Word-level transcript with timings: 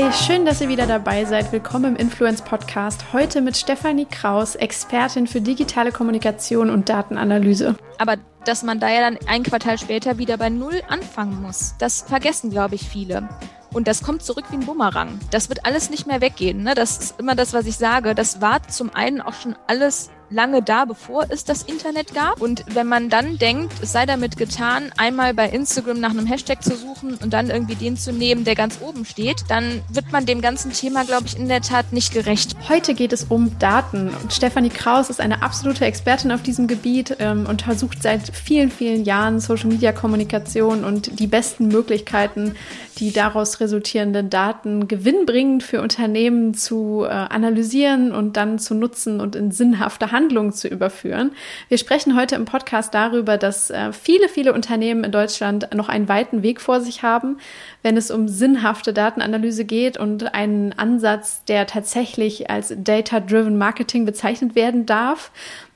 Hi, 0.00 0.10
schön, 0.14 0.46
dass 0.46 0.62
ihr 0.62 0.70
wieder 0.70 0.86
dabei 0.86 1.26
seid. 1.26 1.52
Willkommen 1.52 1.94
im 1.94 1.96
Influence 1.96 2.40
Podcast. 2.40 3.12
Heute 3.12 3.42
mit 3.42 3.54
Stefanie 3.54 4.06
Kraus, 4.06 4.54
Expertin 4.54 5.26
für 5.26 5.42
digitale 5.42 5.92
Kommunikation 5.92 6.70
und 6.70 6.88
Datenanalyse. 6.88 7.76
Aber 7.98 8.16
dass 8.46 8.62
man 8.62 8.80
da 8.80 8.88
ja 8.88 9.02
dann 9.02 9.18
ein 9.26 9.42
Quartal 9.42 9.76
später 9.76 10.16
wieder 10.16 10.38
bei 10.38 10.48
Null 10.48 10.80
anfangen 10.88 11.42
muss, 11.42 11.74
das 11.78 12.00
vergessen, 12.00 12.48
glaube 12.48 12.76
ich, 12.76 12.88
viele. 12.88 13.28
Und 13.74 13.88
das 13.88 14.02
kommt 14.02 14.22
zurück 14.22 14.44
wie 14.48 14.56
ein 14.56 14.64
Bumerang. 14.64 15.20
Das 15.32 15.50
wird 15.50 15.66
alles 15.66 15.90
nicht 15.90 16.06
mehr 16.06 16.22
weggehen. 16.22 16.62
Ne? 16.62 16.74
Das 16.74 16.96
ist 16.96 17.20
immer 17.20 17.34
das, 17.34 17.52
was 17.52 17.66
ich 17.66 17.76
sage. 17.76 18.14
Das 18.14 18.40
war 18.40 18.66
zum 18.68 18.94
einen 18.94 19.20
auch 19.20 19.34
schon 19.34 19.54
alles 19.66 20.08
lange 20.30 20.62
da, 20.62 20.84
bevor 20.84 21.26
es 21.28 21.44
das 21.44 21.62
Internet 21.62 22.14
gab. 22.14 22.40
Und 22.40 22.64
wenn 22.72 22.86
man 22.86 23.10
dann 23.10 23.38
denkt, 23.38 23.72
es 23.82 23.92
sei 23.92 24.06
damit 24.06 24.36
getan, 24.36 24.92
einmal 24.96 25.34
bei 25.34 25.48
Instagram 25.48 26.00
nach 26.00 26.10
einem 26.10 26.26
Hashtag 26.26 26.62
zu 26.62 26.76
suchen 26.76 27.14
und 27.14 27.32
dann 27.32 27.50
irgendwie 27.50 27.74
den 27.74 27.96
zu 27.96 28.12
nehmen, 28.12 28.44
der 28.44 28.54
ganz 28.54 28.78
oben 28.80 29.04
steht, 29.04 29.44
dann 29.48 29.82
wird 29.88 30.12
man 30.12 30.26
dem 30.26 30.40
ganzen 30.40 30.72
Thema, 30.72 31.04
glaube 31.04 31.26
ich, 31.26 31.36
in 31.36 31.48
der 31.48 31.60
Tat 31.60 31.92
nicht 31.92 32.12
gerecht. 32.12 32.56
Heute 32.68 32.94
geht 32.94 33.12
es 33.12 33.24
um 33.24 33.58
Daten. 33.58 34.10
Und 34.22 34.32
Stefanie 34.32 34.70
Kraus 34.70 35.10
ist 35.10 35.20
eine 35.20 35.42
absolute 35.42 35.84
Expertin 35.84 36.32
auf 36.32 36.42
diesem 36.42 36.66
Gebiet 36.66 37.16
ähm, 37.18 37.46
und 37.46 37.62
versucht 37.62 38.02
seit 38.02 38.34
vielen, 38.34 38.70
vielen 38.70 39.04
Jahren 39.04 39.40
Social-Media-Kommunikation 39.40 40.84
und 40.84 41.18
die 41.18 41.26
besten 41.26 41.68
Möglichkeiten, 41.68 42.54
die 43.00 43.12
daraus 43.12 43.60
resultierenden 43.60 44.28
Daten 44.28 44.86
gewinnbringend 44.86 45.62
für 45.62 45.80
Unternehmen 45.80 46.52
zu 46.52 47.04
äh, 47.04 47.08
analysieren 47.08 48.12
und 48.12 48.36
dann 48.36 48.58
zu 48.58 48.74
nutzen 48.74 49.20
und 49.20 49.34
in 49.34 49.50
sinnhafte 49.50 50.12
Handlungen 50.12 50.52
zu 50.52 50.68
überführen. 50.68 51.32
Wir 51.68 51.78
sprechen 51.78 52.16
heute 52.16 52.34
im 52.34 52.44
Podcast 52.44 52.92
darüber, 52.92 53.38
dass 53.38 53.70
äh, 53.70 53.92
viele, 53.92 54.28
viele 54.28 54.52
Unternehmen 54.52 55.02
in 55.02 55.12
Deutschland 55.12 55.74
noch 55.74 55.88
einen 55.88 56.08
weiten 56.08 56.42
Weg 56.42 56.60
vor 56.60 56.82
sich 56.82 57.02
haben, 57.02 57.38
wenn 57.82 57.96
es 57.96 58.10
um 58.10 58.28
sinnhafte 58.28 58.92
Datenanalyse 58.92 59.64
geht 59.64 59.96
und 59.96 60.34
einen 60.34 60.74
Ansatz, 60.74 61.42
der 61.46 61.66
tatsächlich 61.66 62.50
als 62.50 62.74
Data-Driven 62.76 63.56
Marketing 63.56 64.04
bezeichnet 64.04 64.54
werden 64.54 64.84
darf. 64.84 65.30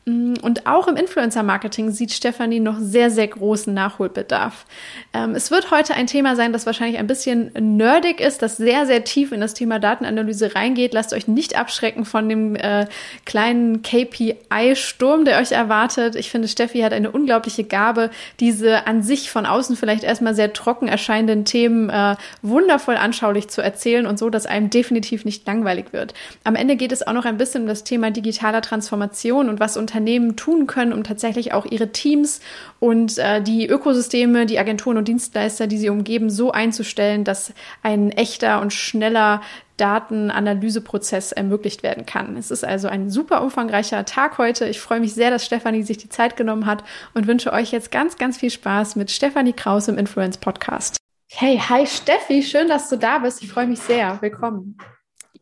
Mm, 0.07 0.35
und 0.43 0.67
auch 0.67 0.87
im 0.87 0.97
Influencer-Marketing 0.97 1.91
sieht 1.91 2.13
Stefanie 2.13 2.61
noch 2.61 2.79
sehr, 2.79 3.11
sehr 3.11 3.27
großen 3.27 3.73
Nachholbedarf. 3.73 4.67
Ähm, 5.15 5.35
es 5.35 5.51
wird 5.51 5.71
heute 5.71 5.95
ein 5.95 6.07
Thema 6.07 6.37
sein, 6.37 6.53
das 6.53 6.67
wahrscheinlich 6.67 6.99
ein 6.99 7.07
bisschen 7.07 7.51
nerdig 7.59 8.21
ist, 8.21 8.43
das 8.43 8.59
sehr, 8.59 8.85
sehr 8.85 9.05
tief 9.05 9.33
in 9.33 9.41
das 9.41 9.55
Thema 9.55 9.79
Datenanalyse 9.79 10.55
reingeht. 10.55 10.93
Lasst 10.93 11.15
euch 11.15 11.27
nicht 11.27 11.57
abschrecken 11.59 12.05
von 12.05 12.29
dem 12.29 12.55
äh, 12.55 12.87
kleinen 13.25 13.81
KPI-Sturm, 13.81 15.25
der 15.25 15.41
euch 15.41 15.53
erwartet. 15.53 16.17
Ich 16.17 16.31
finde, 16.31 16.49
Steffi 16.49 16.81
hat 16.81 16.93
eine 16.93 17.11
unglaubliche 17.11 17.65
Gabe, 17.65 18.11
diese 18.41 18.87
an 18.87 19.03
sich 19.03 19.31
von 19.31 19.47
außen 19.47 19.75
vielleicht 19.75 20.05
erstmal 20.05 20.35
sehr 20.35 20.53
trocken 20.53 20.87
erscheinenden 20.87 21.47
Themen 21.47 21.89
äh, 21.89 22.17
wundervoll 22.43 22.97
anschaulich 22.97 23.49
zu 23.49 23.63
erzählen 23.63 24.05
und 24.05 24.19
so, 24.19 24.29
dass 24.29 24.45
einem 24.45 24.69
definitiv 24.69 25.25
nicht 25.25 25.47
langweilig 25.47 25.93
wird. 25.93 26.13
Am 26.45 26.57
Ende 26.57 26.77
geht 26.77 26.93
es 26.93 27.07
auch 27.07 27.15
noch 27.15 27.25
ein 27.25 27.39
bisschen 27.39 27.63
um 27.63 27.69
das 27.69 27.85
Thema 27.85 28.11
digitaler 28.11 28.61
Transformation 28.61 29.49
und 29.49 29.61
was 29.61 29.79
unter 29.79 29.94
Unternehmen 29.95 30.35
tun 30.35 30.67
können, 30.67 30.93
um 30.93 31.05
tatsächlich 31.05 31.53
auch 31.53 31.67
ihre 31.67 31.93
Teams 31.93 32.41
und 32.81 33.17
äh, 33.19 33.41
die 33.41 33.69
Ökosysteme, 33.69 34.45
die 34.45 34.59
Agenturen 34.59 34.97
und 34.97 35.07
Dienstleister, 35.07 35.69
die 35.69 35.79
sie 35.79 35.89
umgeben, 35.89 36.31
so 36.31 36.51
einzustellen, 36.51 37.23
dass 37.23 37.53
ein 37.85 38.11
echter 38.11 38.61
und 38.61 38.73
schneller 38.73 39.41
Datenanalyseprozess 39.77 41.31
ermöglicht 41.31 41.85
werden 41.85 42.07
kann. 42.07 42.37
Es 42.37 42.51
ist 42.51 42.65
also 42.65 42.89
ein 42.89 43.09
super 43.09 43.41
umfangreicher 43.41 44.05
Tag 44.05 44.39
heute. 44.39 44.67
Ich 44.67 44.81
freue 44.81 44.99
mich 44.99 45.15
sehr, 45.15 45.31
dass 45.31 45.45
Stefanie 45.45 45.85
sich 45.85 45.99
die 45.99 46.09
Zeit 46.09 46.37
genommen 46.37 46.67
hat 46.67 46.83
und 47.15 47.29
wünsche 47.29 47.53
euch 47.53 47.71
jetzt 47.71 47.93
ganz, 47.93 48.19
ganz 48.19 48.37
viel 48.37 48.51
Spaß 48.51 48.97
mit 48.97 49.13
Stefanie 49.13 49.53
Kraus 49.53 49.87
im 49.87 49.97
Influence 49.97 50.39
Podcast. 50.39 50.97
Hey, 51.31 51.57
hi 51.69 51.87
Steffi, 51.87 52.43
schön, 52.43 52.67
dass 52.67 52.89
du 52.89 52.97
da 52.97 53.19
bist. 53.19 53.45
Ich 53.45 53.49
freue 53.49 53.69
mich 53.69 53.79
sehr. 53.79 54.21
Willkommen. 54.21 54.77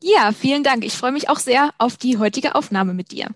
Ja, 0.03 0.30
vielen 0.33 0.62
Dank. 0.62 0.84
Ich 0.84 0.95
freue 0.95 1.12
mich 1.12 1.30
auch 1.30 1.39
sehr 1.39 1.70
auf 1.78 1.97
die 1.97 2.19
heutige 2.19 2.55
Aufnahme 2.55 2.92
mit 2.92 3.12
dir. 3.12 3.28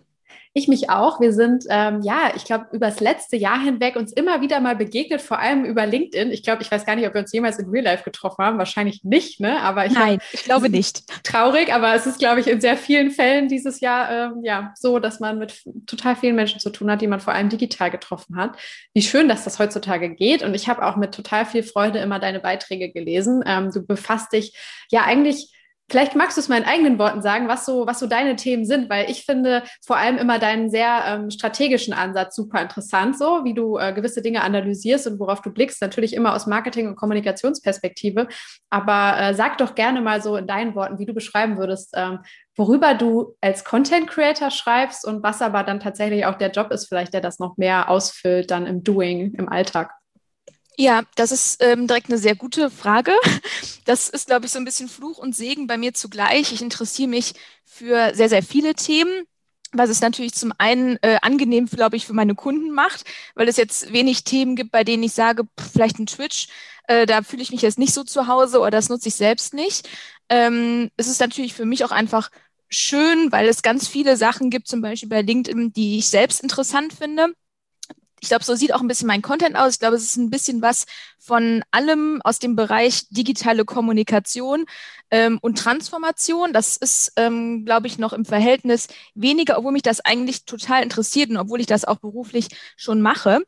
Ich 0.56 0.68
mich 0.68 0.88
auch. 0.88 1.20
Wir 1.20 1.34
sind, 1.34 1.64
ähm, 1.68 2.00
ja, 2.00 2.30
ich 2.34 2.46
glaube, 2.46 2.68
über 2.72 2.86
das 2.86 3.00
letzte 3.00 3.36
Jahr 3.36 3.60
hinweg 3.60 3.94
uns 3.94 4.10
immer 4.10 4.40
wieder 4.40 4.58
mal 4.58 4.74
begegnet, 4.74 5.20
vor 5.20 5.38
allem 5.38 5.66
über 5.66 5.84
LinkedIn. 5.84 6.30
Ich 6.30 6.42
glaube, 6.42 6.62
ich 6.62 6.70
weiß 6.70 6.86
gar 6.86 6.96
nicht, 6.96 7.06
ob 7.06 7.12
wir 7.12 7.20
uns 7.20 7.30
jemals 7.30 7.58
in 7.58 7.68
Real 7.68 7.84
Life 7.84 8.04
getroffen 8.04 8.42
haben. 8.42 8.56
Wahrscheinlich 8.56 9.04
nicht, 9.04 9.38
ne? 9.38 9.60
Aber 9.60 9.84
ich 9.84 9.92
Nein, 9.92 10.14
hab, 10.14 10.22
ich 10.32 10.44
glaube 10.44 10.70
nicht. 10.70 11.02
Traurig, 11.24 11.74
aber 11.74 11.94
es 11.94 12.06
ist, 12.06 12.18
glaube 12.18 12.40
ich, 12.40 12.46
in 12.46 12.62
sehr 12.62 12.78
vielen 12.78 13.10
Fällen 13.10 13.48
dieses 13.48 13.80
Jahr 13.80 14.10
ähm, 14.10 14.44
ja 14.44 14.72
so, 14.76 14.98
dass 14.98 15.20
man 15.20 15.38
mit 15.38 15.62
total 15.86 16.16
vielen 16.16 16.36
Menschen 16.36 16.58
zu 16.58 16.70
tun 16.70 16.90
hat, 16.90 17.02
die 17.02 17.06
man 17.06 17.20
vor 17.20 17.34
allem 17.34 17.50
digital 17.50 17.90
getroffen 17.90 18.38
hat. 18.38 18.56
Wie 18.94 19.02
schön, 19.02 19.28
dass 19.28 19.44
das 19.44 19.58
heutzutage 19.58 20.14
geht. 20.14 20.42
Und 20.42 20.54
ich 20.54 20.70
habe 20.70 20.86
auch 20.86 20.96
mit 20.96 21.14
total 21.14 21.44
viel 21.44 21.64
Freude 21.64 21.98
immer 21.98 22.18
deine 22.18 22.40
Beiträge 22.40 22.90
gelesen. 22.90 23.44
Ähm, 23.46 23.70
du 23.70 23.84
befasst 23.84 24.32
dich 24.32 24.56
ja 24.90 25.02
eigentlich 25.04 25.52
Vielleicht 25.88 26.16
magst 26.16 26.36
du 26.36 26.40
es 26.40 26.48
in 26.48 26.64
eigenen 26.64 26.98
Worten 26.98 27.22
sagen, 27.22 27.46
was 27.46 27.64
so, 27.64 27.86
was 27.86 28.00
so 28.00 28.08
deine 28.08 28.34
Themen 28.34 28.64
sind, 28.64 28.90
weil 28.90 29.08
ich 29.08 29.24
finde 29.24 29.62
vor 29.84 29.96
allem 29.96 30.18
immer 30.18 30.40
deinen 30.40 30.68
sehr 30.68 31.04
ähm, 31.06 31.30
strategischen 31.30 31.94
Ansatz 31.94 32.34
super 32.34 32.60
interessant, 32.60 33.16
so 33.16 33.44
wie 33.44 33.54
du 33.54 33.78
äh, 33.78 33.92
gewisse 33.92 34.20
Dinge 34.20 34.42
analysierst 34.42 35.06
und 35.06 35.20
worauf 35.20 35.42
du 35.42 35.52
blickst, 35.52 35.80
natürlich 35.80 36.14
immer 36.14 36.34
aus 36.34 36.46
Marketing- 36.48 36.88
und 36.88 36.96
Kommunikationsperspektive. 36.96 38.26
Aber 38.68 39.16
äh, 39.20 39.34
sag 39.34 39.58
doch 39.58 39.76
gerne 39.76 40.00
mal 40.00 40.20
so 40.20 40.36
in 40.36 40.48
deinen 40.48 40.74
Worten, 40.74 40.98
wie 40.98 41.06
du 41.06 41.14
beschreiben 41.14 41.56
würdest, 41.56 41.90
ähm, 41.94 42.18
worüber 42.56 42.94
du 42.94 43.36
als 43.40 43.64
Content 43.64 44.08
Creator 44.08 44.50
schreibst 44.50 45.06
und 45.06 45.22
was 45.22 45.40
aber 45.40 45.62
dann 45.62 45.78
tatsächlich 45.78 46.26
auch 46.26 46.36
der 46.36 46.50
Job 46.50 46.72
ist, 46.72 46.86
vielleicht 46.88 47.14
der 47.14 47.20
das 47.20 47.38
noch 47.38 47.58
mehr 47.58 47.88
ausfüllt 47.88 48.50
dann 48.50 48.66
im 48.66 48.82
Doing, 48.82 49.34
im 49.34 49.48
Alltag. 49.48 49.92
Ja, 50.78 51.04
das 51.14 51.32
ist 51.32 51.62
ähm, 51.62 51.86
direkt 51.86 52.08
eine 52.08 52.18
sehr 52.18 52.34
gute 52.36 52.70
Frage. 52.70 53.12
Das 53.86 54.08
ist, 54.08 54.26
glaube 54.26 54.46
ich, 54.46 54.52
so 54.52 54.58
ein 54.58 54.64
bisschen 54.64 54.88
Fluch 54.88 55.18
und 55.18 55.34
Segen 55.36 55.68
bei 55.68 55.76
mir 55.78 55.94
zugleich. 55.94 56.52
Ich 56.52 56.60
interessiere 56.60 57.08
mich 57.08 57.34
für 57.64 58.12
sehr, 58.14 58.28
sehr 58.28 58.42
viele 58.42 58.74
Themen 58.74 59.24
was 59.72 59.90
es 59.90 60.00
natürlich 60.00 60.32
zum 60.34 60.52
einen 60.58 60.96
äh, 61.02 61.18
angenehm, 61.22 61.66
glaube 61.66 61.96
ich, 61.96 62.06
für 62.06 62.14
meine 62.14 62.34
Kunden 62.34 62.70
macht, 62.70 63.04
weil 63.34 63.48
es 63.48 63.58
jetzt 63.58 63.92
wenig 63.92 64.24
Themen 64.24 64.56
gibt, 64.56 64.70
bei 64.72 64.84
denen 64.84 65.02
ich 65.02 65.12
sage, 65.12 65.44
pff, 65.44 65.72
vielleicht 65.72 65.98
ein 65.98 66.06
Twitch, 66.06 66.48
äh, 66.88 67.04
da 67.04 67.22
fühle 67.22 67.42
ich 67.42 67.50
mich 67.50 67.62
jetzt 67.62 67.78
nicht 67.78 67.92
so 67.92 68.02
zu 68.04 68.26
Hause 68.28 68.60
oder 68.60 68.70
das 68.70 68.88
nutze 68.88 69.08
ich 69.08 69.16
selbst 69.16 69.52
nicht. 69.54 69.88
Ähm, 70.30 70.90
es 70.96 71.08
ist 71.08 71.20
natürlich 71.20 71.52
für 71.54 71.66
mich 71.66 71.84
auch 71.84 71.90
einfach 71.90 72.30
schön, 72.70 73.30
weil 73.32 73.48
es 73.48 73.60
ganz 73.62 73.88
viele 73.88 74.16
Sachen 74.16 74.50
gibt, 74.50 74.68
zum 74.68 74.80
Beispiel 74.80 75.10
bei 75.10 75.22
LinkedIn, 75.22 75.72
die 75.74 75.98
ich 75.98 76.08
selbst 76.08 76.40
interessant 76.42 76.92
finde 76.94 77.34
ich 78.20 78.28
glaube, 78.28 78.44
so 78.44 78.54
sieht 78.54 78.72
auch 78.72 78.80
ein 78.80 78.88
bisschen 78.88 79.06
mein 79.06 79.22
Content 79.22 79.56
aus. 79.56 79.74
Ich 79.74 79.78
glaube, 79.78 79.96
es 79.96 80.04
ist 80.04 80.16
ein 80.16 80.30
bisschen 80.30 80.62
was 80.62 80.86
von 81.18 81.62
allem 81.70 82.20
aus 82.22 82.38
dem 82.38 82.56
Bereich 82.56 83.08
digitale 83.10 83.64
Kommunikation 83.64 84.64
ähm, 85.10 85.38
und 85.42 85.58
Transformation. 85.58 86.52
Das 86.52 86.76
ist, 86.76 87.12
ähm, 87.16 87.64
glaube 87.64 87.86
ich, 87.86 87.98
noch 87.98 88.12
im 88.12 88.24
Verhältnis 88.24 88.88
weniger, 89.14 89.58
obwohl 89.58 89.72
mich 89.72 89.82
das 89.82 90.00
eigentlich 90.00 90.44
total 90.44 90.82
interessiert 90.82 91.30
und 91.30 91.36
obwohl 91.36 91.60
ich 91.60 91.66
das 91.66 91.84
auch 91.84 91.98
beruflich 91.98 92.48
schon 92.76 93.00
mache. 93.02 93.42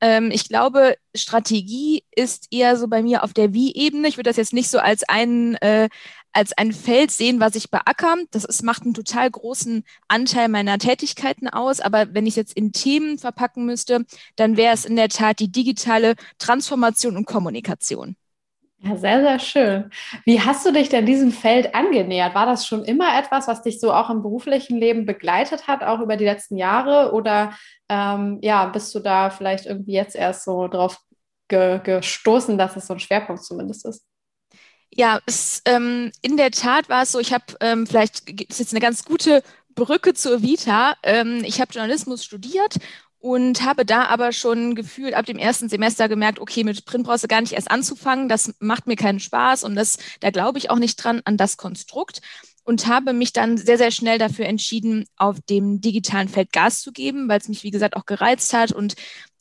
Ähm, 0.00 0.30
ich 0.30 0.48
glaube, 0.48 0.96
Strategie 1.14 2.04
ist 2.14 2.48
eher 2.50 2.76
so 2.76 2.88
bei 2.88 3.02
mir 3.02 3.24
auf 3.24 3.32
der 3.32 3.52
Wie-Ebene. 3.52 4.08
Ich 4.08 4.16
würde 4.16 4.30
das 4.30 4.36
jetzt 4.36 4.52
nicht 4.52 4.70
so 4.70 4.78
als 4.78 5.02
einen, 5.08 5.54
äh, 5.56 5.88
als 6.34 6.56
ein 6.56 6.72
Feld 6.72 7.10
sehen, 7.10 7.40
was 7.40 7.54
ich 7.54 7.70
beackere. 7.70 8.24
Das 8.30 8.44
ist, 8.44 8.62
macht 8.62 8.82
einen 8.82 8.94
total 8.94 9.30
großen 9.30 9.84
Anteil 10.08 10.48
meiner 10.48 10.78
Tätigkeiten 10.78 11.48
aus. 11.48 11.80
Aber 11.80 12.12
wenn 12.12 12.26
ich 12.26 12.32
es 12.32 12.36
jetzt 12.36 12.56
in 12.56 12.72
Themen 12.72 13.18
verpacken 13.18 13.64
müsste, 13.64 14.04
dann 14.36 14.56
wäre 14.56 14.74
es 14.74 14.84
in 14.84 14.96
der 14.96 15.08
Tat 15.08 15.40
die 15.40 15.50
digitale 15.50 16.14
Transformation 16.38 17.16
und 17.16 17.26
Kommunikation. 17.26 18.16
Ja, 18.86 18.96
sehr, 18.96 19.22
sehr 19.22 19.38
schön. 19.38 19.90
Wie 20.26 20.40
hast 20.42 20.66
du 20.66 20.72
dich 20.72 20.90
denn 20.90 21.06
diesem 21.06 21.32
Feld 21.32 21.74
angenähert? 21.74 22.34
War 22.34 22.44
das 22.44 22.66
schon 22.66 22.84
immer 22.84 23.18
etwas, 23.18 23.48
was 23.48 23.62
dich 23.62 23.80
so 23.80 23.94
auch 23.94 24.10
im 24.10 24.20
beruflichen 24.20 24.78
Leben 24.78 25.06
begleitet 25.06 25.66
hat, 25.66 25.82
auch 25.82 26.00
über 26.00 26.18
die 26.18 26.26
letzten 26.26 26.58
Jahre? 26.58 27.12
Oder 27.14 27.54
ähm, 27.88 28.40
ja, 28.42 28.66
bist 28.66 28.94
du 28.94 29.00
da 29.00 29.30
vielleicht 29.30 29.64
irgendwie 29.64 29.94
jetzt 29.94 30.16
erst 30.16 30.44
so 30.44 30.68
drauf 30.68 30.98
ge 31.48 31.80
gestoßen, 31.82 32.58
dass 32.58 32.76
es 32.76 32.86
so 32.86 32.92
ein 32.92 33.00
Schwerpunkt 33.00 33.42
zumindest 33.44 33.86
ist? 33.86 34.04
Ja, 34.96 35.20
es, 35.26 35.60
ähm, 35.64 36.12
in 36.22 36.36
der 36.36 36.52
Tat 36.52 36.88
war 36.88 37.02
es 37.02 37.10
so, 37.12 37.18
ich 37.18 37.32
habe 37.32 37.44
ähm, 37.60 37.84
vielleicht 37.86 38.30
ist 38.30 38.60
jetzt 38.60 38.72
eine 38.72 38.80
ganz 38.80 39.04
gute 39.04 39.42
Brücke 39.74 40.14
zur 40.14 40.40
Vita. 40.42 40.94
Ähm, 41.02 41.42
ich 41.44 41.60
habe 41.60 41.72
Journalismus 41.72 42.24
studiert 42.24 42.76
und 43.18 43.62
habe 43.64 43.84
da 43.84 44.04
aber 44.04 44.30
schon 44.30 44.76
gefühlt 44.76 45.14
ab 45.14 45.26
dem 45.26 45.36
ersten 45.38 45.68
Semester 45.68 46.08
gemerkt, 46.08 46.38
okay, 46.38 46.62
mit 46.62 46.84
Print 46.84 47.06
brauchst 47.06 47.24
du 47.24 47.28
gar 47.28 47.40
nicht 47.40 47.54
erst 47.54 47.70
anzufangen, 47.72 48.28
das 48.28 48.54
macht 48.60 48.86
mir 48.86 48.94
keinen 48.96 49.18
Spaß 49.18 49.64
und 49.64 49.74
das, 49.74 49.98
da 50.20 50.30
glaube 50.30 50.58
ich 50.58 50.70
auch 50.70 50.78
nicht 50.78 50.96
dran 50.96 51.22
an 51.24 51.36
das 51.36 51.56
Konstrukt 51.56 52.20
und 52.62 52.86
habe 52.86 53.12
mich 53.12 53.32
dann 53.32 53.56
sehr, 53.56 53.78
sehr 53.78 53.90
schnell 53.90 54.18
dafür 54.18 54.46
entschieden, 54.46 55.06
auf 55.16 55.40
dem 55.50 55.80
digitalen 55.80 56.28
Feld 56.28 56.52
Gas 56.52 56.82
zu 56.82 56.92
geben, 56.92 57.28
weil 57.28 57.40
es 57.40 57.48
mich, 57.48 57.64
wie 57.64 57.70
gesagt, 57.72 57.96
auch 57.96 58.06
gereizt 58.06 58.52
hat 58.52 58.70
und 58.70 58.94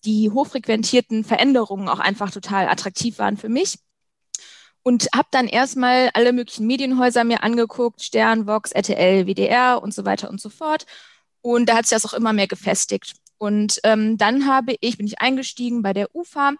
die 0.05 0.31
hochfrequentierten 0.31 1.23
Veränderungen 1.23 1.89
auch 1.89 1.99
einfach 1.99 2.31
total 2.31 2.67
attraktiv 2.69 3.19
waren 3.19 3.37
für 3.37 3.49
mich 3.49 3.77
und 4.83 5.07
habe 5.15 5.27
dann 5.31 5.47
erstmal 5.47 6.09
alle 6.13 6.33
möglichen 6.33 6.67
Medienhäuser 6.67 7.23
mir 7.23 7.43
angeguckt, 7.43 8.03
Stern, 8.03 8.47
Vox, 8.47 8.71
RTL, 8.71 9.25
WDR 9.25 9.81
und 9.81 9.93
so 9.93 10.05
weiter 10.05 10.29
und 10.29 10.41
so 10.41 10.49
fort. 10.49 10.85
Und 11.41 11.67
da 11.67 11.77
hat 11.77 11.85
sich 11.85 11.95
das 11.95 12.05
auch 12.05 12.13
immer 12.13 12.33
mehr 12.33 12.47
gefestigt. 12.47 13.13
Und 13.37 13.79
ähm, 13.83 14.17
dann 14.17 14.47
habe 14.47 14.75
ich, 14.79 14.97
bin 14.97 15.07
ich 15.07 15.19
eingestiegen 15.21 15.81
bei 15.81 15.93
der 15.93 16.13
UFA, 16.15 16.53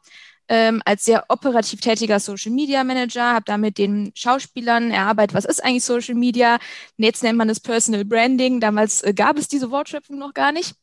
ähm, 0.50 0.82
als 0.86 1.06
sehr 1.06 1.26
operativ 1.30 1.80
tätiger 1.80 2.20
Social 2.20 2.52
Media 2.52 2.84
Manager, 2.84 3.34
habe 3.34 3.46
da 3.46 3.58
mit 3.58 3.78
den 3.78 4.12
Schauspielern 4.16 4.92
erarbeitet, 4.92 5.34
was 5.36 5.46
ist 5.46 5.64
eigentlich 5.64 5.86
Social 5.86 6.16
Media? 6.16 6.60
Jetzt 6.98 7.24
nennt 7.24 7.38
man 7.38 7.50
es 7.50 7.60
Personal 7.60 8.04
Branding. 8.04 8.60
Damals 8.60 9.02
äh, 9.04 9.14
gab 9.14 9.38
es 9.38 9.48
diese 9.48 9.72
Wortschöpfung 9.72 10.18
noch 10.18 10.34
gar 10.34 10.52
nicht. 10.52 10.76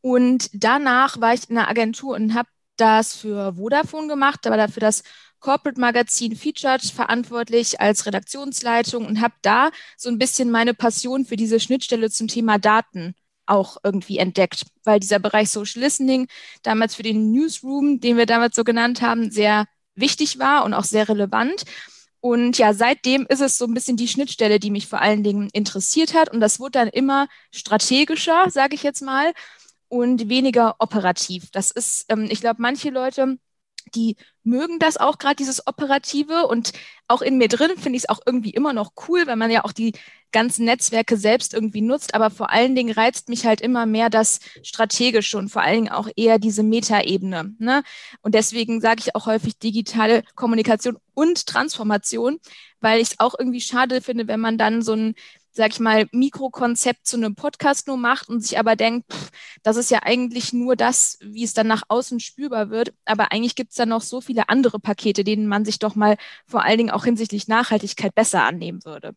Und 0.00 0.50
danach 0.52 1.20
war 1.20 1.34
ich 1.34 1.48
in 1.48 1.58
einer 1.58 1.68
Agentur 1.68 2.16
und 2.16 2.34
habe 2.34 2.48
das 2.76 3.16
für 3.16 3.54
Vodafone 3.54 4.08
gemacht, 4.08 4.46
aber 4.46 4.56
dafür 4.56 4.80
das 4.80 5.02
Corporate 5.40 5.80
Magazin 5.80 6.36
Featured 6.36 6.82
verantwortlich 6.82 7.80
als 7.80 8.06
Redaktionsleitung 8.06 9.06
und 9.06 9.20
habe 9.20 9.34
da 9.42 9.70
so 9.96 10.08
ein 10.08 10.18
bisschen 10.18 10.50
meine 10.50 10.74
Passion 10.74 11.24
für 11.24 11.36
diese 11.36 11.60
Schnittstelle 11.60 12.10
zum 12.10 12.28
Thema 12.28 12.58
Daten 12.58 13.14
auch 13.46 13.78
irgendwie 13.82 14.18
entdeckt, 14.18 14.66
weil 14.84 15.00
dieser 15.00 15.18
Bereich 15.18 15.50
Social 15.50 15.82
Listening 15.82 16.28
damals 16.62 16.94
für 16.94 17.02
den 17.02 17.32
Newsroom, 17.32 18.00
den 18.00 18.16
wir 18.16 18.26
damals 18.26 18.56
so 18.56 18.64
genannt 18.64 19.00
haben, 19.00 19.30
sehr 19.30 19.66
wichtig 19.94 20.38
war 20.38 20.64
und 20.64 20.74
auch 20.74 20.84
sehr 20.84 21.08
relevant. 21.08 21.64
Und 22.20 22.58
ja, 22.58 22.74
seitdem 22.74 23.26
ist 23.28 23.40
es 23.40 23.58
so 23.58 23.64
ein 23.64 23.74
bisschen 23.74 23.96
die 23.96 24.08
Schnittstelle, 24.08 24.58
die 24.58 24.70
mich 24.70 24.86
vor 24.88 25.00
allen 25.00 25.22
Dingen 25.22 25.48
interessiert 25.52 26.14
hat. 26.14 26.32
Und 26.32 26.40
das 26.40 26.58
wurde 26.58 26.72
dann 26.72 26.88
immer 26.88 27.28
strategischer, 27.52 28.50
sage 28.50 28.74
ich 28.74 28.82
jetzt 28.82 29.02
mal, 29.02 29.32
und 29.88 30.28
weniger 30.28 30.76
operativ. 30.80 31.50
Das 31.52 31.70
ist, 31.70 32.06
ähm, 32.08 32.28
ich 32.30 32.40
glaube, 32.40 32.60
manche 32.60 32.90
Leute 32.90 33.38
die 33.94 34.16
mögen 34.44 34.78
das 34.78 34.96
auch 34.96 35.18
gerade, 35.18 35.36
dieses 35.36 35.66
Operative. 35.66 36.46
Und 36.46 36.72
auch 37.06 37.22
in 37.22 37.38
mir 37.38 37.48
drin 37.48 37.72
finde 37.76 37.96
ich 37.96 38.04
es 38.04 38.08
auch 38.08 38.20
irgendwie 38.26 38.50
immer 38.50 38.72
noch 38.72 38.92
cool, 39.08 39.26
weil 39.26 39.36
man 39.36 39.50
ja 39.50 39.64
auch 39.64 39.72
die 39.72 39.92
ganzen 40.32 40.64
Netzwerke 40.64 41.16
selbst 41.16 41.54
irgendwie 41.54 41.80
nutzt. 41.80 42.14
Aber 42.14 42.30
vor 42.30 42.50
allen 42.50 42.74
Dingen 42.74 42.92
reizt 42.92 43.28
mich 43.28 43.46
halt 43.46 43.60
immer 43.60 43.86
mehr 43.86 44.10
das 44.10 44.40
Strategische 44.62 45.38
und 45.38 45.48
vor 45.48 45.62
allen 45.62 45.84
Dingen 45.84 45.92
auch 45.92 46.08
eher 46.16 46.38
diese 46.38 46.62
Metaebene. 46.62 47.54
Ne? 47.58 47.82
Und 48.22 48.34
deswegen 48.34 48.80
sage 48.80 49.00
ich 49.00 49.14
auch 49.14 49.26
häufig 49.26 49.58
digitale 49.58 50.22
Kommunikation 50.34 50.98
und 51.14 51.46
Transformation, 51.46 52.38
weil 52.80 53.00
ich 53.00 53.10
es 53.10 53.20
auch 53.20 53.34
irgendwie 53.38 53.60
schade 53.60 54.00
finde, 54.00 54.28
wenn 54.28 54.40
man 54.40 54.58
dann 54.58 54.82
so 54.82 54.92
ein 54.92 55.14
sag 55.50 55.72
ich 55.72 55.80
mal, 55.80 56.06
Mikrokonzept 56.12 57.06
zu 57.06 57.16
einem 57.16 57.34
Podcast 57.34 57.86
nur 57.88 57.96
macht 57.96 58.28
und 58.28 58.40
sich 58.40 58.58
aber 58.58 58.76
denkt, 58.76 59.12
pff, 59.12 59.30
das 59.62 59.76
ist 59.76 59.90
ja 59.90 60.00
eigentlich 60.02 60.52
nur 60.52 60.76
das, 60.76 61.18
wie 61.20 61.44
es 61.44 61.54
dann 61.54 61.66
nach 61.66 61.82
außen 61.88 62.20
spürbar 62.20 62.70
wird. 62.70 62.94
Aber 63.04 63.32
eigentlich 63.32 63.56
gibt 63.56 63.70
es 63.70 63.76
da 63.76 63.86
noch 63.86 64.02
so 64.02 64.20
viele 64.20 64.48
andere 64.48 64.78
Pakete, 64.78 65.24
denen 65.24 65.46
man 65.46 65.64
sich 65.64 65.78
doch 65.78 65.94
mal 65.94 66.16
vor 66.46 66.64
allen 66.64 66.78
Dingen 66.78 66.90
auch 66.90 67.04
hinsichtlich 67.04 67.48
Nachhaltigkeit 67.48 68.14
besser 68.14 68.44
annehmen 68.44 68.84
würde. 68.84 69.14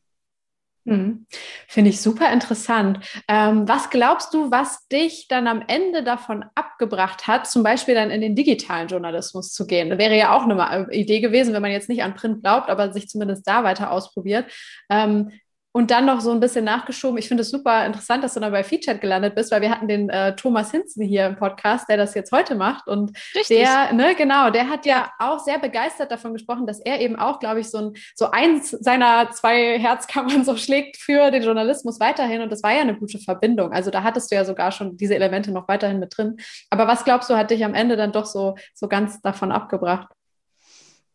Hm. 0.88 1.28
Finde 1.68 1.92
ich 1.92 2.01
super 2.01 2.33
interessant. 2.33 3.00
Ähm, 3.28 3.68
was 3.68 3.92
glaubst 3.92 4.33
du, 4.33 4.50
was 4.50 4.88
dich 4.88 5.28
dann 5.28 5.48
am 5.48 5.63
Ende 5.68 6.04
davon 6.04 6.44
abgebracht 6.56 7.28
hat, 7.28 7.45
zum 7.45 7.62
Beispiel 7.62 7.94
dann 7.94 8.10
in 8.10 8.22
den 8.22 8.36
digitalen 8.36 8.88
Journalismus 8.88 9.54
zu 9.54 9.68
gehen? 9.68 9.92
Das 9.92 10.00
wäre 10.00 10.18
ja 10.18 10.36
auch 10.36 10.44
eine 10.44 10.88
Idee 10.92 11.19
gewesen, 11.19 11.54
wenn 11.54 11.62
man 11.62 11.72
jetzt 11.72 11.89
nicht 11.89 12.01
an 12.01 12.16
Print 12.16 12.42
glaubt, 12.42 12.69
aber 12.69 12.92
sich 12.94 13.07
zumindest 13.10 13.48
da 13.48 13.63
weiter 13.63 13.92
ausprobiert. 13.92 14.51
Ähm, 14.89 15.31
und 15.73 15.89
dann 15.89 16.06
noch 16.06 16.19
so 16.19 16.31
ein 16.31 16.39
bisschen 16.39 16.65
nachgeschoben. 16.65 17.18
Ich 17.18 17.27
finde 17.27 17.41
es 17.41 17.50
super 17.50 17.85
interessant, 17.85 18.23
dass 18.23 18.33
du 18.33 18.39
dann 18.41 18.51
bei 18.51 18.63
Featured 18.63 19.00
gelandet 19.00 19.35
bist, 19.35 19.51
weil 19.51 19.62
wir 19.62 19.71
hatten 19.71 19.88
den 19.88 20.09
äh, 20.09 20.35
Thomas 20.35 20.71
Hinzen 20.71 21.03
hier 21.03 21.27
im 21.27 21.38
Podcast, 21.38 21.88
der 21.89 21.97
das 21.97 22.13
jetzt 22.13 22.31
heute 22.31 22.56
macht. 22.56 22.88
Und 22.88 23.18
Richtig. 23.33 23.57
der, 23.57 23.94
ne, 23.94 24.13
genau, 24.15 24.50
der 24.50 24.69
hat 24.69 24.85
ja 24.85 25.12
auch 25.18 25.39
sehr 25.39 25.59
begeistert 25.59 26.12
davon 26.12 26.33
gesprochen, 26.33 26.68
dass 26.68 26.79
er 26.79 27.00
eben 27.00 27.15
auch, 27.15 27.39
glaube 27.39 27.62
ich, 27.62 27.69
so 27.69 27.77
ein, 27.77 27.94
so 28.15 28.31
eins 28.31 28.71
seiner 28.71 29.31
zwei 29.31 29.79
Herzkammern 29.79 30.44
so 30.44 30.57
schlägt 30.57 30.97
für 30.97 31.31
den 31.31 31.44
Journalismus 31.44 32.00
weiterhin. 32.00 32.41
Und 32.41 32.51
das 32.51 32.63
war 32.63 32.73
ja 32.73 32.81
eine 32.81 32.97
gute 32.97 33.19
Verbindung. 33.19 33.71
Also 33.71 33.91
da 33.91 34.03
hattest 34.03 34.31
du 34.31 34.35
ja 34.35 34.44
sogar 34.44 34.71
schon 34.71 34.97
diese 34.97 35.15
Elemente 35.15 35.51
noch 35.51 35.69
weiterhin 35.69 36.00
mit 36.00 36.18
drin. 36.18 36.38
Aber 36.69 36.88
was 36.88 37.06
glaubst 37.06 37.29
du, 37.29 37.38
hat 37.38 37.51
dich 37.51 37.63
am 37.63 37.73
Ende 37.73 37.95
dann 37.95 38.12
doch 38.12 38.25
so, 38.25 38.56
so 38.73 38.89
ganz 38.89 39.21
davon 39.21 39.51
abgebracht? 39.51 40.07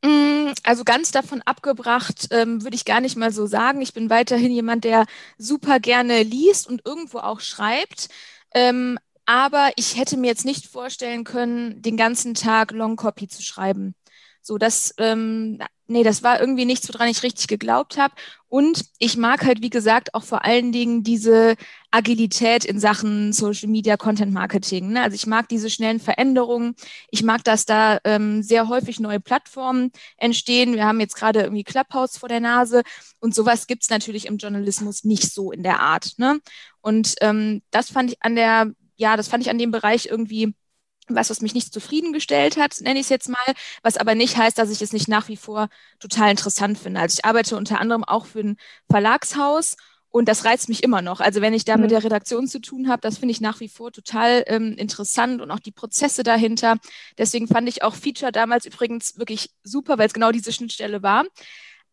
Mm, 0.07 0.53
also 0.63 0.85
ganz 0.85 1.11
davon 1.11 1.43
abgebracht 1.43 2.29
ähm, 2.31 2.63
würde 2.63 2.77
ich 2.77 2.85
gar 2.85 3.01
nicht 3.01 3.17
mal 3.17 3.33
so 3.33 3.47
sagen. 3.47 3.81
Ich 3.83 3.93
bin 3.93 4.09
weiterhin 4.11 4.53
jemand, 4.53 4.85
der 4.85 5.07
super 5.39 5.81
gerne 5.81 6.23
liest 6.23 6.69
und 6.69 6.83
irgendwo 6.87 7.19
auch 7.19 7.41
schreibt. 7.41 8.09
Ähm, 8.55 8.99
aber 9.25 9.71
ich 9.77 9.97
hätte 9.99 10.17
mir 10.17 10.29
jetzt 10.29 10.45
nicht 10.45 10.67
vorstellen 10.67 11.25
können, 11.25 11.83
den 11.83 11.97
ganzen 11.97 12.35
Tag 12.35 12.71
Long 12.71 12.95
Copy 12.97 13.27
zu 13.29 13.43
schreiben. 13.43 13.95
So, 14.47 14.59
das, 14.59 14.95
ähm, 14.99 15.59
nee, 15.89 16.05
das 16.05 16.23
war 16.23 16.39
irgendwie 16.39 16.67
nichts, 16.67 16.89
woran 16.95 17.09
ich 17.09 17.25
richtig 17.25 17.49
geglaubt 17.49 17.99
habe. 17.99 18.15
Und 18.47 18.85
ich 19.01 19.17
mag 19.17 19.45
halt, 19.45 19.61
wie 19.61 19.71
gesagt, 19.71 20.15
auch 20.15 20.23
vor 20.23 20.45
allen 20.45 20.71
Dingen 20.71 21.03
diese 21.03 21.57
Agilität 21.91 22.65
in 22.65 22.79
Sachen 22.79 23.33
Social 23.33 23.69
Media 23.69 23.97
Content 23.97 24.33
Marketing. 24.33 24.93
Ne? 24.93 25.03
Also 25.03 25.17
ich 25.17 25.27
mag 25.27 25.49
diese 25.49 25.69
schnellen 25.69 25.99
Veränderungen. 25.99 26.77
Ich 27.11 27.25
mag, 27.25 27.43
dass 27.43 27.65
da 27.65 27.99
ähm, 28.05 28.41
sehr 28.45 28.69
häufig 28.69 29.01
neue 29.01 29.19
Plattformen 29.19 29.91
entstehen. 30.17 30.75
Wir 30.75 30.87
haben 30.87 31.01
jetzt 31.01 31.17
gerade 31.17 31.41
irgendwie 31.41 31.65
Clubhouse 31.65 32.17
vor 32.17 32.29
der 32.29 32.39
Nase 32.39 32.83
und 33.19 33.35
sowas 33.35 33.67
gibt's 33.67 33.91
natürlich 33.91 34.27
im 34.27 34.37
Journalismus 34.37 35.03
nicht 35.03 35.35
so 35.35 35.51
in 35.51 35.65
der 35.65 35.81
Art. 35.81 36.13
Ne? 36.19 36.39
Und 36.83 37.17
ähm, 37.21 37.63
das 37.73 37.91
fand 37.91 38.13
ich 38.13 38.23
an 38.23 38.37
der, 38.37 38.71
ja, 38.95 39.17
das 39.17 39.27
fand 39.27 39.43
ich 39.43 39.51
an 39.51 39.59
dem 39.59 39.73
Bereich 39.73 40.07
irgendwie 40.07 40.55
was, 41.09 41.31
was 41.31 41.41
mich 41.41 41.55
nicht 41.55 41.73
zufriedengestellt 41.73 42.57
hat, 42.57 42.81
nenne 42.81 42.99
ich 42.99 43.07
es 43.07 43.11
jetzt 43.11 43.29
mal, 43.29 43.55
was 43.83 43.97
aber 43.97 44.15
nicht 44.15 44.37
heißt, 44.37 44.59
dass 44.59 44.71
ich 44.71 44.83
es 44.83 44.93
nicht 44.93 45.09
nach 45.09 45.29
wie 45.29 45.37
vor 45.37 45.69
total 46.01 46.31
interessant 46.31 46.79
finde. 46.79 47.01
Also 47.01 47.19
ich 47.19 47.25
arbeite 47.25 47.57
unter 47.57 47.81
anderem 47.81 48.05
auch 48.05 48.27
für 48.27 48.41
ein 48.41 48.57
Verlagshaus 48.91 49.77
und 50.11 50.29
das 50.29 50.45
reizt 50.45 50.69
mich 50.69 50.83
immer 50.83 51.03
noch. 51.03 51.21
Also 51.21 51.41
wenn 51.43 51.53
ich 51.53 51.65
da 51.65 51.77
mhm. 51.77 51.83
mit 51.83 51.91
der 51.91 52.03
Redaktion 52.03 52.49
zu 52.49 52.61
tun 52.61 52.89
habe, 52.89 53.03
das 53.03 53.19
finde 53.19 53.33
ich 53.33 53.41
nach 53.41 53.61
wie 53.61 53.69
vor 53.69 53.93
total 53.93 54.45
ähm, 54.47 54.73
interessant 54.79 55.43
und 55.43 55.51
auch 55.51 55.61
die 55.61 55.73
Prozesse 55.73 56.23
dahinter. 56.23 56.77
Deswegen 57.19 57.49
fand 57.49 57.69
ich 57.69 57.83
auch 57.83 57.95
Feature 57.95 58.33
damals 58.33 58.65
übrigens 58.65 59.19
wirklich 59.19 59.51
super, 59.63 59.99
weil 59.99 60.07
es 60.07 60.15
genau 60.15 60.33
diese 60.33 60.53
Schnittstelle 60.53 61.03
war. 61.03 61.25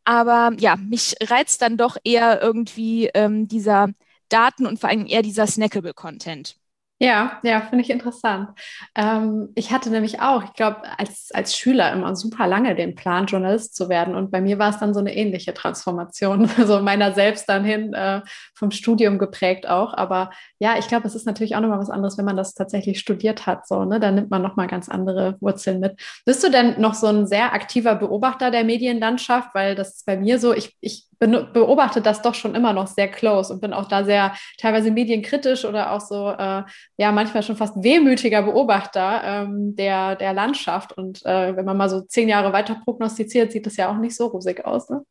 Aber 0.05 0.51
ja, 0.59 0.75
mich 0.75 1.15
reizt 1.21 1.61
dann 1.61 1.77
doch 1.77 1.97
eher 2.03 2.41
irgendwie 2.41 3.09
ähm, 3.13 3.47
dieser 3.47 3.89
Daten 4.29 4.65
und 4.67 4.79
vor 4.79 4.89
allem 4.89 5.05
eher 5.05 5.21
dieser 5.21 5.45
Snackable-Content. 5.47 6.57
Ja, 7.03 7.37
ja, 7.43 7.59
finde 7.59 7.83
ich 7.83 7.89
interessant. 7.89 8.51
Ähm, 8.95 9.49
ich 9.55 9.73
hatte 9.73 9.89
nämlich 9.89 10.21
auch, 10.21 10.41
ich 10.45 10.53
glaube, 10.53 10.83
als, 10.97 11.31
als 11.33 11.53
Schüler 11.53 11.91
immer 11.91 12.15
super 12.15 12.47
lange 12.47 12.75
den 12.75 12.95
Plan, 12.95 13.25
Journalist 13.25 13.75
zu 13.75 13.89
werden. 13.89 14.15
Und 14.15 14.31
bei 14.31 14.39
mir 14.39 14.57
war 14.57 14.69
es 14.69 14.79
dann 14.79 14.93
so 14.93 15.01
eine 15.01 15.13
ähnliche 15.13 15.53
Transformation, 15.53 16.47
so 16.65 16.79
meiner 16.79 17.11
selbst 17.11 17.49
dann 17.49 17.65
hin 17.65 17.93
äh, 17.93 18.21
vom 18.55 18.71
Studium 18.71 19.19
geprägt 19.19 19.67
auch. 19.67 19.93
Aber 19.93 20.29
ja, 20.59 20.77
ich 20.79 20.87
glaube, 20.87 21.05
es 21.05 21.13
ist 21.13 21.25
natürlich 21.25 21.57
auch 21.57 21.59
nochmal 21.59 21.79
was 21.79 21.89
anderes, 21.89 22.17
wenn 22.17 22.23
man 22.23 22.37
das 22.37 22.53
tatsächlich 22.53 22.99
studiert 23.01 23.47
hat. 23.47 23.67
So, 23.67 23.83
ne? 23.83 23.99
Da 23.99 24.09
nimmt 24.09 24.31
man 24.31 24.41
nochmal 24.41 24.67
ganz 24.67 24.87
andere 24.87 25.35
Wurzeln 25.41 25.81
mit. 25.81 25.99
Bist 26.25 26.41
du 26.41 26.49
denn 26.49 26.79
noch 26.79 26.93
so 26.93 27.07
ein 27.07 27.27
sehr 27.27 27.51
aktiver 27.51 27.95
Beobachter 27.95 28.49
der 28.49 28.63
Medienlandschaft? 28.63 29.49
Weil 29.53 29.75
das 29.75 29.95
ist 29.95 30.05
bei 30.05 30.15
mir 30.15 30.39
so, 30.39 30.53
ich, 30.53 30.77
ich 30.79 31.09
beobachte 31.19 32.01
das 32.01 32.21
doch 32.21 32.35
schon 32.35 32.55
immer 32.55 32.73
noch 32.73 32.87
sehr 32.87 33.07
close 33.07 33.53
und 33.53 33.61
bin 33.61 33.73
auch 33.73 33.87
da 33.87 34.03
sehr 34.03 34.33
teilweise 34.57 34.91
medienkritisch 34.91 35.65
oder 35.65 35.91
auch 35.91 36.01
so, 36.01 36.29
äh, 36.29 36.63
ja, 36.97 37.11
manchmal 37.11 37.43
schon 37.43 37.55
fast 37.55 37.81
wehmütiger 37.83 38.43
Beobachter 38.43 39.21
ähm, 39.23 39.75
der, 39.75 40.15
der 40.15 40.33
Landschaft. 40.33 40.93
Und 40.97 41.25
äh, 41.25 41.55
wenn 41.55 41.65
man 41.65 41.77
mal 41.77 41.89
so 41.89 42.01
zehn 42.01 42.29
Jahre 42.29 42.53
weiter 42.53 42.75
prognostiziert, 42.83 43.51
sieht 43.51 43.65
das 43.65 43.77
ja 43.77 43.89
auch 43.91 43.97
nicht 43.97 44.15
so 44.15 44.27
rosig 44.27 44.65
aus. 44.65 44.89
Ne? 44.89 45.03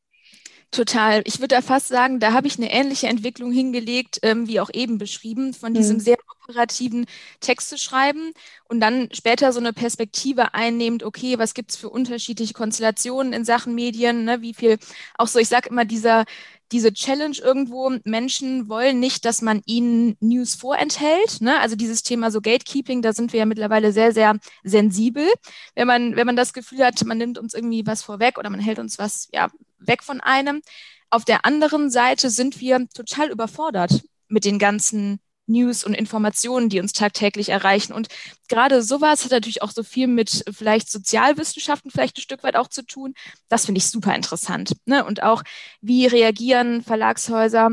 Total. 0.73 1.21
Ich 1.27 1.39
würde 1.39 1.55
da 1.55 1.61
fast 1.61 1.89
sagen, 1.89 2.19
da 2.19 2.33
habe 2.33 2.47
ich 2.47 2.57
eine 2.57 2.73
ähnliche 2.73 3.07
Entwicklung 3.07 3.53
hingelegt, 3.53 4.21
ähm, 4.23 4.49
wie 4.49 4.59
auch 4.59 4.71
eben 4.73 4.97
beschrieben, 4.97 5.53
von 5.53 5.75
diesem 5.75 5.99
mhm. 5.99 6.01
sehr 6.01 6.17
operativen 6.45 7.05
Text 7.41 7.69
zu 7.69 7.77
schreiben 7.77 8.33
und 8.71 8.81
dann 8.81 9.11
später 9.13 9.53
so 9.53 9.61
eine 9.61 9.75
Perspektive 9.75 10.55
einnehmend, 10.55 11.03
okay, 11.03 11.39
was 11.39 11.53
gibt 11.53 11.73
es 11.73 11.77
für 11.77 11.91
unterschiedliche 11.91 12.55
Konstellationen 12.55 13.35
in 13.35 13.45
Sachen 13.45 13.75
Medien, 13.75 14.25
ne? 14.25 14.41
wie 14.41 14.55
viel, 14.55 14.79
auch 15.19 15.27
so, 15.27 15.39
ich 15.39 15.49
sage 15.49 15.69
immer, 15.69 15.85
dieser, 15.85 16.25
diese 16.73 16.95
Challenge 16.95 17.37
irgendwo, 17.37 17.93
Menschen 18.05 18.71
wollen 18.71 18.99
nicht, 18.99 19.27
dass 19.27 19.43
man 19.43 19.61
ihnen 19.67 20.17
News 20.21 20.55
vorenthält. 20.55 21.43
Ne? 21.43 21.61
Also 21.61 21.77
dieses 21.77 22.03
Thema 22.03 22.31
so 22.31 22.41
Gatekeeping, 22.41 23.03
da 23.03 23.13
sind 23.13 23.35
wir 23.35 23.41
ja 23.41 23.47
mittlerweile 23.47 23.93
sehr, 23.93 24.13
sehr 24.13 24.39
sensibel. 24.65 25.31
Wenn 25.75 25.87
man, 25.87 26.17
wenn 26.17 26.27
man 26.27 26.37
das 26.37 26.55
Gefühl 26.55 26.83
hat, 26.83 27.05
man 27.05 27.19
nimmt 27.19 27.37
uns 27.37 27.53
irgendwie 27.53 27.87
was 27.87 28.03
vorweg 28.03 28.39
oder 28.39 28.49
man 28.49 28.61
hält 28.61 28.79
uns 28.79 28.99
was 28.99 29.29
ja, 29.33 29.51
weg 29.87 30.03
von 30.03 30.21
einem. 30.21 30.63
Auf 31.11 31.25
der 31.25 31.45
anderen 31.45 31.91
Seite 31.91 32.31
sind 32.31 32.61
wir 32.61 32.87
total 32.95 33.31
überfordert 33.31 34.03
mit 34.29 34.45
den 34.45 34.59
ganzen 34.59 35.21
News 35.47 35.85
und 35.85 35.95
Informationen, 35.95 36.69
die 36.69 36.81
uns 36.81 36.93
tagtäglich 36.93 37.49
erreichen. 37.49 37.93
Und 37.93 38.09
gerade 38.49 38.83
sowas 38.83 39.25
hat 39.25 39.33
natürlich 39.33 39.63
auch 39.63 39.71
so 39.71 39.83
viel 39.83 40.07
mit 40.07 40.45
vielleicht 40.53 40.91
Sozialwissenschaften 40.91 41.91
vielleicht 41.91 42.17
ein 42.17 42.23
Stück 42.23 42.43
weit 42.43 42.57
auch 42.57 42.69
zu 42.69 42.85
tun. 42.85 43.15
Das 43.49 43.67
finde 43.67 43.81
ich 43.81 43.87
super 43.87 44.15
interessant. 44.15 44.73
Ne? 44.87 45.05
Und 45.05 45.23
auch, 45.23 45.43
wie 45.81 46.07
reagieren 46.07 46.83
Verlagshäuser 46.83 47.71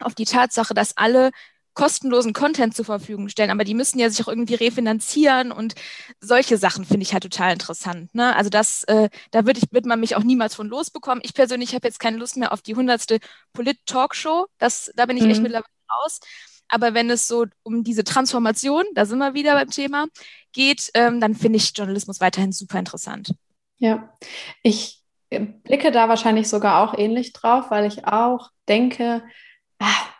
auf 0.00 0.14
die 0.14 0.24
Tatsache, 0.24 0.74
dass 0.74 0.96
alle 0.96 1.30
kostenlosen 1.74 2.32
Content 2.32 2.74
zur 2.74 2.84
Verfügung 2.84 3.28
stellen, 3.28 3.50
aber 3.50 3.64
die 3.64 3.74
müssen 3.74 3.98
ja 3.98 4.10
sich 4.10 4.22
auch 4.22 4.28
irgendwie 4.28 4.54
refinanzieren 4.54 5.52
und 5.52 5.74
solche 6.20 6.58
Sachen 6.58 6.84
finde 6.84 7.02
ich 7.02 7.12
halt 7.12 7.22
total 7.22 7.52
interessant. 7.52 8.14
Ne? 8.14 8.34
Also 8.36 8.50
das, 8.50 8.84
äh, 8.84 9.08
da 9.30 9.46
wird, 9.46 9.58
ich, 9.58 9.64
wird 9.70 9.86
man 9.86 10.00
mich 10.00 10.16
auch 10.16 10.22
niemals 10.22 10.54
von 10.54 10.68
losbekommen. 10.68 11.22
Ich 11.24 11.34
persönlich 11.34 11.74
habe 11.74 11.86
jetzt 11.86 12.00
keine 12.00 12.18
Lust 12.18 12.36
mehr 12.36 12.52
auf 12.52 12.62
die 12.62 12.74
hundertste 12.74 13.18
Polit-Talkshow. 13.52 14.46
Das, 14.58 14.92
da 14.96 15.06
bin 15.06 15.16
ich 15.16 15.24
mhm. 15.24 15.30
echt 15.30 15.42
mittlerweile 15.42 15.64
raus. 16.02 16.20
aber 16.68 16.94
wenn 16.94 17.10
es 17.10 17.28
so 17.28 17.46
um 17.62 17.84
diese 17.84 18.04
Transformation, 18.04 18.84
da 18.94 19.04
sind 19.06 19.18
wir 19.18 19.34
wieder 19.34 19.54
beim 19.54 19.70
Thema, 19.70 20.06
geht, 20.52 20.90
ähm, 20.94 21.20
dann 21.20 21.34
finde 21.34 21.58
ich 21.58 21.72
Journalismus 21.76 22.20
weiterhin 22.20 22.52
super 22.52 22.78
interessant. 22.78 23.34
Ja, 23.78 24.12
ich 24.62 25.02
blicke 25.30 25.90
da 25.90 26.08
wahrscheinlich 26.08 26.48
sogar 26.48 26.82
auch 26.82 26.98
ähnlich 26.98 27.32
drauf, 27.32 27.70
weil 27.70 27.86
ich 27.86 28.06
auch 28.06 28.50
denke, 28.68 29.22
ach, 29.78 30.10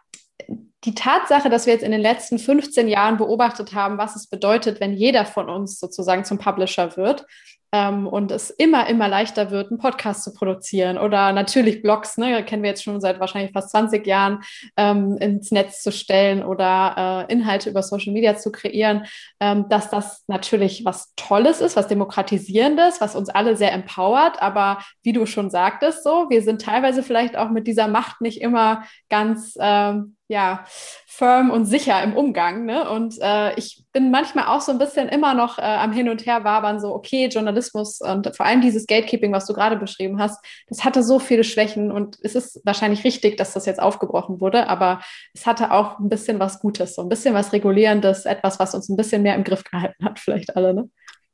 die 0.84 0.94
Tatsache, 0.94 1.48
dass 1.48 1.66
wir 1.66 1.72
jetzt 1.72 1.84
in 1.84 1.92
den 1.92 2.00
letzten 2.00 2.38
15 2.38 2.88
Jahren 2.88 3.16
beobachtet 3.16 3.74
haben, 3.74 3.98
was 3.98 4.16
es 4.16 4.26
bedeutet, 4.26 4.80
wenn 4.80 4.92
jeder 4.92 5.24
von 5.24 5.48
uns 5.48 5.78
sozusagen 5.78 6.24
zum 6.24 6.38
Publisher 6.38 6.96
wird, 6.96 7.24
ähm, 7.72 8.06
und 8.06 8.30
es 8.30 8.50
immer, 8.50 8.86
immer 8.88 9.08
leichter 9.08 9.50
wird, 9.50 9.70
einen 9.70 9.78
Podcast 9.78 10.24
zu 10.24 10.32
produzieren 10.34 10.98
oder 10.98 11.32
natürlich 11.32 11.82
Blogs, 11.82 12.18
ne, 12.18 12.44
kennen 12.44 12.62
wir 12.62 12.70
jetzt 12.70 12.84
schon 12.84 13.00
seit 13.00 13.18
wahrscheinlich 13.18 13.52
fast 13.52 13.70
20 13.70 14.06
Jahren, 14.06 14.42
ähm, 14.76 15.16
ins 15.18 15.50
Netz 15.50 15.82
zu 15.82 15.90
stellen 15.90 16.44
oder 16.44 17.26
äh, 17.28 17.32
Inhalte 17.32 17.70
über 17.70 17.82
Social 17.82 18.12
Media 18.12 18.36
zu 18.36 18.52
kreieren, 18.52 19.06
ähm, 19.40 19.68
dass 19.70 19.88
das 19.88 20.24
natürlich 20.26 20.84
was 20.84 21.14
Tolles 21.16 21.60
ist, 21.60 21.76
was 21.76 21.88
Demokratisierendes, 21.88 23.00
was 23.00 23.16
uns 23.16 23.30
alle 23.30 23.56
sehr 23.56 23.72
empowert. 23.72 24.42
Aber 24.42 24.78
wie 25.02 25.14
du 25.14 25.24
schon 25.24 25.48
sagtest, 25.48 26.04
so, 26.04 26.26
wir 26.28 26.42
sind 26.42 26.60
teilweise 26.60 27.02
vielleicht 27.02 27.36
auch 27.36 27.48
mit 27.48 27.66
dieser 27.66 27.88
Macht 27.88 28.20
nicht 28.20 28.42
immer 28.42 28.84
ganz 29.08 29.54
ähm, 29.58 30.16
ja, 30.32 30.64
firm 31.06 31.50
und 31.50 31.66
sicher 31.66 32.02
im 32.02 32.16
Umgang. 32.16 32.64
Ne? 32.64 32.88
Und 32.88 33.20
äh, 33.20 33.54
ich 33.56 33.84
bin 33.92 34.10
manchmal 34.10 34.46
auch 34.46 34.62
so 34.62 34.72
ein 34.72 34.78
bisschen 34.78 35.10
immer 35.10 35.34
noch 35.34 35.58
äh, 35.58 35.62
am 35.62 35.92
Hin 35.92 36.08
und 36.08 36.24
Her 36.24 36.42
wabern, 36.42 36.80
so, 36.80 36.94
okay, 36.94 37.26
Journalismus 37.26 38.00
und 38.00 38.34
vor 38.34 38.46
allem 38.46 38.62
dieses 38.62 38.86
Gatekeeping, 38.86 39.30
was 39.30 39.46
du 39.46 39.52
gerade 39.52 39.76
beschrieben 39.76 40.18
hast, 40.18 40.42
das 40.68 40.84
hatte 40.84 41.02
so 41.02 41.18
viele 41.18 41.44
Schwächen 41.44 41.92
und 41.92 42.16
es 42.22 42.34
ist 42.34 42.62
wahrscheinlich 42.64 43.04
richtig, 43.04 43.36
dass 43.36 43.52
das 43.52 43.66
jetzt 43.66 43.80
aufgebrochen 43.80 44.40
wurde, 44.40 44.68
aber 44.68 45.02
es 45.34 45.44
hatte 45.44 45.70
auch 45.70 45.98
ein 45.98 46.08
bisschen 46.08 46.40
was 46.40 46.60
Gutes, 46.60 46.94
so 46.94 47.02
ein 47.02 47.10
bisschen 47.10 47.34
was 47.34 47.52
Regulierendes, 47.52 48.24
etwas, 48.24 48.58
was 48.58 48.74
uns 48.74 48.88
ein 48.88 48.96
bisschen 48.96 49.22
mehr 49.22 49.34
im 49.34 49.44
Griff 49.44 49.64
gehalten 49.64 50.02
hat, 50.04 50.18
vielleicht 50.18 50.56
alle. 50.56 50.72
Ne? 50.72 50.88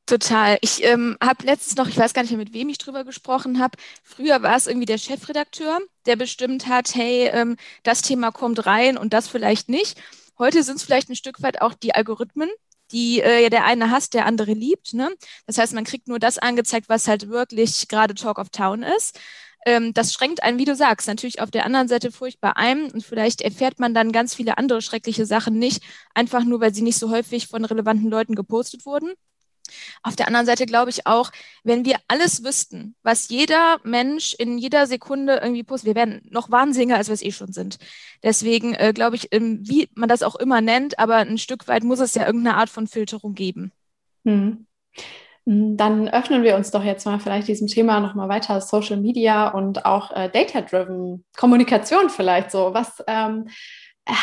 Total. 0.09 0.57
Ich 0.61 0.83
ähm, 0.83 1.17
habe 1.21 1.45
letztens 1.45 1.75
noch, 1.75 1.87
ich 1.87 1.95
weiß 1.95 2.15
gar 2.15 2.23
nicht 2.23 2.31
mehr, 2.31 2.39
mit 2.39 2.51
wem 2.51 2.67
ich 2.69 2.79
drüber 2.79 3.03
gesprochen 3.03 3.59
habe. 3.59 3.77
Früher 4.01 4.41
war 4.41 4.55
es 4.55 4.65
irgendwie 4.65 4.87
der 4.87 4.97
Chefredakteur, 4.97 5.77
der 6.07 6.15
bestimmt 6.15 6.65
hat, 6.65 6.95
hey, 6.95 7.27
ähm, 7.31 7.57
das 7.83 8.01
Thema 8.01 8.31
kommt 8.31 8.65
rein 8.65 8.97
und 8.97 9.13
das 9.13 9.27
vielleicht 9.27 9.69
nicht. 9.69 10.01
Heute 10.39 10.63
sind 10.63 10.77
es 10.77 10.83
vielleicht 10.83 11.09
ein 11.09 11.15
Stück 11.15 11.43
weit 11.43 11.61
auch 11.61 11.75
die 11.75 11.93
Algorithmen, 11.93 12.49
die 12.91 13.21
äh, 13.21 13.43
ja 13.43 13.49
der 13.49 13.65
eine 13.65 13.91
hasst, 13.91 14.15
der 14.15 14.25
andere 14.25 14.53
liebt. 14.53 14.95
Ne? 14.95 15.11
Das 15.45 15.59
heißt, 15.59 15.73
man 15.75 15.83
kriegt 15.83 16.07
nur 16.07 16.17
das 16.17 16.39
angezeigt, 16.39 16.89
was 16.89 17.07
halt 17.07 17.29
wirklich 17.29 17.87
gerade 17.87 18.15
Talk 18.15 18.39
of 18.39 18.49
Town 18.49 18.81
ist. 18.81 19.19
Ähm, 19.67 19.93
das 19.93 20.11
schränkt 20.11 20.41
einen, 20.41 20.57
wie 20.57 20.65
du 20.65 20.75
sagst, 20.75 21.07
natürlich 21.07 21.39
auf 21.39 21.51
der 21.51 21.67
anderen 21.67 21.87
Seite 21.87 22.11
furchtbar 22.11 22.57
ein 22.57 22.91
und 22.91 23.03
vielleicht 23.05 23.41
erfährt 23.41 23.79
man 23.79 23.93
dann 23.93 24.11
ganz 24.11 24.33
viele 24.33 24.57
andere 24.57 24.81
schreckliche 24.81 25.27
Sachen 25.27 25.59
nicht, 25.59 25.83
einfach 26.15 26.43
nur, 26.45 26.61
weil 26.61 26.73
sie 26.73 26.81
nicht 26.81 26.97
so 26.97 27.11
häufig 27.11 27.47
von 27.47 27.63
relevanten 27.63 28.09
Leuten 28.09 28.33
gepostet 28.33 28.87
wurden. 28.87 29.13
Auf 30.03 30.15
der 30.15 30.27
anderen 30.27 30.45
Seite 30.45 30.65
glaube 30.65 30.89
ich 30.89 31.07
auch, 31.07 31.31
wenn 31.63 31.85
wir 31.85 31.97
alles 32.07 32.43
wüssten, 32.43 32.95
was 33.03 33.29
jeder 33.29 33.79
Mensch 33.83 34.33
in 34.37 34.57
jeder 34.57 34.87
Sekunde 34.87 35.39
irgendwie 35.41 35.63
postet, 35.63 35.87
wir 35.87 35.95
wären 35.95 36.21
noch 36.29 36.51
wahnsinniger, 36.51 36.97
als 36.97 37.07
wir 37.07 37.13
es 37.13 37.21
eh 37.21 37.31
schon 37.31 37.51
sind. 37.51 37.77
Deswegen 38.23 38.73
äh, 38.73 38.93
glaube 38.93 39.15
ich, 39.15 39.29
ähm, 39.31 39.59
wie 39.63 39.89
man 39.95 40.09
das 40.09 40.23
auch 40.23 40.35
immer 40.35 40.61
nennt, 40.61 40.99
aber 40.99 41.17
ein 41.17 41.37
Stück 41.37 41.67
weit 41.67 41.83
muss 41.83 41.99
es 41.99 42.15
ja 42.15 42.25
irgendeine 42.25 42.57
Art 42.57 42.69
von 42.69 42.87
Filterung 42.87 43.33
geben. 43.33 43.71
Hm. 44.25 44.65
hm 45.45 45.77
dann 45.77 46.07
öffnen 46.07 46.43
wir 46.43 46.55
uns 46.55 46.69
doch 46.69 46.83
jetzt 46.83 47.05
mal 47.05 47.19
vielleicht 47.19 47.47
diesem 47.47 47.67
Thema 47.67 47.99
nochmal 47.99 48.29
weiter, 48.29 48.61
Social 48.61 48.97
Media 48.97 49.47
und 49.47 49.85
auch 49.85 50.11
äh, 50.11 50.29
Data-Driven 50.29 51.25
Kommunikation 51.35 52.09
vielleicht 52.09 52.51
so. 52.51 52.73
Was, 52.73 53.03
ähm, 53.07 53.47
äh, 54.05 54.13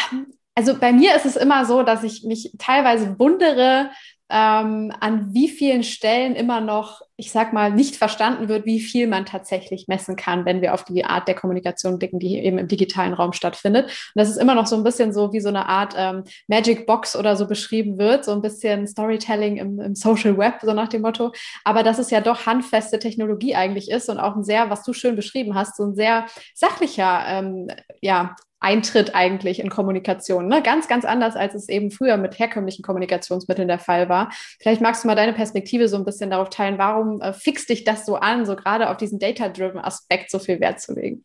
also 0.55 0.79
bei 0.79 0.93
mir 0.93 1.17
ist 1.17 1.27
es 1.27 1.37
immer 1.37 1.65
so, 1.65 1.83
dass 1.83 2.05
ich 2.05 2.23
mich 2.23 2.53
teilweise 2.59 3.19
wundere, 3.19 3.91
ähm, 4.29 4.93
an 4.99 5.33
wie 5.33 5.49
vielen 5.49 5.85
Stellen 5.85 6.35
immer 6.35 6.61
noch, 6.61 7.03
ich 7.17 7.31
sag 7.31 7.53
mal, 7.53 7.71
nicht 7.71 7.97
verstanden 7.97 8.49
wird, 8.49 8.67
wie 8.67 8.81
viel 8.81 9.07
man 9.07 9.25
tatsächlich 9.25 9.87
messen 9.87 10.17
kann, 10.17 10.45
wenn 10.45 10.61
wir 10.61 10.75
auf 10.75 10.83
die 10.85 11.05
Art 11.05 11.29
der 11.29 11.37
Kommunikation 11.37 11.99
blicken, 11.99 12.19
die 12.19 12.39
eben 12.39 12.59
im 12.59 12.67
digitalen 12.67 13.15
Raum 13.15 13.33
stattfindet. 13.33 13.85
Und 13.87 13.93
das 14.17 14.29
ist 14.29 14.37
immer 14.37 14.55
noch 14.55 14.67
so 14.67 14.77
ein 14.77 14.83
bisschen 14.83 15.13
so 15.13 15.33
wie 15.33 15.41
so 15.41 15.49
eine 15.49 15.69
Art 15.69 15.95
ähm, 15.97 16.25
Magic 16.49 16.87
Box 16.87 17.15
oder 17.15 17.37
so 17.37 17.47
beschrieben 17.47 17.99
wird, 17.99 18.25
so 18.25 18.33
ein 18.33 18.43
bisschen 18.43 18.87
Storytelling 18.87 19.59
im, 19.59 19.81
im 19.81 19.95
Social 19.95 20.37
Web, 20.37 20.57
so 20.63 20.73
nach 20.73 20.89
dem 20.89 21.03
Motto. 21.03 21.33
Aber 21.63 21.85
dass 21.85 21.99
es 21.99 22.11
ja 22.11 22.21
doch 22.21 22.47
handfeste 22.47 22.99
Technologie 22.99 23.55
eigentlich 23.55 23.91
ist 23.91 24.09
und 24.09 24.19
auch 24.19 24.35
ein 24.35 24.45
sehr, 24.45 24.71
was 24.71 24.83
du 24.83 24.93
schön 24.93 25.15
beschrieben 25.15 25.55
hast, 25.55 25.77
so 25.77 25.85
ein 25.85 25.95
sehr 25.95 26.27
sachlicher 26.55 27.25
ähm, 27.29 27.69
ja, 28.01 28.35
Eintritt 28.61 29.15
eigentlich 29.15 29.61
in 29.61 29.69
Kommunikation. 29.69 30.49
Ne? 30.49 30.63
Ganz, 30.63 30.89
ganz 30.89 31.05
anders, 31.05 31.37
als 31.37 31.55
es 31.55 31.69
eben 31.69 31.91
früher 31.91 32.17
mit 32.17 32.39
herkömmlichen 32.39 32.83
Kommunikationsmitteln 32.83 33.69
der 33.69 33.79
Fall 33.79 34.09
war. 34.09 34.31
Vielleicht 34.61 34.81
magst 34.81 35.05
du 35.05 35.09
mal 35.09 35.15
deine 35.15 35.35
Perspektive 35.35 35.89
so 35.89 35.97
ein 35.97 36.05
bisschen 36.05 36.31
darauf 36.31 36.49
teilen, 36.49 36.79
warum 36.79 37.21
äh, 37.21 37.33
fixt 37.33 37.69
dich 37.69 37.85
das 37.85 38.07
so 38.07 38.17
an, 38.17 38.47
so 38.47 38.57
gerade 38.57 38.89
auf 38.91 38.97
diesen 38.97 39.19
Data-Driven 39.19 39.79
Aspekt 39.79 40.31
so 40.31 40.39
viel 40.39 40.61
Wert 40.61 40.81
zu 40.81 40.95
legen? 40.95 41.25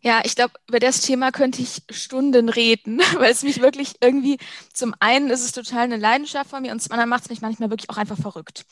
Ja, 0.00 0.20
ich 0.24 0.36
glaube, 0.36 0.54
über 0.68 0.78
das 0.78 1.00
Thema 1.00 1.32
könnte 1.32 1.60
ich 1.60 1.82
Stunden 1.90 2.48
reden, 2.48 3.00
weil 3.18 3.32
es 3.32 3.42
mich 3.42 3.60
wirklich 3.60 3.94
irgendwie, 4.00 4.38
zum 4.72 4.94
einen 5.00 5.30
ist 5.30 5.44
es 5.44 5.52
total 5.52 5.84
eine 5.84 5.96
Leidenschaft 5.96 6.50
von 6.50 6.62
mir 6.62 6.72
und 6.72 6.80
zum 6.80 6.92
anderen 6.92 7.10
macht 7.10 7.24
es 7.24 7.30
mich 7.30 7.40
manchmal 7.42 7.70
wirklich 7.70 7.90
auch 7.90 7.96
einfach 7.96 8.18
verrückt. 8.18 8.64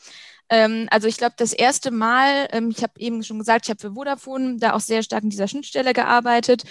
Ähm, 0.49 0.87
also 0.91 1.07
ich 1.07 1.17
glaube, 1.17 1.35
das 1.37 1.53
erste 1.53 1.91
Mal, 1.91 2.47
ähm, 2.51 2.69
ich 2.69 2.83
habe 2.83 2.93
eben 2.99 3.23
schon 3.23 3.39
gesagt, 3.39 3.65
ich 3.65 3.69
habe 3.69 3.79
für 3.79 3.93
Vodafone 3.93 4.57
da 4.57 4.73
auch 4.73 4.79
sehr 4.79 5.03
stark 5.03 5.23
in 5.23 5.29
dieser 5.29 5.47
Schnittstelle 5.47 5.93
gearbeitet 5.93 6.63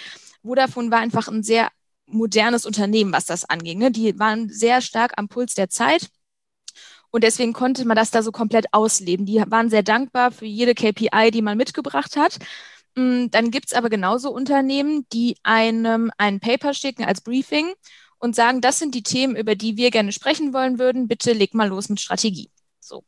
Vodafone 0.45 0.91
war 0.91 0.99
einfach 0.99 1.27
ein 1.27 1.43
sehr 1.43 1.69
modernes 2.07 2.65
Unternehmen, 2.65 3.11
was 3.11 3.25
das 3.25 3.45
anging. 3.45 3.79
Ne? 3.79 3.91
Die 3.91 4.17
waren 4.19 4.49
sehr 4.49 4.81
stark 4.81 5.13
am 5.17 5.27
Puls 5.27 5.55
der 5.55 5.69
Zeit. 5.69 6.09
Und 7.11 7.23
deswegen 7.23 7.53
konnte 7.53 7.85
man 7.85 7.95
das 7.95 8.11
da 8.11 8.21
so 8.21 8.31
komplett 8.31 8.67
ausleben. 8.73 9.25
Die 9.25 9.41
waren 9.47 9.69
sehr 9.69 9.83
dankbar 9.83 10.31
für 10.31 10.45
jede 10.45 10.75
KPI, 10.75 11.31
die 11.31 11.41
man 11.41 11.57
mitgebracht 11.57 12.17
hat. 12.17 12.39
Mm, 12.95 13.27
dann 13.31 13.51
gibt 13.51 13.67
es 13.67 13.73
aber 13.73 13.89
genauso 13.89 14.31
Unternehmen, 14.31 15.05
die 15.13 15.37
einem 15.43 16.11
ein 16.17 16.39
Paper 16.39 16.73
schicken 16.73 17.05
als 17.05 17.21
Briefing 17.21 17.73
und 18.19 18.35
sagen, 18.35 18.61
das 18.61 18.79
sind 18.79 18.95
die 18.95 19.03
Themen, 19.03 19.35
über 19.35 19.55
die 19.55 19.77
wir 19.77 19.91
gerne 19.91 20.11
sprechen 20.11 20.53
wollen 20.53 20.79
würden. 20.79 21.07
Bitte 21.07 21.33
leg 21.33 21.53
mal 21.53 21.69
los 21.69 21.89
mit 21.89 22.01
Strategie. 22.01 22.51
So. 22.79 23.03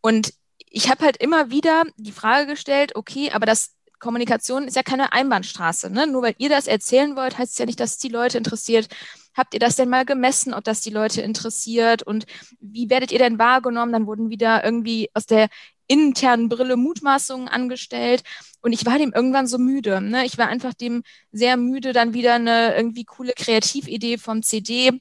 Und 0.00 0.34
ich 0.58 0.90
habe 0.90 1.04
halt 1.04 1.16
immer 1.18 1.50
wieder 1.50 1.84
die 1.96 2.12
Frage 2.12 2.46
gestellt, 2.46 2.96
okay, 2.96 3.30
aber 3.30 3.46
das 3.46 3.74
Kommunikation 3.98 4.68
ist 4.68 4.76
ja 4.76 4.82
keine 4.82 5.12
Einbahnstraße. 5.12 5.90
Ne? 5.90 6.06
Nur 6.06 6.22
weil 6.22 6.34
ihr 6.38 6.48
das 6.48 6.66
erzählen 6.66 7.16
wollt, 7.16 7.38
heißt 7.38 7.52
es 7.52 7.58
ja 7.58 7.66
nicht, 7.66 7.80
dass 7.80 7.92
es 7.92 7.98
die 7.98 8.08
Leute 8.08 8.38
interessiert. 8.38 8.88
Habt 9.34 9.54
ihr 9.54 9.60
das 9.60 9.76
denn 9.76 9.88
mal 9.88 10.04
gemessen, 10.04 10.54
ob 10.54 10.64
das 10.64 10.80
die 10.80 10.90
Leute 10.90 11.22
interessiert? 11.22 12.02
Und 12.02 12.26
wie 12.60 12.90
werdet 12.90 13.12
ihr 13.12 13.18
denn 13.18 13.38
wahrgenommen? 13.38 13.92
Dann 13.92 14.06
wurden 14.06 14.30
wieder 14.30 14.64
irgendwie 14.64 15.10
aus 15.14 15.26
der 15.26 15.48
internen 15.86 16.48
Brille 16.48 16.76
Mutmaßungen 16.76 17.48
angestellt. 17.48 18.22
Und 18.60 18.72
ich 18.72 18.84
war 18.86 18.98
dem 18.98 19.12
irgendwann 19.12 19.46
so 19.46 19.58
müde. 19.58 20.00
Ne? 20.00 20.26
Ich 20.26 20.38
war 20.38 20.48
einfach 20.48 20.74
dem 20.74 21.02
sehr 21.32 21.56
müde, 21.56 21.92
dann 21.92 22.14
wieder 22.14 22.34
eine 22.34 22.76
irgendwie 22.76 23.04
coole 23.04 23.32
Kreatividee 23.32 24.18
vom 24.18 24.42
CD 24.42 25.00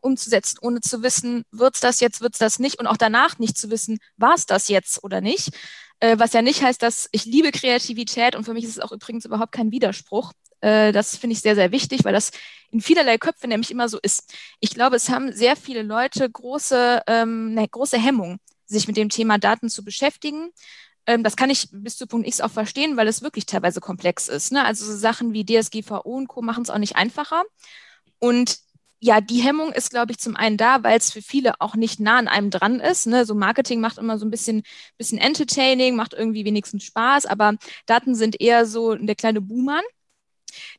umzusetzen, 0.00 0.58
ohne 0.60 0.80
zu 0.80 1.02
wissen, 1.02 1.44
wird's 1.50 1.80
das 1.80 2.00
jetzt, 2.00 2.20
wird's 2.20 2.38
das 2.38 2.58
nicht 2.58 2.78
und 2.78 2.86
auch 2.86 2.96
danach 2.96 3.38
nicht 3.38 3.56
zu 3.56 3.70
wissen, 3.70 3.98
war 4.16 4.34
es 4.34 4.44
das 4.44 4.68
jetzt 4.68 5.02
oder 5.02 5.20
nicht. 5.20 5.50
Äh, 6.00 6.18
was 6.18 6.32
ja 6.32 6.42
nicht 6.42 6.62
heißt, 6.62 6.82
dass 6.82 7.08
ich 7.12 7.24
liebe 7.24 7.52
Kreativität 7.52 8.36
und 8.36 8.44
für 8.44 8.54
mich 8.54 8.64
ist 8.64 8.70
es 8.70 8.80
auch 8.80 8.92
übrigens 8.92 9.24
überhaupt 9.24 9.52
kein 9.52 9.70
Widerspruch. 9.70 10.32
Äh, 10.60 10.92
das 10.92 11.16
finde 11.16 11.34
ich 11.34 11.40
sehr, 11.40 11.54
sehr 11.54 11.72
wichtig, 11.72 12.04
weil 12.04 12.12
das 12.12 12.30
in 12.70 12.80
vielerlei 12.80 13.18
Köpfen 13.18 13.50
nämlich 13.50 13.70
immer 13.70 13.88
so 13.88 13.98
ist. 14.02 14.34
Ich 14.60 14.70
glaube, 14.70 14.96
es 14.96 15.08
haben 15.08 15.32
sehr 15.32 15.56
viele 15.56 15.82
Leute 15.82 16.28
große, 16.28 17.02
ähm, 17.06 17.54
eine 17.56 17.68
große 17.68 17.98
Hemmung, 17.98 18.38
sich 18.66 18.88
mit 18.88 18.96
dem 18.96 19.10
Thema 19.10 19.38
Daten 19.38 19.68
zu 19.68 19.84
beschäftigen. 19.84 20.50
Ähm, 21.06 21.22
das 21.22 21.36
kann 21.36 21.50
ich 21.50 21.68
bis 21.70 21.96
zu 21.96 22.06
Punkt 22.06 22.26
X 22.26 22.40
auch 22.40 22.50
verstehen, 22.50 22.96
weil 22.96 23.08
es 23.08 23.22
wirklich 23.22 23.46
teilweise 23.46 23.80
komplex 23.80 24.28
ist. 24.28 24.52
Ne? 24.52 24.64
Also 24.64 24.86
so 24.86 24.96
Sachen 24.96 25.32
wie 25.34 25.44
DSGVO 25.44 26.00
und 26.00 26.28
Co. 26.28 26.42
machen 26.42 26.62
es 26.62 26.70
auch 26.70 26.78
nicht 26.78 26.96
einfacher. 26.96 27.42
Und 28.18 28.58
ja, 29.00 29.20
die 29.20 29.42
Hemmung 29.42 29.72
ist, 29.72 29.90
glaube 29.90 30.12
ich, 30.12 30.18
zum 30.18 30.36
einen 30.36 30.56
da, 30.56 30.82
weil 30.82 30.96
es 30.98 31.12
für 31.12 31.22
viele 31.22 31.60
auch 31.60 31.74
nicht 31.76 32.00
nah 32.00 32.16
an 32.18 32.28
einem 32.28 32.50
dran 32.50 32.80
ist. 32.80 33.06
Ne? 33.06 33.26
So 33.26 33.34
Marketing 33.34 33.80
macht 33.80 33.98
immer 33.98 34.18
so 34.18 34.24
ein 34.24 34.30
bisschen, 34.30 34.62
bisschen 34.96 35.18
entertaining, 35.18 35.94
macht 35.96 36.14
irgendwie 36.14 36.44
wenigstens 36.44 36.84
Spaß, 36.84 37.26
aber 37.26 37.54
Daten 37.86 38.14
sind 38.14 38.40
eher 38.40 38.66
so 38.66 38.94
der 38.94 39.14
kleine 39.14 39.40
Buhmann. 39.40 39.84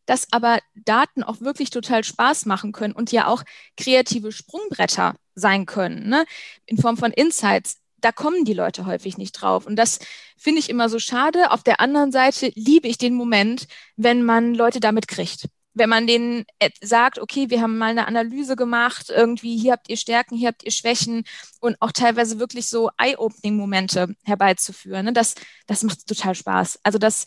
Dass 0.06 0.32
aber 0.32 0.60
Daten 0.76 1.22
auch 1.24 1.42
wirklich 1.42 1.70
total 1.70 2.04
Spaß 2.04 2.46
machen 2.46 2.72
können 2.72 2.94
und 2.94 3.12
ja 3.12 3.28
auch 3.28 3.44
kreative 3.76 4.32
Sprungbretter 4.32 5.16
sein 5.36 5.66
können, 5.66 6.08
ne? 6.08 6.26
in 6.66 6.78
Form 6.78 6.96
von 6.98 7.12
Insights, 7.12 7.82
da 8.00 8.12
kommen 8.12 8.46
die 8.46 8.54
Leute 8.54 8.86
häufig 8.86 9.18
nicht 9.18 9.34
drauf. 9.34 9.66
Und 9.66 9.76
das 9.76 10.00
finde 10.38 10.60
ich 10.60 10.70
immer 10.70 10.90
so 10.90 11.00
schade. 11.00 11.52
Auf 11.52 11.64
der 11.64 11.82
anderen 11.82 12.12
Seite 12.12 12.52
liebe 12.56 12.88
ich 12.88 12.98
den 12.98 13.16
Moment, 13.16 13.68
wenn 13.98 14.24
man 14.24 14.54
Leute 14.54 14.80
damit 14.80 15.08
kriegt 15.08 15.50
wenn 15.76 15.90
man 15.90 16.08
denen 16.08 16.46
sagt, 16.82 17.20
okay, 17.20 17.50
wir 17.50 17.62
haben 17.62 17.78
mal 17.78 17.92
eine 17.92 18.08
Analyse 18.08 18.56
gemacht, 18.56 19.10
irgendwie 19.10 19.58
hier 19.58 19.74
habt 19.74 19.90
ihr 19.90 19.98
Stärken, 19.98 20.36
hier 20.36 20.48
habt 20.48 20.64
ihr 20.64 20.72
Schwächen 20.72 21.24
und 21.60 21.76
auch 21.82 21.92
teilweise 21.92 22.40
wirklich 22.40 22.68
so 22.68 22.90
Eye-Opening-Momente 22.98 24.16
herbeizuführen, 24.24 25.06
ne? 25.06 25.14
das, 25.14 25.36
das 25.68 25.84
macht 25.84 26.08
total 26.08 26.34
Spaß. 26.34 26.80
Also 26.84 26.98
das 26.98 27.26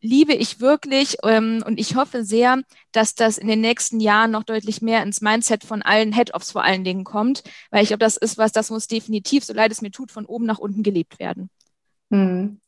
liebe 0.00 0.32
ich 0.32 0.60
wirklich 0.60 1.16
ähm, 1.24 1.62
und 1.66 1.78
ich 1.78 1.96
hoffe 1.96 2.24
sehr, 2.24 2.62
dass 2.92 3.14
das 3.14 3.38
in 3.38 3.48
den 3.48 3.60
nächsten 3.60 4.00
Jahren 4.00 4.30
noch 4.30 4.44
deutlich 4.44 4.80
mehr 4.80 5.02
ins 5.02 5.20
Mindset 5.20 5.64
von 5.64 5.82
allen 5.82 6.14
Head-Offs 6.14 6.52
vor 6.52 6.64
allen 6.64 6.84
Dingen 6.84 7.04
kommt, 7.04 7.42
weil 7.70 7.82
ich 7.82 7.88
glaube, 7.88 8.04
das 8.04 8.16
ist 8.16 8.38
was, 8.38 8.52
das 8.52 8.70
muss 8.70 8.86
definitiv, 8.86 9.44
so 9.44 9.52
leid 9.52 9.72
es 9.72 9.82
mir 9.82 9.90
tut, 9.90 10.10
von 10.12 10.26
oben 10.26 10.46
nach 10.46 10.58
unten 10.58 10.82
gelebt 10.82 11.18
werden. 11.18 11.50
Hm. 12.10 12.60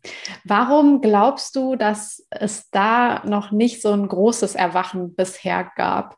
Warum 0.44 1.00
glaubst 1.00 1.56
du, 1.56 1.74
dass 1.76 2.24
es 2.30 2.70
da 2.70 3.24
noch 3.24 3.50
nicht 3.50 3.82
so 3.82 3.92
ein 3.92 4.06
großes 4.06 4.54
Erwachen 4.54 5.14
bisher 5.14 5.70
gab? 5.76 6.16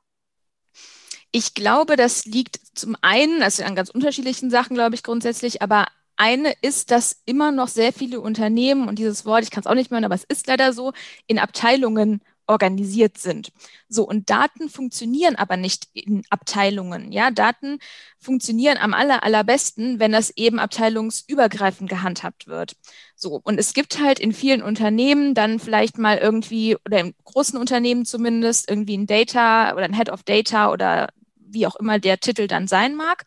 Ich 1.32 1.54
glaube, 1.54 1.96
das 1.96 2.26
liegt 2.26 2.58
zum 2.74 2.96
einen, 3.00 3.42
also 3.42 3.64
an 3.64 3.74
ganz 3.74 3.90
unterschiedlichen 3.90 4.50
Sachen, 4.50 4.74
glaube 4.74 4.94
ich 4.94 5.02
grundsätzlich, 5.02 5.62
aber 5.62 5.86
eine 6.16 6.52
ist, 6.62 6.90
dass 6.90 7.22
immer 7.24 7.50
noch 7.50 7.68
sehr 7.68 7.92
viele 7.92 8.20
Unternehmen, 8.20 8.86
und 8.88 8.98
dieses 8.98 9.24
Wort, 9.24 9.42
ich 9.42 9.50
kann 9.50 9.62
es 9.62 9.66
auch 9.66 9.74
nicht 9.74 9.90
mehr, 9.90 10.04
aber 10.04 10.14
es 10.14 10.24
ist 10.24 10.46
leider 10.46 10.72
so, 10.72 10.92
in 11.26 11.40
Abteilungen 11.40 12.20
organisiert 12.46 13.18
sind. 13.18 13.52
So, 13.88 14.06
und 14.06 14.30
Daten 14.30 14.68
funktionieren 14.68 15.36
aber 15.36 15.56
nicht 15.56 15.88
in 15.92 16.22
Abteilungen. 16.30 17.12
Ja, 17.12 17.30
Daten 17.30 17.78
funktionieren 18.18 18.78
am 18.78 18.94
aller, 18.94 19.22
allerbesten, 19.22 20.00
wenn 20.00 20.12
das 20.12 20.30
eben 20.30 20.58
abteilungsübergreifend 20.58 21.88
gehandhabt 21.88 22.46
wird. 22.46 22.76
So, 23.16 23.40
und 23.42 23.58
es 23.58 23.74
gibt 23.74 24.00
halt 24.00 24.18
in 24.18 24.32
vielen 24.32 24.62
Unternehmen 24.62 25.34
dann 25.34 25.58
vielleicht 25.58 25.98
mal 25.98 26.18
irgendwie, 26.18 26.76
oder 26.84 27.00
in 27.00 27.14
großen 27.24 27.58
Unternehmen 27.58 28.04
zumindest, 28.04 28.68
irgendwie 28.68 28.96
ein 28.96 29.06
Data 29.06 29.72
oder 29.72 29.84
ein 29.84 29.96
Head 29.96 30.10
of 30.10 30.22
Data 30.22 30.70
oder 30.70 31.08
wie 31.36 31.66
auch 31.66 31.76
immer 31.76 31.98
der 31.98 32.18
Titel 32.18 32.46
dann 32.46 32.66
sein 32.66 32.96
mag 32.96 33.24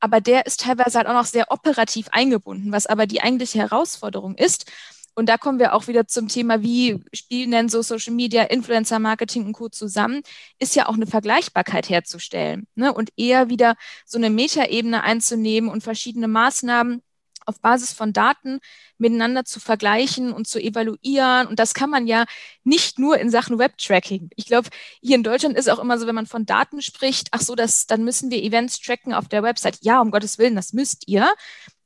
aber 0.00 0.20
der 0.20 0.46
ist 0.46 0.60
teilweise 0.60 0.98
halt 0.98 1.08
auch 1.08 1.14
noch 1.14 1.24
sehr 1.24 1.50
operativ 1.50 2.08
eingebunden, 2.10 2.72
was 2.72 2.86
aber 2.86 3.06
die 3.06 3.20
eigentliche 3.20 3.58
Herausforderung 3.58 4.34
ist. 4.36 4.70
Und 5.18 5.28
da 5.28 5.36
kommen 5.36 5.58
wir 5.58 5.74
auch 5.74 5.88
wieder 5.88 6.06
zum 6.06 6.28
Thema, 6.28 6.62
wie 6.62 7.02
spielen 7.12 7.50
denn 7.50 7.68
so 7.68 7.82
Social 7.82 8.14
Media, 8.14 8.44
Influencer 8.44 9.00
Marketing 9.00 9.46
und 9.46 9.52
Co. 9.52 9.68
zusammen, 9.68 10.22
ist 10.60 10.76
ja 10.76 10.86
auch 10.86 10.94
eine 10.94 11.08
Vergleichbarkeit 11.08 11.88
herzustellen 11.88 12.68
ne? 12.76 12.92
und 12.92 13.10
eher 13.16 13.48
wieder 13.48 13.74
so 14.06 14.16
eine 14.16 14.30
Metaebene 14.30 15.02
einzunehmen 15.02 15.70
und 15.70 15.82
verschiedene 15.82 16.28
Maßnahmen 16.28 17.02
auf 17.46 17.60
Basis 17.60 17.92
von 17.92 18.12
Daten 18.12 18.60
miteinander 18.96 19.44
zu 19.44 19.58
vergleichen 19.58 20.32
und 20.32 20.46
zu 20.46 20.60
evaluieren. 20.60 21.48
Und 21.48 21.58
das 21.58 21.74
kann 21.74 21.90
man 21.90 22.06
ja 22.06 22.24
nicht 22.62 23.00
nur 23.00 23.18
in 23.18 23.28
Sachen 23.28 23.58
Web-Tracking. 23.58 24.30
Ich 24.36 24.46
glaube, 24.46 24.68
hier 25.02 25.16
in 25.16 25.24
Deutschland 25.24 25.56
ist 25.56 25.68
auch 25.68 25.80
immer 25.80 25.98
so, 25.98 26.06
wenn 26.06 26.14
man 26.14 26.26
von 26.26 26.46
Daten 26.46 26.80
spricht, 26.80 27.26
ach 27.32 27.40
so, 27.40 27.56
das, 27.56 27.88
dann 27.88 28.04
müssen 28.04 28.30
wir 28.30 28.40
Events 28.40 28.78
tracken 28.80 29.14
auf 29.14 29.26
der 29.28 29.42
Website. 29.42 29.78
Ja, 29.80 30.00
um 30.00 30.12
Gottes 30.12 30.38
Willen, 30.38 30.54
das 30.54 30.72
müsst 30.72 31.08
ihr. 31.08 31.28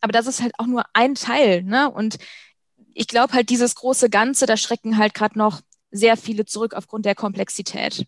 Aber 0.03 0.12
das 0.12 0.27
ist 0.27 0.43
halt 0.43 0.53
auch 0.59 0.67
nur 0.67 0.85
ein 0.93 1.15
Teil. 1.15 1.62
Ne? 1.62 1.91
Und 1.91 2.19
ich 2.95 3.09
glaube 3.09 3.33
halt, 3.35 3.51
dieses 3.51 3.75
große 3.75 4.11
Ganze, 4.11 4.47
da 4.47 4.57
schrecken 4.57 4.99
halt 4.99 5.15
gerade 5.15 5.39
noch 5.39 5.61
sehr 5.91 6.17
viele 6.17 6.45
zurück 6.45 6.75
aufgrund 6.75 7.05
der 7.07 7.15
Komplexität. 7.15 8.07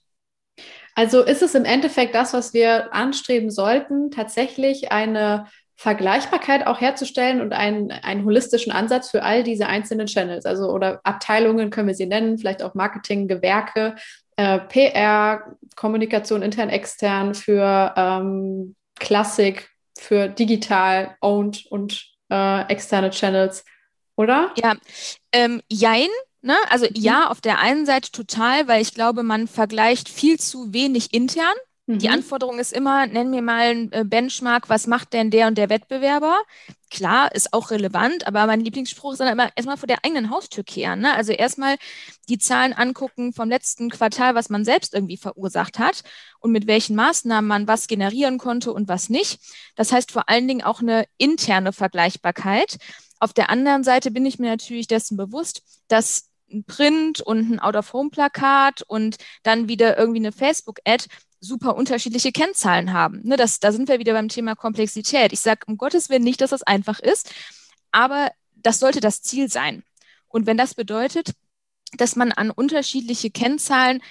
Also 0.94 1.22
ist 1.22 1.42
es 1.42 1.54
im 1.54 1.64
Endeffekt 1.64 2.14
das, 2.14 2.32
was 2.32 2.54
wir 2.54 2.94
anstreben 2.94 3.50
sollten, 3.50 4.10
tatsächlich 4.10 4.92
eine 4.92 5.46
Vergleichbarkeit 5.76 6.66
auch 6.66 6.80
herzustellen 6.80 7.40
und 7.40 7.52
einen, 7.52 7.90
einen 7.90 8.24
holistischen 8.24 8.72
Ansatz 8.72 9.10
für 9.10 9.24
all 9.24 9.42
diese 9.42 9.66
einzelnen 9.66 10.06
Channels, 10.06 10.46
also 10.46 10.70
oder 10.70 11.00
Abteilungen 11.02 11.70
können 11.70 11.88
wir 11.88 11.96
sie 11.96 12.06
nennen, 12.06 12.38
vielleicht 12.38 12.62
auch 12.62 12.74
Marketing, 12.74 13.26
Gewerke, 13.26 13.96
äh, 14.36 14.60
PR, 14.60 15.56
Kommunikation 15.74 16.42
intern, 16.42 16.68
extern 16.68 17.34
für 17.34 17.92
ähm, 17.96 18.76
Klassik, 19.00 19.68
für 19.98 20.28
digital, 20.28 21.16
owned 21.20 21.66
und 21.70 22.06
äh, 22.30 22.62
externe 22.68 23.10
Channels, 23.10 23.64
oder? 24.16 24.52
Ja, 24.56 24.74
ähm, 25.32 25.62
jein. 25.68 26.08
Ne? 26.42 26.56
Also 26.68 26.86
mhm. 26.86 26.92
ja, 26.94 27.30
auf 27.30 27.40
der 27.40 27.58
einen 27.58 27.86
Seite 27.86 28.12
total, 28.12 28.68
weil 28.68 28.82
ich 28.82 28.94
glaube, 28.94 29.22
man 29.22 29.48
vergleicht 29.48 30.08
viel 30.08 30.38
zu 30.38 30.72
wenig 30.72 31.14
intern. 31.14 31.54
Die 31.86 32.08
mhm. 32.08 32.14
Anforderung 32.14 32.58
ist 32.58 32.72
immer, 32.72 33.06
nenn 33.06 33.28
mir 33.28 33.42
mal 33.42 33.70
ein 33.70 33.92
äh, 33.92 34.04
Benchmark, 34.06 34.70
was 34.70 34.86
macht 34.86 35.12
denn 35.12 35.30
der 35.30 35.48
und 35.48 35.58
der 35.58 35.68
Wettbewerber? 35.68 36.40
Klar, 36.90 37.34
ist 37.34 37.52
auch 37.52 37.70
relevant, 37.70 38.26
aber 38.26 38.46
mein 38.46 38.60
Lieblingsspruch 38.60 39.12
ist 39.12 39.18
dann 39.18 39.30
immer 39.30 39.50
erstmal 39.54 39.76
vor 39.76 39.86
der 39.86 40.02
eigenen 40.02 40.30
Haustür 40.30 40.64
kehren. 40.64 41.00
Ne? 41.00 41.12
Also 41.14 41.32
erstmal 41.32 41.76
die 42.30 42.38
Zahlen 42.38 42.72
angucken 42.72 43.34
vom 43.34 43.50
letzten 43.50 43.90
Quartal, 43.90 44.34
was 44.34 44.48
man 44.48 44.64
selbst 44.64 44.94
irgendwie 44.94 45.18
verursacht 45.18 45.78
hat 45.78 46.04
und 46.40 46.52
mit 46.52 46.66
welchen 46.66 46.96
Maßnahmen 46.96 47.46
man 47.46 47.68
was 47.68 47.86
generieren 47.86 48.38
konnte 48.38 48.72
und 48.72 48.88
was 48.88 49.10
nicht. 49.10 49.40
Das 49.76 49.92
heißt 49.92 50.10
vor 50.10 50.30
allen 50.30 50.48
Dingen 50.48 50.62
auch 50.62 50.80
eine 50.80 51.04
interne 51.18 51.74
Vergleichbarkeit. 51.74 52.78
Auf 53.24 53.32
der 53.32 53.48
anderen 53.48 53.84
Seite 53.84 54.10
bin 54.10 54.26
ich 54.26 54.38
mir 54.38 54.50
natürlich 54.50 54.86
dessen 54.86 55.16
bewusst, 55.16 55.62
dass 55.88 56.28
ein 56.52 56.64
Print 56.64 57.22
und 57.22 57.52
ein 57.52 57.58
Out-of-Home-Plakat 57.58 58.82
und 58.82 59.16
dann 59.42 59.66
wieder 59.66 59.96
irgendwie 59.96 60.18
eine 60.18 60.30
Facebook-Ad 60.30 61.06
super 61.40 61.74
unterschiedliche 61.74 62.32
Kennzahlen 62.32 62.92
haben. 62.92 63.22
Ne, 63.24 63.38
das, 63.38 63.60
da 63.60 63.72
sind 63.72 63.88
wir 63.88 63.98
wieder 63.98 64.12
beim 64.12 64.28
Thema 64.28 64.54
Komplexität. 64.54 65.32
Ich 65.32 65.40
sage 65.40 65.60
um 65.66 65.78
Gottes 65.78 66.10
Willen 66.10 66.22
nicht, 66.22 66.42
dass 66.42 66.50
das 66.50 66.64
einfach 66.64 67.00
ist, 67.00 67.32
aber 67.92 68.30
das 68.56 68.78
sollte 68.78 69.00
das 69.00 69.22
Ziel 69.22 69.50
sein. 69.50 69.84
Und 70.28 70.44
wenn 70.44 70.58
das 70.58 70.74
bedeutet, 70.74 71.32
dass 71.96 72.16
man 72.16 72.30
an 72.30 72.50
unterschiedliche 72.50 73.30
Kennzahlen 73.30 74.02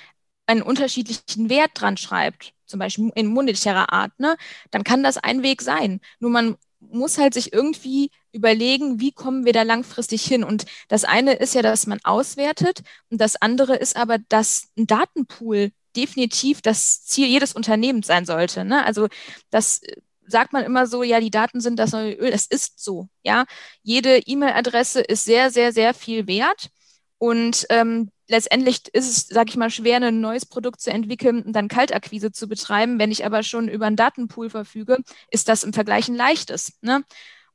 einen 0.47 0.63
unterschiedlichen 0.63 1.52
Wert 1.52 1.69
dran 1.76 1.97
schreibt, 1.97 2.56
zum 2.65 2.80
Beispiel 2.80 3.12
in 3.13 3.28
monetärer 3.28 3.93
Art, 3.93 4.19
ne, 4.19 4.38
dann 4.71 4.84
kann 4.84 5.04
das 5.04 5.19
ein 5.19 5.43
Weg 5.43 5.62
sein. 5.62 6.02
Nur 6.19 6.32
man 6.32 6.56
muss 6.80 7.19
halt 7.19 7.36
sich 7.36 7.54
irgendwie 7.54 8.10
überlegen, 8.34 9.00
wie 9.00 9.12
kommen 9.12 9.46
wir 9.46 9.54
da 9.54 9.63
langfristig 9.63 10.26
hin. 10.26 10.43
Und 10.43 10.65
das 10.89 11.06
eine 11.06 11.34
ist 11.34 11.56
ja, 11.56 11.62
dass 11.62 11.88
man 11.88 12.00
auswertet 12.04 12.82
und 13.10 13.22
das 13.22 13.41
andere 13.41 13.76
ist 13.76 13.96
aber, 13.96 14.17
dass 14.30 14.69
ein 14.78 14.88
Datenpool 14.88 15.72
definitiv 15.96 16.62
das 16.62 17.06
Ziel 17.06 17.28
jedes 17.28 17.54
Unternehmens 17.54 18.08
sein 18.08 18.26
sollte. 18.26 18.65
Ne? 18.65 18.84
Also 18.84 19.08
das 19.52 19.84
äh, 19.84 19.98
sagt 20.28 20.54
man 20.54 20.63
immer 20.63 20.88
so, 20.88 21.04
ja, 21.04 21.19
die 21.19 21.32
Daten 21.32 21.62
sind 21.62 21.78
das 21.78 21.91
neue 21.91 22.13
Öl. 22.13 22.32
Es 22.34 22.48
ist 22.48 22.84
so, 22.84 23.08
ja. 23.24 23.46
Jede 23.84 24.19
E-Mail-Adresse 24.19 25.02
ist 25.02 25.26
sehr, 25.26 25.52
sehr, 25.52 25.72
sehr 25.72 25.93
viel 25.93 26.28
wert. 26.28 26.69
Und 27.17 27.65
ähm, 27.69 28.10
letztendlich 28.28 28.82
ist 28.93 29.10
es, 29.10 29.28
sage 29.28 29.50
ich 29.50 29.58
mal, 29.58 29.69
schwer, 29.69 30.02
ein 30.02 30.22
neues 30.22 30.46
Produkt 30.46 30.82
zu 30.82 30.91
entwickeln 30.91 31.43
und 31.43 31.54
dann 31.54 31.67
Kaltakquise 31.67 32.32
zu 32.32 32.48
betreiben. 32.48 33.00
Wenn 33.00 33.12
ich 33.12 33.26
aber 33.26 33.43
schon 33.43 33.67
über 33.67 33.86
einen 33.86 33.96
Datenpool 33.96 34.50
verfüge, 34.50 34.98
ist 35.30 35.48
das 35.48 35.63
im 35.63 35.74
Vergleich 35.74 36.08
ein 36.08 36.15
leichtes. 36.15 36.74
Ne? 36.82 37.04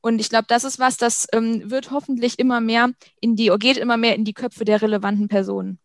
Und 0.01 0.21
ich 0.21 0.29
glaube, 0.29 0.47
das 0.49 0.65
ist 0.65 0.79
was, 0.79 0.97
das 0.97 1.27
ähm, 1.33 1.71
wird 1.71 1.91
hoffentlich 1.91 2.39
immer 2.39 2.61
mehr 2.61 2.91
in 3.21 3.37
die, 3.37 3.51
geht 3.59 3.77
immer 3.77 3.97
mehr 3.97 4.15
in 4.15 4.25
die 4.25 4.35
Köpfe 4.35 4.65
der 4.65 4.81
relevanten 4.81 5.29
Personen. 5.29 5.79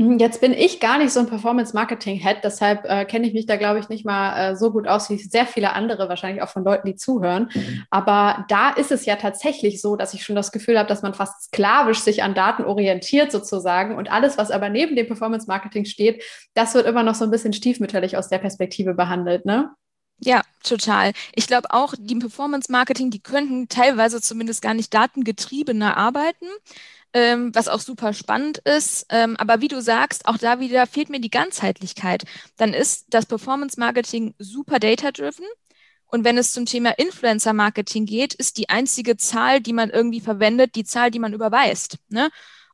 Mhm, 0.00 0.18
jetzt 0.18 0.40
bin 0.40 0.54
ich 0.54 0.80
gar 0.80 0.96
nicht 0.96 1.10
so 1.10 1.20
ein 1.20 1.26
Performance-Marketing-Head, 1.26 2.38
deshalb 2.42 2.86
äh, 2.86 3.04
kenne 3.04 3.26
ich 3.26 3.34
mich 3.34 3.44
da, 3.44 3.56
glaube 3.56 3.80
ich, 3.80 3.90
nicht 3.90 4.06
mal 4.06 4.52
äh, 4.52 4.56
so 4.56 4.72
gut 4.72 4.88
aus 4.88 5.10
wie 5.10 5.18
sehr 5.18 5.44
viele 5.44 5.74
andere, 5.74 6.08
wahrscheinlich 6.08 6.42
auch 6.42 6.48
von 6.48 6.64
Leuten, 6.64 6.86
die 6.86 6.96
zuhören. 6.96 7.50
Mhm. 7.52 7.82
Aber 7.90 8.46
da 8.48 8.70
ist 8.70 8.92
es 8.92 9.04
ja 9.04 9.16
tatsächlich 9.16 9.82
so, 9.82 9.96
dass 9.96 10.14
ich 10.14 10.24
schon 10.24 10.36
das 10.36 10.52
Gefühl 10.52 10.78
habe, 10.78 10.88
dass 10.88 11.02
man 11.02 11.12
fast 11.12 11.48
sklavisch 11.48 11.98
sich 11.98 12.22
an 12.22 12.34
Daten 12.34 12.64
orientiert 12.64 13.30
sozusagen 13.30 13.94
und 13.94 14.10
alles, 14.10 14.38
was 14.38 14.50
aber 14.50 14.70
neben 14.70 14.96
dem 14.96 15.06
Performance-Marketing 15.06 15.84
steht, 15.84 16.24
das 16.54 16.74
wird 16.74 16.86
immer 16.86 17.02
noch 17.02 17.14
so 17.14 17.24
ein 17.24 17.30
bisschen 17.30 17.52
stiefmütterlich 17.52 18.16
aus 18.16 18.30
der 18.30 18.38
Perspektive 18.38 18.94
behandelt, 18.94 19.44
ne? 19.44 19.70
Ja, 20.22 20.42
total. 20.62 21.12
Ich 21.34 21.46
glaube 21.46 21.70
auch, 21.70 21.94
die 21.98 22.16
Performance-Marketing, 22.16 23.10
die 23.10 23.20
könnten 23.20 23.68
teilweise 23.68 24.20
zumindest 24.20 24.60
gar 24.60 24.74
nicht 24.74 24.92
datengetriebener 24.92 25.96
arbeiten 25.96 26.46
ähm, 27.12 27.54
was 27.54 27.68
auch 27.68 27.80
super 27.80 28.12
spannend 28.12 28.58
ist. 28.58 29.06
Ähm, 29.10 29.36
aber 29.36 29.60
wie 29.60 29.68
du 29.68 29.80
sagst, 29.80 30.26
auch 30.26 30.38
da 30.38 30.60
wieder 30.60 30.86
fehlt 30.86 31.10
mir 31.10 31.20
die 31.20 31.30
Ganzheitlichkeit. 31.30 32.24
Dann 32.56 32.74
ist 32.74 33.06
das 33.10 33.26
Performance 33.26 33.78
Marketing 33.78 34.34
super 34.38 34.78
data-driven. 34.78 35.44
Und 36.06 36.24
wenn 36.24 36.38
es 36.38 36.52
zum 36.52 36.66
Thema 36.66 36.90
Influencer 36.98 37.52
Marketing 37.52 38.04
geht, 38.04 38.34
ist 38.34 38.58
die 38.58 38.68
einzige 38.68 39.16
Zahl, 39.16 39.60
die 39.60 39.72
man 39.72 39.90
irgendwie 39.90 40.20
verwendet, 40.20 40.74
die 40.74 40.84
Zahl, 40.84 41.10
die 41.10 41.20
man 41.20 41.34
überweist. 41.34 41.98
Ne? 42.08 42.30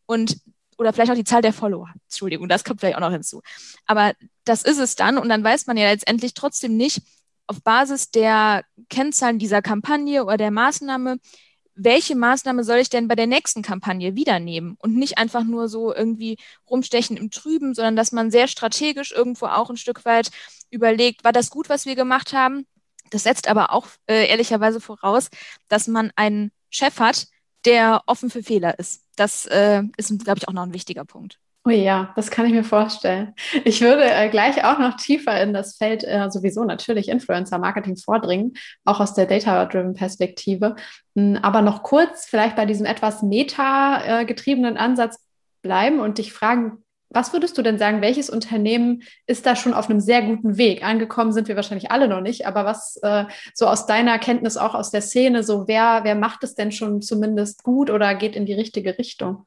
Und 0.07 0.39
oder 0.79 0.93
vielleicht 0.93 1.11
auch 1.11 1.17
die 1.17 1.25
Zahl 1.25 1.43
der 1.43 1.55
Follower. 1.55 1.89
Entschuldigung, 2.05 2.49
das 2.49 2.65
kommt 2.65 2.81
vielleicht 2.81 2.97
auch 2.97 3.01
noch 3.01 3.11
hinzu. 3.11 3.41
Aber 3.87 4.13
das 4.45 4.63
ist 4.63 4.79
es 4.79 4.95
dann 4.95 5.17
und 5.17 5.29
dann 5.31 5.43
weiß 5.43 5.67
man 5.67 5.79
ja 5.79 5.91
letztendlich 5.91 6.35
trotzdem 6.35 6.77
nicht 6.77 7.01
auf 7.47 7.63
Basis 7.63 8.11
der 8.11 8.65
Kennzahlen 8.89 9.39
dieser 9.39 9.63
Kampagne 9.63 10.25
oder 10.25 10.37
der 10.37 10.51
Maßnahme, 10.51 11.19
welche 11.75 12.17
Maßnahme 12.17 12.65
soll 12.65 12.79
ich 12.79 12.89
denn 12.89 13.07
bei 13.07 13.15
der 13.15 13.27
nächsten 13.27 13.63
Kampagne 13.63 14.17
wieder 14.17 14.41
nehmen 14.41 14.77
und 14.79 14.97
nicht 14.97 15.19
einfach 15.19 15.45
nur 15.45 15.69
so 15.69 15.95
irgendwie 15.95 16.39
rumstechen 16.69 17.17
im 17.17 17.31
Trüben, 17.31 17.75
sondern 17.75 17.97
dass 17.97 18.13
man 18.13 18.31
sehr 18.31 18.49
strategisch 18.49 19.13
irgendwo 19.13 19.47
auch 19.47 19.69
ein 19.71 19.77
Stück 19.77 20.05
weit 20.05 20.31
überlegt, 20.71 21.23
war 21.23 21.33
das 21.33 21.51
gut, 21.51 21.69
was 21.69 21.85
wir 21.85 21.95
gemacht 21.95 22.33
haben? 22.33 22.67
Das 23.11 23.23
setzt 23.25 23.49
aber 23.49 23.73
auch 23.73 23.87
äh, 24.07 24.27
ehrlicherweise 24.27 24.81
voraus, 24.81 25.29
dass 25.69 25.87
man 25.87 26.11
einen 26.17 26.51
Chef 26.71 26.99
hat, 26.99 27.29
der 27.65 28.03
offen 28.07 28.31
für 28.31 28.43
Fehler 28.43 28.79
ist. 28.79 29.03
Das 29.17 29.47
äh, 29.47 29.83
ist, 29.97 30.25
glaube 30.25 30.39
ich, 30.39 30.49
auch 30.49 30.53
noch 30.53 30.63
ein 30.63 30.75
wichtiger 30.75 31.05
Punkt. 31.05 31.39
Oh 31.67 31.71
ja, 31.71 32.13
das 32.15 32.31
kann 32.31 32.47
ich 32.47 32.53
mir 32.53 32.63
vorstellen. 32.63 33.35
Ich 33.65 33.81
würde 33.81 34.05
äh, 34.05 34.29
gleich 34.29 34.65
auch 34.65 34.79
noch 34.79 34.95
tiefer 34.95 35.41
in 35.43 35.53
das 35.53 35.77
Feld 35.77 36.05
äh, 36.05 36.31
sowieso 36.31 36.63
natürlich 36.63 37.09
Influencer-Marketing 37.09 37.97
vordringen, 37.97 38.53
auch 38.85 39.01
aus 39.01 39.15
der 39.15 39.27
Data-Driven 39.27 39.95
Perspektive. 39.95 40.77
Hm, 41.17 41.41
aber 41.43 41.63
noch 41.63 41.83
kurz 41.83 42.27
vielleicht 42.27 42.55
bei 42.55 42.67
diesem 42.67 42.87
etwas 42.87 43.23
meta-getriebenen 43.23 44.77
Ansatz 44.77 45.19
bleiben 45.61 45.99
und 45.99 46.19
dich 46.19 46.33
fragen, 46.33 46.85
was 47.09 47.33
würdest 47.33 47.59
du 47.59 47.63
denn 47.63 47.79
sagen, 47.79 48.01
welches 48.01 48.31
Unternehmen 48.31 49.03
ist 49.27 49.45
da 49.45 49.57
schon 49.57 49.75
auf 49.75 49.91
einem 49.91 50.01
sehr 50.01 50.23
guten 50.23 50.59
Weg? 50.59 50.85
Angekommen 50.85 51.33
sind 51.33 51.49
wir 51.49 51.57
wahrscheinlich 51.57 51.91
alle 51.91 52.07
noch 52.07 52.21
nicht, 52.21 52.47
aber 52.47 52.65
was 52.65 52.97
äh, 53.03 53.25
so 53.55 53.67
aus 53.67 53.87
deiner 53.87 54.21
Kenntnis 54.21 54.57
auch 54.57 54.77
aus 54.77 54.93
der 54.93 55.03
Szene, 55.03 55.43
so 55.43 55.67
wer, 55.67 56.05
wer 56.05 56.15
macht 56.15 56.45
es 56.45 56.55
denn 56.55 56.71
schon 56.71 57.03
zumindest 57.03 57.65
gut 57.65 57.91
oder 57.91 58.15
geht 58.15 58.37
in 58.37 58.47
die 58.47 58.55
richtige 58.55 58.99
Richtung? 58.99 59.47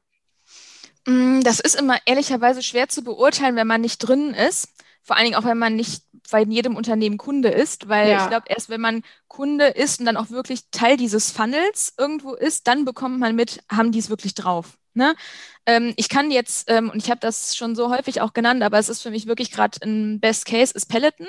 Mm, 1.06 1.40
das 1.42 1.60
ist 1.60 1.76
immer 1.76 1.98
ehrlicherweise 2.06 2.62
schwer 2.62 2.88
zu 2.88 3.02
beurteilen, 3.02 3.56
wenn 3.56 3.66
man 3.66 3.80
nicht 3.80 3.98
drin 3.98 4.34
ist. 4.34 4.68
Vor 5.02 5.16
allen 5.16 5.26
Dingen 5.26 5.36
auch, 5.36 5.44
wenn 5.44 5.58
man 5.58 5.76
nicht 5.76 6.04
bei 6.30 6.42
jedem 6.42 6.76
Unternehmen 6.76 7.16
Kunde 7.16 7.48
ist, 7.48 7.88
weil 7.88 8.10
ja. 8.10 8.22
ich 8.22 8.28
glaube, 8.28 8.46
erst 8.48 8.68
wenn 8.68 8.80
man 8.80 9.02
Kunde 9.28 9.66
ist 9.66 9.98
und 9.98 10.06
dann 10.06 10.16
auch 10.16 10.30
wirklich 10.30 10.70
Teil 10.70 10.96
dieses 10.96 11.30
Funnels 11.30 11.94
irgendwo 11.98 12.34
ist, 12.34 12.66
dann 12.66 12.84
bekommt 12.84 13.18
man 13.18 13.34
mit, 13.34 13.62
haben 13.70 13.92
die 13.92 13.98
es 13.98 14.10
wirklich 14.10 14.34
drauf. 14.34 14.78
Ne? 14.92 15.14
Ähm, 15.66 15.94
ich 15.96 16.08
kann 16.08 16.30
jetzt, 16.30 16.70
ähm, 16.70 16.90
und 16.90 17.02
ich 17.02 17.10
habe 17.10 17.20
das 17.20 17.56
schon 17.56 17.74
so 17.74 17.90
häufig 17.90 18.20
auch 18.20 18.32
genannt, 18.32 18.62
aber 18.62 18.78
es 18.78 18.88
ist 18.88 19.02
für 19.02 19.10
mich 19.10 19.26
wirklich 19.26 19.50
gerade 19.50 19.78
ein 19.82 20.20
Best 20.20 20.44
Case, 20.44 20.72
ist 20.74 20.86
Peloton. 20.86 21.26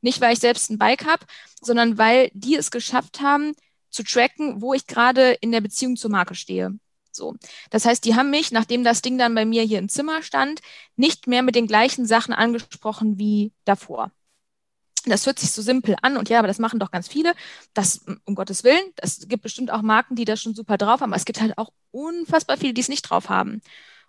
Nicht, 0.00 0.20
weil 0.20 0.32
ich 0.32 0.38
selbst 0.38 0.70
ein 0.70 0.78
Bike 0.78 1.06
habe, 1.06 1.26
sondern 1.60 1.98
weil 1.98 2.30
die 2.32 2.54
es 2.54 2.70
geschafft 2.70 3.20
haben, 3.20 3.54
zu 3.90 4.04
tracken, 4.04 4.60
wo 4.60 4.74
ich 4.74 4.86
gerade 4.86 5.32
in 5.32 5.50
der 5.50 5.60
Beziehung 5.60 5.96
zur 5.96 6.10
Marke 6.10 6.34
stehe. 6.34 6.78
So. 7.18 7.36
Das 7.70 7.84
heißt, 7.84 8.04
die 8.04 8.14
haben 8.14 8.30
mich, 8.30 8.52
nachdem 8.52 8.84
das 8.84 9.02
Ding 9.02 9.18
dann 9.18 9.34
bei 9.34 9.44
mir 9.44 9.62
hier 9.62 9.78
im 9.78 9.90
Zimmer 9.90 10.22
stand, 10.22 10.60
nicht 10.96 11.26
mehr 11.26 11.42
mit 11.42 11.54
den 11.54 11.66
gleichen 11.66 12.06
Sachen 12.06 12.32
angesprochen 12.32 13.18
wie 13.18 13.52
davor. 13.66 14.10
Das 15.06 15.26
hört 15.26 15.38
sich 15.38 15.52
so 15.52 15.62
simpel 15.62 15.96
an 16.02 16.16
und 16.16 16.28
ja, 16.28 16.38
aber 16.38 16.48
das 16.48 16.58
machen 16.58 16.80
doch 16.80 16.90
ganz 16.90 17.08
viele. 17.08 17.34
Das, 17.72 18.04
um 18.24 18.34
Gottes 18.34 18.64
Willen, 18.64 18.92
es 18.96 19.28
gibt 19.28 19.42
bestimmt 19.42 19.70
auch 19.70 19.82
Marken, 19.82 20.16
die 20.16 20.24
das 20.24 20.42
schon 20.42 20.54
super 20.54 20.76
drauf 20.76 21.00
haben, 21.00 21.12
aber 21.12 21.16
es 21.16 21.24
gibt 21.24 21.40
halt 21.40 21.56
auch 21.56 21.70
unfassbar 21.90 22.56
viele, 22.56 22.74
die 22.74 22.80
es 22.80 22.88
nicht 22.88 23.02
drauf 23.02 23.28
haben. 23.28 23.60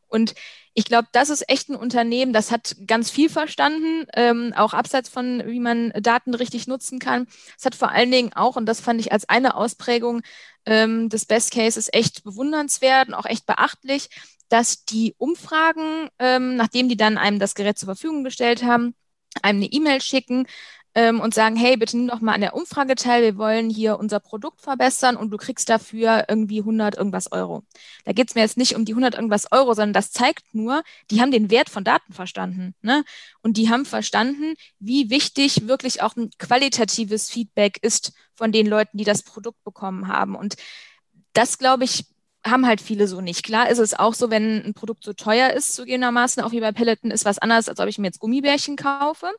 Und 0.10 0.34
ich 0.74 0.86
glaube, 0.86 1.08
das 1.12 1.30
ist 1.30 1.50
echt 1.50 1.70
ein 1.70 1.76
Unternehmen, 1.76 2.34
das 2.34 2.52
hat 2.52 2.76
ganz 2.88 3.10
viel 3.10 3.30
verstanden, 3.30 4.06
ähm, 4.14 4.54
auch 4.56 4.74
abseits 4.74 5.10
von, 5.10 5.44
wie 5.46 5.60
man 5.60 5.92
Daten 6.00 6.34
richtig 6.34 6.68
nutzen 6.68 7.00
kann. 7.00 7.28
Es 7.58 7.66
hat 7.66 7.76
vor 7.76 7.92
allen 7.92 8.12
Dingen 8.12 8.34
auch, 8.34 8.56
und 8.56 8.66
das 8.66 8.80
fand 8.82 9.00
ich 9.00 9.12
als 9.12 9.28
eine 9.28 9.56
Ausprägung 9.56 10.22
ähm, 10.66 11.10
des 11.10 11.26
Best 11.26 11.52
Cases 11.52 11.90
echt 11.92 12.24
bewundernswert 12.24 13.10
und 13.10 13.14
auch 13.14 13.26
echt 13.26 13.46
beachtlich, 13.46 14.10
dass 14.50 14.86
die 14.86 15.16
Umfragen, 15.18 16.10
ähm, 16.20 16.56
nachdem 16.56 16.90
die 16.90 16.98
dann 16.98 17.18
einem 17.18 17.40
das 17.40 17.56
Gerät 17.56 17.78
zur 17.78 17.88
Verfügung 17.88 18.24
gestellt 18.24 18.64
haben, 18.64 18.96
einem 19.44 19.60
eine 19.60 19.68
E-Mail 19.68 20.02
schicken, 20.02 20.48
ähm, 21.00 21.22
und 21.22 21.34
sagen, 21.34 21.56
hey, 21.56 21.78
bitte 21.78 21.96
nimm 21.96 22.10
doch 22.10 22.20
mal 22.20 22.34
an 22.34 22.42
der 22.42 22.54
Umfrage 22.54 22.96
teil, 22.96 23.24
wir 23.24 23.38
wollen 23.38 23.70
hier 23.70 23.98
unser 23.98 24.20
Produkt 24.20 24.60
verbessern 24.60 25.16
und 25.16 25.32
du 25.32 25.38
kriegst 25.38 25.70
dafür 25.70 26.26
irgendwie 26.28 26.60
100 26.60 26.98
irgendwas 26.98 27.32
Euro. 27.32 27.64
Da 28.04 28.12
geht 28.12 28.28
es 28.28 28.36
mir 28.36 28.42
jetzt 28.42 28.58
nicht 28.58 28.76
um 28.76 28.84
die 28.84 28.92
100 28.92 29.16
irgendwas 29.16 29.50
Euro, 29.54 29.74
sondern 29.74 29.94
das 29.94 30.12
zeigt 30.12 30.54
nur, 30.54 30.84
die 31.10 31.22
haben 31.22 31.32
den 31.32 31.50
Wert 31.50 31.70
von 31.70 31.86
Daten 31.86 32.12
verstanden. 32.12 32.76
Ne? 32.82 33.06
Und 33.42 33.56
die 33.56 33.70
haben 33.70 33.86
verstanden, 33.86 34.56
wie 34.80 35.10
wichtig 35.10 35.70
wirklich 35.70 36.02
auch 36.02 36.18
ein 36.18 36.32
qualitatives 36.38 37.30
Feedback 37.30 37.78
ist 37.82 38.12
von 38.36 38.52
den 38.52 38.68
Leuten, 38.68 38.98
die 38.98 39.06
das 39.06 39.24
Produkt 39.24 39.64
bekommen 39.64 40.10
haben. 40.10 40.36
Und 40.36 40.56
das, 41.32 41.60
glaube 41.60 41.86
ich, 41.86 42.08
haben 42.46 42.66
halt 42.66 42.82
viele 42.82 43.08
so 43.08 43.22
nicht. 43.22 43.44
Klar 43.44 43.70
ist 43.70 43.80
es 43.80 43.94
auch 43.94 44.14
so, 44.14 44.30
wenn 44.30 44.66
ein 44.66 44.74
Produkt 44.74 45.06
so 45.06 45.14
teuer 45.14 45.52
ist, 45.52 45.76
zugegebenermaßen, 45.76 46.44
auch 46.44 46.52
wie 46.52 46.60
bei 46.60 46.74
Peloton, 46.74 47.12
ist 47.12 47.24
was 47.24 47.40
anderes, 47.40 47.70
als 47.70 47.80
ob 47.80 47.88
ich 47.88 47.98
mir 47.98 48.08
jetzt 48.08 48.20
Gummibärchen 48.20 48.76
kaufe. 48.76 49.32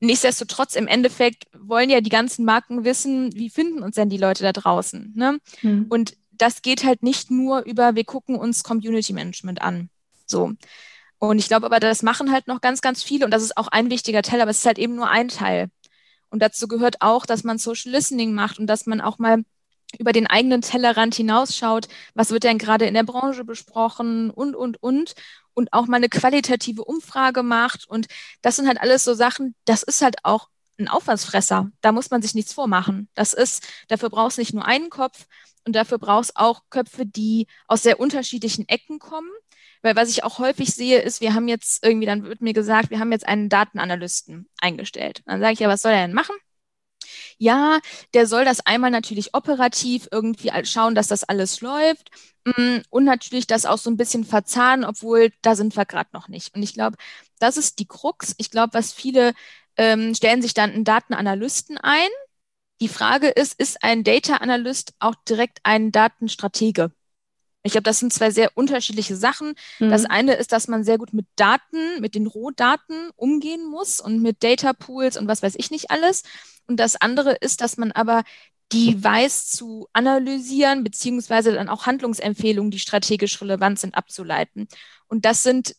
Nichtsdestotrotz, 0.00 0.76
im 0.76 0.86
Endeffekt 0.86 1.46
wollen 1.58 1.90
ja 1.90 2.00
die 2.00 2.10
ganzen 2.10 2.44
Marken 2.44 2.84
wissen, 2.84 3.34
wie 3.34 3.50
finden 3.50 3.82
uns 3.82 3.96
denn 3.96 4.10
die 4.10 4.16
Leute 4.16 4.44
da 4.44 4.52
draußen. 4.52 5.12
Ne? 5.16 5.38
Hm. 5.60 5.86
Und 5.88 6.14
das 6.30 6.62
geht 6.62 6.84
halt 6.84 7.02
nicht 7.02 7.30
nur 7.30 7.60
über, 7.64 7.94
wir 7.94 8.04
gucken 8.04 8.36
uns 8.36 8.62
Community 8.62 9.12
Management 9.12 9.60
an. 9.60 9.90
So. 10.26 10.52
Und 11.18 11.38
ich 11.38 11.48
glaube 11.48 11.66
aber, 11.66 11.80
das 11.80 12.02
machen 12.02 12.30
halt 12.30 12.46
noch 12.46 12.60
ganz, 12.60 12.80
ganz 12.80 13.02
viele 13.02 13.24
und 13.24 13.32
das 13.32 13.42
ist 13.42 13.56
auch 13.56 13.68
ein 13.68 13.90
wichtiger 13.90 14.22
Teil, 14.22 14.40
aber 14.40 14.52
es 14.52 14.58
ist 14.58 14.66
halt 14.66 14.78
eben 14.78 14.94
nur 14.94 15.08
ein 15.08 15.28
Teil. 15.28 15.68
Und 16.30 16.42
dazu 16.42 16.68
gehört 16.68 17.00
auch, 17.00 17.26
dass 17.26 17.42
man 17.42 17.58
Social 17.58 17.90
Listening 17.90 18.34
macht 18.34 18.58
und 18.58 18.66
dass 18.66 18.86
man 18.86 19.00
auch 19.00 19.18
mal 19.18 19.42
über 19.98 20.12
den 20.12 20.26
eigenen 20.26 20.60
Tellerrand 20.60 21.14
hinausschaut, 21.14 21.88
was 22.14 22.30
wird 22.30 22.44
denn 22.44 22.58
gerade 22.58 22.84
in 22.84 22.94
der 22.94 23.04
Branche 23.04 23.44
besprochen 23.44 24.30
und, 24.30 24.54
und, 24.54 24.82
und 24.82 25.14
und 25.58 25.72
auch 25.72 25.88
mal 25.88 25.96
eine 25.96 26.08
qualitative 26.08 26.84
Umfrage 26.84 27.42
macht. 27.42 27.86
Und 27.88 28.06
das 28.42 28.56
sind 28.56 28.68
halt 28.68 28.80
alles 28.80 29.02
so 29.02 29.12
Sachen, 29.12 29.56
das 29.64 29.82
ist 29.82 30.02
halt 30.02 30.24
auch 30.24 30.48
ein 30.78 30.86
Aufwandsfresser. 30.86 31.70
Da 31.80 31.90
muss 31.90 32.10
man 32.10 32.22
sich 32.22 32.34
nichts 32.34 32.52
vormachen. 32.52 33.08
Das 33.14 33.32
ist, 33.32 33.66
dafür 33.88 34.08
brauchst 34.08 34.38
nicht 34.38 34.54
nur 34.54 34.64
einen 34.64 34.88
Kopf 34.88 35.26
und 35.66 35.74
dafür 35.74 35.98
brauchst 35.98 36.36
auch 36.36 36.62
Köpfe, 36.70 37.04
die 37.04 37.48
aus 37.66 37.82
sehr 37.82 37.98
unterschiedlichen 37.98 38.68
Ecken 38.68 39.00
kommen. 39.00 39.30
Weil 39.82 39.96
was 39.96 40.10
ich 40.10 40.22
auch 40.22 40.38
häufig 40.38 40.72
sehe, 40.74 41.00
ist, 41.00 41.20
wir 41.20 41.34
haben 41.34 41.48
jetzt 41.48 41.84
irgendwie, 41.84 42.06
dann 42.06 42.22
wird 42.22 42.40
mir 42.40 42.52
gesagt, 42.52 42.90
wir 42.90 43.00
haben 43.00 43.10
jetzt 43.10 43.26
einen 43.26 43.48
Datenanalysten 43.48 44.48
eingestellt. 44.60 45.22
Dann 45.26 45.40
sage 45.40 45.54
ich 45.54 45.58
ja, 45.58 45.68
was 45.68 45.82
soll 45.82 45.92
er 45.92 46.06
denn 46.06 46.14
machen? 46.14 46.36
Ja, 47.38 47.80
der 48.14 48.26
soll 48.26 48.44
das 48.44 48.60
einmal 48.66 48.90
natürlich 48.90 49.34
operativ 49.34 50.08
irgendwie 50.10 50.50
schauen, 50.64 50.94
dass 50.94 51.08
das 51.08 51.24
alles 51.24 51.60
läuft 51.60 52.10
mm, 52.44 52.78
und 52.90 53.04
natürlich 53.04 53.46
das 53.46 53.66
auch 53.66 53.78
so 53.78 53.90
ein 53.90 53.96
bisschen 53.96 54.24
verzahnen, 54.24 54.84
obwohl 54.84 55.30
da 55.42 55.54
sind 55.56 55.76
wir 55.76 55.84
gerade 55.86 56.10
noch 56.12 56.28
nicht. 56.28 56.54
Und 56.54 56.62
ich 56.62 56.74
glaube, 56.74 56.96
das 57.38 57.56
ist 57.56 57.78
die 57.78 57.86
Krux. 57.86 58.34
Ich 58.38 58.50
glaube, 58.50 58.74
was 58.74 58.92
viele 58.92 59.32
ähm, 59.76 60.14
stellen 60.14 60.42
sich 60.42 60.54
dann 60.54 60.70
einen 60.72 60.84
Datenanalysten 60.84 61.78
ein. 61.78 62.08
Die 62.80 62.88
Frage 62.88 63.28
ist, 63.28 63.54
ist 63.60 63.82
ein 63.84 64.04
Data 64.04 64.36
Analyst 64.36 64.94
auch 65.00 65.14
direkt 65.28 65.60
ein 65.64 65.92
Datenstratege? 65.92 66.92
Ich 67.62 67.72
glaube, 67.72 67.82
das 67.82 67.98
sind 67.98 68.12
zwei 68.12 68.30
sehr 68.30 68.56
unterschiedliche 68.56 69.16
Sachen. 69.16 69.54
Mhm. 69.78 69.90
Das 69.90 70.04
eine 70.04 70.34
ist, 70.34 70.52
dass 70.52 70.68
man 70.68 70.84
sehr 70.84 70.98
gut 70.98 71.12
mit 71.12 71.26
Daten, 71.36 72.00
mit 72.00 72.14
den 72.14 72.26
Rohdaten 72.26 73.10
umgehen 73.16 73.66
muss 73.66 74.00
und 74.00 74.22
mit 74.22 74.42
Data 74.42 74.72
Pools 74.72 75.16
und 75.16 75.28
was 75.28 75.42
weiß 75.42 75.54
ich 75.56 75.70
nicht 75.70 75.90
alles. 75.90 76.22
Und 76.66 76.78
das 76.78 76.96
andere 76.96 77.32
ist, 77.32 77.60
dass 77.60 77.76
man 77.76 77.92
aber 77.92 78.22
die 78.72 79.02
weiß 79.02 79.48
zu 79.48 79.88
analysieren, 79.92 80.84
beziehungsweise 80.84 81.52
dann 81.52 81.68
auch 81.68 81.86
Handlungsempfehlungen, 81.86 82.70
die 82.70 82.78
strategisch 82.78 83.40
relevant 83.40 83.78
sind, 83.78 83.94
abzuleiten. 83.94 84.68
Und 85.06 85.24
das 85.24 85.42
sind 85.42 85.74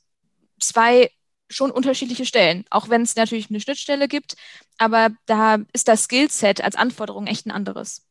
zwei 0.59 1.11
schon 1.49 1.71
unterschiedliche 1.71 2.25
Stellen, 2.25 2.65
auch 2.69 2.89
wenn 2.89 3.01
es 3.01 3.15
natürlich 3.15 3.49
eine 3.49 3.59
Schnittstelle 3.59 4.07
gibt, 4.07 4.35
aber 4.77 5.09
da 5.25 5.57
ist 5.73 5.87
das 5.87 6.03
Skillset 6.03 6.61
als 6.61 6.75
Anforderung 6.75 7.27
echt 7.27 7.45
ein 7.45 7.51
anderes. 7.51 8.05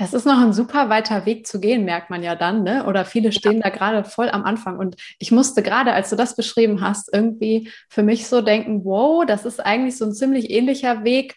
Das 0.00 0.14
ist 0.14 0.24
noch 0.24 0.40
ein 0.40 0.54
super 0.54 0.88
weiter 0.88 1.26
Weg 1.26 1.46
zu 1.46 1.60
gehen, 1.60 1.84
merkt 1.84 2.08
man 2.08 2.22
ja 2.22 2.34
dann, 2.34 2.62
ne? 2.62 2.86
Oder 2.86 3.04
viele 3.04 3.32
stehen 3.32 3.56
ja. 3.56 3.64
da 3.64 3.68
gerade 3.68 4.02
voll 4.02 4.30
am 4.30 4.44
Anfang. 4.44 4.78
Und 4.78 4.96
ich 5.18 5.30
musste 5.30 5.62
gerade, 5.62 5.92
als 5.92 6.08
du 6.08 6.16
das 6.16 6.34
beschrieben 6.34 6.80
hast, 6.80 7.12
irgendwie 7.12 7.70
für 7.90 8.02
mich 8.02 8.26
so 8.26 8.40
denken, 8.40 8.86
wow, 8.86 9.26
das 9.26 9.44
ist 9.44 9.60
eigentlich 9.60 9.98
so 9.98 10.06
ein 10.06 10.14
ziemlich 10.14 10.48
ähnlicher 10.48 11.04
Weg 11.04 11.36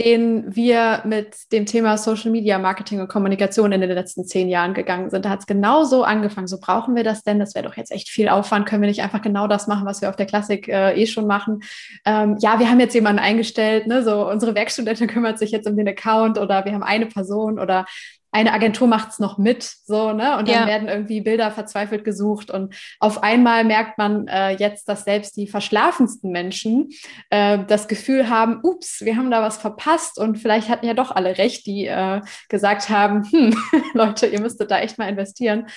den 0.00 0.54
wir 0.56 1.02
mit 1.04 1.52
dem 1.52 1.66
Thema 1.66 1.96
Social 1.96 2.32
Media 2.32 2.58
Marketing 2.58 3.00
und 3.00 3.08
Kommunikation 3.08 3.70
in 3.70 3.80
den 3.80 3.90
letzten 3.90 4.24
zehn 4.24 4.48
Jahren 4.48 4.74
gegangen 4.74 5.10
sind. 5.10 5.24
Da 5.24 5.30
hat 5.30 5.40
es 5.40 5.46
genau 5.46 5.84
so 5.84 6.02
angefangen. 6.02 6.48
So 6.48 6.58
brauchen 6.58 6.96
wir 6.96 7.04
das 7.04 7.22
denn? 7.22 7.38
Das 7.38 7.54
wäre 7.54 7.66
doch 7.66 7.76
jetzt 7.76 7.92
echt 7.92 8.08
viel 8.08 8.28
Aufwand. 8.28 8.66
Können 8.66 8.82
wir 8.82 8.88
nicht 8.88 9.02
einfach 9.02 9.22
genau 9.22 9.46
das 9.46 9.68
machen, 9.68 9.86
was 9.86 10.00
wir 10.02 10.08
auf 10.08 10.16
der 10.16 10.26
Klassik 10.26 10.68
äh, 10.68 11.00
eh 11.00 11.06
schon 11.06 11.26
machen? 11.28 11.60
Ähm, 12.04 12.36
ja, 12.40 12.58
wir 12.58 12.68
haben 12.68 12.80
jetzt 12.80 12.94
jemanden 12.94 13.20
eingestellt, 13.20 13.86
ne? 13.86 14.02
so 14.02 14.28
unsere 14.28 14.54
Werkstudentin 14.54 15.06
kümmert 15.06 15.38
sich 15.38 15.52
jetzt 15.52 15.68
um 15.68 15.76
den 15.76 15.88
Account 15.88 16.38
oder 16.38 16.64
wir 16.64 16.72
haben 16.72 16.82
eine 16.82 17.06
Person 17.06 17.60
oder 17.60 17.86
eine 18.34 18.52
Agentur 18.52 18.88
macht 18.88 19.10
es 19.10 19.20
noch 19.20 19.38
mit, 19.38 19.62
so, 19.62 20.12
ne? 20.12 20.36
Und 20.36 20.48
dann 20.48 20.62
ja. 20.62 20.66
werden 20.66 20.88
irgendwie 20.88 21.20
Bilder 21.20 21.52
verzweifelt 21.52 22.04
gesucht. 22.04 22.50
Und 22.50 22.74
auf 22.98 23.22
einmal 23.22 23.62
merkt 23.62 23.96
man 23.96 24.26
äh, 24.26 24.50
jetzt, 24.56 24.88
dass 24.88 25.04
selbst 25.04 25.36
die 25.36 25.46
verschlafensten 25.46 26.32
Menschen 26.32 26.90
äh, 27.30 27.60
das 27.68 27.86
Gefühl 27.86 28.28
haben, 28.28 28.58
ups, 28.64 29.02
wir 29.02 29.16
haben 29.16 29.30
da 29.30 29.40
was 29.40 29.58
verpasst. 29.58 30.18
Und 30.18 30.38
vielleicht 30.38 30.68
hatten 30.68 30.84
ja 30.84 30.94
doch 30.94 31.12
alle 31.12 31.38
recht, 31.38 31.64
die 31.66 31.86
äh, 31.86 32.22
gesagt 32.48 32.90
haben, 32.90 33.22
hm, 33.30 33.56
Leute, 33.94 34.26
ihr 34.26 34.40
müsstet 34.40 34.72
da 34.72 34.80
echt 34.80 34.98
mal 34.98 35.08
investieren. 35.08 35.68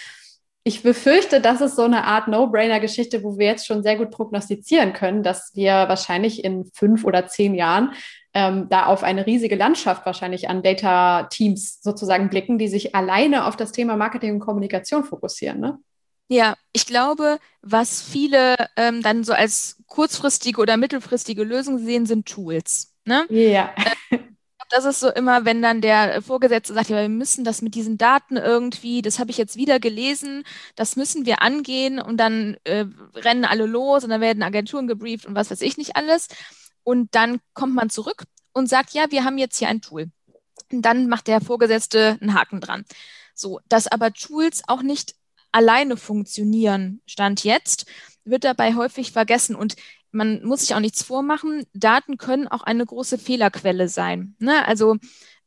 Ich 0.63 0.81
befürchte, 0.81 1.39
das 1.39 1.61
ist 1.61 1.75
so 1.75 1.83
eine 1.83 2.05
Art 2.05 2.27
No-Brainer-Geschichte, 2.27 3.23
wo 3.23 3.37
wir 3.37 3.45
jetzt 3.45 3.67
schon 3.67 3.83
sehr 3.83 3.97
gut 3.97 4.09
prognostizieren 4.09 4.93
können, 4.93 5.21
dass 5.21 5.51
wir 5.53 5.73
wahrscheinlich 5.73 6.43
in 6.43 6.65
fünf 6.73 7.05
oder 7.05 7.27
zehn 7.27 7.53
Jahren 7.53 7.91
ähm, 8.33 8.67
da 8.69 8.85
auf 8.85 9.03
eine 9.03 9.25
riesige 9.25 9.55
Landschaft 9.55 10.05
wahrscheinlich 10.05 10.49
an 10.49 10.61
Data-Teams 10.61 11.81
sozusagen 11.81 12.29
blicken, 12.29 12.57
die 12.57 12.67
sich 12.67 12.95
alleine 12.95 13.45
auf 13.45 13.55
das 13.55 13.71
Thema 13.71 13.95
Marketing 13.95 14.33
und 14.33 14.39
Kommunikation 14.39 15.03
fokussieren. 15.03 15.59
Ne? 15.59 15.77
Ja, 16.29 16.55
ich 16.73 16.85
glaube, 16.85 17.39
was 17.61 18.01
viele 18.01 18.55
ähm, 18.75 19.01
dann 19.01 19.23
so 19.23 19.33
als 19.33 19.77
kurzfristige 19.87 20.61
oder 20.61 20.77
mittelfristige 20.77 21.43
Lösung 21.43 21.79
sehen, 21.79 22.05
sind 22.05 22.27
Tools. 22.27 22.93
Ne? 23.05 23.25
Ja. 23.29 23.73
Äh, 24.09 24.17
das 24.69 24.85
ist 24.85 24.99
so 24.99 25.09
immer, 25.09 25.45
wenn 25.45 25.61
dann 25.61 25.81
der 25.81 26.21
Vorgesetzte 26.21 26.73
sagt, 26.73 26.89
ja, 26.89 27.01
wir 27.01 27.09
müssen 27.09 27.43
das 27.43 27.61
mit 27.61 27.75
diesen 27.75 27.97
Daten 27.97 28.37
irgendwie, 28.37 29.01
das 29.01 29.19
habe 29.19 29.31
ich 29.31 29.37
jetzt 29.37 29.55
wieder 29.55 29.79
gelesen, 29.79 30.43
das 30.75 30.95
müssen 30.95 31.25
wir 31.25 31.41
angehen 31.41 31.99
und 31.99 32.17
dann 32.17 32.57
äh, 32.65 32.85
rennen 33.15 33.45
alle 33.45 33.65
los 33.65 34.03
und 34.03 34.09
dann 34.09 34.21
werden 34.21 34.43
Agenturen 34.43 34.87
gebrieft 34.87 35.25
und 35.25 35.35
was 35.35 35.51
weiß 35.51 35.61
ich 35.61 35.77
nicht 35.77 35.95
alles. 35.95 36.27
Und 36.87 37.15
dann 37.15 37.41
kommt 37.53 37.75
man 37.75 37.89
zurück 37.89 38.23
und 38.53 38.69
sagt, 38.69 38.93
ja, 38.93 39.11
wir 39.11 39.25
haben 39.25 39.37
jetzt 39.37 39.57
hier 39.57 39.67
ein 39.67 39.81
Tool. 39.81 40.09
Und 40.71 40.83
dann 40.83 41.09
macht 41.09 41.27
der 41.27 41.41
Vorgesetzte 41.41 42.17
einen 42.21 42.33
Haken 42.33 42.61
dran. 42.61 42.85
So, 43.35 43.59
dass 43.67 43.87
aber 43.87 44.13
Tools 44.13 44.61
auch 44.67 44.81
nicht 44.81 45.13
alleine 45.51 45.97
funktionieren, 45.97 47.01
stand 47.05 47.43
jetzt, 47.43 47.87
wird 48.23 48.45
dabei 48.45 48.75
häufig 48.75 49.11
vergessen. 49.11 49.53
Und 49.53 49.75
man 50.11 50.41
muss 50.45 50.61
sich 50.61 50.75
auch 50.75 50.79
nichts 50.79 51.03
vormachen, 51.03 51.65
Daten 51.73 52.17
können 52.17 52.47
auch 52.47 52.63
eine 52.63 52.85
große 52.85 53.17
Fehlerquelle 53.17 53.89
sein. 53.89 54.37
Ne? 54.39 54.65
Also 54.65 54.95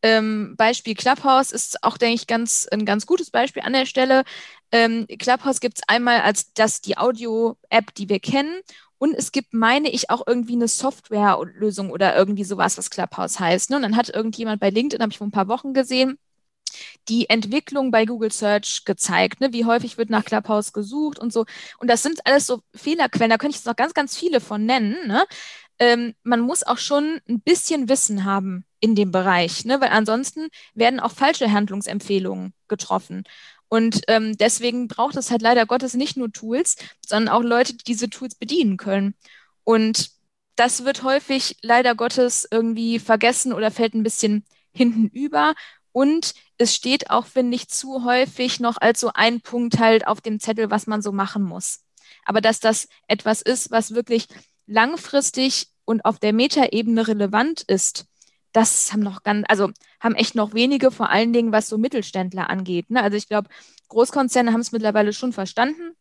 ähm, 0.02 0.56
Beispiel 0.58 0.94
Clubhouse 0.94 1.52
ist 1.52 1.82
auch, 1.82 1.96
denke 1.96 2.16
ich, 2.16 2.26
ganz, 2.26 2.68
ein 2.70 2.84
ganz 2.84 3.06
gutes 3.06 3.30
Beispiel 3.30 3.62
an 3.62 3.72
der 3.72 3.86
Stelle. 3.86 4.24
Ähm, 4.72 5.06
Clubhouse 5.18 5.60
gibt 5.60 5.78
es 5.78 5.88
einmal 5.88 6.20
als 6.20 6.52
das 6.52 6.82
die 6.82 6.98
Audio-App, 6.98 7.94
die 7.94 8.10
wir 8.10 8.20
kennen. 8.20 8.60
Und 9.00 9.14
es 9.14 9.32
gibt, 9.32 9.54
meine 9.54 9.88
ich, 9.88 10.10
auch 10.10 10.26
irgendwie 10.26 10.52
eine 10.52 10.68
Softwarelösung 10.68 11.90
oder 11.90 12.14
irgendwie 12.14 12.44
sowas, 12.44 12.76
was 12.76 12.90
Clubhouse 12.90 13.40
heißt. 13.40 13.70
Ne? 13.70 13.76
Und 13.76 13.82
dann 13.82 13.96
hat 13.96 14.10
irgendjemand 14.10 14.60
bei 14.60 14.68
LinkedIn, 14.68 15.00
habe 15.00 15.10
ich 15.10 15.16
vor 15.16 15.26
ein 15.26 15.30
paar 15.30 15.48
Wochen 15.48 15.72
gesehen, 15.72 16.18
die 17.08 17.30
Entwicklung 17.30 17.90
bei 17.90 18.04
Google 18.04 18.30
Search 18.30 18.84
gezeigt, 18.84 19.40
ne? 19.40 19.54
wie 19.54 19.64
häufig 19.64 19.96
wird 19.96 20.10
nach 20.10 20.26
Clubhouse 20.26 20.74
gesucht 20.74 21.18
und 21.18 21.32
so. 21.32 21.46
Und 21.78 21.88
das 21.88 22.02
sind 22.02 22.26
alles 22.26 22.46
so 22.46 22.60
Fehlerquellen, 22.74 23.30
da 23.30 23.38
könnte 23.38 23.52
ich 23.52 23.56
jetzt 23.56 23.66
noch 23.66 23.74
ganz, 23.74 23.94
ganz 23.94 24.18
viele 24.18 24.38
von 24.38 24.66
nennen. 24.66 24.96
Ne? 25.06 25.24
Ähm, 25.78 26.14
man 26.22 26.40
muss 26.40 26.62
auch 26.62 26.76
schon 26.76 27.22
ein 27.26 27.40
bisschen 27.40 27.88
Wissen 27.88 28.26
haben 28.26 28.66
in 28.80 28.94
dem 28.94 29.12
Bereich, 29.12 29.64
ne? 29.64 29.80
weil 29.80 29.92
ansonsten 29.92 30.48
werden 30.74 31.00
auch 31.00 31.12
falsche 31.12 31.50
Handlungsempfehlungen 31.50 32.52
getroffen. 32.68 33.24
Und 33.70 34.02
ähm, 34.08 34.36
deswegen 34.36 34.88
braucht 34.88 35.16
es 35.16 35.30
halt 35.30 35.42
leider 35.42 35.64
Gottes 35.64 35.94
nicht 35.94 36.16
nur 36.16 36.32
Tools, 36.32 36.76
sondern 37.06 37.32
auch 37.32 37.42
Leute, 37.42 37.74
die 37.74 37.84
diese 37.84 38.10
Tools 38.10 38.34
bedienen 38.34 38.76
können. 38.76 39.14
Und 39.62 40.10
das 40.56 40.84
wird 40.84 41.04
häufig 41.04 41.56
leider 41.62 41.94
Gottes 41.94 42.48
irgendwie 42.50 42.98
vergessen 42.98 43.52
oder 43.52 43.70
fällt 43.70 43.94
ein 43.94 44.02
bisschen 44.02 44.44
hinten 44.72 45.06
über. 45.06 45.54
Und 45.92 46.34
es 46.58 46.74
steht 46.74 47.10
auch, 47.10 47.26
finde 47.26 47.54
ich, 47.54 47.68
zu 47.68 48.04
häufig 48.04 48.58
noch 48.58 48.76
als 48.76 48.98
so 48.98 49.12
ein 49.14 49.40
Punkt 49.40 49.78
halt 49.78 50.04
auf 50.04 50.20
dem 50.20 50.40
Zettel, 50.40 50.70
was 50.70 50.88
man 50.88 51.00
so 51.00 51.12
machen 51.12 51.44
muss. 51.44 51.84
Aber 52.24 52.40
dass 52.40 52.58
das 52.58 52.88
etwas 53.06 53.40
ist, 53.40 53.70
was 53.70 53.94
wirklich 53.94 54.26
langfristig 54.66 55.68
und 55.84 56.04
auf 56.04 56.18
der 56.18 56.32
Metaebene 56.32 57.06
relevant 57.06 57.62
ist, 57.62 58.06
das 58.52 58.92
haben 58.92 59.00
noch 59.00 59.22
ganz, 59.22 59.44
also 59.48 59.70
haben 60.00 60.14
echt 60.14 60.34
noch 60.34 60.54
wenige, 60.54 60.90
vor 60.90 61.10
allen 61.10 61.32
Dingen, 61.32 61.52
was 61.52 61.68
so 61.68 61.78
Mittelständler 61.78 62.50
angeht. 62.50 62.90
Ne? 62.90 63.02
Also 63.02 63.16
ich 63.16 63.28
glaube, 63.28 63.48
Großkonzerne 63.88 64.52
haben 64.52 64.60
es 64.60 64.72
mittlerweile 64.72 65.12
schon 65.12 65.32
verstanden. 65.32 65.96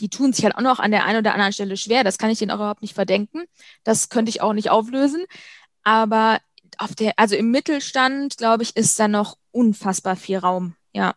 Die 0.00 0.08
tun 0.08 0.32
sich 0.32 0.44
halt 0.44 0.56
auch 0.56 0.62
noch 0.62 0.78
an 0.78 0.90
der 0.90 1.04
einen 1.04 1.18
oder 1.18 1.34
anderen 1.34 1.52
Stelle 1.52 1.76
schwer. 1.76 2.04
Das 2.04 2.18
kann 2.18 2.30
ich 2.30 2.38
denen 2.38 2.50
auch 2.50 2.56
überhaupt 2.56 2.82
nicht 2.82 2.94
verdenken. 2.94 3.44
Das 3.84 4.08
könnte 4.08 4.30
ich 4.30 4.40
auch 4.40 4.52
nicht 4.52 4.70
auflösen. 4.70 5.24
Aber 5.84 6.40
auf 6.78 6.94
der, 6.94 7.12
also 7.16 7.36
im 7.36 7.50
Mittelstand, 7.50 8.36
glaube 8.36 8.62
ich, 8.62 8.76
ist 8.76 8.98
da 8.98 9.08
noch 9.08 9.36
unfassbar 9.52 10.16
viel 10.16 10.38
Raum. 10.38 10.74
Ja. 10.92 11.14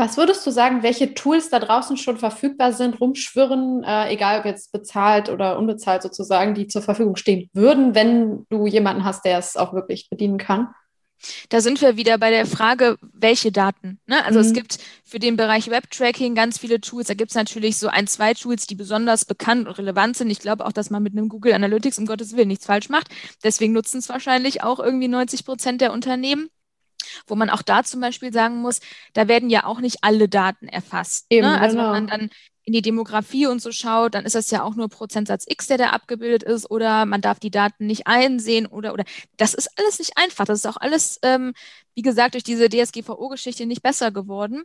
Was 0.00 0.16
würdest 0.16 0.46
du 0.46 0.50
sagen, 0.50 0.82
welche 0.82 1.12
Tools 1.12 1.50
da 1.50 1.58
draußen 1.58 1.98
schon 1.98 2.16
verfügbar 2.16 2.72
sind, 2.72 2.98
rumschwirren, 3.02 3.84
äh, 3.84 4.10
egal 4.10 4.40
ob 4.40 4.46
jetzt 4.46 4.72
bezahlt 4.72 5.28
oder 5.28 5.58
unbezahlt 5.58 6.02
sozusagen, 6.02 6.54
die 6.54 6.68
zur 6.68 6.80
Verfügung 6.80 7.16
stehen 7.16 7.50
würden, 7.52 7.94
wenn 7.94 8.46
du 8.48 8.66
jemanden 8.66 9.04
hast, 9.04 9.26
der 9.26 9.36
es 9.36 9.58
auch 9.58 9.74
wirklich 9.74 10.08
bedienen 10.08 10.38
kann? 10.38 10.68
Da 11.50 11.60
sind 11.60 11.82
wir 11.82 11.98
wieder 11.98 12.16
bei 12.16 12.30
der 12.30 12.46
Frage, 12.46 12.96
welche 13.12 13.52
Daten. 13.52 14.00
Ne? 14.06 14.24
Also 14.24 14.38
mhm. 14.38 14.46
es 14.46 14.52
gibt 14.54 14.78
für 15.04 15.18
den 15.18 15.36
Bereich 15.36 15.68
Webtracking 15.70 16.34
ganz 16.34 16.56
viele 16.56 16.80
Tools. 16.80 17.08
Da 17.08 17.14
gibt 17.14 17.32
es 17.32 17.36
natürlich 17.36 17.76
so 17.76 17.88
ein, 17.88 18.06
zwei 18.06 18.32
Tools, 18.32 18.66
die 18.66 18.76
besonders 18.76 19.26
bekannt 19.26 19.68
und 19.68 19.74
relevant 19.74 20.16
sind. 20.16 20.30
Ich 20.30 20.38
glaube 20.38 20.64
auch, 20.64 20.72
dass 20.72 20.88
man 20.88 21.02
mit 21.02 21.12
einem 21.12 21.28
Google 21.28 21.52
Analytics 21.52 21.98
um 21.98 22.06
Gottes 22.06 22.34
Willen 22.34 22.48
nichts 22.48 22.64
falsch 22.64 22.88
macht. 22.88 23.08
Deswegen 23.44 23.74
nutzen 23.74 23.98
es 23.98 24.08
wahrscheinlich 24.08 24.62
auch 24.62 24.80
irgendwie 24.80 25.08
90 25.08 25.44
Prozent 25.44 25.82
der 25.82 25.92
Unternehmen 25.92 26.48
wo 27.26 27.34
man 27.34 27.50
auch 27.50 27.62
da 27.62 27.84
zum 27.84 28.00
Beispiel 28.00 28.32
sagen 28.32 28.56
muss, 28.56 28.80
da 29.12 29.28
werden 29.28 29.50
ja 29.50 29.64
auch 29.64 29.80
nicht 29.80 29.98
alle 30.02 30.28
Daten 30.28 30.68
erfasst. 30.68 31.30
Ne? 31.30 31.38
Eben, 31.38 31.46
ne? 31.48 31.60
Also 31.60 31.76
genau. 31.76 31.92
wenn 31.92 32.04
man 32.04 32.06
dann 32.06 32.30
in 32.64 32.74
die 32.74 32.82
Demografie 32.82 33.46
und 33.46 33.60
so 33.60 33.72
schaut, 33.72 34.14
dann 34.14 34.24
ist 34.24 34.34
das 34.34 34.50
ja 34.50 34.62
auch 34.62 34.76
nur 34.76 34.88
Prozentsatz 34.88 35.44
X, 35.48 35.66
der 35.66 35.78
da 35.78 35.90
abgebildet 35.90 36.42
ist, 36.42 36.70
oder 36.70 37.06
man 37.06 37.20
darf 37.20 37.40
die 37.40 37.50
Daten 37.50 37.86
nicht 37.86 38.06
einsehen 38.06 38.66
oder 38.66 38.92
oder 38.92 39.04
das 39.36 39.54
ist 39.54 39.70
alles 39.76 39.98
nicht 39.98 40.12
einfach. 40.16 40.44
Das 40.44 40.60
ist 40.60 40.66
auch 40.66 40.76
alles, 40.76 41.18
ähm, 41.22 41.52
wie 41.94 42.02
gesagt, 42.02 42.34
durch 42.34 42.44
diese 42.44 42.68
DSGVO-Geschichte 42.68 43.66
nicht 43.66 43.82
besser 43.82 44.12
geworden. 44.12 44.62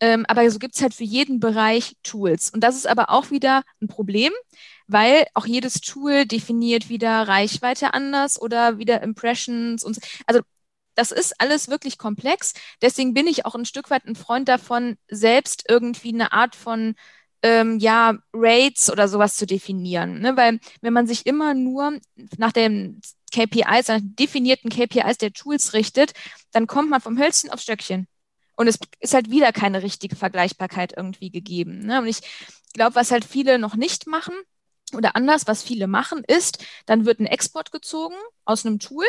Ähm, 0.00 0.24
aber 0.28 0.48
so 0.50 0.58
gibt 0.58 0.76
es 0.76 0.82
halt 0.82 0.94
für 0.94 1.04
jeden 1.04 1.40
Bereich 1.40 1.96
Tools. 2.02 2.50
Und 2.50 2.64
das 2.64 2.76
ist 2.76 2.86
aber 2.86 3.10
auch 3.10 3.30
wieder 3.30 3.64
ein 3.82 3.88
Problem, 3.88 4.32
weil 4.86 5.26
auch 5.34 5.46
jedes 5.46 5.80
Tool 5.80 6.26
definiert 6.26 6.88
wieder 6.88 7.28
Reichweite 7.28 7.92
anders 7.92 8.40
oder 8.40 8.78
wieder 8.78 9.02
Impressions 9.02 9.84
und 9.84 9.98
also 10.26 10.40
das 10.94 11.12
ist 11.12 11.40
alles 11.40 11.68
wirklich 11.68 11.98
komplex. 11.98 12.54
Deswegen 12.80 13.14
bin 13.14 13.26
ich 13.26 13.46
auch 13.46 13.54
ein 13.54 13.64
Stück 13.64 13.90
weit 13.90 14.04
ein 14.06 14.16
Freund 14.16 14.48
davon, 14.48 14.96
selbst 15.08 15.64
irgendwie 15.68 16.12
eine 16.12 16.32
Art 16.32 16.54
von 16.54 16.94
ähm, 17.42 17.78
ja, 17.78 18.18
Rates 18.32 18.90
oder 18.90 19.08
sowas 19.08 19.36
zu 19.36 19.46
definieren. 19.46 20.20
Ne? 20.20 20.36
Weil 20.36 20.60
wenn 20.80 20.92
man 20.92 21.06
sich 21.06 21.26
immer 21.26 21.54
nur 21.54 21.98
nach 22.36 22.52
den 22.52 23.00
KPIs, 23.32 23.88
nach 23.88 24.00
definierten 24.02 24.70
KPIs 24.70 25.18
der 25.18 25.32
Tools 25.32 25.72
richtet, 25.72 26.12
dann 26.52 26.66
kommt 26.66 26.90
man 26.90 27.00
vom 27.00 27.18
Hölzchen 27.18 27.50
aufs 27.50 27.64
Stöckchen. 27.64 28.06
Und 28.54 28.68
es 28.68 28.78
ist 29.00 29.14
halt 29.14 29.30
wieder 29.30 29.52
keine 29.52 29.82
richtige 29.82 30.14
Vergleichbarkeit 30.14 30.92
irgendwie 30.96 31.30
gegeben. 31.30 31.80
Ne? 31.80 32.00
Und 32.00 32.06
ich 32.06 32.20
glaube, 32.74 32.94
was 32.94 33.10
halt 33.10 33.24
viele 33.24 33.58
noch 33.58 33.74
nicht 33.74 34.06
machen 34.06 34.34
oder 34.94 35.16
anders, 35.16 35.46
was 35.46 35.62
viele 35.62 35.86
machen, 35.86 36.22
ist, 36.26 36.64
dann 36.86 37.06
wird 37.06 37.18
ein 37.18 37.26
Export 37.26 37.72
gezogen 37.72 38.14
aus 38.44 38.64
einem 38.64 38.78
Tool 38.78 39.06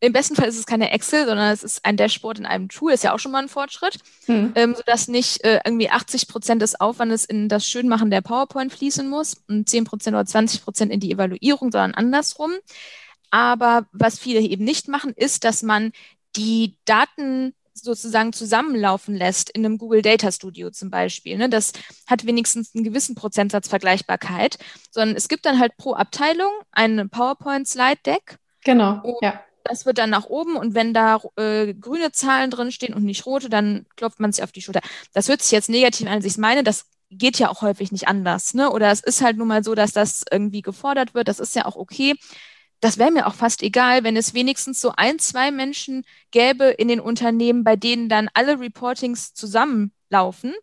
im 0.00 0.12
besten 0.12 0.34
Fall 0.34 0.48
ist 0.48 0.58
es 0.58 0.66
keine 0.66 0.90
Excel, 0.90 1.26
sondern 1.26 1.52
es 1.52 1.62
ist 1.62 1.84
ein 1.84 1.96
Dashboard 1.96 2.38
in 2.38 2.46
einem 2.46 2.68
Tool, 2.68 2.92
ist 2.92 3.04
ja 3.04 3.14
auch 3.14 3.18
schon 3.18 3.32
mal 3.32 3.42
ein 3.42 3.48
Fortschritt, 3.48 3.98
hm. 4.26 4.52
ähm, 4.54 4.74
sodass 4.74 5.08
nicht 5.08 5.42
äh, 5.44 5.60
irgendwie 5.64 5.90
80 5.90 6.28
Prozent 6.28 6.62
des 6.62 6.78
Aufwandes 6.80 7.24
in 7.24 7.48
das 7.48 7.66
Schönmachen 7.66 8.10
der 8.10 8.20
PowerPoint 8.20 8.72
fließen 8.72 9.08
muss 9.08 9.42
und 9.48 9.68
10 9.68 9.84
Prozent 9.84 10.14
oder 10.14 10.26
20 10.26 10.62
Prozent 10.62 10.92
in 10.92 11.00
die 11.00 11.12
Evaluierung, 11.12 11.72
sondern 11.72 11.94
andersrum. 11.94 12.52
Aber 13.30 13.86
was 13.92 14.18
viele 14.18 14.40
eben 14.40 14.64
nicht 14.64 14.88
machen, 14.88 15.12
ist, 15.16 15.44
dass 15.44 15.62
man 15.62 15.92
die 16.36 16.76
Daten 16.84 17.54
sozusagen 17.72 18.32
zusammenlaufen 18.32 19.14
lässt 19.16 19.50
in 19.50 19.64
einem 19.64 19.78
Google 19.78 20.02
Data 20.02 20.30
Studio 20.30 20.70
zum 20.70 20.90
Beispiel. 20.90 21.36
Ne? 21.36 21.48
Das 21.48 21.72
hat 22.06 22.24
wenigstens 22.24 22.74
einen 22.74 22.84
gewissen 22.84 23.14
Prozentsatz 23.14 23.68
Vergleichbarkeit, 23.68 24.58
sondern 24.90 25.16
es 25.16 25.28
gibt 25.28 25.44
dann 25.44 25.58
halt 25.58 25.76
pro 25.76 25.94
Abteilung 25.94 26.52
eine 26.70 27.08
PowerPoint 27.08 27.66
Slide 27.66 28.00
Deck. 28.04 28.36
Genau. 28.62 29.18
ja 29.20 29.40
das 29.64 29.86
wird 29.86 29.98
dann 29.98 30.10
nach 30.10 30.26
oben 30.26 30.56
und 30.56 30.74
wenn 30.74 30.94
da 30.94 31.20
äh, 31.36 31.74
grüne 31.74 32.12
Zahlen 32.12 32.50
drin 32.50 32.70
stehen 32.70 32.94
und 32.94 33.04
nicht 33.04 33.26
rote, 33.26 33.48
dann 33.48 33.86
klopft 33.96 34.20
man 34.20 34.30
sich 34.30 34.44
auf 34.44 34.52
die 34.52 34.62
Schulter. 34.62 34.80
Das 35.12 35.28
hört 35.28 35.42
sich 35.42 35.52
jetzt 35.52 35.70
negativ 35.70 36.06
an, 36.06 36.14
als 36.14 36.24
ich 36.24 36.36
meine, 36.36 36.62
das 36.62 36.86
geht 37.10 37.38
ja 37.38 37.48
auch 37.48 37.62
häufig 37.62 37.90
nicht 37.92 38.08
anders. 38.08 38.54
Ne? 38.54 38.70
Oder 38.70 38.90
es 38.90 39.00
ist 39.00 39.22
halt 39.22 39.36
nun 39.36 39.48
mal 39.48 39.64
so, 39.64 39.74
dass 39.74 39.92
das 39.92 40.24
irgendwie 40.30 40.62
gefordert 40.62 41.14
wird. 41.14 41.28
Das 41.28 41.40
ist 41.40 41.54
ja 41.54 41.64
auch 41.64 41.76
okay. 41.76 42.14
Das 42.80 42.98
wäre 42.98 43.10
mir 43.10 43.26
auch 43.26 43.34
fast 43.34 43.62
egal, 43.62 44.04
wenn 44.04 44.16
es 44.16 44.34
wenigstens 44.34 44.80
so 44.80 44.92
ein, 44.96 45.18
zwei 45.18 45.50
Menschen 45.50 46.04
gäbe 46.30 46.64
in 46.64 46.88
den 46.88 47.00
Unternehmen, 47.00 47.64
bei 47.64 47.76
denen 47.76 48.08
dann 48.08 48.28
alle 48.34 48.60
Reportings 48.60 49.32
zusammenlaufen 49.32 50.54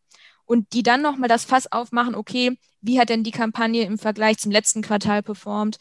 und 0.46 0.74
die 0.74 0.84
dann 0.84 1.02
nochmal 1.02 1.30
das 1.30 1.46
Fass 1.46 1.72
aufmachen, 1.72 2.14
okay, 2.14 2.58
wie 2.82 3.00
hat 3.00 3.10
denn 3.10 3.24
die 3.24 3.32
Kampagne 3.32 3.84
im 3.86 3.98
Vergleich 3.98 4.38
zum 4.38 4.52
letzten 4.52 4.82
Quartal 4.82 5.24
performt? 5.24 5.78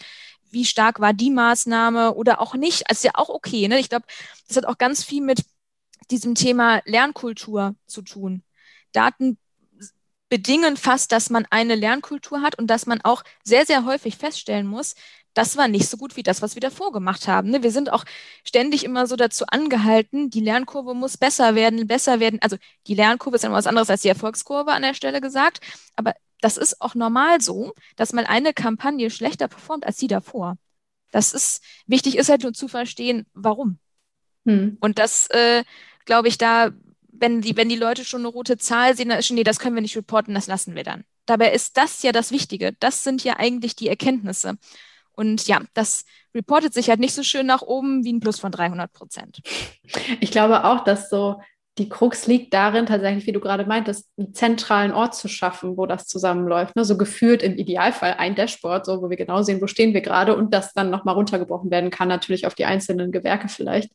Wie 0.50 0.64
stark 0.64 1.00
war 1.00 1.12
die 1.12 1.30
Maßnahme 1.30 2.14
oder 2.14 2.40
auch 2.40 2.54
nicht. 2.54 2.88
Also 2.88 2.98
ist 2.98 3.04
ja 3.04 3.12
auch 3.14 3.28
okay. 3.28 3.68
Ne? 3.68 3.78
Ich 3.78 3.88
glaube, 3.88 4.06
das 4.48 4.56
hat 4.56 4.66
auch 4.66 4.78
ganz 4.78 5.04
viel 5.04 5.22
mit 5.22 5.44
diesem 6.10 6.34
Thema 6.34 6.82
Lernkultur 6.84 7.74
zu 7.86 8.02
tun. 8.02 8.42
Daten 8.92 9.38
bedingen 10.28 10.76
fast, 10.76 11.12
dass 11.12 11.28
man 11.30 11.46
eine 11.50 11.74
Lernkultur 11.74 12.42
hat 12.42 12.56
und 12.58 12.68
dass 12.68 12.86
man 12.86 13.00
auch 13.02 13.24
sehr, 13.44 13.66
sehr 13.66 13.84
häufig 13.84 14.16
feststellen 14.16 14.66
muss, 14.66 14.94
das 15.34 15.56
war 15.56 15.68
nicht 15.68 15.88
so 15.88 15.96
gut 15.96 16.16
wie 16.16 16.22
das, 16.22 16.42
was 16.42 16.54
wir 16.56 16.60
davor 16.60 16.92
gemacht 16.92 17.28
haben. 17.28 17.50
Ne? 17.50 17.62
Wir 17.62 17.70
sind 17.70 17.92
auch 17.92 18.04
ständig 18.44 18.84
immer 18.84 19.06
so 19.06 19.16
dazu 19.16 19.44
angehalten, 19.46 20.30
die 20.30 20.40
Lernkurve 20.40 20.94
muss 20.94 21.16
besser 21.16 21.54
werden, 21.54 21.86
besser 21.86 22.20
werden. 22.20 22.40
Also 22.42 22.56
die 22.86 22.94
Lernkurve 22.94 23.36
ist 23.36 23.44
ja 23.44 23.52
was 23.52 23.66
anderes 23.66 23.90
als 23.90 24.02
die 24.02 24.08
Erfolgskurve 24.08 24.72
an 24.72 24.82
der 24.82 24.94
Stelle 24.94 25.20
gesagt. 25.20 25.60
Aber 25.96 26.14
das 26.40 26.57
ist 26.57 26.81
auch 26.81 26.94
normal 26.94 27.40
so, 27.40 27.72
dass 27.96 28.12
mal 28.12 28.26
eine 28.26 28.53
Kampagne 28.53 29.11
schlechter 29.11 29.48
performt 29.48 29.87
als 29.87 29.96
die 29.96 30.09
davor. 30.09 30.57
Das 31.11 31.33
ist 31.33 31.62
wichtig, 31.87 32.16
ist 32.16 32.29
halt 32.29 32.42
nur 32.42 32.53
zu 32.53 32.68
verstehen, 32.68 33.26
warum. 33.35 33.79
Hm. 34.46 34.79
Und 34.81 34.98
das, 34.98 35.29
äh, 35.31 35.64
glaube 36.05 36.29
ich, 36.29 36.38
da, 36.38 36.70
wenn 37.12 37.40
die, 37.40 37.57
wenn 37.57 37.68
die 37.68 37.76
Leute 37.76 38.05
schon 38.05 38.20
eine 38.20 38.29
rote 38.29 38.57
Zahl 38.59 38.96
sehen, 38.96 39.09
dann 39.09 39.18
ist 39.18 39.26
schon, 39.26 39.37
nee, 39.37 39.44
das 39.44 39.59
können 39.59 39.74
wir 39.74 39.83
nicht 39.83 39.96
reporten, 39.96 40.35
das 40.35 40.46
lassen 40.46 40.74
wir 40.74 40.85
dann. 40.85 41.05
Dabei 41.26 41.53
ist 41.53 41.76
das 41.76 42.03
ja 42.03 42.12
das 42.12 42.31
Wichtige. 42.31 42.72
Das 42.81 43.05
sind 43.05 43.22
ja 43.24 43.37
eigentlich 43.38 43.76
die 43.76 43.88
Erkenntnisse. 43.88 44.57
Und 45.12 45.46
ja, 45.46 45.61
das 45.74 46.05
reportet 46.35 46.72
sich 46.72 46.88
halt 46.88 47.00
nicht 47.00 47.14
so 47.14 47.22
schön 47.22 47.46
nach 47.46 47.62
oben 47.62 48.05
wie 48.05 48.12
ein 48.12 48.20
Plus 48.20 48.40
von 48.40 48.53
300 48.53 48.92
Prozent. 48.92 49.40
Ich 50.20 50.31
glaube 50.31 50.64
auch, 50.64 50.83
dass 50.85 51.11
so 51.11 51.40
die 51.78 51.88
Krux 51.88 52.26
liegt 52.26 52.52
darin, 52.52 52.87
tatsächlich, 52.87 53.26
wie 53.26 53.33
du 53.33 53.40
gerade 53.40 53.64
meintest, 53.64 54.09
einen 54.18 54.35
zentralen 54.35 54.92
Ort 54.92 55.14
zu 55.14 55.28
schaffen, 55.28 55.76
wo 55.76 55.87
das 55.87 56.06
zusammenläuft. 56.06 56.76
Ne? 56.76 56.85
So 56.85 56.98
geführt 56.98 57.42
im 57.42 57.56
Idealfall 57.56 58.14
ein 58.18 58.35
Dashboard, 58.35 58.85
so 58.85 59.00
wo 59.02 59.09
wir 59.09 59.16
genau 59.16 59.42
sehen, 59.42 59.62
wo 59.62 59.66
stehen 59.66 59.94
wir 59.94 60.00
gerade 60.00 60.37
und 60.37 60.52
das 60.52 60.72
dann 60.72 60.90
nochmal 60.90 61.14
runtergebrochen 61.14 61.70
werden 61.70 61.90
kann, 61.90 62.09
natürlich 62.09 62.46
auf 62.46 62.54
die 62.54 62.64
einzelnen 62.64 63.12
Gewerke 63.12 63.48
vielleicht. 63.48 63.92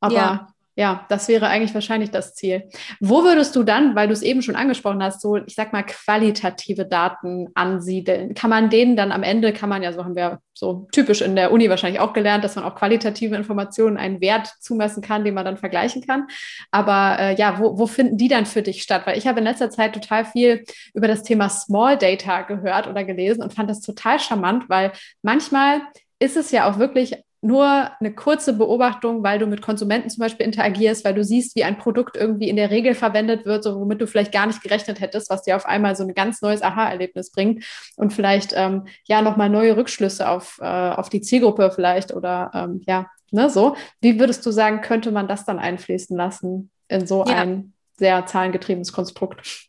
Aber 0.00 0.14
ja. 0.14 0.48
Ja, 0.78 1.06
das 1.08 1.26
wäre 1.28 1.48
eigentlich 1.48 1.72
wahrscheinlich 1.72 2.10
das 2.10 2.34
Ziel. 2.34 2.68
Wo 3.00 3.24
würdest 3.24 3.56
du 3.56 3.62
dann, 3.62 3.96
weil 3.96 4.08
du 4.08 4.12
es 4.12 4.20
eben 4.20 4.42
schon 4.42 4.56
angesprochen 4.56 5.02
hast, 5.02 5.22
so, 5.22 5.36
ich 5.36 5.54
sag 5.54 5.72
mal, 5.72 5.82
qualitative 5.82 6.84
Daten 6.84 7.48
ansiedeln? 7.54 8.34
Kann 8.34 8.50
man 8.50 8.68
denen 8.68 8.94
dann 8.94 9.10
am 9.10 9.22
Ende, 9.22 9.54
kann 9.54 9.70
man 9.70 9.82
ja, 9.82 9.94
so 9.94 10.04
haben 10.04 10.14
wir 10.14 10.38
so 10.52 10.86
typisch 10.92 11.22
in 11.22 11.34
der 11.34 11.50
Uni 11.50 11.70
wahrscheinlich 11.70 12.00
auch 12.00 12.12
gelernt, 12.12 12.44
dass 12.44 12.56
man 12.56 12.66
auch 12.66 12.74
qualitative 12.74 13.36
Informationen 13.36 13.96
einen 13.96 14.20
Wert 14.20 14.48
zumessen 14.60 15.02
kann, 15.02 15.24
den 15.24 15.32
man 15.32 15.46
dann 15.46 15.56
vergleichen 15.56 16.06
kann. 16.06 16.26
Aber 16.70 17.16
äh, 17.18 17.34
ja, 17.36 17.58
wo, 17.58 17.78
wo 17.78 17.86
finden 17.86 18.18
die 18.18 18.28
dann 18.28 18.44
für 18.44 18.60
dich 18.60 18.82
statt? 18.82 19.02
Weil 19.06 19.16
ich 19.16 19.26
habe 19.26 19.38
in 19.38 19.46
letzter 19.46 19.70
Zeit 19.70 19.94
total 19.94 20.26
viel 20.26 20.62
über 20.92 21.08
das 21.08 21.22
Thema 21.22 21.48
Small 21.48 21.96
Data 21.96 22.42
gehört 22.42 22.86
oder 22.86 23.02
gelesen 23.02 23.42
und 23.42 23.54
fand 23.54 23.70
das 23.70 23.80
total 23.80 24.18
charmant, 24.18 24.68
weil 24.68 24.92
manchmal 25.22 25.80
ist 26.18 26.36
es 26.36 26.50
ja 26.50 26.70
auch 26.70 26.78
wirklich 26.78 27.14
nur 27.46 27.90
eine 28.00 28.12
kurze 28.12 28.52
Beobachtung, 28.52 29.22
weil 29.22 29.38
du 29.38 29.46
mit 29.46 29.62
Konsumenten 29.62 30.10
zum 30.10 30.20
Beispiel 30.20 30.44
interagierst, 30.44 31.04
weil 31.04 31.14
du 31.14 31.22
siehst, 31.22 31.54
wie 31.54 31.62
ein 31.62 31.78
Produkt 31.78 32.16
irgendwie 32.16 32.48
in 32.48 32.56
der 32.56 32.70
Regel 32.70 32.94
verwendet 32.94 33.46
wird, 33.46 33.62
so 33.62 33.78
womit 33.80 34.00
du 34.00 34.06
vielleicht 34.06 34.32
gar 34.32 34.46
nicht 34.46 34.62
gerechnet 34.62 35.00
hättest, 35.00 35.30
was 35.30 35.42
dir 35.42 35.54
auf 35.54 35.64
einmal 35.64 35.94
so 35.94 36.02
ein 36.02 36.14
ganz 36.14 36.42
neues 36.42 36.62
Aha-Erlebnis 36.62 37.30
bringt 37.30 37.64
und 37.96 38.12
vielleicht 38.12 38.52
ähm, 38.56 38.86
ja 39.04 39.22
nochmal 39.22 39.48
neue 39.48 39.76
Rückschlüsse 39.76 40.28
auf, 40.28 40.58
äh, 40.60 40.64
auf 40.64 41.08
die 41.08 41.20
Zielgruppe 41.20 41.70
vielleicht 41.72 42.12
oder 42.12 42.50
ähm, 42.52 42.82
ja, 42.86 43.06
ne, 43.30 43.48
so. 43.48 43.76
Wie 44.00 44.18
würdest 44.18 44.44
du 44.44 44.50
sagen, 44.50 44.80
könnte 44.80 45.12
man 45.12 45.28
das 45.28 45.44
dann 45.44 45.60
einfließen 45.60 46.16
lassen 46.16 46.70
in 46.88 47.06
so 47.06 47.24
ja. 47.26 47.36
ein 47.36 47.74
sehr 47.96 48.26
zahlengetriebenes 48.26 48.92
Konstrukt? 48.92 49.68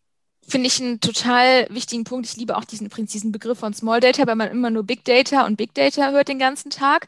finde 0.50 0.68
ich 0.68 0.82
einen 0.82 1.02
total 1.02 1.68
wichtigen 1.70 2.06
Punkt. 2.06 2.26
Ich 2.26 2.38
liebe 2.38 2.56
auch 2.56 2.64
diesen 2.64 2.88
präzisen 2.90 3.34
Begriff 3.34 3.60
von 3.60 3.74
Small 3.74 4.00
Data, 4.00 4.26
weil 4.26 4.36
man 4.36 4.50
immer 4.50 4.70
nur 4.70 4.84
Big 4.84 5.04
Data 5.04 5.46
und 5.46 5.58
Big 5.58 5.74
Data 5.74 6.12
hört 6.12 6.30
den 6.30 6.40
ganzen 6.40 6.70
Tag. 6.70 7.08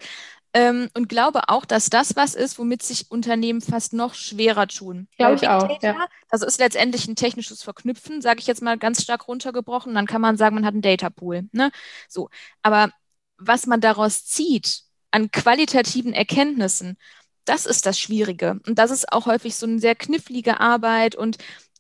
Ähm, 0.53 0.89
und 0.95 1.07
glaube 1.07 1.41
auch, 1.47 1.65
dass 1.65 1.89
das 1.89 2.15
was 2.15 2.33
ist, 2.33 2.57
womit 2.57 2.81
sich 2.81 3.11
Unternehmen 3.11 3.61
fast 3.61 3.93
noch 3.93 4.15
schwerer 4.15 4.67
tun. 4.67 5.07
Glaube 5.17 5.35
ich 5.35 5.47
auch. 5.47 5.67
Data, 5.67 5.87
ja. 5.87 6.07
Das 6.29 6.41
ist 6.41 6.59
letztendlich 6.59 7.07
ein 7.07 7.15
technisches 7.15 7.61
Verknüpfen, 7.61 8.21
sage 8.21 8.39
ich 8.39 8.47
jetzt 8.47 8.61
mal 8.61 8.77
ganz 8.77 9.03
stark 9.03 9.27
runtergebrochen. 9.27 9.93
Dann 9.93 10.07
kann 10.07 10.21
man 10.21 10.37
sagen, 10.37 10.55
man 10.55 10.65
hat 10.65 10.73
einen 10.73 10.81
Data 10.81 11.09
Pool. 11.09 11.47
Ne? 11.51 11.71
So. 12.07 12.29
Aber 12.63 12.91
was 13.37 13.67
man 13.67 13.79
daraus 13.79 14.25
zieht 14.25 14.81
an 15.11 15.31
qualitativen 15.31 16.13
Erkenntnissen, 16.13 16.97
das 17.45 17.65
ist 17.65 17.85
das 17.85 17.99
Schwierige. 17.99 18.59
Und 18.65 18.79
das 18.79 18.91
ist 18.91 19.11
auch 19.11 19.27
häufig 19.27 19.55
so 19.55 19.65
eine 19.65 19.79
sehr 19.79 19.95
knifflige 19.95 20.59
Arbeit 20.59 21.15
und 21.15 21.37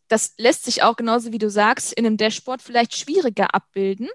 das 0.07 0.33
lässt 0.37 0.65
sich 0.65 0.81
auch 0.81 0.95
genauso 0.95 1.31
wie 1.31 1.37
du 1.37 1.49
sagst 1.49 1.93
in 1.93 2.05
einem 2.05 2.17
Dashboard 2.17 2.61
vielleicht 2.61 2.95
schwieriger 2.95 3.53
abbilden 3.53 4.09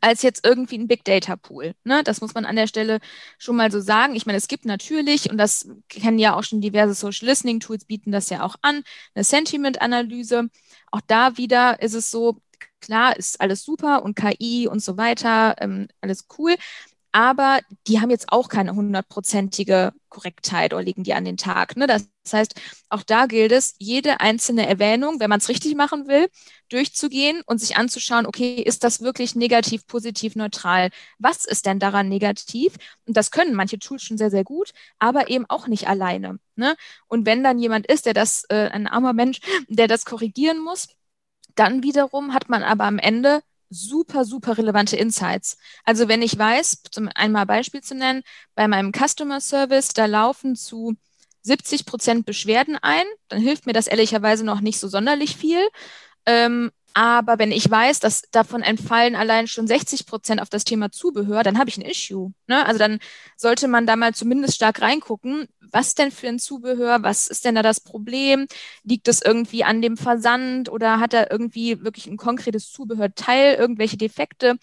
als 0.00 0.22
jetzt 0.22 0.44
irgendwie 0.44 0.78
ein 0.78 0.88
Big 0.88 1.04
Data 1.04 1.36
Pool. 1.36 1.74
Ne? 1.84 2.02
Das 2.04 2.20
muss 2.20 2.34
man 2.34 2.44
an 2.44 2.56
der 2.56 2.66
Stelle 2.66 3.00
schon 3.38 3.56
mal 3.56 3.70
so 3.70 3.80
sagen. 3.80 4.14
Ich 4.14 4.26
meine, 4.26 4.38
es 4.38 4.48
gibt 4.48 4.64
natürlich, 4.64 5.30
und 5.30 5.38
das 5.38 5.68
kennen 5.88 6.18
ja 6.18 6.36
auch 6.36 6.44
schon 6.44 6.60
diverse 6.60 6.94
Social 6.94 7.28
Listening 7.28 7.60
Tools, 7.60 7.84
bieten 7.84 8.12
das 8.12 8.30
ja 8.30 8.42
auch 8.42 8.56
an, 8.62 8.82
eine 9.14 9.24
Sentiment-Analyse. 9.24 10.50
Auch 10.90 11.00
da 11.06 11.36
wieder 11.36 11.80
ist 11.82 11.94
es 11.94 12.10
so, 12.10 12.40
klar, 12.80 13.16
ist 13.16 13.40
alles 13.40 13.64
super 13.64 14.02
und 14.02 14.14
KI 14.14 14.68
und 14.68 14.80
so 14.80 14.96
weiter, 14.96 15.56
ähm, 15.60 15.88
alles 16.00 16.26
cool 16.38 16.54
aber 17.18 17.58
die 17.88 18.00
haben 18.00 18.10
jetzt 18.10 18.30
auch 18.30 18.48
keine 18.48 18.76
hundertprozentige 18.76 19.92
Korrektheit 20.08 20.72
oder 20.72 20.84
liegen 20.84 21.02
die 21.02 21.14
an 21.14 21.24
den 21.24 21.36
Tag. 21.36 21.76
Ne? 21.76 21.88
Das 21.88 22.06
heißt, 22.32 22.54
auch 22.90 23.02
da 23.02 23.26
gilt 23.26 23.50
es, 23.50 23.74
jede 23.78 24.20
einzelne 24.20 24.68
Erwähnung, 24.68 25.18
wenn 25.18 25.28
man 25.28 25.40
es 25.40 25.48
richtig 25.48 25.74
machen 25.74 26.06
will, 26.06 26.28
durchzugehen 26.68 27.42
und 27.44 27.58
sich 27.58 27.76
anzuschauen, 27.76 28.24
okay, 28.24 28.62
ist 28.62 28.84
das 28.84 29.00
wirklich 29.00 29.34
negativ, 29.34 29.84
positiv, 29.88 30.36
neutral? 30.36 30.90
Was 31.18 31.44
ist 31.44 31.66
denn 31.66 31.80
daran 31.80 32.08
negativ? 32.08 32.74
Und 33.04 33.16
das 33.16 33.32
können 33.32 33.54
manche 33.54 33.80
Tools 33.80 34.04
schon 34.04 34.16
sehr, 34.16 34.30
sehr 34.30 34.44
gut, 34.44 34.70
aber 35.00 35.28
eben 35.28 35.44
auch 35.48 35.66
nicht 35.66 35.88
alleine. 35.88 36.38
Ne? 36.54 36.76
Und 37.08 37.26
wenn 37.26 37.42
dann 37.42 37.58
jemand 37.58 37.88
ist, 37.88 38.06
der 38.06 38.14
das, 38.14 38.44
äh, 38.48 38.68
ein 38.68 38.86
armer 38.86 39.12
Mensch, 39.12 39.40
der 39.66 39.88
das 39.88 40.04
korrigieren 40.04 40.60
muss, 40.60 40.86
dann 41.56 41.82
wiederum 41.82 42.32
hat 42.32 42.48
man 42.48 42.62
aber 42.62 42.84
am 42.84 43.00
Ende 43.00 43.42
super, 43.70 44.24
super 44.24 44.56
relevante 44.58 44.96
Insights. 44.96 45.58
Also 45.84 46.08
wenn 46.08 46.22
ich 46.22 46.38
weiß, 46.38 46.82
zum 46.90 47.08
einmal 47.14 47.46
Beispiel 47.46 47.82
zu 47.82 47.94
nennen, 47.94 48.22
bei 48.54 48.68
meinem 48.68 48.92
Customer 48.92 49.40
Service, 49.40 49.88
da 49.88 50.06
laufen 50.06 50.56
zu 50.56 50.94
70 51.42 51.86
Prozent 51.86 52.26
Beschwerden 52.26 52.76
ein, 52.80 53.04
dann 53.28 53.40
hilft 53.40 53.66
mir 53.66 53.72
das 53.72 53.86
ehrlicherweise 53.86 54.44
noch 54.44 54.60
nicht 54.60 54.78
so 54.80 54.88
sonderlich 54.88 55.36
viel. 55.36 55.66
Ähm, 56.26 56.70
aber 56.98 57.38
wenn 57.38 57.52
ich 57.52 57.70
weiß, 57.70 58.00
dass 58.00 58.22
davon 58.32 58.60
entfallen 58.60 59.14
allein 59.14 59.46
schon 59.46 59.68
60 59.68 60.04
Prozent 60.04 60.42
auf 60.42 60.48
das 60.48 60.64
Thema 60.64 60.90
Zubehör, 60.90 61.44
dann 61.44 61.56
habe 61.56 61.70
ich 61.70 61.76
ein 61.76 61.84
Issue. 61.84 62.32
Ne? 62.48 62.66
Also 62.66 62.80
dann 62.80 62.98
sollte 63.36 63.68
man 63.68 63.86
da 63.86 63.94
mal 63.94 64.14
zumindest 64.14 64.56
stark 64.56 64.82
reingucken, 64.82 65.46
was 65.60 65.94
denn 65.94 66.10
für 66.10 66.26
ein 66.26 66.40
Zubehör, 66.40 67.04
was 67.04 67.28
ist 67.28 67.44
denn 67.44 67.54
da 67.54 67.62
das 67.62 67.78
Problem? 67.78 68.48
Liegt 68.82 69.06
es 69.06 69.22
irgendwie 69.22 69.62
an 69.62 69.80
dem 69.80 69.96
Versand 69.96 70.70
oder 70.70 70.98
hat 70.98 71.14
er 71.14 71.30
irgendwie 71.30 71.84
wirklich 71.84 72.08
ein 72.08 72.16
konkretes 72.16 72.72
Zubehörteil, 72.72 73.54
irgendwelche 73.54 73.96
Defekte? 73.96 74.56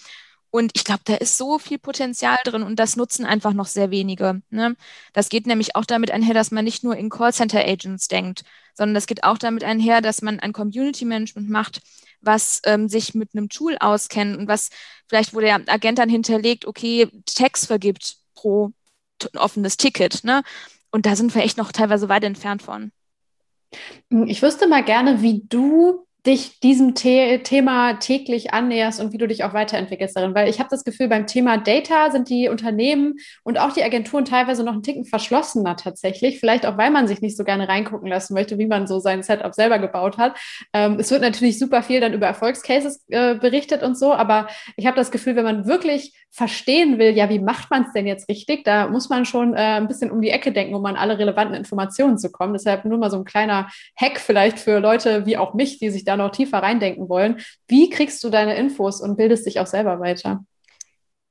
Und 0.55 0.71
ich 0.73 0.85
glaube, 0.85 1.01
da 1.03 1.15
ist 1.15 1.37
so 1.37 1.59
viel 1.59 1.77
Potenzial 1.77 2.37
drin 2.45 2.63
und 2.63 2.79
das 2.79 2.95
nutzen 2.95 3.25
einfach 3.25 3.51
noch 3.51 3.65
sehr 3.65 3.91
wenige. 3.91 4.41
Ne? 4.49 4.77
Das 5.11 5.27
geht 5.27 5.47
nämlich 5.47 5.75
auch 5.75 5.83
damit 5.83 6.11
einher, 6.11 6.33
dass 6.33 6.49
man 6.49 6.63
nicht 6.63 6.81
nur 6.81 6.95
in 6.95 7.09
Callcenter-Agents 7.09 8.07
denkt, 8.07 8.45
sondern 8.73 8.95
das 8.95 9.05
geht 9.05 9.25
auch 9.25 9.37
damit 9.37 9.65
einher, 9.65 9.99
dass 9.99 10.21
man 10.21 10.39
ein 10.39 10.53
Community-Management 10.53 11.49
macht, 11.49 11.81
was 12.21 12.61
ähm, 12.63 12.87
sich 12.87 13.13
mit 13.13 13.31
einem 13.33 13.49
Tool 13.49 13.75
auskennt 13.81 14.37
und 14.37 14.47
was 14.47 14.69
vielleicht, 15.09 15.35
wo 15.35 15.41
der 15.41 15.55
Agent 15.67 15.99
dann 15.99 16.07
hinterlegt, 16.07 16.65
okay, 16.65 17.09
Tags 17.25 17.65
vergibt 17.65 18.15
pro 18.33 18.71
offenes 19.35 19.75
Ticket. 19.75 20.23
Ne? 20.23 20.41
Und 20.89 21.05
da 21.05 21.17
sind 21.17 21.35
wir 21.35 21.43
echt 21.43 21.57
noch 21.57 21.73
teilweise 21.73 22.07
weit 22.07 22.23
entfernt 22.23 22.61
von. 22.61 22.93
Ich 24.25 24.41
wüsste 24.41 24.69
mal 24.69 24.85
gerne, 24.85 25.21
wie 25.21 25.43
du 25.49 26.04
dich 26.25 26.59
diesem 26.59 26.95
The 26.95 27.39
Thema 27.43 27.93
täglich 27.93 28.53
annäherst 28.53 28.99
und 28.99 29.13
wie 29.13 29.17
du 29.17 29.27
dich 29.27 29.43
auch 29.43 29.53
weiterentwickelst 29.53 30.15
darin. 30.15 30.33
Weil 30.33 30.49
ich 30.49 30.59
habe 30.59 30.69
das 30.69 30.83
Gefühl, 30.83 31.07
beim 31.07 31.27
Thema 31.27 31.57
Data 31.57 32.11
sind 32.11 32.29
die 32.29 32.49
Unternehmen 32.49 33.15
und 33.43 33.59
auch 33.59 33.73
die 33.73 33.83
Agenturen 33.83 34.25
teilweise 34.25 34.63
noch 34.63 34.73
einen 34.73 34.83
Ticken 34.83 35.05
verschlossener 35.05 35.75
tatsächlich. 35.75 36.39
Vielleicht 36.39 36.65
auch, 36.65 36.77
weil 36.77 36.91
man 36.91 37.07
sich 37.07 37.21
nicht 37.21 37.37
so 37.37 37.43
gerne 37.43 37.67
reingucken 37.67 38.07
lassen 38.07 38.33
möchte, 38.33 38.57
wie 38.57 38.65
man 38.65 38.87
so 38.87 38.99
sein 38.99 39.23
Setup 39.23 39.53
selber 39.53 39.79
gebaut 39.79 40.17
hat. 40.17 40.37
Ähm, 40.73 40.97
es 40.99 41.11
wird 41.11 41.21
natürlich 41.21 41.59
super 41.59 41.83
viel 41.83 41.99
dann 41.99 42.13
über 42.13 42.27
Erfolgscases 42.27 43.03
äh, 43.09 43.35
berichtet 43.35 43.83
und 43.83 43.97
so, 43.97 44.13
aber 44.13 44.47
ich 44.77 44.87
habe 44.87 44.97
das 44.97 45.11
Gefühl, 45.11 45.35
wenn 45.35 45.45
man 45.45 45.67
wirklich 45.67 46.13
verstehen 46.31 46.99
will, 46.99 47.15
ja, 47.15 47.29
wie 47.29 47.39
macht 47.39 47.71
man 47.71 47.83
es 47.83 47.93
denn 47.93 48.05
jetzt 48.05 48.27
richtig, 48.27 48.65
da 48.65 48.87
muss 48.87 49.07
man 49.07 49.23
schon 49.25 49.53
äh, 49.53 49.77
ein 49.77 49.87
bisschen 49.87 50.11
um 50.11 50.21
die 50.21 50.31
Ecke 50.31 50.51
denken, 50.51 50.75
um 50.75 50.85
an 50.85 50.97
alle 50.97 51.17
relevanten 51.17 51.55
Informationen 51.55 52.17
zu 52.17 52.29
kommen. 52.29 52.51
Deshalb 52.51 52.83
nur 52.83 52.97
mal 52.97 53.09
so 53.09 53.17
ein 53.17 53.23
kleiner 53.23 53.69
Hack 53.95 54.19
vielleicht 54.19 54.59
für 54.59 54.79
Leute 54.79 55.25
wie 55.25 55.37
auch 55.37 55.53
mich, 55.53 55.79
die 55.79 55.89
sich 55.89 56.03
da 56.03 56.14
noch 56.17 56.31
tiefer 56.31 56.59
reindenken 56.59 57.09
wollen. 57.09 57.39
Wie 57.67 57.89
kriegst 57.89 58.23
du 58.23 58.29
deine 58.29 58.55
Infos 58.55 59.01
und 59.01 59.17
bildest 59.17 59.45
dich 59.45 59.59
auch 59.59 59.67
selber 59.67 59.99
weiter? 59.99 60.45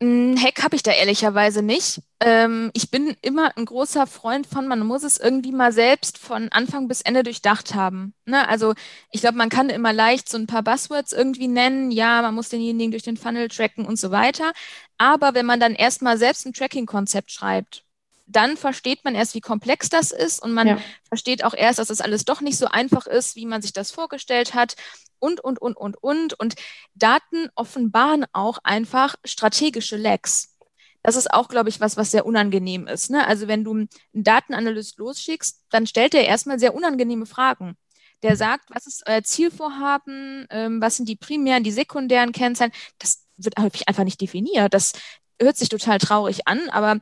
Hack 0.03 0.63
habe 0.63 0.77
ich 0.77 0.83
da 0.83 0.91
ehrlicherweise 0.91 1.63
nicht. 1.63 2.03
Ähm, 2.21 2.71
ich 2.75 2.91
bin 2.91 3.17
immer 3.23 3.57
ein 3.57 3.65
großer 3.65 4.07
Freund 4.07 4.47
von, 4.47 4.67
man 4.67 4.81
muss 4.81 5.03
es 5.03 5.19
irgendwie 5.19 5.53
mal 5.53 5.73
selbst 5.73 6.19
von 6.19 6.49
Anfang 6.51 6.89
bis 6.89 7.01
Ende 7.01 7.23
durchdacht 7.23 7.75
haben. 7.75 8.15
Ne? 8.27 8.47
Also 8.49 8.75
ich 9.11 9.21
glaube, 9.21 9.39
man 9.39 9.49
kann 9.49 9.71
immer 9.71 9.93
leicht 9.93 10.29
so 10.29 10.37
ein 10.37 10.47
paar 10.47 10.63
Buzzwords 10.63 11.13
irgendwie 11.13 11.49
nennen. 11.49 11.91
Ja, 11.91 12.23
man 12.23 12.35
muss 12.35 12.49
denjenigen 12.51 12.91
durch 12.91 13.03
den 13.03 13.17
Funnel 13.17 13.49
tracken 13.49 13.87
und 13.87 13.99
so 13.99 14.11
weiter. 14.11 14.53
Aber 14.99 15.35
wenn 15.35 15.47
man 15.47 15.61
dann 15.61 15.75
erstmal 15.75 16.19
selbst 16.19 16.47
ein 16.47 16.53
Tracking-Konzept 16.53 17.31
schreibt, 17.31 17.85
dann 18.27 18.57
versteht 18.57 19.05
man 19.05 19.15
erst, 19.15 19.35
wie 19.35 19.41
komplex 19.41 19.89
das 19.89 20.11
ist 20.11 20.43
und 20.43 20.53
man 20.53 20.67
ja. 20.67 20.79
versteht 21.09 21.45
auch 21.45 21.55
erst, 21.55 21.79
dass 21.79 21.89
das 21.89 22.01
alles 22.01 22.25
doch 22.25 22.41
nicht 22.41 22.59
so 22.59 22.67
einfach 22.67 23.07
ist, 23.07 23.37
wie 23.37 23.47
man 23.47 23.63
sich 23.63 23.73
das 23.73 23.91
vorgestellt 23.91 24.55
hat 24.55 24.77
und, 25.19 25.41
und, 25.41 25.61
und, 25.61 25.77
und, 25.77 26.03
und. 26.03 26.39
Und 26.39 26.55
Daten 26.95 27.49
offenbaren 27.55 28.25
auch 28.33 28.59
einfach 28.63 29.17
strategische 29.25 29.97
Lags. 29.97 30.57
Das 31.03 31.17
ist 31.17 31.31
auch, 31.33 31.49
glaube 31.49 31.69
ich, 31.69 31.81
was, 31.81 31.99
was 31.99 32.11
sehr 32.11 32.25
unangenehm 32.25 32.87
ist. 32.87 33.11
Ne? 33.11 33.27
Also 33.27 33.47
wenn 33.47 33.63
du 33.63 33.73
einen 33.73 33.89
Datenanalyst 34.15 34.99
losschickst, 34.99 35.63
dann 35.71 35.87
stellt 35.87 36.15
er 36.15 36.25
erstmal 36.25 36.59
sehr 36.59 36.75
unangenehme 36.75 37.27
Fragen. 37.27 37.77
Der 38.23 38.37
sagt, 38.37 38.71
was 38.71 38.87
ist 38.87 39.03
euer 39.07 39.23
Zielvorhaben, 39.23 40.47
ähm, 40.49 40.81
was 40.81 40.97
sind 40.97 41.09
die 41.09 41.17
primären, 41.17 41.63
die 41.63 41.73
sekundären 41.73 42.33
Kennzahlen. 42.33 42.73
Das 42.99 43.27
wird 43.37 43.59
häufig 43.59 43.87
einfach 43.87 44.05
nicht 44.05 44.21
definiert. 44.21 44.73
Das 44.73 44.93
hört 45.39 45.59
sich 45.59 45.69
total 45.69 45.99
traurig 45.99 46.47
an, 46.47 46.71
aber 46.71 47.01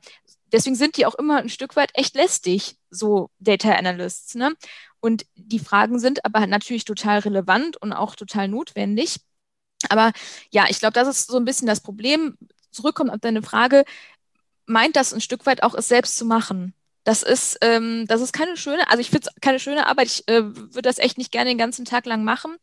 deswegen 0.53 0.77
sind 0.77 0.97
die 0.97 1.07
auch 1.07 1.15
immer 1.15 1.39
ein 1.39 1.49
Stück 1.49 1.77
weit 1.77 1.91
echt 1.95 2.15
lästig, 2.15 2.77
so 2.91 3.31
Data 3.39 3.73
Analysts. 3.73 4.35
Ne? 4.35 4.55
Und 5.01 5.27
die 5.35 5.59
Fragen 5.59 5.99
sind 5.99 6.25
aber 6.25 6.47
natürlich 6.47 6.85
total 6.85 7.21
relevant 7.21 7.77
und 7.77 7.93
auch 7.93 8.15
total 8.15 8.49
notwendig. 8.49 9.21
Aber 9.89 10.13
ja, 10.51 10.67
ich 10.69 10.79
glaube, 10.79 10.93
das 10.93 11.09
ist 11.09 11.29
so 11.29 11.37
ein 11.37 11.45
bisschen 11.45 11.67
das 11.67 11.81
Problem. 11.81 12.37
Zurückkommt 12.71 13.11
auf 13.11 13.21
deine 13.21 13.43
Frage, 13.43 13.85
meint 14.67 14.97
das 14.97 15.13
ein 15.13 15.21
Stück 15.21 15.45
weit 15.47 15.63
auch, 15.63 15.75
es 15.75 15.89
selbst 15.89 16.17
zu 16.17 16.25
machen? 16.25 16.75
Das 17.05 17.25
ist, 17.25 17.59
ähm, 17.63 18.07
das 18.07 18.21
ist 18.21 18.33
keine 18.33 18.57
schöne, 18.57 18.89
also 18.89 19.01
ich 19.01 19.11
finde 19.11 19.29
es 19.29 19.41
keine 19.41 19.59
schöne 19.59 19.89
Arbeit. 19.89 20.07
Ich 20.07 20.29
äh, 20.29 20.55
würde 20.55 20.83
das 20.83 20.99
echt 20.99 21.19
nicht 21.19 21.33
gerne 21.33 21.51
den 21.51 21.59
ganzen 21.59 21.85
Tag 21.85 22.07
lang 22.07 22.23
machen. 22.23 22.57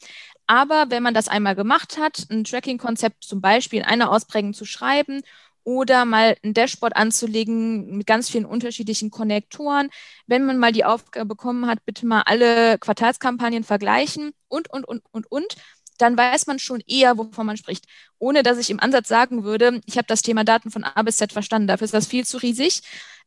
Aber 0.47 0.85
wenn 0.89 1.03
man 1.03 1.13
das 1.13 1.27
einmal 1.27 1.55
gemacht 1.55 1.97
hat, 1.97 2.25
ein 2.29 2.45
Tracking-Konzept 2.45 3.25
zum 3.25 3.41
Beispiel 3.41 3.79
in 3.79 3.85
einer 3.85 4.11
Ausprägung 4.11 4.53
zu 4.53 4.63
schreiben 4.63 5.21
oder 5.69 6.03
mal 6.05 6.35
ein 6.43 6.55
Dashboard 6.55 6.95
anzulegen 6.95 7.95
mit 7.95 8.07
ganz 8.07 8.27
vielen 8.27 8.45
unterschiedlichen 8.45 9.11
Konnektoren. 9.11 9.89
Wenn 10.25 10.43
man 10.45 10.57
mal 10.57 10.71
die 10.71 10.83
Aufgabe 10.83 11.27
bekommen 11.27 11.67
hat, 11.67 11.85
bitte 11.85 12.07
mal 12.07 12.23
alle 12.25 12.79
Quartalskampagnen 12.79 13.63
vergleichen 13.63 14.31
und, 14.47 14.71
und, 14.73 14.83
und, 14.85 15.03
und, 15.11 15.31
und 15.31 15.55
dann 15.99 16.17
weiß 16.17 16.47
man 16.47 16.57
schon 16.57 16.81
eher, 16.87 17.19
wovon 17.19 17.45
man 17.45 17.57
spricht. 17.57 17.85
Ohne 18.17 18.41
dass 18.41 18.57
ich 18.57 18.71
im 18.71 18.79
Ansatz 18.79 19.09
sagen 19.09 19.43
würde, 19.43 19.79
ich 19.85 19.97
habe 19.97 20.07
das 20.07 20.23
Thema 20.23 20.43
Daten 20.43 20.71
von 20.71 20.83
A 20.83 21.03
bis 21.03 21.17
Z 21.17 21.33
verstanden, 21.33 21.67
dafür 21.67 21.85
ist 21.85 21.93
das 21.93 22.07
viel 22.07 22.25
zu 22.25 22.37
riesig. 22.37 22.81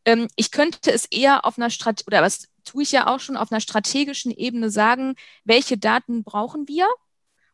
Ähm, 0.05 0.27
ich 0.35 0.51
könnte 0.51 0.91
es 0.91 1.05
eher 1.07 1.45
auf 1.45 1.59
einer 1.59 1.71
Strategie, 1.71 2.07
oder 2.09 2.23
was 2.23 2.49
tue 2.65 2.83
ich 2.83 2.91
ja 2.91 3.07
auch 3.07 3.21
schon, 3.21 3.37
auf 3.37 3.53
einer 3.53 3.61
strategischen 3.61 4.33
Ebene 4.33 4.69
sagen, 4.71 5.15
welche 5.45 5.79
Daten 5.79 6.25
brauchen 6.25 6.67
wir? 6.67 6.89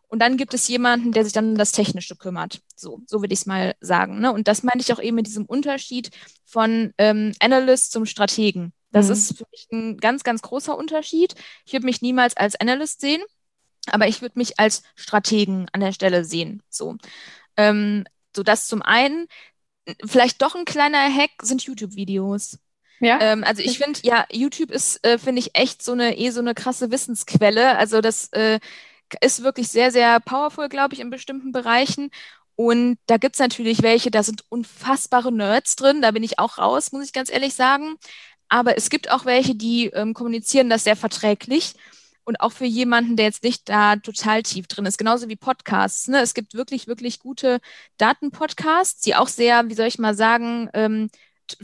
Und 0.09 0.21
dann 0.21 0.37
gibt 0.39 0.55
es 0.55 0.67
jemanden, 0.69 1.13
der 1.13 1.25
sich 1.25 1.35
dann 1.35 1.51
um 1.51 1.59
das 1.59 1.73
Technische 1.73 2.17
kümmert. 2.17 2.61
So, 2.75 3.03
so 3.07 3.21
würde 3.21 3.35
ich 3.35 3.41
es 3.41 3.47
mal 3.47 3.75
sagen. 3.81 4.21
Ne? 4.21 4.33
Und 4.33 4.49
das 4.49 4.63
meine 4.63 4.81
ich 4.81 4.93
auch 4.93 5.01
eben 5.01 5.17
mit 5.17 5.27
diesem 5.27 5.45
Unterschied 5.45 6.11
von 6.47 6.93
ähm, 6.99 7.33
Analyst 7.41 7.93
zum 7.93 8.07
Strategen. 8.07 8.73
Das 8.91 9.07
mhm. 9.07 9.13
ist 9.13 9.39
für 9.39 9.45
mich 9.51 9.69
ein 9.71 9.97
ganz, 9.99 10.25
ganz 10.25 10.41
großer 10.41 10.77
Unterschied. 10.77 11.35
Ich 11.67 11.75
würde 11.75 11.87
mich 11.87 12.01
niemals 12.01 12.37
als 12.37 12.59
Analyst 12.59 13.03
sehen, 13.03 13.23
aber 13.87 14.09
ich 14.09 14.23
würde 14.23 14.39
mich 14.39 14.59
als 14.59 14.83
Strategen 14.95 15.67
an 15.73 15.81
der 15.81 15.93
Stelle 15.93 16.25
sehen. 16.25 16.63
So, 16.71 16.97
ähm, 17.57 18.05
so 18.35 18.43
das 18.43 18.67
zum 18.67 18.83
einen. 18.83 19.27
Vielleicht 20.07 20.43
doch 20.43 20.55
ein 20.55 20.65
kleiner 20.65 21.13
Hack 21.15 21.31
sind 21.43 21.63
YouTube-Videos. 21.63 22.59
Ja. 23.01 23.21
Ähm, 23.21 23.45
also 23.45 23.63
ich 23.63 23.79
finde, 23.79 24.01
ja, 24.03 24.27
YouTube 24.31 24.71
ist, 24.71 25.05
äh, 25.07 25.19
finde 25.19 25.41
ich, 25.41 25.55
echt 25.55 25.83
so 25.83 25.93
eine, 25.93 26.19
eh 26.19 26.31
so 26.31 26.41
eine 26.41 26.55
krasse 26.55 26.91
Wissensquelle. 26.91 27.77
Also 27.77 28.01
das 28.01 28.29
äh, 28.33 28.59
ist 29.21 29.43
wirklich 29.43 29.69
sehr, 29.69 29.91
sehr 29.91 30.21
powerful, 30.21 30.69
glaube 30.69 30.95
ich, 30.95 31.01
in 31.01 31.11
bestimmten 31.11 31.53
Bereichen. 31.53 32.11
Und 32.57 32.99
da 33.07 33.19
gibt 33.19 33.37
es 33.37 33.41
natürlich 33.41 33.83
welche, 33.83 34.11
da 34.11 34.23
sind 34.23 34.45
unfassbare 34.49 35.31
Nerds 35.33 35.77
drin, 35.77 36.03
da 36.03 36.11
bin 36.11 36.25
ich 36.25 36.39
auch 36.39 36.59
raus, 36.59 36.93
muss 36.93 37.05
ich 37.05 37.13
ganz 37.13 37.31
ehrlich 37.31 37.55
sagen. 37.55 37.97
Aber 38.49 38.77
es 38.77 38.91
gibt 38.91 39.11
auch 39.11 39.25
welche, 39.25 39.55
die 39.55 39.87
ähm, 39.89 40.15
kommunizieren 40.15 40.71
das 40.71 40.85
sehr 40.85 40.97
verträglich. 40.97 41.75
Und 42.25 42.41
auch 42.41 42.53
für 42.53 42.67
jemanden, 42.67 43.17
der 43.17 43.27
jetzt 43.27 43.43
nicht 43.43 43.69
da 43.69 43.97
total 43.97 44.43
tief 44.43 44.67
drin 44.67 44.85
ist, 44.87 44.99
genauso 44.99 45.29
wie 45.29 45.37
Podcasts. 45.37 46.09
Ne? 46.09 46.21
Es 46.21 46.35
gibt 46.35 46.55
wirklich, 46.55 46.87
wirklich 46.87 47.21
gute 47.21 47.61
Datenpodcasts, 47.97 49.01
die 49.01 49.15
auch 49.15 49.29
sehr, 49.29 49.69
wie 49.71 49.75
soll 49.75 49.87
ich 49.87 49.99
mal 49.99 50.15
sagen, 50.15 50.69
ähm, 50.75 51.09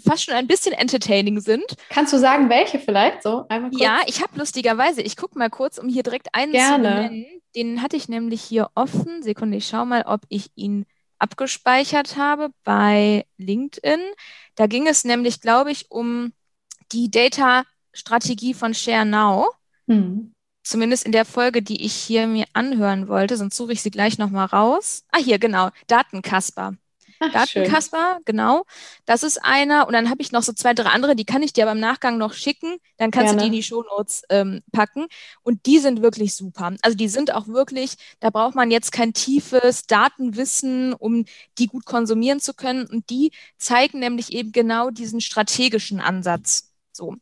fast 0.03 0.25
schon 0.25 0.35
ein 0.35 0.47
bisschen 0.47 0.73
entertaining 0.73 1.41
sind. 1.41 1.65
Kannst 1.89 2.13
du 2.13 2.19
sagen, 2.19 2.49
welche 2.49 2.79
vielleicht 2.79 3.23
so? 3.23 3.47
Ja, 3.73 4.01
ich 4.07 4.23
habe 4.23 4.39
lustigerweise, 4.39 5.03
ich 5.03 5.17
gucke 5.17 5.39
mal 5.39 5.51
kurz, 5.51 5.79
um 5.79 5.89
hier 5.89 6.03
direkt 6.03 6.29
einen 6.33 6.53
Gerne. 6.53 6.77
zu 6.77 6.81
nennen. 6.81 7.27
Den 7.57 7.83
hatte 7.83 7.97
ich 7.97 8.09
nämlich 8.09 8.43
hier 8.43 8.71
offen. 8.75 9.23
Sekunde, 9.23 9.59
ich 9.59 9.67
schaue 9.67 9.87
mal, 9.87 10.03
ob 10.07 10.23
ich 10.29 10.51
ihn 10.55 10.87
abgespeichert 11.19 12.17
habe 12.17 12.51
bei 12.65 13.27
LinkedIn. 13.39 14.01
Da 14.57 14.67
ging 14.67 14.87
es 14.87 15.05
nämlich, 15.05 15.41
glaube 15.41 15.71
ich, 15.71 15.91
um 15.91 16.33
die 16.93 17.11
Data-Strategie 17.11 18.55
von 18.55 18.75
ShareNow. 18.75 19.49
Hm. 19.89 20.33
Zumindest 20.63 21.05
in 21.05 21.13
der 21.13 21.27
Folge, 21.27 21.63
die 21.63 21.85
ich 21.85 21.93
hier 21.93 22.27
mir 22.27 22.47
anhören 22.55 23.09
wollte, 23.09 23.37
sonst 23.37 23.57
suche 23.57 23.73
ich 23.73 23.83
sie 23.83 23.91
gleich 23.91 24.17
nochmal 24.17 24.47
raus. 24.47 25.05
Ah, 25.13 25.19
hier, 25.19 25.39
genau, 25.39 25.69
Datenkasper. 25.87 26.75
Datenkasper, 27.33 28.19
genau. 28.25 28.65
Das 29.07 29.23
ist 29.23 29.39
einer. 29.45 29.87
Und 29.87 29.93
dann 29.93 30.11
habe 30.11 30.23
ich 30.23 30.33
noch 30.33 30.43
so 30.43 30.53
zwei, 30.53 30.75
drei 30.75 30.91
andere, 30.91 31.17
die 31.17 31.25
kann 31.25 31.43
ich 31.43 31.53
dir 31.53 31.65
aber 31.65 31.73
im 31.73 31.81
Nachgang 31.81 32.19
noch 32.19 32.33
schicken. 32.33 32.77
Dann 32.97 33.11
kannst 33.11 33.29
Gerne. 33.29 33.39
du 33.39 33.43
die 33.43 33.47
in 33.49 33.53
die 33.53 33.63
Shownotes 33.63 34.23
ähm, 34.31 34.63
packen. 34.73 35.07
Und 35.43 35.67
die 35.67 35.79
sind 35.79 36.03
wirklich 36.03 36.35
super. 36.35 36.75
Also 36.83 36.97
die 36.97 37.09
sind 37.09 37.33
auch 37.35 37.49
wirklich, 37.49 37.95
da 38.21 38.31
braucht 38.31 38.55
man 38.55 38.71
jetzt 38.71 38.93
kein 38.93 39.13
tiefes 39.13 39.87
Datenwissen, 39.87 40.95
um 40.95 41.25
die 41.59 41.67
gut 41.67 41.85
konsumieren 41.85 42.41
zu 42.41 42.55
können. 42.55 42.87
Und 42.87 43.11
die 43.11 43.33
zeigen 43.59 43.99
nämlich 44.01 44.33
eben 44.33 44.53
genau 44.53 44.91
diesen 44.91 45.21
strategischen 45.21 46.01
Ansatz. 46.01 46.73
So. 46.93 47.17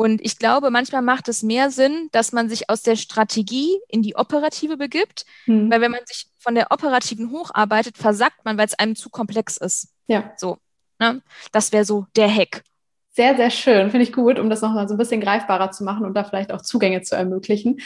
Und 0.00 0.24
ich 0.24 0.38
glaube, 0.38 0.70
manchmal 0.70 1.02
macht 1.02 1.28
es 1.28 1.42
mehr 1.42 1.70
Sinn, 1.70 2.08
dass 2.12 2.32
man 2.32 2.48
sich 2.48 2.70
aus 2.70 2.80
der 2.80 2.96
Strategie 2.96 3.78
in 3.86 4.00
die 4.00 4.16
operative 4.16 4.78
begibt, 4.78 5.26
hm. 5.44 5.70
weil 5.70 5.82
wenn 5.82 5.90
man 5.90 6.00
sich 6.06 6.24
von 6.38 6.54
der 6.54 6.72
operativen 6.72 7.30
hocharbeitet, 7.30 7.98
versagt 7.98 8.42
man, 8.46 8.56
weil 8.56 8.64
es 8.64 8.78
einem 8.78 8.96
zu 8.96 9.10
komplex 9.10 9.58
ist. 9.58 9.88
Ja. 10.06 10.32
So. 10.38 10.56
Ne? 10.98 11.20
Das 11.52 11.72
wäre 11.72 11.84
so 11.84 12.06
der 12.16 12.34
Hack. 12.34 12.62
Sehr, 13.10 13.36
sehr 13.36 13.50
schön. 13.50 13.90
Finde 13.90 14.04
ich 14.04 14.14
gut, 14.14 14.38
um 14.38 14.48
das 14.48 14.62
nochmal 14.62 14.88
so 14.88 14.94
ein 14.94 14.98
bisschen 14.98 15.20
greifbarer 15.20 15.70
zu 15.70 15.84
machen 15.84 16.06
und 16.06 16.14
da 16.14 16.24
vielleicht 16.24 16.50
auch 16.50 16.62
Zugänge 16.62 17.02
zu 17.02 17.14
ermöglichen 17.14 17.76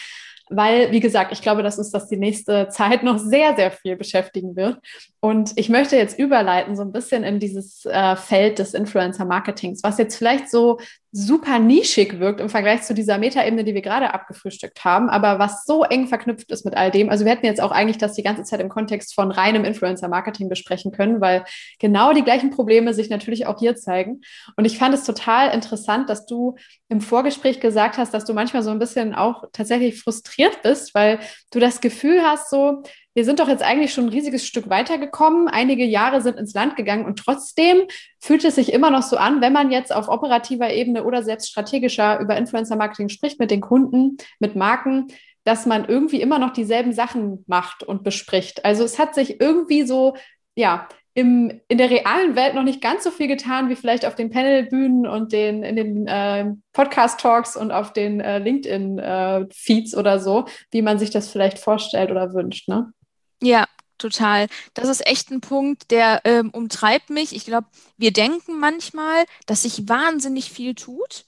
weil, 0.51 0.93
wie 0.93 1.01
gesagt, 1.01 1.33
ich 1.33 1.43
glaube, 1.43 1.63
dass 1.63 1.79
uns 1.79 1.91
das 1.91 2.09
die 2.09 2.17
nächste 2.17 2.69
Zeit 2.69 3.03
noch 3.03 3.19
sehr, 3.19 3.57
sehr 3.57 3.71
viel 3.71 3.97
beschäftigen 3.97 4.57
wird. 4.57 4.79
Und 5.21 5.53
ich 5.57 5.69
möchte 5.69 5.97
jetzt 5.97 6.19
überleiten 6.19 6.77
so 6.77 6.83
ein 6.83 6.93
bisschen 6.93 7.25
in 7.25 7.41
dieses 7.41 7.87
äh, 7.87 8.17
Feld 8.17 8.59
des 8.59 8.75
Influencer-Marketings, 8.75 9.83
was 9.83 9.99
jetzt 9.99 10.17
vielleicht 10.17 10.51
so 10.51 10.79
super 11.17 11.61
nischig 11.61 12.19
wirkt 12.19 12.41
im 12.41 12.49
Vergleich 12.49 12.83
zu 12.83 12.93
dieser 12.93 13.19
Metaebene, 13.19 13.63
die 13.63 13.73
wir 13.73 13.83
gerade 13.83 14.13
abgefrühstückt 14.13 14.85
haben, 14.85 15.09
aber 15.09 15.39
was 15.39 15.65
so 15.65 15.85
eng 15.85 16.09
verknüpft 16.09 16.51
ist 16.51 16.65
mit 16.65 16.77
all 16.77 16.91
dem. 16.91 17.09
Also 17.09 17.25
wir 17.25 17.31
hätten 17.31 17.47
jetzt 17.47 17.61
auch 17.61 17.71
eigentlich 17.71 17.99
das 17.99 18.15
die 18.15 18.25
ganze 18.25 18.43
Zeit 18.43 18.61
im 18.61 18.69
Kontext 18.69 19.15
von 19.15 19.31
reinem 19.31 19.65
Influencer-Marketing 19.65 20.49
besprechen 20.49 20.91
können, 20.91 21.21
weil 21.21 21.45
genau 21.79 22.13
die 22.13 22.25
gleichen 22.25 22.51
Probleme 22.51 22.93
sich 22.95 23.11
natürlich 23.11 23.47
auch 23.47 23.61
hier 23.61 23.77
zeigen. 23.77 24.23
Und 24.57 24.65
ich 24.65 24.77
fand 24.77 24.93
es 24.93 25.05
total 25.05 25.55
interessant, 25.55 26.11
dass 26.11 26.27
du 26.27 26.57
im 26.89 27.01
Vorgespräch 27.01 27.61
gesagt 27.61 27.97
hast, 27.97 28.13
dass 28.13 28.25
du 28.25 28.35
manchmal 28.35 28.65
so 28.65 28.71
ein 28.71 28.81
bisschen 28.81 29.15
auch 29.15 29.45
tatsächlich 29.53 30.01
frustriert 30.01 30.63
bist, 30.63 30.97
weil 30.97 31.21
du 31.53 31.61
das 31.61 31.81
Gefühl 31.81 32.23
hast, 32.23 32.51
so, 32.51 32.83
wir 33.15 33.25
sind 33.25 33.39
doch 33.39 33.49
jetzt 33.49 33.63
eigentlich 33.63 33.95
schon 33.95 34.07
ein 34.07 34.11
riesiges 34.11 34.45
Stück 34.47 34.69
weitergekommen. 34.69 35.49
Einige 35.49 35.85
Jahre 35.85 36.21
sind 36.21 36.37
ins 36.37 36.53
Land 36.53 36.77
gegangen 36.77 37.07
und 37.07 37.19
trotzdem 37.19 37.85
fühlt 38.21 38.45
es 38.45 38.57
sich 38.57 38.73
immer 38.73 38.91
noch 38.91 39.03
so 39.03 39.17
an, 39.17 39.41
wenn 39.41 39.53
man 39.53 39.71
jetzt 39.71 39.95
auf 39.95 40.09
operativer 40.09 40.73
Ebene 40.73 41.05
oder 41.05 41.23
selbst 41.23 41.49
strategischer 41.49 42.19
über 42.19 42.37
Influencer-Marketing 42.37 43.09
spricht 43.09 43.39
mit 43.39 43.53
den 43.53 43.61
Kunden, 43.61 44.17
mit 44.41 44.57
Marken, 44.57 45.09
dass 45.45 45.65
man 45.65 45.85
irgendwie 45.85 46.21
immer 46.21 46.39
noch 46.39 46.53
dieselben 46.53 46.93
Sachen 46.93 47.45
macht 47.47 47.85
und 47.85 48.03
bespricht. 48.03 48.65
Also 48.65 48.83
es 48.83 48.99
hat 48.99 49.15
sich 49.15 49.41
irgendwie 49.41 49.83
so, 49.83 50.17
ja, 50.57 50.89
im, 51.17 51.61
in 51.69 51.79
der 51.79 51.91
realen 51.91 52.35
Welt 52.35 52.57
noch 52.57 52.65
nicht 52.65 52.81
ganz 52.81 53.05
so 53.05 53.13
viel 53.13 53.29
getan 53.29 53.69
wie 53.69 53.77
vielleicht 53.77 54.05
auf 54.05 54.17
den 54.17 54.31
Panelbühnen 54.31 55.07
und 55.07 55.33
den, 55.33 55.63
in 55.63 55.77
den 55.77 56.07
äh, 56.09 56.47
Podcast-Talks 56.73 57.57
und 57.57 57.71
auf 57.71 57.93
den 57.93 58.21
äh, 58.21 58.41
LinkedIn-Feeds 58.41 59.93
äh, 59.93 59.97
oder 59.97 60.19
so, 60.19 60.47
wie 60.73 60.83
man 60.83 60.99
sich 60.99 61.11
das 61.11 61.29
vielleicht 61.29 61.61
vorstellt 61.61 62.11
oder 62.11 62.35
wünscht. 62.35 62.69
Ne? 62.69 62.93
Ja, 63.45 63.67
total. 63.99 64.47
Das 64.75 64.89
ist 64.89 65.07
echt 65.07 65.31
ein 65.31 65.41
Punkt, 65.41 65.91
der 65.91 66.23
ähm, 66.25 66.51
umtreibt 66.51 67.11
mich. 67.11 67.35
Ich 67.35 67.45
glaube, 67.45 67.67
wir 67.97 68.13
denken 68.13 68.59
manchmal, 68.59 69.25
dass 69.47 69.63
sich 69.63 69.89
wahnsinnig 69.89 70.51
viel 70.51 70.75
tut. 70.75 71.27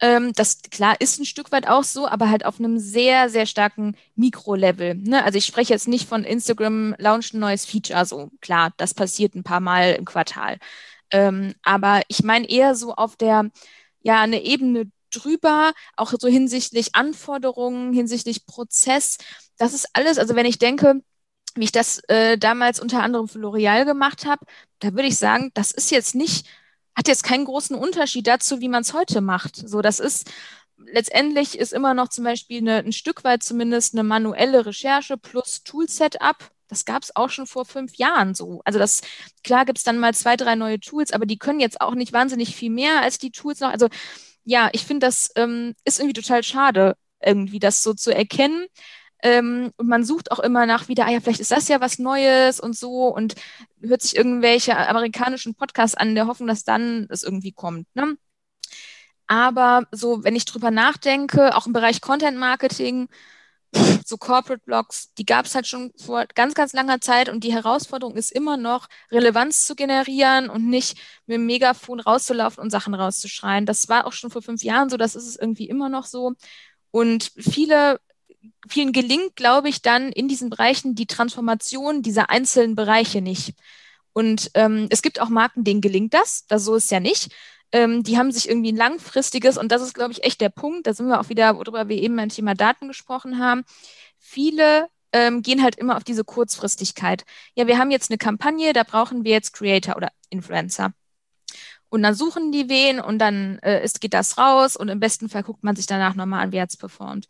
Ähm, 0.00 0.32
das 0.34 0.62
klar 0.62 0.96
ist 1.00 1.18
ein 1.20 1.24
Stück 1.26 1.52
weit 1.52 1.68
auch 1.68 1.82
so, 1.84 2.06
aber 2.08 2.30
halt 2.30 2.44
auf 2.46 2.58
einem 2.60 2.78
sehr, 2.78 3.28
sehr 3.30 3.46
starken 3.46 3.96
Mikrolevel. 4.14 4.94
Ne? 4.94 5.24
Also 5.24 5.38
ich 5.38 5.46
spreche 5.46 5.72
jetzt 5.72 5.88
nicht 5.88 6.08
von 6.08 6.24
Instagram 6.24 6.94
launcht 6.98 7.34
ein 7.34 7.40
neues 7.40 7.64
Feature. 7.66 8.06
So 8.06 8.30
klar, 8.40 8.72
das 8.78 8.94
passiert 8.94 9.34
ein 9.34 9.42
paar 9.44 9.60
Mal 9.60 9.94
im 9.94 10.04
Quartal. 10.04 10.58
Ähm, 11.10 11.54
aber 11.62 12.02
ich 12.08 12.22
meine 12.22 12.48
eher 12.48 12.74
so 12.74 12.94
auf 12.94 13.16
der, 13.16 13.50
ja, 14.02 14.20
eine 14.22 14.42
Ebene 14.44 14.90
drüber, 15.12 15.72
auch 15.96 16.12
so 16.18 16.28
hinsichtlich 16.28 16.94
Anforderungen, 16.94 17.92
hinsichtlich 17.92 18.46
Prozess. 18.46 19.18
Das 19.58 19.74
ist 19.74 19.88
alles, 19.94 20.18
also 20.18 20.36
wenn 20.36 20.46
ich 20.46 20.58
denke, 20.58 21.02
wie 21.56 21.64
ich 21.64 21.72
das 21.72 21.98
äh, 22.08 22.38
damals 22.38 22.80
unter 22.80 23.02
anderem 23.02 23.28
für 23.28 23.38
L'Oreal 23.38 23.84
gemacht 23.84 24.26
habe, 24.26 24.44
da 24.80 24.92
würde 24.92 25.08
ich 25.08 25.18
sagen, 25.18 25.50
das 25.54 25.70
ist 25.70 25.90
jetzt 25.90 26.14
nicht, 26.14 26.46
hat 26.96 27.08
jetzt 27.08 27.24
keinen 27.24 27.44
großen 27.44 27.76
Unterschied 27.76 28.26
dazu, 28.26 28.60
wie 28.60 28.68
man 28.68 28.82
es 28.82 28.94
heute 28.94 29.20
macht. 29.20 29.56
So, 29.56 29.82
das 29.82 30.00
ist 30.00 30.30
letztendlich 30.78 31.58
ist 31.58 31.72
immer 31.72 31.94
noch 31.94 32.08
zum 32.08 32.24
Beispiel 32.24 32.58
eine, 32.58 32.78
ein 32.78 32.92
Stück 32.92 33.24
weit 33.24 33.42
zumindest 33.42 33.94
eine 33.94 34.04
manuelle 34.04 34.66
Recherche 34.66 35.16
plus 35.16 35.62
Tool-Setup. 35.64 36.36
Das 36.68 36.84
gab 36.84 37.02
es 37.02 37.16
auch 37.16 37.30
schon 37.30 37.46
vor 37.46 37.64
fünf 37.64 37.96
Jahren 37.96 38.34
so. 38.34 38.60
Also 38.64 38.78
das, 38.78 39.00
klar 39.42 39.64
gibt 39.64 39.78
es 39.78 39.84
dann 39.84 39.98
mal 39.98 40.14
zwei, 40.14 40.36
drei 40.36 40.54
neue 40.54 40.80
Tools, 40.80 41.12
aber 41.12 41.26
die 41.26 41.38
können 41.38 41.60
jetzt 41.60 41.80
auch 41.80 41.94
nicht 41.94 42.12
wahnsinnig 42.12 42.54
viel 42.54 42.70
mehr 42.70 43.02
als 43.02 43.18
die 43.18 43.30
Tools 43.30 43.60
noch. 43.60 43.70
Also 43.70 43.88
ja, 44.44 44.68
ich 44.72 44.84
finde, 44.84 45.06
das 45.06 45.30
ähm, 45.36 45.74
ist 45.84 45.98
irgendwie 45.98 46.20
total 46.20 46.42
schade, 46.42 46.96
irgendwie 47.22 47.58
das 47.58 47.82
so 47.82 47.94
zu 47.94 48.14
erkennen. 48.14 48.66
Ähm, 49.22 49.72
und 49.76 49.88
man 49.88 50.04
sucht 50.04 50.30
auch 50.30 50.38
immer 50.38 50.66
nach 50.66 50.88
wieder, 50.88 51.06
ah 51.06 51.10
ja, 51.10 51.20
vielleicht 51.20 51.40
ist 51.40 51.50
das 51.50 51.68
ja 51.68 51.80
was 51.80 51.98
Neues 51.98 52.60
und 52.60 52.76
so 52.76 53.08
und 53.08 53.34
hört 53.80 54.02
sich 54.02 54.16
irgendwelche 54.16 54.76
amerikanischen 54.76 55.54
Podcasts 55.54 55.96
an, 55.96 56.14
der 56.14 56.26
hoffen, 56.26 56.46
dass 56.46 56.64
dann 56.64 57.06
es 57.10 57.22
irgendwie 57.24 57.52
kommt. 57.52 57.86
Ne? 57.94 58.16
Aber 59.26 59.86
so, 59.92 60.24
wenn 60.24 60.36
ich 60.36 60.44
drüber 60.46 60.70
nachdenke, 60.70 61.56
auch 61.56 61.66
im 61.66 61.72
Bereich 61.72 62.00
Content 62.00 62.38
Marketing, 62.38 63.08
so 64.04 64.16
Corporate 64.16 64.62
Blogs, 64.64 65.12
die 65.14 65.26
gab 65.26 65.44
es 65.46 65.54
halt 65.54 65.66
schon 65.66 65.92
vor 65.96 66.24
ganz, 66.34 66.54
ganz 66.54 66.72
langer 66.72 67.00
Zeit 67.00 67.28
und 67.28 67.44
die 67.44 67.52
Herausforderung 67.52 68.16
ist 68.16 68.32
immer 68.32 68.56
noch, 68.56 68.88
Relevanz 69.12 69.66
zu 69.66 69.74
generieren 69.74 70.48
und 70.48 70.68
nicht 70.68 70.98
mit 71.26 71.36
dem 71.36 71.46
Megafon 71.46 72.00
rauszulaufen 72.00 72.62
und 72.62 72.70
Sachen 72.70 72.94
rauszuschreien. 72.94 73.66
Das 73.66 73.88
war 73.88 74.06
auch 74.06 74.12
schon 74.12 74.30
vor 74.30 74.42
fünf 74.42 74.62
Jahren 74.62 74.88
so, 74.88 74.96
das 74.96 75.14
ist 75.14 75.26
es 75.26 75.36
irgendwie 75.36 75.68
immer 75.68 75.88
noch 75.90 76.06
so. 76.06 76.32
Und 76.90 77.32
viele 77.36 78.00
vielen 78.68 78.92
gelingt, 78.92 79.36
glaube 79.36 79.68
ich, 79.68 79.82
dann 79.82 80.12
in 80.12 80.28
diesen 80.28 80.50
Bereichen 80.50 80.94
die 80.94 81.06
Transformation 81.06 82.02
dieser 82.02 82.30
einzelnen 82.30 82.74
Bereiche 82.74 83.20
nicht. 83.20 83.54
Und 84.12 84.50
ähm, 84.54 84.86
es 84.90 85.02
gibt 85.02 85.20
auch 85.20 85.28
Marken, 85.28 85.64
denen 85.64 85.80
gelingt 85.80 86.14
das. 86.14 86.46
das 86.46 86.64
so 86.64 86.74
ist 86.74 86.90
ja 86.90 87.00
nicht. 87.00 87.32
Ähm, 87.70 88.02
die 88.02 88.18
haben 88.18 88.32
sich 88.32 88.48
irgendwie 88.48 88.72
ein 88.72 88.76
langfristiges, 88.76 89.58
und 89.58 89.70
das 89.70 89.82
ist, 89.82 89.94
glaube 89.94 90.12
ich, 90.12 90.24
echt 90.24 90.40
der 90.40 90.48
Punkt, 90.48 90.86
da 90.86 90.94
sind 90.94 91.08
wir 91.08 91.20
auch 91.20 91.28
wieder, 91.28 91.56
worüber 91.56 91.88
wir 91.88 91.96
eben 91.96 92.16
beim 92.16 92.30
Thema 92.30 92.54
Daten 92.54 92.88
gesprochen 92.88 93.38
haben. 93.38 93.64
Viele 94.18 94.88
ähm, 95.12 95.42
gehen 95.42 95.62
halt 95.62 95.76
immer 95.76 95.96
auf 95.96 96.04
diese 96.04 96.24
Kurzfristigkeit. 96.24 97.24
Ja, 97.54 97.66
wir 97.66 97.78
haben 97.78 97.90
jetzt 97.90 98.10
eine 98.10 98.18
Kampagne, 98.18 98.72
da 98.72 98.84
brauchen 98.84 99.24
wir 99.24 99.32
jetzt 99.32 99.52
Creator 99.52 99.96
oder 99.96 100.10
Influencer. 100.30 100.92
Und 101.90 102.02
dann 102.02 102.14
suchen 102.14 102.52
die 102.52 102.68
wen 102.68 103.00
und 103.00 103.18
dann 103.18 103.58
äh, 103.60 103.82
ist, 103.82 104.00
geht 104.00 104.14
das 104.14 104.36
raus 104.36 104.76
und 104.76 104.88
im 104.88 105.00
besten 105.00 105.28
Fall 105.28 105.42
guckt 105.42 105.64
man 105.64 105.76
sich 105.76 105.86
danach 105.86 106.14
nochmal 106.14 106.44
an, 106.44 106.52
wer 106.52 106.66
es 106.66 106.76
performt. 106.76 107.28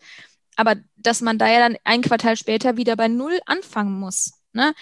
Aber 0.59 0.75
dass 0.97 1.21
man 1.21 1.39
da 1.39 1.49
ja 1.49 1.61
dann 1.61 1.79
ein 1.85 2.03
Quartal 2.03 2.37
später 2.37 2.77
wieder 2.77 2.97
bei 2.97 3.07
Null 3.07 3.39
anfangen 3.47 3.99
muss, 3.99 4.33
ne, 4.53 4.75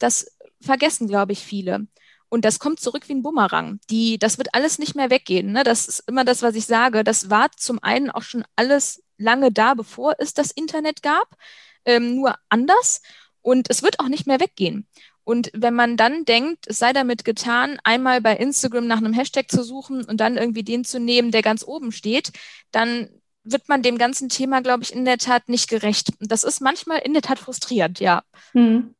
das 0.00 0.26
vergessen, 0.60 1.06
glaube 1.06 1.32
ich, 1.32 1.38
viele. 1.38 1.86
Und 2.28 2.44
das 2.44 2.58
kommt 2.58 2.80
zurück 2.80 3.08
wie 3.08 3.14
ein 3.14 3.22
Bumerang. 3.22 3.78
Die, 3.90 4.18
das 4.18 4.38
wird 4.38 4.54
alles 4.54 4.78
nicht 4.80 4.96
mehr 4.96 5.08
weggehen. 5.08 5.52
Ne? 5.52 5.62
Das 5.62 5.86
ist 5.86 6.04
immer 6.08 6.24
das, 6.24 6.42
was 6.42 6.54
ich 6.54 6.66
sage. 6.66 7.04
Das 7.04 7.30
war 7.30 7.50
zum 7.56 7.82
einen 7.82 8.10
auch 8.10 8.22
schon 8.22 8.44
alles 8.56 9.02
lange 9.18 9.52
da, 9.52 9.74
bevor 9.74 10.14
es 10.18 10.34
das 10.34 10.50
Internet 10.50 11.02
gab, 11.02 11.36
ähm, 11.84 12.16
nur 12.16 12.34
anders. 12.48 13.00
Und 13.40 13.70
es 13.70 13.82
wird 13.82 14.00
auch 14.00 14.08
nicht 14.08 14.26
mehr 14.26 14.40
weggehen. 14.40 14.88
Und 15.24 15.50
wenn 15.54 15.74
man 15.74 15.96
dann 15.96 16.24
denkt, 16.24 16.66
es 16.66 16.78
sei 16.78 16.92
damit 16.92 17.24
getan, 17.24 17.78
einmal 17.84 18.20
bei 18.20 18.36
Instagram 18.36 18.86
nach 18.86 18.98
einem 18.98 19.12
Hashtag 19.12 19.48
zu 19.50 19.62
suchen 19.62 20.04
und 20.04 20.18
dann 20.18 20.36
irgendwie 20.36 20.64
den 20.64 20.84
zu 20.84 20.98
nehmen, 20.98 21.30
der 21.30 21.42
ganz 21.42 21.64
oben 21.64 21.92
steht, 21.92 22.32
dann 22.72 23.08
wird 23.44 23.68
man 23.68 23.82
dem 23.82 23.98
ganzen 23.98 24.28
Thema, 24.28 24.60
glaube 24.60 24.82
ich, 24.82 24.92
in 24.92 25.04
der 25.04 25.18
Tat 25.18 25.48
nicht 25.48 25.68
gerecht. 25.68 26.12
Das 26.20 26.44
ist 26.44 26.60
manchmal 26.60 26.98
in 26.98 27.12
der 27.12 27.22
Tat 27.22 27.38
frustrierend, 27.38 28.00
ja. 28.00 28.22
Hm. 28.52 28.94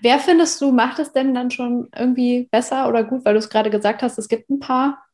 Wer 0.00 0.18
findest 0.18 0.60
du, 0.60 0.72
macht 0.72 0.98
es 0.98 1.12
denn 1.12 1.34
dann 1.34 1.50
schon 1.50 1.88
irgendwie 1.96 2.48
besser 2.50 2.88
oder 2.88 3.04
gut, 3.04 3.24
weil 3.24 3.34
du 3.34 3.38
es 3.38 3.48
gerade 3.48 3.70
gesagt 3.70 4.02
hast, 4.02 4.18
es 4.18 4.28
gibt 4.28 4.50
ein 4.50 4.60
paar? 4.60 5.04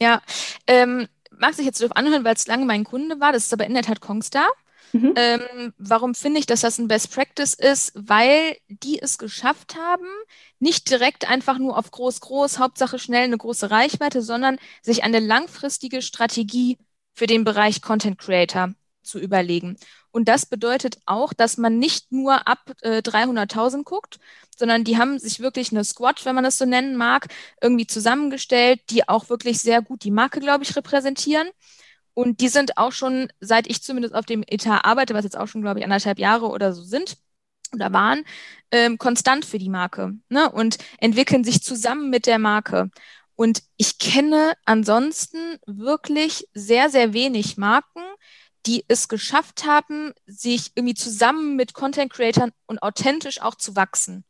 Ja, 0.00 0.22
ähm, 0.66 1.08
mag 1.30 1.54
sich 1.54 1.66
jetzt 1.66 1.82
doof 1.82 1.92
anhören, 1.94 2.24
weil 2.24 2.34
es 2.34 2.46
lange 2.46 2.64
mein 2.64 2.84
Kunde 2.84 3.20
war. 3.20 3.32
Das 3.32 3.46
ist 3.46 3.52
aber 3.52 3.66
in 3.66 3.74
der 3.74 3.82
Tat 3.82 4.00
Kongstar. 4.00 4.48
Mhm. 4.92 5.12
Ähm, 5.16 5.74
warum 5.76 6.14
finde 6.14 6.40
ich, 6.40 6.46
dass 6.46 6.62
das 6.62 6.78
ein 6.78 6.88
Best 6.88 7.12
Practice 7.12 7.54
ist? 7.54 7.92
Weil 7.94 8.56
die 8.68 9.00
es 9.00 9.18
geschafft 9.18 9.76
haben, 9.76 10.06
nicht 10.58 10.90
direkt 10.90 11.28
einfach 11.28 11.58
nur 11.58 11.76
auf 11.76 11.90
groß, 11.90 12.20
groß, 12.20 12.58
Hauptsache 12.58 12.98
schnell 12.98 13.24
eine 13.24 13.36
große 13.36 13.70
Reichweite, 13.70 14.22
sondern 14.22 14.58
sich 14.82 15.04
eine 15.04 15.20
langfristige 15.20 16.00
Strategie 16.00 16.78
für 17.18 17.26
den 17.26 17.42
Bereich 17.42 17.82
Content 17.82 18.18
Creator 18.18 18.74
zu 19.02 19.18
überlegen. 19.18 19.76
Und 20.12 20.28
das 20.28 20.46
bedeutet 20.46 20.98
auch, 21.04 21.32
dass 21.32 21.58
man 21.58 21.78
nicht 21.78 22.12
nur 22.12 22.46
ab 22.46 22.72
äh, 22.82 22.98
300.000 22.98 23.82
guckt, 23.82 24.20
sondern 24.56 24.84
die 24.84 24.98
haben 24.98 25.18
sich 25.18 25.40
wirklich 25.40 25.72
eine 25.72 25.84
Squad, 25.84 26.24
wenn 26.24 26.36
man 26.36 26.44
das 26.44 26.58
so 26.58 26.64
nennen 26.64 26.96
mag, 26.96 27.26
irgendwie 27.60 27.86
zusammengestellt, 27.88 28.80
die 28.90 29.08
auch 29.08 29.28
wirklich 29.30 29.58
sehr 29.58 29.82
gut 29.82 30.04
die 30.04 30.12
Marke, 30.12 30.38
glaube 30.38 30.62
ich, 30.62 30.76
repräsentieren. 30.76 31.48
Und 32.14 32.40
die 32.40 32.48
sind 32.48 32.78
auch 32.78 32.92
schon, 32.92 33.32
seit 33.40 33.68
ich 33.68 33.82
zumindest 33.82 34.14
auf 34.14 34.26
dem 34.26 34.44
Etat 34.46 34.84
arbeite, 34.84 35.14
was 35.14 35.24
jetzt 35.24 35.36
auch 35.36 35.48
schon, 35.48 35.62
glaube 35.62 35.80
ich, 35.80 35.84
anderthalb 35.84 36.18
Jahre 36.20 36.48
oder 36.48 36.72
so 36.72 36.82
sind 36.82 37.16
oder 37.74 37.92
waren, 37.92 38.24
ähm, 38.70 38.98
konstant 38.98 39.44
für 39.44 39.58
die 39.58 39.68
Marke 39.68 40.14
ne? 40.28 40.50
und 40.50 40.78
entwickeln 40.98 41.44
sich 41.44 41.62
zusammen 41.62 42.10
mit 42.10 42.26
der 42.26 42.38
Marke. 42.38 42.90
Und 43.40 43.62
ich 43.76 43.98
kenne 43.98 44.54
ansonsten 44.64 45.38
wirklich 45.64 46.48
sehr, 46.54 46.90
sehr 46.90 47.12
wenig 47.12 47.56
Marken, 47.56 48.02
die 48.66 48.84
es 48.88 49.06
geschafft 49.06 49.64
haben, 49.64 50.12
sich 50.26 50.72
irgendwie 50.74 50.96
zusammen 50.96 51.54
mit 51.54 51.72
Content 51.72 52.12
Creatern 52.12 52.50
und 52.66 52.82
authentisch 52.82 53.40
auch 53.40 53.54
zu 53.54 53.76
wachsen. 53.76 54.24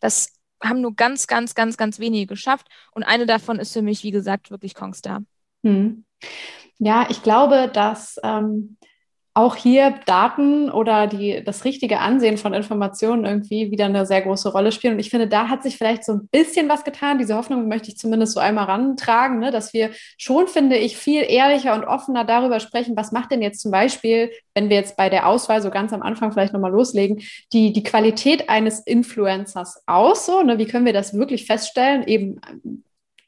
Das 0.00 0.32
haben 0.62 0.80
nur 0.80 0.96
ganz, 0.96 1.26
ganz, 1.26 1.54
ganz, 1.54 1.76
ganz 1.76 1.98
wenige 1.98 2.26
geschafft. 2.26 2.68
Und 2.92 3.02
eine 3.02 3.26
davon 3.26 3.58
ist 3.58 3.74
für 3.74 3.82
mich, 3.82 4.02
wie 4.02 4.12
gesagt, 4.12 4.50
wirklich 4.50 4.74
Kongstar. 4.74 5.22
Hm. 5.62 6.06
Ja, 6.78 7.06
ich 7.10 7.22
glaube, 7.22 7.70
dass 7.70 8.18
ähm, 8.22 8.78
auch 9.36 9.56
hier 9.56 9.98
Daten 10.06 10.70
oder 10.70 11.08
die, 11.08 11.42
das 11.44 11.64
richtige 11.64 11.98
Ansehen 11.98 12.38
von 12.38 12.54
Informationen 12.54 13.24
irgendwie 13.24 13.72
wieder 13.72 13.86
eine 13.86 14.06
sehr 14.06 14.22
große 14.22 14.52
Rolle 14.52 14.70
spielen. 14.70 14.94
Und 14.94 15.00
ich 15.00 15.10
finde, 15.10 15.26
da 15.26 15.48
hat 15.48 15.64
sich 15.64 15.76
vielleicht 15.76 16.04
so 16.04 16.12
ein 16.12 16.28
bisschen 16.28 16.68
was 16.68 16.84
getan. 16.84 17.18
Diese 17.18 17.34
Hoffnung 17.34 17.66
möchte 17.66 17.88
ich 17.88 17.98
zumindest 17.98 18.34
so 18.34 18.40
einmal 18.40 18.66
rantragen, 18.66 19.40
ne? 19.40 19.50
dass 19.50 19.72
wir 19.72 19.90
schon, 20.18 20.46
finde 20.46 20.76
ich, 20.76 20.96
viel 20.96 21.24
ehrlicher 21.28 21.74
und 21.74 21.82
offener 21.82 22.24
darüber 22.24 22.60
sprechen, 22.60 22.96
was 22.96 23.10
macht 23.10 23.32
denn 23.32 23.42
jetzt 23.42 23.60
zum 23.60 23.72
Beispiel, 23.72 24.30
wenn 24.54 24.68
wir 24.68 24.76
jetzt 24.76 24.96
bei 24.96 25.10
der 25.10 25.26
Auswahl 25.26 25.60
so 25.60 25.70
ganz 25.70 25.92
am 25.92 26.02
Anfang 26.02 26.30
vielleicht 26.30 26.52
nochmal 26.52 26.70
loslegen, 26.70 27.20
die, 27.52 27.72
die 27.72 27.82
Qualität 27.82 28.48
eines 28.48 28.80
Influencers 28.80 29.82
aus. 29.86 30.26
So, 30.26 30.42
ne? 30.42 30.58
Wie 30.58 30.66
können 30.66 30.86
wir 30.86 30.92
das 30.92 31.12
wirklich 31.12 31.46
feststellen? 31.46 32.06
Eben 32.06 32.40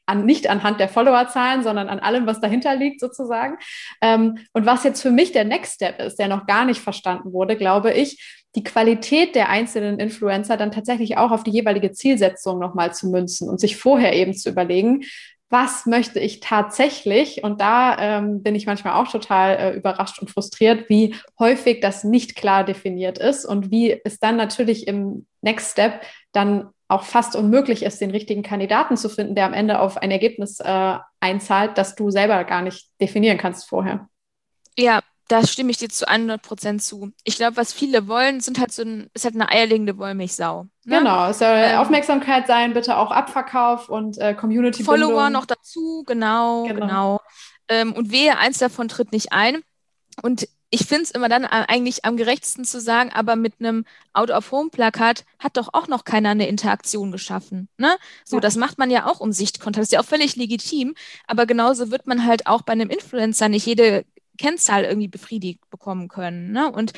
an, 0.07 0.25
nicht 0.25 0.49
anhand 0.49 0.79
der 0.79 0.89
Followerzahlen, 0.89 1.63
sondern 1.63 1.89
an 1.89 1.99
allem, 1.99 2.25
was 2.25 2.39
dahinter 2.39 2.75
liegt 2.75 2.99
sozusagen. 2.99 3.57
Ähm, 4.01 4.39
und 4.53 4.65
was 4.65 4.83
jetzt 4.83 5.01
für 5.01 5.11
mich 5.11 5.31
der 5.31 5.45
Next 5.45 5.75
Step 5.75 5.99
ist, 5.99 6.17
der 6.17 6.27
noch 6.27 6.47
gar 6.47 6.65
nicht 6.65 6.81
verstanden 6.81 7.33
wurde, 7.33 7.57
glaube 7.57 7.93
ich, 7.93 8.43
die 8.55 8.63
Qualität 8.63 9.35
der 9.35 9.49
einzelnen 9.49 9.99
Influencer 9.99 10.57
dann 10.57 10.71
tatsächlich 10.71 11.17
auch 11.17 11.31
auf 11.31 11.43
die 11.43 11.51
jeweilige 11.51 11.91
Zielsetzung 11.91 12.57
nochmal 12.57 12.93
zu 12.93 13.07
münzen 13.09 13.49
und 13.49 13.59
sich 13.59 13.77
vorher 13.77 14.13
eben 14.13 14.33
zu 14.33 14.49
überlegen, 14.49 15.03
was 15.49 15.85
möchte 15.85 16.19
ich 16.19 16.41
tatsächlich? 16.41 17.43
Und 17.43 17.61
da 17.61 17.97
ähm, 17.99 18.43
bin 18.43 18.55
ich 18.55 18.65
manchmal 18.65 19.01
auch 19.01 19.09
total 19.09 19.55
äh, 19.55 19.71
überrascht 19.77 20.19
und 20.19 20.29
frustriert, 20.29 20.89
wie 20.89 21.15
häufig 21.39 21.79
das 21.79 22.03
nicht 22.03 22.35
klar 22.35 22.65
definiert 22.65 23.17
ist 23.17 23.45
und 23.45 23.71
wie 23.71 23.99
es 24.03 24.19
dann 24.19 24.35
natürlich 24.35 24.87
im 24.87 25.25
Next 25.41 25.71
Step 25.71 26.01
dann 26.33 26.69
auch 26.87 27.03
fast 27.03 27.35
unmöglich 27.35 27.83
ist, 27.83 27.99
den 27.99 28.11
richtigen 28.11 28.43
Kandidaten 28.43 28.95
zu 28.95 29.09
finden, 29.09 29.35
der 29.35 29.45
am 29.45 29.53
Ende 29.53 29.79
auf 29.79 29.97
ein 29.97 30.11
Ergebnis 30.11 30.59
äh, 30.59 30.97
einzahlt, 31.19 31.77
das 31.77 31.95
du 31.95 32.09
selber 32.09 32.43
gar 32.45 32.61
nicht 32.61 32.89
definieren 33.01 33.37
kannst 33.37 33.67
vorher. 33.67 34.07
Ja, 34.77 35.01
da 35.27 35.45
stimme 35.45 35.71
ich 35.71 35.77
dir 35.77 35.89
zu 35.89 36.07
100 36.07 36.41
Prozent 36.41 36.81
zu. 36.81 37.11
Ich 37.25 37.35
glaube, 37.35 37.57
was 37.57 37.73
viele 37.73 38.07
wollen, 38.07 38.39
sind 38.39 38.59
halt 38.59 38.71
so 38.71 38.83
ein, 38.83 39.09
ist 39.13 39.25
halt 39.25 39.35
eine 39.35 39.49
eierlegende 39.49 39.97
Wollmilchsau. 39.97 40.63
Ne? 40.85 40.99
Genau, 40.99 41.29
es 41.29 41.39
soll 41.39 41.49
ähm, 41.53 41.79
Aufmerksamkeit 41.79 42.47
sein, 42.47 42.73
bitte 42.73 42.95
auch 42.95 43.11
Abverkauf 43.11 43.89
und 43.89 44.17
äh, 44.19 44.33
Community. 44.33 44.83
Follower 44.83 45.29
noch 45.29 45.45
dazu, 45.45 46.03
genau, 46.07 46.63
genau. 46.63 46.79
genau. 46.79 47.21
Ähm, 47.67 47.93
und 47.93 48.11
wehe, 48.11 48.37
eins 48.37 48.59
davon 48.59 48.87
tritt 48.87 49.11
nicht 49.11 49.33
ein. 49.33 49.61
Und 50.21 50.47
ich 50.69 50.85
finde 50.85 51.03
es 51.03 51.11
immer 51.11 51.29
dann 51.29 51.45
eigentlich 51.45 52.03
am 52.03 52.17
gerechtesten 52.17 52.65
zu 52.65 52.81
sagen, 52.81 53.09
aber 53.13 53.35
mit 53.37 53.55
einem 53.59 53.85
Out-of-Home-Plakat 54.13 55.23
hat 55.39 55.55
doch 55.55 55.69
auch 55.71 55.87
noch 55.87 56.03
keiner 56.03 56.29
eine 56.29 56.47
Interaktion 56.49 57.11
geschaffen. 57.11 57.69
Ne? 57.77 57.95
So, 58.25 58.37
ja. 58.37 58.41
das 58.41 58.57
macht 58.57 58.77
man 58.77 58.91
ja 58.91 59.05
auch 59.05 59.21
um 59.21 59.31
Sichtkontakt. 59.31 59.81
Das 59.81 59.87
ist 59.87 59.93
ja 59.93 60.01
auch 60.01 60.05
völlig 60.05 60.35
legitim. 60.35 60.95
Aber 61.25 61.45
genauso 61.45 61.89
wird 61.89 62.05
man 62.05 62.25
halt 62.25 62.47
auch 62.47 62.63
bei 62.63 62.73
einem 62.73 62.89
Influencer 62.89 63.47
nicht 63.47 63.65
jede 63.65 64.05
Kennzahl 64.37 64.83
irgendwie 64.83 65.07
befriedigt 65.07 65.61
bekommen 65.69 66.09
können. 66.09 66.51
Ne? 66.51 66.69
Und 66.69 66.91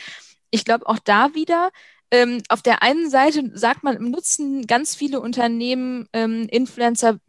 ich 0.50 0.66
glaube 0.66 0.88
auch 0.88 1.00
da 1.00 1.36
wieder, 1.36 1.70
ähm, 2.12 2.42
auf 2.50 2.64
der 2.64 2.82
einen 2.82 3.10
Seite 3.12 3.52
sagt 3.54 3.84
man, 3.84 3.98
nutzen 4.10 4.66
ganz 4.66 4.96
viele 4.96 5.22
Unternehmen 5.22 6.08
ähm, 6.14 6.48
Influencer 6.50 7.20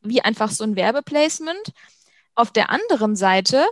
wie 0.00 0.22
einfach 0.22 0.50
so 0.50 0.64
ein 0.64 0.74
Werbeplacement. 0.74 1.72
Auf 2.34 2.50
der 2.50 2.70
anderen 2.70 3.14
Seite 3.14 3.66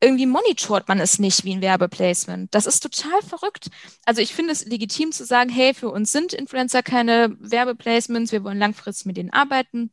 irgendwie 0.00 0.26
monitort 0.26 0.88
man 0.88 1.00
es 1.00 1.18
nicht 1.18 1.44
wie 1.44 1.54
ein 1.54 1.62
Werbeplacement. 1.62 2.54
Das 2.54 2.66
ist 2.66 2.80
total 2.80 3.20
verrückt. 3.22 3.68
Also 4.04 4.20
ich 4.20 4.34
finde 4.34 4.52
es 4.52 4.64
legitim 4.64 5.12
zu 5.12 5.24
sagen, 5.24 5.50
hey, 5.50 5.74
für 5.74 5.90
uns 5.90 6.12
sind 6.12 6.32
Influencer 6.32 6.82
keine 6.82 7.36
Werbeplacements, 7.40 8.32
wir 8.32 8.44
wollen 8.44 8.58
langfristig 8.58 9.06
mit 9.06 9.16
denen 9.16 9.32
arbeiten. 9.32 9.90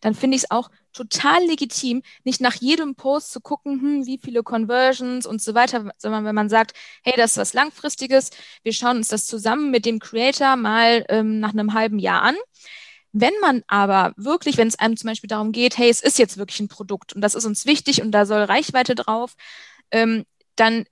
Dann 0.00 0.14
finde 0.14 0.36
ich 0.36 0.44
es 0.44 0.50
auch 0.50 0.70
total 0.92 1.44
legitim, 1.44 2.02
nicht 2.24 2.40
nach 2.40 2.54
jedem 2.54 2.96
Post 2.96 3.32
zu 3.32 3.40
gucken, 3.40 3.80
hm, 3.80 4.06
wie 4.06 4.18
viele 4.18 4.42
Conversions 4.42 5.24
und 5.26 5.40
so 5.40 5.54
weiter, 5.54 5.92
sondern 5.98 6.24
wenn 6.24 6.34
man 6.34 6.48
sagt, 6.48 6.72
hey, 7.04 7.14
das 7.16 7.32
ist 7.32 7.36
was 7.36 7.52
Langfristiges, 7.52 8.30
wir 8.64 8.72
schauen 8.72 8.96
uns 8.96 9.08
das 9.08 9.26
zusammen 9.26 9.70
mit 9.70 9.86
dem 9.86 10.00
Creator 10.00 10.56
mal 10.56 11.04
ähm, 11.08 11.38
nach 11.38 11.52
einem 11.52 11.74
halben 11.74 12.00
Jahr 12.00 12.22
an 12.22 12.36
wenn 13.20 13.34
man 13.40 13.62
aber 13.66 14.12
wirklich, 14.16 14.56
wenn 14.56 14.68
es 14.68 14.78
einem 14.78 14.96
zum 14.96 15.08
Beispiel 15.08 15.28
darum 15.28 15.52
geht, 15.52 15.78
hey, 15.78 15.88
es 15.88 16.00
ist 16.00 16.18
jetzt 16.18 16.36
wirklich 16.36 16.60
ein 16.60 16.68
Produkt 16.68 17.12
und 17.14 17.20
das 17.20 17.34
ist 17.34 17.44
uns 17.44 17.66
wichtig 17.66 18.02
und 18.02 18.12
da 18.12 18.26
soll 18.26 18.42
Reichweite 18.42 18.94
drauf, 18.94 19.34
ähm, 19.90 20.24
dann 20.56 20.84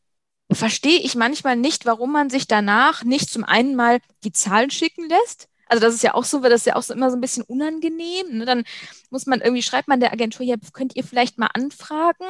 verstehe 0.50 1.00
ich 1.00 1.14
manchmal 1.16 1.56
nicht, 1.56 1.86
warum 1.86 2.12
man 2.12 2.30
sich 2.30 2.46
danach 2.46 3.04
nicht 3.04 3.30
zum 3.30 3.44
einen 3.44 3.74
mal 3.74 4.00
die 4.24 4.32
Zahlen 4.32 4.70
schicken 4.70 5.08
lässt. 5.08 5.48
Also 5.68 5.80
das 5.84 5.94
ist 5.94 6.02
ja 6.02 6.14
auch 6.14 6.24
so, 6.24 6.40
das 6.40 6.60
ist 6.60 6.66
ja 6.66 6.76
auch 6.76 6.82
so 6.82 6.94
immer 6.94 7.10
so 7.10 7.16
ein 7.16 7.20
bisschen 7.20 7.42
unangenehm. 7.42 8.38
Ne? 8.38 8.44
Dann 8.44 8.64
muss 9.10 9.26
man 9.26 9.40
irgendwie, 9.40 9.62
schreibt 9.62 9.88
man 9.88 9.98
der 9.98 10.12
Agentur, 10.12 10.46
ja, 10.46 10.54
könnt 10.72 10.94
ihr 10.94 11.02
vielleicht 11.02 11.38
mal 11.38 11.50
anfragen, 11.54 12.24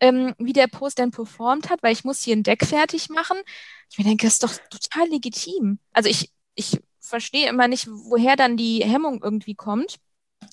ähm, 0.00 0.34
wie 0.38 0.52
der 0.52 0.66
Post 0.66 0.98
denn 0.98 1.12
performt 1.12 1.70
hat, 1.70 1.82
weil 1.82 1.92
ich 1.92 2.04
muss 2.04 2.22
hier 2.22 2.34
ein 2.34 2.42
Deck 2.42 2.66
fertig 2.66 3.08
machen. 3.08 3.36
Ich 3.90 3.98
mir 3.98 4.04
denke, 4.04 4.26
das 4.26 4.34
ist 4.34 4.42
doch 4.42 4.52
total 4.68 5.08
legitim. 5.08 5.78
Also 5.92 6.08
ich, 6.08 6.32
ich 6.56 6.80
verstehe 7.12 7.46
immer 7.46 7.68
nicht, 7.68 7.88
woher 7.90 8.36
dann 8.36 8.56
die 8.56 8.82
Hemmung 8.82 9.20
irgendwie 9.22 9.54
kommt. 9.54 9.98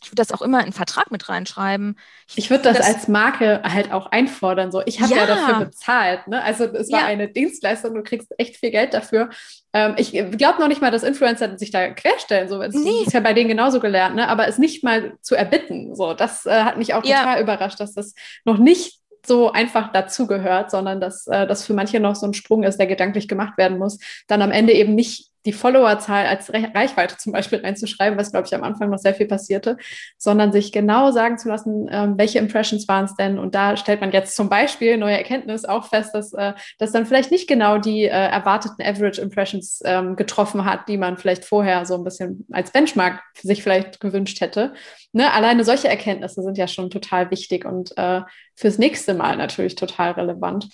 ich 0.03 0.09
würde 0.09 0.17
das 0.17 0.33
auch 0.33 0.41
immer 0.41 0.57
in 0.57 0.65
einen 0.65 0.73
Vertrag 0.73 1.09
mit 1.09 1.29
reinschreiben. 1.29 1.97
Ich, 2.27 2.37
ich 2.37 2.49
würde 2.49 2.65
das, 2.65 2.77
das, 2.77 2.85
als 2.85 3.07
Marke 3.07 3.61
halt 3.63 3.93
auch 3.93 4.07
einfordern. 4.07 4.69
So, 4.69 4.81
ich 4.85 4.99
habe 4.99 5.13
ja. 5.13 5.21
ja. 5.21 5.25
dafür 5.25 5.65
bezahlt. 5.65 6.27
Ne? 6.27 6.43
Also 6.43 6.65
es 6.65 6.91
war 6.91 6.99
ja. 6.99 7.05
eine 7.05 7.29
Dienstleistung, 7.29 7.93
du 7.93 8.03
kriegst 8.03 8.33
echt 8.37 8.57
viel 8.57 8.71
Geld 8.71 8.93
dafür. 8.93 9.29
Ähm, 9.71 9.95
ich 9.97 10.11
glaube 10.11 10.59
noch 10.59 10.67
nicht 10.67 10.81
mal, 10.81 10.91
dass 10.91 11.03
Influencer 11.03 11.57
sich 11.57 11.71
da 11.71 11.91
querstellen. 11.91 12.49
So, 12.49 12.61
das 12.61 12.75
nee. 12.75 13.03
ist 13.05 13.13
ja 13.13 13.21
bei 13.21 13.33
denen 13.33 13.47
genauso 13.47 13.79
gelernt, 13.79 14.17
ne? 14.17 14.27
aber 14.27 14.49
es 14.49 14.57
nicht 14.57 14.83
mal 14.83 15.17
zu 15.21 15.35
erbitten. 15.35 15.95
So, 15.95 16.13
das 16.13 16.45
äh, 16.45 16.63
hat 16.63 16.77
mich 16.77 16.93
auch 16.93 17.03
total 17.03 17.37
ja. 17.37 17.41
überrascht, 17.41 17.79
dass 17.79 17.93
das 17.93 18.15
noch 18.43 18.57
nicht 18.57 18.99
so 19.25 19.51
einfach 19.51 19.93
dazugehört, 19.93 20.71
sondern 20.71 20.99
dass 20.99 21.25
äh, 21.27 21.47
das 21.47 21.65
für 21.65 21.73
manche 21.73 22.01
noch 22.01 22.15
so 22.15 22.25
ein 22.25 22.33
Sprung 22.33 22.63
ist, 22.63 22.77
der 22.77 22.87
gedanklich 22.87 23.29
gemacht 23.29 23.57
werden 23.57 23.77
muss, 23.77 23.97
dann 24.27 24.41
am 24.41 24.51
Ende 24.51 24.73
eben 24.73 24.93
nicht 24.95 25.28
die 25.45 25.53
Followerzahl 25.53 26.25
als 26.25 26.51
Re 26.53 26.71
Reichweite 26.73 27.17
zum 27.17 27.31
Beispiel 27.31 27.59
reinzuschreiben, 27.59 28.19
was, 28.19 28.31
glaube 28.31 28.47
ich, 28.47 28.55
am 28.55 28.63
Anfang 28.63 28.89
noch 28.89 28.97
sehr 28.97 29.13
viel 29.13 29.27
passierte, 29.27 29.77
sondern 30.17 30.51
sich 30.51 30.71
genau 30.71 31.11
sagen 31.11 31.37
zu 31.37 31.47
lassen, 31.47 31.87
ähm, 31.91 32.17
welche 32.17 32.39
Impressions 32.39 32.87
waren 32.87 33.05
es 33.05 33.15
denn. 33.15 33.39
Und 33.39 33.55
da 33.55 33.77
stellt 33.77 34.01
man 34.01 34.11
jetzt 34.11 34.35
zum 34.35 34.49
Beispiel, 34.49 34.97
neue 34.97 35.17
Erkenntnis, 35.17 35.65
auch 35.65 35.87
fest, 35.87 36.13
dass 36.13 36.33
äh, 36.33 36.53
das 36.77 36.91
dann 36.91 37.05
vielleicht 37.05 37.31
nicht 37.31 37.47
genau 37.47 37.77
die 37.77 38.03
äh, 38.03 38.09
erwarteten 38.09 38.81
Average 38.81 39.21
Impressions 39.21 39.81
ähm, 39.85 40.15
getroffen 40.15 40.65
hat, 40.65 40.87
die 40.87 40.97
man 40.97 41.17
vielleicht 41.17 41.45
vorher 41.45 41.85
so 41.85 41.95
ein 41.95 42.03
bisschen 42.03 42.45
als 42.51 42.71
Benchmark 42.71 43.21
sich 43.41 43.63
vielleicht 43.63 43.99
gewünscht 43.99 44.41
hätte. 44.41 44.73
Ne? 45.13 45.31
Alleine 45.31 45.63
solche 45.63 45.87
Erkenntnisse 45.87 46.43
sind 46.43 46.57
ja 46.57 46.67
schon 46.67 46.89
total 46.89 47.31
wichtig 47.31 47.65
und 47.65 47.97
äh, 47.97 48.21
fürs 48.55 48.77
nächste 48.77 49.13
Mal 49.13 49.37
natürlich 49.37 49.75
total 49.75 50.11
relevant. 50.11 50.69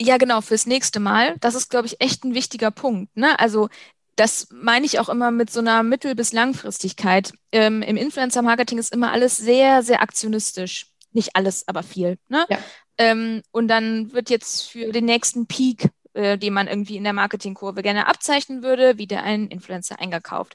Ja, 0.00 0.18
genau, 0.18 0.42
fürs 0.42 0.66
nächste 0.66 1.00
Mal. 1.00 1.36
Das 1.40 1.54
ist, 1.54 1.70
glaube 1.70 1.86
ich, 1.86 2.00
echt 2.00 2.24
ein 2.24 2.34
wichtiger 2.34 2.70
Punkt. 2.70 3.16
Ne? 3.16 3.38
Also 3.38 3.68
das 4.16 4.48
meine 4.50 4.86
ich 4.86 4.98
auch 4.98 5.08
immer 5.08 5.30
mit 5.30 5.50
so 5.50 5.60
einer 5.60 5.82
Mittel- 5.82 6.14
bis 6.14 6.32
Langfristigkeit. 6.32 7.32
Ähm, 7.52 7.82
Im 7.82 7.96
Influencer-Marketing 7.96 8.78
ist 8.78 8.92
immer 8.92 9.12
alles 9.12 9.36
sehr, 9.36 9.82
sehr 9.82 10.00
aktionistisch. 10.02 10.88
Nicht 11.12 11.36
alles, 11.36 11.68
aber 11.68 11.82
viel. 11.82 12.18
Ne? 12.28 12.46
Ja. 12.48 12.58
Ähm, 12.98 13.42
und 13.52 13.68
dann 13.68 14.12
wird 14.12 14.30
jetzt 14.30 14.70
für 14.70 14.90
den 14.90 15.04
nächsten 15.04 15.46
Peak, 15.46 15.90
äh, 16.14 16.38
den 16.38 16.54
man 16.54 16.66
irgendwie 16.66 16.96
in 16.96 17.04
der 17.04 17.12
Marketingkurve 17.12 17.82
gerne 17.82 18.06
abzeichnen 18.06 18.62
würde, 18.62 18.98
wieder 18.98 19.22
ein 19.22 19.48
Influencer 19.48 20.00
eingekauft. 20.00 20.54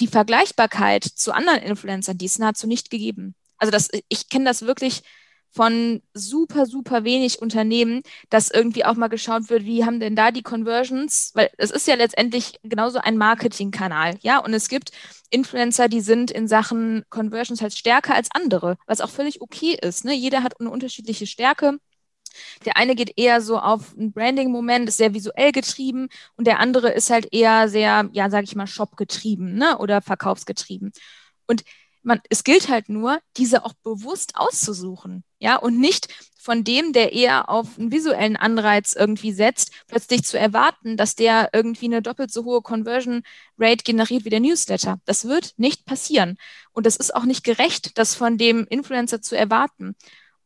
Die 0.00 0.08
Vergleichbarkeit 0.08 1.04
zu 1.04 1.32
anderen 1.32 1.60
Influencern, 1.60 2.18
die 2.18 2.26
ist 2.26 2.38
nahezu 2.38 2.66
nicht 2.66 2.90
gegeben. 2.90 3.34
Also 3.58 3.70
das, 3.70 3.90
ich 4.08 4.28
kenne 4.28 4.46
das 4.46 4.62
wirklich 4.62 5.02
von 5.50 6.02
super, 6.12 6.66
super 6.66 7.04
wenig 7.04 7.40
Unternehmen, 7.40 8.02
dass 8.28 8.50
irgendwie 8.50 8.84
auch 8.84 8.94
mal 8.94 9.08
geschaut 9.08 9.48
wird, 9.48 9.64
wie 9.64 9.84
haben 9.84 10.00
denn 10.00 10.14
da 10.16 10.30
die 10.30 10.42
Conversions? 10.42 11.30
Weil 11.34 11.50
es 11.56 11.70
ist 11.70 11.86
ja 11.86 11.94
letztendlich 11.94 12.60
genauso 12.62 12.98
ein 12.98 13.16
Marketingkanal, 13.16 14.16
ja. 14.20 14.38
Und 14.38 14.52
es 14.52 14.68
gibt 14.68 14.90
Influencer, 15.30 15.88
die 15.88 16.00
sind 16.00 16.30
in 16.30 16.48
Sachen 16.48 17.04
Conversions 17.10 17.62
halt 17.62 17.74
stärker 17.74 18.14
als 18.14 18.28
andere, 18.32 18.76
was 18.86 19.00
auch 19.00 19.10
völlig 19.10 19.40
okay 19.40 19.76
ist. 19.80 20.04
Ne? 20.04 20.14
Jeder 20.14 20.42
hat 20.42 20.60
eine 20.60 20.70
unterschiedliche 20.70 21.26
Stärke. 21.26 21.78
Der 22.64 22.76
eine 22.76 22.94
geht 22.94 23.12
eher 23.16 23.40
so 23.40 23.58
auf 23.58 23.94
einen 23.96 24.12
Branding-Moment, 24.12 24.88
ist 24.88 24.98
sehr 24.98 25.14
visuell 25.14 25.52
getrieben 25.52 26.08
und 26.36 26.46
der 26.46 26.60
andere 26.60 26.90
ist 26.90 27.10
halt 27.10 27.32
eher 27.32 27.68
sehr, 27.68 28.08
ja, 28.12 28.30
sage 28.30 28.44
ich 28.44 28.54
mal, 28.54 28.66
Shop-getrieben 28.66 29.54
ne? 29.54 29.78
oder 29.78 30.02
verkaufsgetrieben. 30.02 30.92
Und 31.46 31.64
man, 32.06 32.20
es 32.30 32.44
gilt 32.44 32.68
halt 32.68 32.88
nur, 32.88 33.20
diese 33.36 33.64
auch 33.64 33.72
bewusst 33.82 34.36
auszusuchen, 34.36 35.24
ja, 35.38 35.56
und 35.56 35.78
nicht 35.78 36.08
von 36.38 36.62
dem, 36.62 36.92
der 36.92 37.12
eher 37.12 37.48
auf 37.48 37.76
einen 37.76 37.90
visuellen 37.90 38.36
Anreiz 38.36 38.94
irgendwie 38.94 39.32
setzt, 39.32 39.72
plötzlich 39.88 40.22
zu 40.22 40.38
erwarten, 40.38 40.96
dass 40.96 41.16
der 41.16 41.50
irgendwie 41.52 41.86
eine 41.86 42.02
doppelt 42.02 42.32
so 42.32 42.44
hohe 42.44 42.62
Conversion 42.62 43.24
Rate 43.58 43.82
generiert 43.82 44.24
wie 44.24 44.30
der 44.30 44.38
Newsletter. 44.38 45.00
Das 45.04 45.26
wird 45.26 45.54
nicht 45.56 45.84
passieren. 45.84 46.38
Und 46.72 46.86
das 46.86 46.94
ist 46.94 47.12
auch 47.12 47.24
nicht 47.24 47.42
gerecht, 47.42 47.98
das 47.98 48.14
von 48.14 48.38
dem 48.38 48.64
Influencer 48.68 49.20
zu 49.20 49.36
erwarten. 49.36 49.96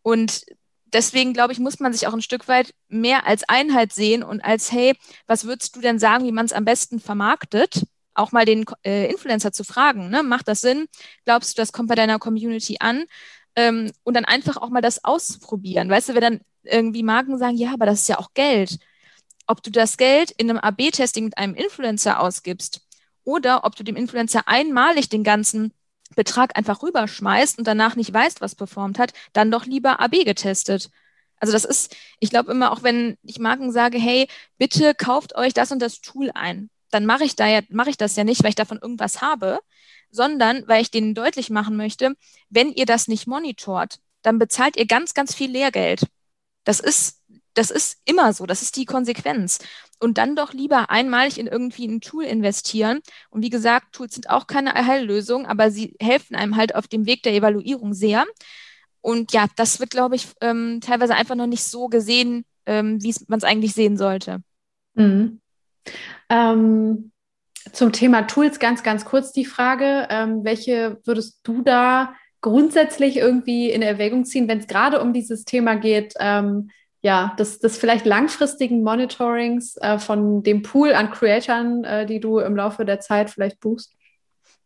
Und 0.00 0.46
deswegen, 0.86 1.34
glaube 1.34 1.52
ich, 1.52 1.58
muss 1.58 1.80
man 1.80 1.92
sich 1.92 2.06
auch 2.06 2.14
ein 2.14 2.22
Stück 2.22 2.48
weit 2.48 2.72
mehr 2.88 3.26
als 3.26 3.46
Einheit 3.46 3.92
sehen 3.92 4.22
und 4.22 4.40
als, 4.40 4.72
hey, 4.72 4.96
was 5.26 5.44
würdest 5.44 5.76
du 5.76 5.80
denn 5.82 5.98
sagen, 5.98 6.24
wie 6.24 6.32
man 6.32 6.46
es 6.46 6.54
am 6.54 6.64
besten 6.64 7.00
vermarktet? 7.00 7.82
Auch 8.21 8.33
mal 8.33 8.45
den 8.45 8.64
äh, 8.85 9.11
Influencer 9.11 9.53
zu 9.53 9.64
fragen, 9.64 10.11
ne? 10.11 10.23
macht 10.23 10.49
das 10.49 10.61
Sinn? 10.61 10.87
Glaubst 11.25 11.57
du, 11.57 11.61
das 11.62 11.73
kommt 11.73 11.89
bei 11.89 11.95
deiner 11.95 12.18
Community 12.18 12.77
an? 12.81 13.05
Ähm, 13.57 13.91
und 14.05 14.14
dann 14.14 14.25
einfach 14.25 14.57
auch 14.57 14.71
mal 14.71 14.81
das 14.81 15.05
ausprobieren. 15.05 15.89
Weißt 15.91 16.09
du, 16.09 16.14
wenn 16.14 16.21
dann 16.21 16.41
irgendwie 16.62 17.03
Marken 17.03 17.39
sagen, 17.39 17.57
ja, 17.57 17.73
aber 17.73 17.87
das 17.87 18.03
ist 18.03 18.09
ja 18.09 18.18
auch 18.18 18.33
Geld. 18.35 18.79
Ob 19.47 19.62
du 19.62 19.71
das 19.71 19.97
Geld 19.97 20.31
in 20.33 20.51
einem 20.51 20.61
AB-Testing 20.61 21.25
mit 21.25 21.39
einem 21.39 21.55
Influencer 21.55 22.21
ausgibst 22.21 22.83
oder 23.25 23.64
ob 23.64 23.75
du 23.77 23.83
dem 23.83 23.97
Influencer 23.97 24.47
einmalig 24.47 25.09
den 25.09 25.25
ganzen 25.25 25.73
Betrag 26.14 26.57
einfach 26.57 26.83
rüberschmeißt 26.83 27.59
und 27.59 27.66
danach 27.66 27.97
nicht 27.97 28.12
weißt, 28.12 28.41
was 28.41 28.55
performt 28.55 28.99
hat, 28.99 29.12
dann 29.33 29.51
doch 29.51 29.66
lieber 29.66 30.01
AB 30.01 30.25
getestet. 30.25 30.91
Also 31.39 31.53
das 31.53 31.64
ist, 31.64 31.97
ich 32.18 32.31
glaube 32.31 32.53
immer 32.53 32.73
auch, 32.73 32.83
wenn 32.83 33.16
ich 33.23 33.39
Marken 33.39 33.73
sage, 33.73 33.99
hey, 33.99 34.29
bitte 34.59 34.95
kauft 34.95 35.35
euch 35.37 35.55
das 35.55 35.73
und 35.73 35.81
das 35.81 36.01
Tool 36.01 36.31
ein 36.35 36.71
dann 36.91 37.07
mache 37.07 37.24
ich 37.24 37.36
da 37.36 37.47
ja, 37.47 37.61
mache 37.70 37.91
ich 37.91 37.97
das 37.97 38.16
ja 38.16 38.24
nicht, 38.24 38.43
weil 38.43 38.51
ich 38.51 38.57
davon 38.57 38.78
irgendwas 38.80 39.22
habe, 39.22 39.59
sondern 40.11 40.66
weil 40.66 40.82
ich 40.82 40.91
denen 40.91 41.14
deutlich 41.14 41.51
machen 41.51 41.76
möchte, 41.76 42.14
wenn 42.49 42.72
ihr 42.72 42.86
das 42.86 43.09
nicht 43.09 43.26
monitort, 43.26 43.99
dann 44.22 44.38
bezahlt 44.38 44.76
ihr 44.76 44.86
ganz, 44.86 45.14
ganz 45.14 45.34
viel 45.34 45.51
Lehrgeld. 45.51 46.07
Das 46.64 46.80
ist, 46.80 47.22
das 47.55 47.70
ist 47.70 47.99
immer 48.05 48.32
so, 48.32 48.47
das 48.47 48.62
ist 48.62 48.76
die 48.76 48.84
Konsequenz. 48.84 49.59
Und 49.99 50.18
dann 50.18 50.36
doch 50.36 50.53
lieber 50.53 50.91
einmalig 50.91 51.38
in 51.38 51.47
irgendwie 51.47 51.86
ein 51.86 52.01
Tool 52.01 52.24
investieren. 52.24 53.01
Und 53.30 53.43
wie 53.43 53.51
gesagt, 53.51 53.93
Tools 53.93 54.14
sind 54.14 54.30
auch 54.30 54.47
keine 54.47 54.74
Heillösung, 54.74 55.47
aber 55.47 55.70
sie 55.70 55.97
helfen 56.01 56.36
einem 56.36 56.57
halt 56.57 56.74
auf 56.74 56.88
dem 56.88 57.07
Weg 57.07 57.22
der 57.22 57.34
Evaluierung 57.34 57.95
sehr. 57.95 58.24
Und 59.01 59.32
ja, 59.32 59.47
das 59.57 59.80
wird, 59.80 59.91
glaube 59.91 60.16
ich, 60.16 60.28
ähm, 60.41 60.80
teilweise 60.80 61.14
einfach 61.14 61.34
noch 61.34 61.47
nicht 61.47 61.64
so 61.64 61.88
gesehen, 61.88 62.45
ähm, 62.66 63.03
wie 63.03 63.14
man 63.28 63.38
es 63.38 63.45
eigentlich 63.45 63.72
sehen 63.72 63.97
sollte. 63.97 64.43
Mhm. 64.95 65.41
Ähm, 66.28 67.12
zum 67.72 67.93
Thema 67.93 68.22
Tools 68.22 68.59
ganz, 68.59 68.82
ganz 68.82 69.05
kurz 69.05 69.32
die 69.32 69.45
Frage, 69.45 70.07
ähm, 70.11 70.45
welche 70.45 70.99
würdest 71.05 71.41
du 71.43 71.62
da 71.62 72.14
grundsätzlich 72.41 73.16
irgendwie 73.16 73.70
in 73.70 73.82
Erwägung 73.82 74.24
ziehen, 74.24 74.49
wenn 74.49 74.59
es 74.59 74.66
gerade 74.66 75.01
um 75.01 75.12
dieses 75.12 75.45
Thema 75.45 75.74
geht, 75.74 76.14
ähm, 76.18 76.70
ja, 77.03 77.34
des, 77.38 77.61
des 77.61 77.78
vielleicht 77.78 78.07
langfristigen 78.07 78.82
Monitorings 78.82 79.76
äh, 79.78 79.99
von 79.99 80.43
dem 80.43 80.62
Pool 80.62 80.93
an 80.93 81.11
Creatoren, 81.11 81.84
äh, 81.84 82.07
die 82.07 82.20
du 82.20 82.38
im 82.38 82.57
Laufe 82.57 82.84
der 82.84 83.01
Zeit 83.01 83.30
vielleicht 83.30 83.61
buchst? 83.61 83.95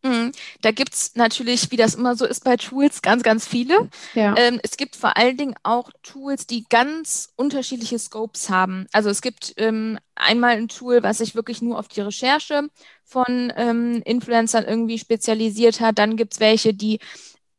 Mhm. 0.05 0.33
Da 0.61 0.71
gibt 0.71 0.93
es 0.93 1.15
natürlich, 1.15 1.71
wie 1.71 1.77
das 1.77 1.95
immer 1.95 2.15
so 2.15 2.27
ist 2.27 2.45
bei 2.45 2.57
Tools, 2.57 3.01
ganz, 3.01 3.23
ganz 3.23 3.49
viele. 3.49 3.89
Ja. 4.13 4.35
Ähm, 4.37 4.61
es 4.63 4.77
gibt 4.77 4.97
vor 4.97 5.17
allen 5.17 5.39
Dingen 5.39 5.55
auch 5.63 5.91
Tools, 6.03 6.47
die 6.47 6.65
ganz 6.69 7.33
unterschiedliche 7.37 7.99
Scopes 7.99 8.51
haben. 8.51 8.87
Also 8.93 9.09
es 9.09 9.23
gibt 9.23 9.55
ähm, 9.57 9.99
einmal 10.15 10.57
ein 10.57 10.69
Tool, 10.69 11.03
was 11.03 11.19
sich 11.19 11.35
wirklich 11.35 11.63
nur 11.63 11.79
auf 11.79 11.89
die 11.89 12.03
Recherche 12.03 12.69
von 13.03 13.53
ähm, 13.57 14.03
Influencern 14.05 14.65
irgendwie 14.65 14.99
spezialisiert 14.99 15.81
hat. 15.81 15.99
Dann 15.99 16.17
gibt 16.17 16.35
es 16.35 16.41
welche, 16.41 16.75
die 16.75 17.01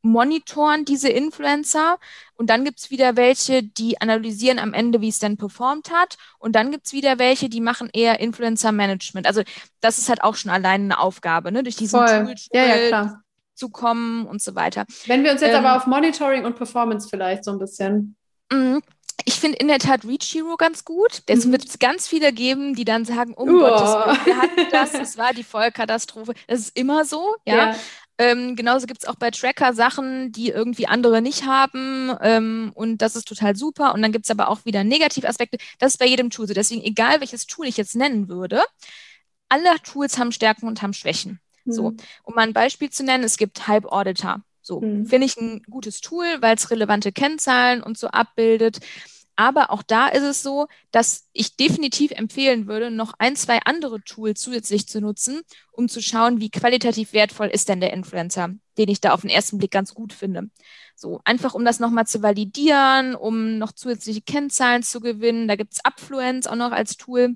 monitoren 0.05 0.85
diese 0.85 1.09
Influencer 1.09 1.97
und 2.35 2.49
dann 2.49 2.63
gibt 2.63 2.79
es 2.79 2.91
wieder 2.91 3.17
welche, 3.17 3.63
die 3.63 3.99
analysieren 3.99 4.59
am 4.59 4.73
Ende, 4.73 5.01
wie 5.01 5.09
es 5.09 5.19
denn 5.19 5.35
performt 5.35 5.91
hat 5.91 6.17
und 6.37 6.55
dann 6.55 6.71
gibt 6.71 6.85
es 6.85 6.93
wieder 6.93 7.17
welche, 7.17 7.49
die 7.49 7.61
machen 7.61 7.89
eher 7.91 8.19
Influencer-Management. 8.19 9.25
Also 9.25 9.41
das 9.81 9.97
ist 9.97 10.07
halt 10.07 10.23
auch 10.23 10.35
schon 10.35 10.51
allein 10.51 10.83
eine 10.83 10.99
Aufgabe, 10.99 11.51
ne? 11.51 11.63
durch 11.63 11.75
diesen. 11.75 11.99
Tool 11.99 12.35
ja, 12.53 12.65
ja, 12.65 13.21
zu 13.55 13.69
kommen 13.69 14.27
und 14.27 14.41
so 14.41 14.53
weiter. 14.53 14.85
Wenn 15.05 15.23
wir 15.23 15.31
uns 15.31 15.39
jetzt 15.39 15.51
ähm, 15.53 15.65
aber 15.65 15.77
auf 15.77 15.87
Monitoring 15.87 16.43
und 16.43 16.57
Performance 16.57 17.07
vielleicht 17.09 17.45
so 17.45 17.51
ein 17.51 17.57
bisschen 17.57 18.17
mhm. 18.51 18.81
ich 19.23 19.35
finde 19.35 19.57
in 19.59 19.69
der 19.69 19.79
Tat 19.79 20.03
Reach 20.03 20.33
Hero 20.33 20.57
ganz 20.57 20.83
gut. 20.83 21.23
Es 21.25 21.45
mhm. 21.45 21.53
wird 21.53 21.65
es 21.65 21.79
ganz 21.79 22.05
viele 22.05 22.33
geben, 22.33 22.75
die 22.75 22.83
dann 22.83 23.05
sagen, 23.05 23.33
um 23.33 23.47
oh 23.47 23.59
Gottes 23.59 23.93
Willen, 23.93 24.25
wir 24.25 24.37
hatten 24.37 24.67
das, 24.71 24.93
es 24.93 25.17
war 25.17 25.33
die 25.33 25.45
Vollkatastrophe. 25.45 26.33
Das 26.47 26.59
ist 26.59 26.77
immer 26.77 27.05
so, 27.05 27.35
ja. 27.45 27.71
ja. 27.71 27.75
Ähm, 28.17 28.55
genauso 28.55 28.87
gibt 28.87 29.03
es 29.03 29.09
auch 29.09 29.15
bei 29.15 29.31
Tracker 29.31 29.73
Sachen, 29.73 30.31
die 30.31 30.49
irgendwie 30.49 30.87
andere 30.87 31.21
nicht 31.21 31.45
haben. 31.45 32.15
Ähm, 32.21 32.71
und 32.73 33.01
das 33.01 33.15
ist 33.15 33.27
total 33.27 33.55
super. 33.55 33.93
Und 33.93 34.01
dann 34.01 34.11
gibt 34.11 34.25
es 34.25 34.31
aber 34.31 34.49
auch 34.49 34.65
wieder 34.65 34.83
Negativaspekte. 34.83 35.57
Das 35.79 35.93
ist 35.93 35.97
bei 35.97 36.05
jedem 36.05 36.29
Tool 36.29 36.47
so. 36.47 36.53
Deswegen, 36.53 36.81
egal 36.81 37.19
welches 37.19 37.45
Tool 37.45 37.67
ich 37.67 37.77
jetzt 37.77 37.95
nennen 37.95 38.29
würde, 38.29 38.63
alle 39.49 39.75
Tools 39.83 40.17
haben 40.17 40.31
Stärken 40.31 40.67
und 40.67 40.81
haben 40.81 40.93
Schwächen. 40.93 41.39
Mhm. 41.65 41.71
So, 41.71 41.93
um 42.23 42.35
mal 42.35 42.43
ein 42.43 42.53
Beispiel 42.53 42.89
zu 42.89 43.03
nennen, 43.03 43.23
es 43.23 43.37
gibt 43.37 43.67
Hype 43.67 43.85
Auditor. 43.85 44.41
So, 44.61 44.81
mhm. 44.81 45.05
finde 45.05 45.25
ich 45.27 45.37
ein 45.37 45.61
gutes 45.69 46.01
Tool, 46.01 46.25
weil 46.39 46.55
es 46.55 46.71
relevante 46.71 47.11
Kennzahlen 47.11 47.83
und 47.83 47.97
so 47.97 48.07
abbildet. 48.07 48.79
Aber 49.35 49.71
auch 49.71 49.83
da 49.83 50.07
ist 50.07 50.23
es 50.23 50.41
so, 50.41 50.67
dass 50.91 51.27
ich 51.33 51.57
definitiv 51.57 52.11
empfehlen 52.11 52.67
würde, 52.67 52.89
noch 52.89 53.13
ein, 53.19 53.35
zwei 53.35 53.59
andere 53.65 54.01
Tools 54.01 54.39
zusätzlich 54.39 54.87
zu 54.87 55.01
nutzen, 55.01 55.41
um 55.71 55.89
zu 55.89 56.01
schauen, 56.01 56.39
wie 56.39 56.49
qualitativ 56.49 57.11
wertvoll 57.13 57.47
ist 57.47 57.67
denn 57.67 57.81
der 57.81 57.91
Influencer, 57.93 58.49
den 58.77 58.89
ich 58.89 59.01
da 59.01 59.13
auf 59.13 59.21
den 59.21 59.29
ersten 59.29 59.57
Blick 59.57 59.71
ganz 59.71 59.93
gut 59.93 60.13
finde. 60.13 60.49
So, 60.95 61.19
einfach 61.25 61.53
um 61.53 61.65
das 61.65 61.79
nochmal 61.79 62.07
zu 62.07 62.21
validieren, 62.23 63.15
um 63.15 63.57
noch 63.57 63.73
zusätzliche 63.73 64.21
Kennzahlen 64.21 64.83
zu 64.83 65.01
gewinnen. 65.01 65.47
Da 65.49 65.57
gibt 65.57 65.73
es 65.73 65.83
Upfluence 65.83 66.47
auch 66.47 66.55
noch 66.55 66.71
als 66.71 66.95
Tool. 66.97 67.35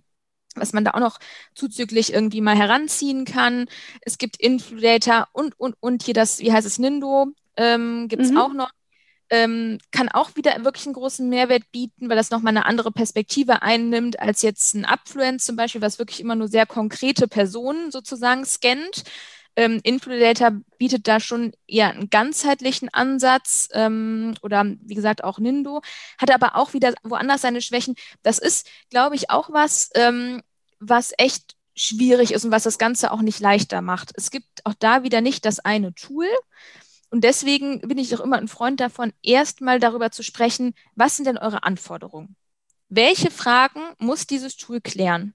was 0.56 0.74
man 0.74 0.84
da 0.84 0.92
auch 0.92 1.00
noch 1.00 1.20
zuzüglich 1.54 2.14
irgendwie 2.14 2.42
mal 2.42 2.56
heranziehen 2.56 3.26
kann. 3.26 3.68
Es 4.02 4.18
gibt 4.18 4.38
Infludator 4.38 5.28
und, 5.34 5.60
und, 5.60 5.76
und 5.80 6.04
hier 6.04 6.14
das, 6.14 6.40
wie 6.40 6.52
heißt 6.52 6.68
es, 6.68 6.80
Nindo, 6.80 7.28
ähm, 7.56 8.08
gibt 8.08 8.24
es 8.24 8.32
mhm. 8.32 8.38
auch 8.38 8.54
noch. 8.54 8.72
Ähm, 9.30 9.78
kann 9.92 10.10
auch 10.10 10.36
wieder 10.36 10.64
wirklich 10.64 10.86
einen 10.86 10.96
großen 10.96 11.28
Mehrwert 11.30 11.72
bieten, 11.72 12.10
weil 12.10 12.18
das 12.18 12.32
nochmal 12.32 12.52
eine 12.52 12.66
andere 12.66 12.92
Perspektive 12.92 13.62
einnimmt 13.62 14.20
als 14.20 14.42
jetzt 14.42 14.74
ein 14.74 14.86
Upfluence 14.86 15.46
zum 15.46 15.56
Beispiel, 15.56 15.82
was 15.82 16.00
wirklich 16.00 16.20
immer 16.20 16.36
nur 16.36 16.48
sehr 16.48 16.66
konkrete 16.66 17.28
Personen 17.28 17.92
sozusagen 17.92 18.46
scannt. 18.46 19.04
Ähm, 19.56 19.82
Infludator 19.84 20.52
bietet 20.78 21.08
da 21.08 21.20
schon 21.20 21.52
eher 21.68 21.90
einen 21.90 22.10
ganzheitlichen 22.10 22.88
Ansatz 22.94 23.68
ähm, 23.74 24.36
oder 24.42 24.66
wie 24.82 24.96
gesagt 24.96 25.24
auch 25.24 25.38
Nindo, 25.40 25.82
hat 26.18 26.32
aber 26.32 26.56
auch 26.56 26.74
wieder 26.74 26.94
woanders 27.04 27.42
seine 27.42 27.62
Schwächen. 27.62 27.96
Das 28.24 28.40
ist, 28.40 28.70
glaube 28.90 29.16
ich, 29.16 29.30
auch 29.30 29.50
was, 29.52 29.90
ähm, 29.96 30.42
was 30.80 31.14
echt 31.18 31.56
schwierig 31.76 32.32
ist 32.32 32.46
und 32.46 32.52
was 32.52 32.64
das 32.64 32.78
Ganze 32.78 33.12
auch 33.12 33.22
nicht 33.22 33.40
leichter 33.40 33.82
macht. 33.82 34.12
Es 34.16 34.32
gibt 34.32 34.66
auch 34.66 34.76
da 34.78 35.04
wieder 35.04 35.22
nicht 35.22 35.46
das 35.46 35.60
eine 35.60 35.94
Tool. 35.94 36.28
Und 37.10 37.24
deswegen 37.24 37.82
bin 37.82 37.98
ich 37.98 38.16
auch 38.16 38.20
immer 38.20 38.38
ein 38.38 38.48
Freund 38.48 38.80
davon, 38.80 39.14
erstmal 39.24 39.80
darüber 39.80 40.12
zu 40.12 40.24
sprechen, 40.24 40.76
was 40.96 41.16
sind 41.16 41.26
denn 41.26 41.38
eure 41.38 41.64
Anforderungen? 41.64 42.36
Welche 42.88 43.32
Fragen 43.32 43.82
muss 43.98 44.28
dieses 44.28 44.58
Tool 44.58 44.82
klären? 44.82 45.34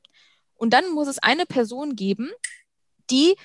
Und 0.54 0.70
dann 0.70 0.90
muss 0.92 1.08
es 1.08 1.18
eine 1.18 1.46
Person 1.46 1.96
geben, 1.96 2.30
die 3.10 3.36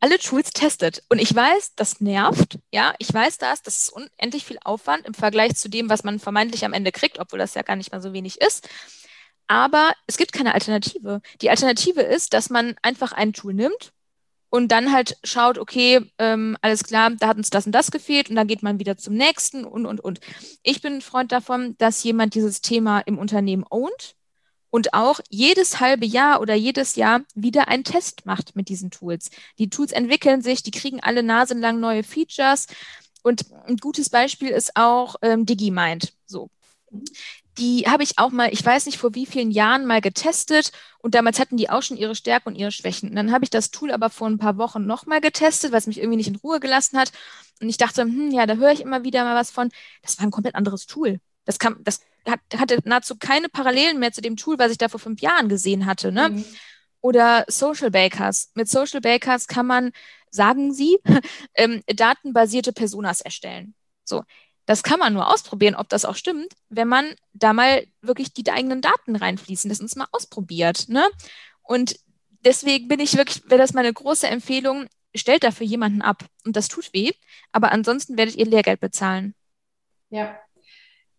alle 0.00 0.18
Tools 0.18 0.50
testet. 0.50 1.02
Und 1.08 1.20
ich 1.20 1.34
weiß, 1.34 1.74
das 1.74 2.00
nervt. 2.00 2.58
Ja, 2.72 2.94
ich 2.98 3.12
weiß 3.12 3.38
das. 3.38 3.62
Das 3.62 3.78
ist 3.78 3.90
unendlich 3.90 4.44
viel 4.44 4.58
Aufwand 4.64 5.06
im 5.06 5.14
Vergleich 5.14 5.56
zu 5.56 5.68
dem, 5.68 5.88
was 5.88 6.04
man 6.04 6.18
vermeintlich 6.20 6.64
am 6.64 6.72
Ende 6.72 6.92
kriegt, 6.92 7.18
obwohl 7.18 7.38
das 7.38 7.54
ja 7.54 7.62
gar 7.62 7.76
nicht 7.76 7.92
mal 7.92 8.02
so 8.02 8.12
wenig 8.12 8.40
ist. 8.40 8.68
Aber 9.48 9.92
es 10.06 10.18
gibt 10.18 10.32
keine 10.32 10.54
Alternative. 10.54 11.20
Die 11.40 11.50
Alternative 11.50 12.02
ist, 12.02 12.32
dass 12.34 12.50
man 12.50 12.76
einfach 12.82 13.12
ein 13.12 13.32
Tool 13.32 13.54
nimmt 13.54 13.92
und 14.50 14.68
dann 14.68 14.92
halt 14.92 15.16
schaut, 15.24 15.58
okay, 15.58 16.00
ähm, 16.18 16.56
alles 16.62 16.84
klar, 16.84 17.10
da 17.10 17.28
hat 17.28 17.36
uns 17.36 17.50
das 17.50 17.66
und 17.66 17.72
das 17.72 17.90
gefehlt 17.90 18.30
und 18.30 18.36
dann 18.36 18.46
geht 18.46 18.62
man 18.62 18.78
wieder 18.78 18.96
zum 18.96 19.14
nächsten 19.14 19.64
und, 19.64 19.86
und, 19.86 20.00
und. 20.00 20.20
Ich 20.62 20.80
bin 20.80 20.94
ein 20.94 21.02
Freund 21.02 21.32
davon, 21.32 21.76
dass 21.78 22.02
jemand 22.02 22.34
dieses 22.34 22.60
Thema 22.60 23.00
im 23.00 23.18
Unternehmen 23.18 23.64
ownt 23.68 24.14
und 24.70 24.94
auch 24.94 25.20
jedes 25.28 25.80
halbe 25.80 26.06
Jahr 26.06 26.40
oder 26.40 26.54
jedes 26.54 26.96
Jahr 26.96 27.20
wieder 27.34 27.68
einen 27.68 27.84
Test 27.84 28.26
macht 28.26 28.56
mit 28.56 28.68
diesen 28.68 28.90
Tools. 28.90 29.30
Die 29.58 29.70
Tools 29.70 29.92
entwickeln 29.92 30.42
sich, 30.42 30.62
die 30.62 30.70
kriegen 30.70 31.00
alle 31.00 31.22
nasenlang 31.22 31.80
neue 31.80 32.02
Features. 32.02 32.66
Und 33.22 33.46
ein 33.66 33.76
gutes 33.76 34.10
Beispiel 34.10 34.48
ist 34.48 34.76
auch 34.76 35.16
ähm, 35.22 35.44
DigiMind. 35.44 36.12
So. 36.26 36.50
Die 37.58 37.84
habe 37.88 38.02
ich 38.02 38.18
auch 38.18 38.30
mal, 38.30 38.52
ich 38.52 38.64
weiß 38.64 38.86
nicht 38.86 38.98
vor 38.98 39.14
wie 39.14 39.26
vielen 39.26 39.50
Jahren 39.50 39.84
mal 39.84 40.00
getestet 40.00 40.70
und 41.00 41.14
damals 41.14 41.40
hatten 41.40 41.56
die 41.56 41.70
auch 41.70 41.82
schon 41.82 41.96
ihre 41.96 42.14
Stärken 42.14 42.50
und 42.50 42.54
ihre 42.54 42.70
Schwächen. 42.70 43.10
Und 43.10 43.16
dann 43.16 43.32
habe 43.32 43.44
ich 43.44 43.50
das 43.50 43.70
Tool 43.70 43.90
aber 43.90 44.10
vor 44.10 44.28
ein 44.28 44.38
paar 44.38 44.58
Wochen 44.58 44.86
nochmal 44.86 45.20
getestet, 45.20 45.72
was 45.72 45.86
mich 45.86 45.98
irgendwie 45.98 46.16
nicht 46.16 46.28
in 46.28 46.36
Ruhe 46.36 46.60
gelassen 46.60 46.98
hat. 46.98 47.10
Und 47.60 47.68
ich 47.68 47.76
dachte, 47.76 48.02
hm, 48.02 48.30
ja, 48.30 48.46
da 48.46 48.54
höre 48.54 48.72
ich 48.72 48.80
immer 48.80 49.04
wieder 49.04 49.24
mal 49.24 49.34
was 49.34 49.50
von. 49.50 49.70
Das 50.02 50.18
war 50.18 50.26
ein 50.26 50.30
komplett 50.30 50.54
anderes 50.54 50.86
Tool. 50.86 51.20
Das, 51.44 51.58
kam, 51.58 51.82
das 51.82 52.00
hat, 52.26 52.40
hatte 52.56 52.78
nahezu 52.84 53.16
keine 53.16 53.48
Parallelen 53.48 53.98
mehr 53.98 54.12
zu 54.12 54.20
dem 54.20 54.36
Tool, 54.36 54.58
was 54.58 54.70
ich 54.70 54.78
da 54.78 54.88
vor 54.88 55.00
fünf 55.00 55.20
Jahren 55.20 55.48
gesehen 55.48 55.86
hatte. 55.86 56.12
Ne? 56.12 56.28
Mhm. 56.30 56.44
Oder 57.00 57.44
Social 57.48 57.90
Bakers. 57.90 58.50
Mit 58.54 58.68
Social 58.68 59.00
Bakers 59.00 59.48
kann 59.48 59.66
man, 59.66 59.92
sagen 60.30 60.72
sie, 60.72 60.98
ähm, 61.54 61.82
datenbasierte 61.86 62.72
Personas 62.72 63.20
erstellen. 63.20 63.74
So. 64.04 64.22
Das 64.68 64.82
kann 64.82 64.98
man 64.98 65.14
nur 65.14 65.32
ausprobieren, 65.32 65.74
ob 65.74 65.88
das 65.88 66.04
auch 66.04 66.14
stimmt, 66.14 66.52
wenn 66.68 66.88
man 66.88 67.06
da 67.32 67.54
mal 67.54 67.86
wirklich 68.02 68.34
die 68.34 68.48
eigenen 68.50 68.82
Daten 68.82 69.16
reinfließen, 69.16 69.70
das 69.70 69.80
uns 69.80 69.96
mal 69.96 70.08
ausprobiert. 70.12 70.90
Ne? 70.90 71.06
Und 71.62 71.98
deswegen 72.44 72.86
bin 72.86 73.00
ich 73.00 73.16
wirklich, 73.16 73.48
wäre 73.48 73.62
das 73.62 73.72
meine 73.72 73.90
große 73.90 74.26
Empfehlung, 74.26 74.84
stellt 75.14 75.42
dafür 75.42 75.66
jemanden 75.66 76.02
ab. 76.02 76.22
Und 76.44 76.54
das 76.54 76.68
tut 76.68 76.92
weh, 76.92 77.12
aber 77.50 77.72
ansonsten 77.72 78.18
werdet 78.18 78.36
ihr 78.36 78.44
Lehrgeld 78.44 78.78
bezahlen. 78.78 79.34
Ja, 80.10 80.38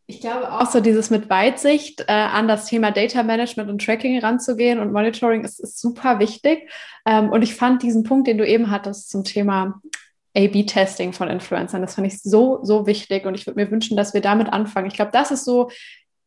ich 0.06 0.22
glaube 0.22 0.54
auch 0.54 0.70
so 0.70 0.80
dieses 0.80 1.10
mit 1.10 1.28
Weitsicht 1.32 2.02
äh, 2.02 2.12
an 2.12 2.48
das 2.48 2.68
Thema 2.68 2.92
Data 2.92 3.24
Management 3.24 3.68
und 3.72 3.84
Tracking 3.84 4.20
ranzugehen 4.20 4.78
und 4.78 4.92
Monitoring 4.92 5.44
ist, 5.44 5.60
ist 5.60 5.80
super 5.80 6.20
wichtig. 6.20 6.70
Ähm, 7.04 7.32
und 7.32 7.42
ich 7.42 7.56
fand 7.56 7.82
diesen 7.82 8.04
Punkt, 8.04 8.28
den 8.28 8.38
du 8.38 8.46
eben 8.46 8.70
hattest 8.70 9.10
zum 9.10 9.24
Thema 9.24 9.82
A-B-Testing 10.36 11.14
von 11.14 11.28
Influencern, 11.28 11.82
das 11.82 11.96
fand 11.96 12.08
ich 12.08 12.22
so, 12.22 12.60
so 12.64 12.86
wichtig. 12.86 13.26
Und 13.26 13.36
ich 13.36 13.48
würde 13.48 13.60
mir 13.60 13.72
wünschen, 13.72 13.98
dass 13.98 14.14
wir 14.14 14.22
damit 14.22 14.48
anfangen. 14.52 14.88
Ich 14.88 14.94
glaube, 14.94 15.12
das 15.12 15.32
ist 15.32 15.46
so 15.46 15.70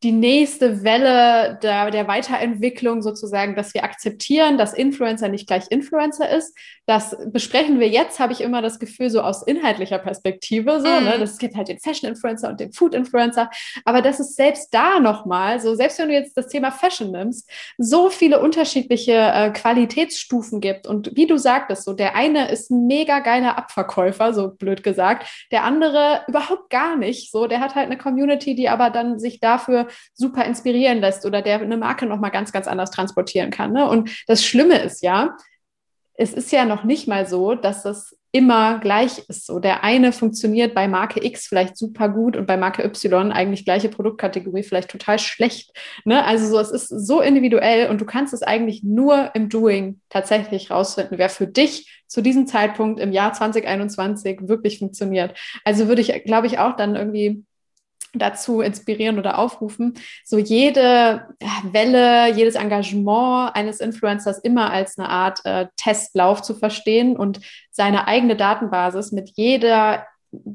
die 0.02 0.12
nächste 0.12 0.82
Welle 0.82 1.58
der, 1.62 1.90
der 1.92 2.08
Weiterentwicklung 2.08 3.02
sozusagen, 3.02 3.54
dass 3.54 3.72
wir 3.72 3.84
akzeptieren, 3.84 4.58
dass 4.58 4.74
Influencer 4.74 5.28
nicht 5.28 5.46
gleich 5.46 5.70
Influencer 5.70 6.28
ist. 6.28 6.56
Das 6.86 7.16
besprechen 7.26 7.78
wir 7.78 7.88
jetzt, 7.88 8.18
habe 8.18 8.32
ich 8.32 8.40
immer 8.40 8.62
das 8.62 8.80
Gefühl, 8.80 9.10
so 9.10 9.20
aus 9.20 9.46
inhaltlicher 9.46 9.98
Perspektive. 9.98 10.80
So, 10.80 10.88
ne? 10.88 11.00
mhm. 11.00 11.06
ne? 11.06 11.18
Das 11.20 11.38
gibt 11.38 11.54
halt 11.54 11.68
den 11.68 11.78
Fashion-Influencer 11.78 12.48
und 12.48 12.58
den 12.58 12.72
Food-Influencer. 12.72 13.48
Aber 13.84 14.02
das 14.02 14.18
ist 14.18 14.34
selbst 14.34 14.74
da 14.74 14.98
nochmal, 14.98 15.60
so 15.60 15.76
selbst 15.76 16.00
wenn 16.00 16.08
du 16.08 16.14
jetzt 16.14 16.36
das 16.36 16.48
Thema 16.48 16.72
Fashion 16.72 17.12
nimmst, 17.12 17.48
so 17.78 18.10
viele 18.10 18.40
unterschiedliche 18.40 19.12
äh, 19.12 19.50
Qualitätsstufen 19.50 20.60
gibt. 20.60 20.88
Und 20.88 21.14
wie 21.14 21.28
du 21.28 21.38
sagtest, 21.38 21.84
so 21.84 21.92
der 21.92 22.16
eine 22.16 22.50
ist 22.50 22.70
ein 22.70 22.88
mega 22.88 23.20
geiler 23.20 23.56
Abverkäufer, 23.56 24.34
so 24.34 24.48
blöd 24.48 24.82
gesagt. 24.82 25.28
Der 25.52 25.62
andere 25.62 26.22
überhaupt 26.26 26.70
gar 26.70 26.96
nicht. 26.96 27.30
So, 27.30 27.46
der 27.46 27.60
hat 27.60 27.76
halt 27.76 27.86
eine 27.86 27.98
Community, 27.98 28.56
die 28.56 28.68
aber 28.68 28.90
dann 28.90 29.20
sich 29.20 29.38
dafür 29.38 29.86
super 30.14 30.44
inspirieren 30.44 31.00
lässt 31.00 31.26
oder 31.26 31.42
der 31.42 31.60
eine 31.60 31.76
Marke 31.76 32.06
nochmal 32.06 32.30
ganz, 32.30 32.52
ganz 32.52 32.66
anders 32.66 32.90
transportieren 32.90 33.50
kann. 33.50 33.72
Ne? 33.72 33.88
Und 33.88 34.10
das 34.26 34.44
Schlimme 34.44 34.78
ist 34.78 35.02
ja, 35.02 35.36
es 36.14 36.32
ist 36.32 36.52
ja 36.52 36.64
noch 36.64 36.84
nicht 36.84 37.08
mal 37.08 37.26
so, 37.26 37.54
dass 37.54 37.82
das 37.82 38.16
immer 38.32 38.78
gleich 38.78 39.18
ist. 39.28 39.46
So 39.46 39.58
der 39.58 39.84
eine 39.84 40.10
funktioniert 40.10 40.74
bei 40.74 40.88
Marke 40.88 41.22
X 41.22 41.46
vielleicht 41.46 41.76
super 41.76 42.08
gut 42.08 42.34
und 42.34 42.46
bei 42.46 42.56
Marke 42.56 42.82
Y 42.82 43.30
eigentlich 43.30 43.66
gleiche 43.66 43.90
Produktkategorie 43.90 44.62
vielleicht 44.62 44.90
total 44.90 45.18
schlecht. 45.18 45.70
Ne? 46.06 46.24
Also 46.24 46.46
so, 46.46 46.58
es 46.58 46.70
ist 46.70 46.88
so 46.88 47.20
individuell 47.20 47.90
und 47.90 48.00
du 48.00 48.06
kannst 48.06 48.32
es 48.32 48.42
eigentlich 48.42 48.82
nur 48.82 49.34
im 49.34 49.50
Doing 49.50 50.00
tatsächlich 50.08 50.70
rausfinden, 50.70 51.18
wer 51.18 51.28
für 51.28 51.46
dich 51.46 52.02
zu 52.06 52.22
diesem 52.22 52.46
Zeitpunkt 52.46 53.00
im 53.00 53.12
Jahr 53.12 53.34
2021 53.34 54.48
wirklich 54.48 54.78
funktioniert. 54.78 55.38
Also 55.64 55.88
würde 55.88 56.00
ich, 56.00 56.24
glaube 56.24 56.46
ich, 56.46 56.58
auch 56.58 56.74
dann 56.76 56.96
irgendwie 56.96 57.44
dazu 58.14 58.60
inspirieren 58.60 59.18
oder 59.18 59.38
aufrufen, 59.38 59.94
so 60.24 60.38
jede 60.38 61.28
Welle, 61.64 62.32
jedes 62.34 62.54
Engagement 62.54 63.54
eines 63.54 63.80
Influencers 63.80 64.38
immer 64.38 64.70
als 64.70 64.98
eine 64.98 65.08
Art 65.08 65.44
äh, 65.44 65.66
Testlauf 65.76 66.42
zu 66.42 66.54
verstehen 66.54 67.16
und 67.16 67.40
seine 67.70 68.06
eigene 68.06 68.36
Datenbasis 68.36 69.12
mit 69.12 69.30
jeder 69.34 70.06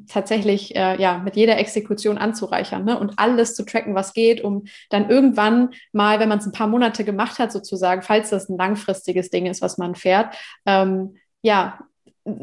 tatsächlich 0.08 0.76
äh, 0.76 1.00
ja 1.00 1.20
mit 1.20 1.36
jeder 1.36 1.58
Exekution 1.60 2.18
anzureichern 2.18 2.84
ne? 2.84 3.00
und 3.00 3.14
alles 3.18 3.54
zu 3.56 3.64
tracken, 3.64 3.96
was 3.96 4.14
geht, 4.14 4.44
um 4.44 4.66
dann 4.90 5.10
irgendwann 5.10 5.70
mal, 5.92 6.20
wenn 6.20 6.30
man 6.30 6.40
es 6.40 6.46
ein 6.46 6.52
paar 6.52 6.68
Monate 6.68 7.04
gemacht 7.04 7.38
hat, 7.40 7.52
sozusagen, 7.52 8.02
falls 8.02 8.32
das 8.32 8.50
ein 8.50 8.58
langfristiges 8.58 9.30
Ding 9.30 9.46
ist, 9.46 9.62
was 9.62 9.78
man 9.78 9.96
fährt, 9.96 10.36
ähm, 10.66 11.18
ja, 11.44 11.80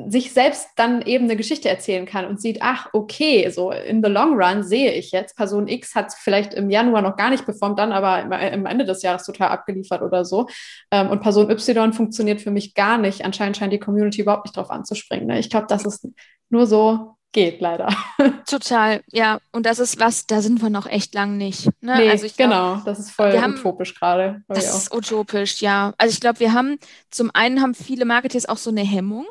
sich 0.09 0.33
selbst 0.33 0.69
dann 0.77 1.03
eben 1.03 1.25
eine 1.25 1.37
Geschichte 1.37 1.69
erzählen 1.69 2.07
kann 2.07 2.25
und 2.25 2.41
sieht, 2.41 2.59
ach, 2.63 2.89
okay, 2.93 3.51
so 3.51 3.71
in 3.71 4.03
the 4.03 4.09
long 4.09 4.41
run 4.41 4.63
sehe 4.63 4.93
ich 4.93 5.13
jetzt, 5.13 5.37
Person 5.37 5.69
X 5.69 5.95
hat 5.95 6.13
vielleicht 6.15 6.55
im 6.55 6.71
Januar 6.71 7.03
noch 7.03 7.17
gar 7.17 7.31
nicht 7.31 7.45
performt, 7.45 7.79
dann 7.79 7.93
aber 7.93 8.25
am 8.25 8.67
Ende 8.67 8.87
des 8.87 9.03
Jahres 9.03 9.25
total 9.25 9.49
abgeliefert 9.49 10.01
oder 10.01 10.25
so. 10.25 10.49
Ähm, 10.91 11.11
und 11.11 11.21
Person 11.21 11.51
Y 11.51 11.93
funktioniert 11.93 12.41
für 12.41 12.51
mich 12.51 12.75
gar 12.75 12.97
nicht. 12.97 13.25
Anscheinend 13.25 13.57
scheint 13.57 13.73
die 13.73 13.79
Community 13.79 14.23
überhaupt 14.23 14.47
nicht 14.47 14.57
drauf 14.57 14.71
anzuspringen. 14.71 15.27
Ne? 15.27 15.39
Ich 15.39 15.51
glaube, 15.51 15.67
das 15.69 15.85
ist 15.85 16.09
nur 16.49 16.67
so 16.67 17.17
geht, 17.33 17.61
leider. 17.61 17.89
Total, 18.49 19.03
ja. 19.13 19.39
Und 19.53 19.67
das 19.67 19.81
ist 19.81 20.01
was, 20.01 20.27
da 20.27 20.41
sind 20.41 20.63
wir 20.63 20.71
noch 20.71 20.87
echt 20.87 21.15
lang 21.15 21.37
nicht. 21.37 21.67
Ne? 21.83 21.97
Nee, 21.99 22.11
also 22.11 22.27
glaub, 22.27 22.37
genau, 22.37 22.77
das 22.87 22.99
ist 23.01 23.11
voll 23.11 23.35
utopisch 23.35 23.95
gerade. 23.95 24.43
Das 24.49 24.75
ist 24.75 24.95
utopisch, 24.95 25.61
ja. 25.61 25.93
Also 25.99 26.15
ich 26.15 26.21
glaube, 26.21 26.41
wir 26.41 26.55
haben, 26.55 26.79
zum 27.11 27.31
einen 27.35 27.61
haben 27.61 27.75
viele 27.75 28.07
Marketeers 28.07 28.49
auch 28.49 28.57
so 28.57 28.71
eine 28.71 28.83
Hemmung 28.83 29.27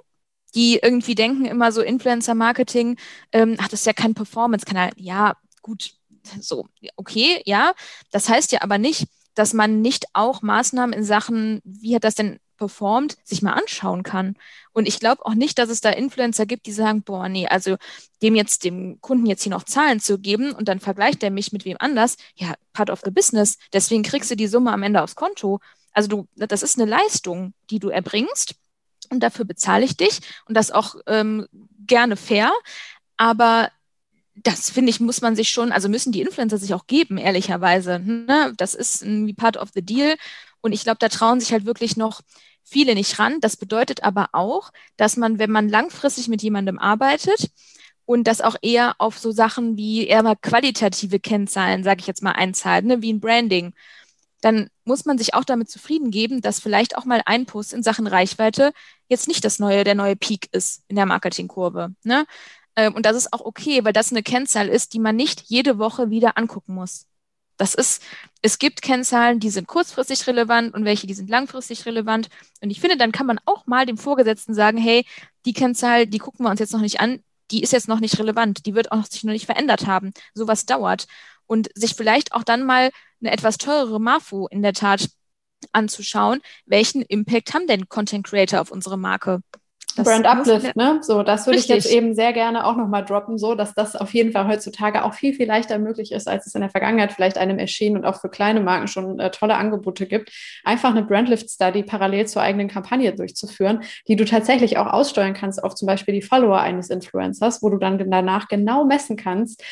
die 0.56 0.80
irgendwie 0.82 1.16
denken 1.16 1.46
immer 1.46 1.72
so 1.72 1.82
Influencer-Marketing, 1.82 2.98
ähm, 3.32 3.56
ach, 3.60 3.68
das 3.68 3.82
ist 3.82 3.86
ja 3.86 3.94
kein 3.94 4.14
Performance-Kanal. 4.14 4.92
Ja, 4.96 5.36
gut, 5.62 5.94
so, 6.40 6.68
okay, 6.96 7.42
ja. 7.46 7.74
Das 8.12 8.30
heißt 8.30 8.52
ja 8.52 8.62
aber 8.62 8.78
nicht, 8.78 9.08
dass 9.36 9.54
man 9.54 9.82
nicht 9.82 10.06
auch 10.14 10.42
Maßnahmen 10.42 10.94
in 10.94 11.04
Sachen, 11.04 11.62
wie 11.64 11.96
hat 11.96 12.04
das 12.04 12.16
denn 12.16 12.40
performt, 12.58 13.18
sich 13.24 13.42
mal 13.42 13.54
anschauen 13.54 14.04
kann. 14.04 14.36
Und 14.74 14.88
ich 14.88 15.00
glaube 15.00 15.26
auch 15.26 15.34
nicht, 15.34 15.58
dass 15.58 15.70
es 15.70 15.82
da 15.82 15.90
Influencer 15.90 16.46
gibt, 16.46 16.66
die 16.66 16.72
sagen, 16.72 17.02
boah, 17.02 17.28
nee, 17.28 17.48
also 17.48 17.78
dem 18.22 18.36
jetzt, 18.36 18.64
dem 18.64 19.02
Kunden 19.02 19.26
jetzt 19.26 19.44
hier 19.44 19.52
noch 19.52 19.64
Zahlen 19.64 20.00
zu 20.00 20.20
geben 20.20 20.54
und 20.54 20.68
dann 20.68 20.80
vergleicht 20.80 21.24
er 21.24 21.32
mich 21.32 21.52
mit 21.52 21.66
wem 21.66 21.78
anders, 21.80 22.16
ja, 22.36 22.54
part 22.72 22.90
of 22.90 23.02
the 23.04 23.12
business. 23.12 23.58
Deswegen 23.74 24.04
kriegst 24.04 24.32
du 24.32 24.36
die 24.36 24.48
Summe 24.48 24.72
am 24.72 24.84
Ende 24.84 25.02
aufs 25.02 25.16
Konto. 25.16 25.60
Also 25.92 26.08
du, 26.08 26.28
das 26.36 26.64
ist 26.64 26.80
eine 26.80 26.90
Leistung, 26.90 27.54
die 27.70 27.80
du 27.80 27.90
erbringst 27.90 28.56
und 29.14 29.22
dafür 29.22 29.46
bezahle 29.46 29.86
ich 29.86 29.98
dich 29.98 30.20
und 30.46 30.56
das 30.56 30.72
auch 30.72 30.96
ähm, 31.08 31.48
gerne 31.86 32.18
fair. 32.18 32.52
Aber 33.18 33.70
das 34.36 34.70
finde 34.70 34.90
ich, 34.90 35.00
muss 35.00 35.22
man 35.22 35.36
sich 35.36 35.50
schon, 35.50 35.72
also 35.72 35.90
müssen 35.90 36.12
die 36.12 36.22
Influencer 36.22 36.58
sich 36.58 36.74
auch 36.74 36.88
geben, 36.88 37.18
ehrlicherweise. 37.18 38.00
Ne? 38.00 38.54
Das 38.58 38.74
ist 38.74 39.04
ein 39.04 39.36
part 39.36 39.58
of 39.58 39.70
the 39.74 39.82
deal. 39.82 40.16
Und 40.62 40.74
ich 40.74 40.84
glaube, 40.84 40.98
da 41.00 41.10
trauen 41.10 41.40
sich 41.40 41.52
halt 41.52 41.66
wirklich 41.66 41.98
noch 41.98 42.22
viele 42.64 42.96
nicht 42.96 43.20
ran. 43.20 43.40
Das 43.42 43.58
bedeutet 43.58 44.04
aber 44.04 44.30
auch, 44.32 44.72
dass 44.98 45.18
man, 45.18 45.38
wenn 45.38 45.52
man 45.52 45.70
langfristig 45.70 46.28
mit 46.28 46.42
jemandem 46.42 46.80
arbeitet, 46.80 47.52
und 48.06 48.26
das 48.26 48.42
auch 48.42 48.56
eher 48.62 48.96
auf 48.98 49.18
so 49.18 49.32
Sachen 49.32 49.78
wie 49.78 50.08
eher 50.08 50.24
mal 50.24 50.36
qualitative 50.36 51.20
Kennzahlen, 51.20 51.84
sage 51.84 52.02
ich 52.02 52.08
jetzt 52.08 52.22
mal, 52.22 52.32
einzahlt, 52.32 52.86
ne, 52.86 53.02
wie 53.02 53.14
ein 53.14 53.22
Branding, 53.22 53.74
dann 54.44 54.68
muss 54.84 55.06
man 55.06 55.18
sich 55.18 55.34
auch 55.34 55.46
damit 55.46 55.70
zufrieden 55.70 56.12
geben, 56.12 56.42
dass 56.42 56.60
vielleicht 56.60 56.98
auch 56.98 57.06
mal 57.06 57.22
ein 57.26 57.46
Post 57.46 57.74
in 57.74 57.82
Sachen 57.82 58.08
Reichweite 58.08 58.74
jetzt 59.08 59.30
nicht 59.30 59.46
das 59.46 59.58
neue, 59.58 59.86
der 59.86 59.96
neue 59.96 60.18
Peak 60.18 60.50
ist 60.52 60.84
in 60.90 60.98
der 60.98 61.06
Marketingkurve. 61.06 61.96
Ne? 62.04 62.26
Ähm, 62.76 62.94
und 62.94 63.06
das 63.06 63.16
ist 63.16 63.32
auch 63.32 63.42
okay, 63.42 63.86
weil 63.86 63.94
das 63.94 64.12
eine 64.12 64.22
Kennzahl 64.22 64.68
ist, 64.68 64.94
die 64.94 65.00
man 65.00 65.16
nicht 65.16 65.44
jede 65.46 65.78
Woche 65.78 66.10
wieder 66.10 66.38
angucken 66.38 66.76
muss. 66.76 67.08
Das 67.56 67.74
ist, 67.74 68.04
es 68.42 68.60
gibt 68.60 68.82
Kennzahlen, 68.82 69.40
die 69.40 69.50
sind 69.50 69.68
kurzfristig 69.68 70.28
relevant 70.28 70.74
und 70.74 70.84
welche, 70.84 71.08
die 71.08 71.14
sind 71.14 71.30
langfristig 71.30 71.86
relevant. 71.86 72.30
Und 72.62 72.70
ich 72.70 72.82
finde, 72.82 72.98
dann 72.98 73.14
kann 73.14 73.28
man 73.28 73.40
auch 73.46 73.66
mal 73.66 73.86
dem 73.86 73.98
Vorgesetzten 73.98 74.54
sagen, 74.54 74.78
hey, 74.78 75.06
die 75.46 75.54
Kennzahl, 75.54 76.06
die 76.06 76.18
gucken 76.18 76.46
wir 76.46 76.50
uns 76.50 76.60
jetzt 76.60 76.74
noch 76.74 76.82
nicht 76.82 77.00
an, 77.00 77.24
die 77.52 77.62
ist 77.62 77.72
jetzt 77.72 77.88
noch 77.88 78.02
nicht 78.02 78.20
relevant, 78.20 78.66
die 78.66 78.76
wird 78.76 78.92
auch 78.92 79.06
sich 79.06 79.24
noch 79.24 79.32
nicht 79.32 79.46
verändert 79.46 79.88
haben. 79.88 80.12
Sowas 80.34 80.66
dauert. 80.66 81.08
Und 81.46 81.70
sich 81.76 81.94
vielleicht 81.94 82.34
auch 82.34 82.44
dann 82.44 82.64
mal 82.64 82.90
eine 83.24 83.34
etwas 83.34 83.58
teurere 83.58 84.00
Marfu 84.00 84.48
in 84.48 84.62
der 84.62 84.74
Tat 84.74 85.10
anzuschauen, 85.72 86.42
welchen 86.66 87.02
Impact 87.04 87.54
haben 87.54 87.68
denn 87.68 87.88
Content 87.88 88.26
Creator 88.28 88.62
auf 88.62 88.72
unsere 88.72 88.98
Marke? 88.98 89.40
Das 89.96 90.08
Brand 90.08 90.26
Uplift, 90.26 90.76
ne? 90.76 91.00
So, 91.02 91.22
das 91.22 91.46
würde 91.46 91.60
ich 91.60 91.68
jetzt 91.68 91.86
eben 91.92 92.16
sehr 92.16 92.34
gerne 92.34 92.66
auch 92.66 92.76
nochmal 92.76 93.06
droppen, 93.06 93.38
so 93.38 93.54
dass 93.54 93.76
das 93.76 93.96
auf 93.96 94.12
jeden 94.16 94.32
Fall 94.32 94.48
heutzutage 94.48 95.04
auch 95.04 95.14
viel, 95.14 95.36
viel 95.36 95.46
leichter 95.46 95.78
möglich 95.78 96.12
ist, 96.12 96.28
als 96.28 96.48
es 96.48 96.56
in 96.56 96.62
der 96.62 96.72
Vergangenheit 96.72 97.14
vielleicht 97.14 97.38
einem 97.38 97.60
erschien 97.60 97.96
und 97.96 98.04
auch 98.04 98.20
für 98.20 98.30
kleine 98.30 98.60
Marken 98.60 98.88
schon 98.88 99.20
äh, 99.20 99.30
tolle 99.30 99.56
Angebote 99.56 100.08
gibt, 100.08 100.32
einfach 100.64 100.90
eine 100.90 101.04
Brandlift 101.04 101.48
Study 101.48 101.84
parallel 101.84 102.26
zur 102.26 102.42
eigenen 102.42 102.70
Kampagne 102.70 103.14
durchzuführen, 103.14 103.84
die 104.08 104.16
du 104.16 104.26
tatsächlich 104.26 104.80
auch 104.80 104.88
aussteuern 104.88 105.36
kannst 105.36 105.64
auf 105.64 105.76
zum 105.76 105.86
Beispiel 105.86 106.16
die 106.16 106.24
Follower 106.24 106.60
eines 106.60 106.90
Influencers, 106.90 107.62
wo 107.62 107.70
du 107.70 107.78
dann 107.78 108.00
danach 108.10 108.48
genau 108.48 108.86
messen 108.86 109.16
kannst, 109.16 109.64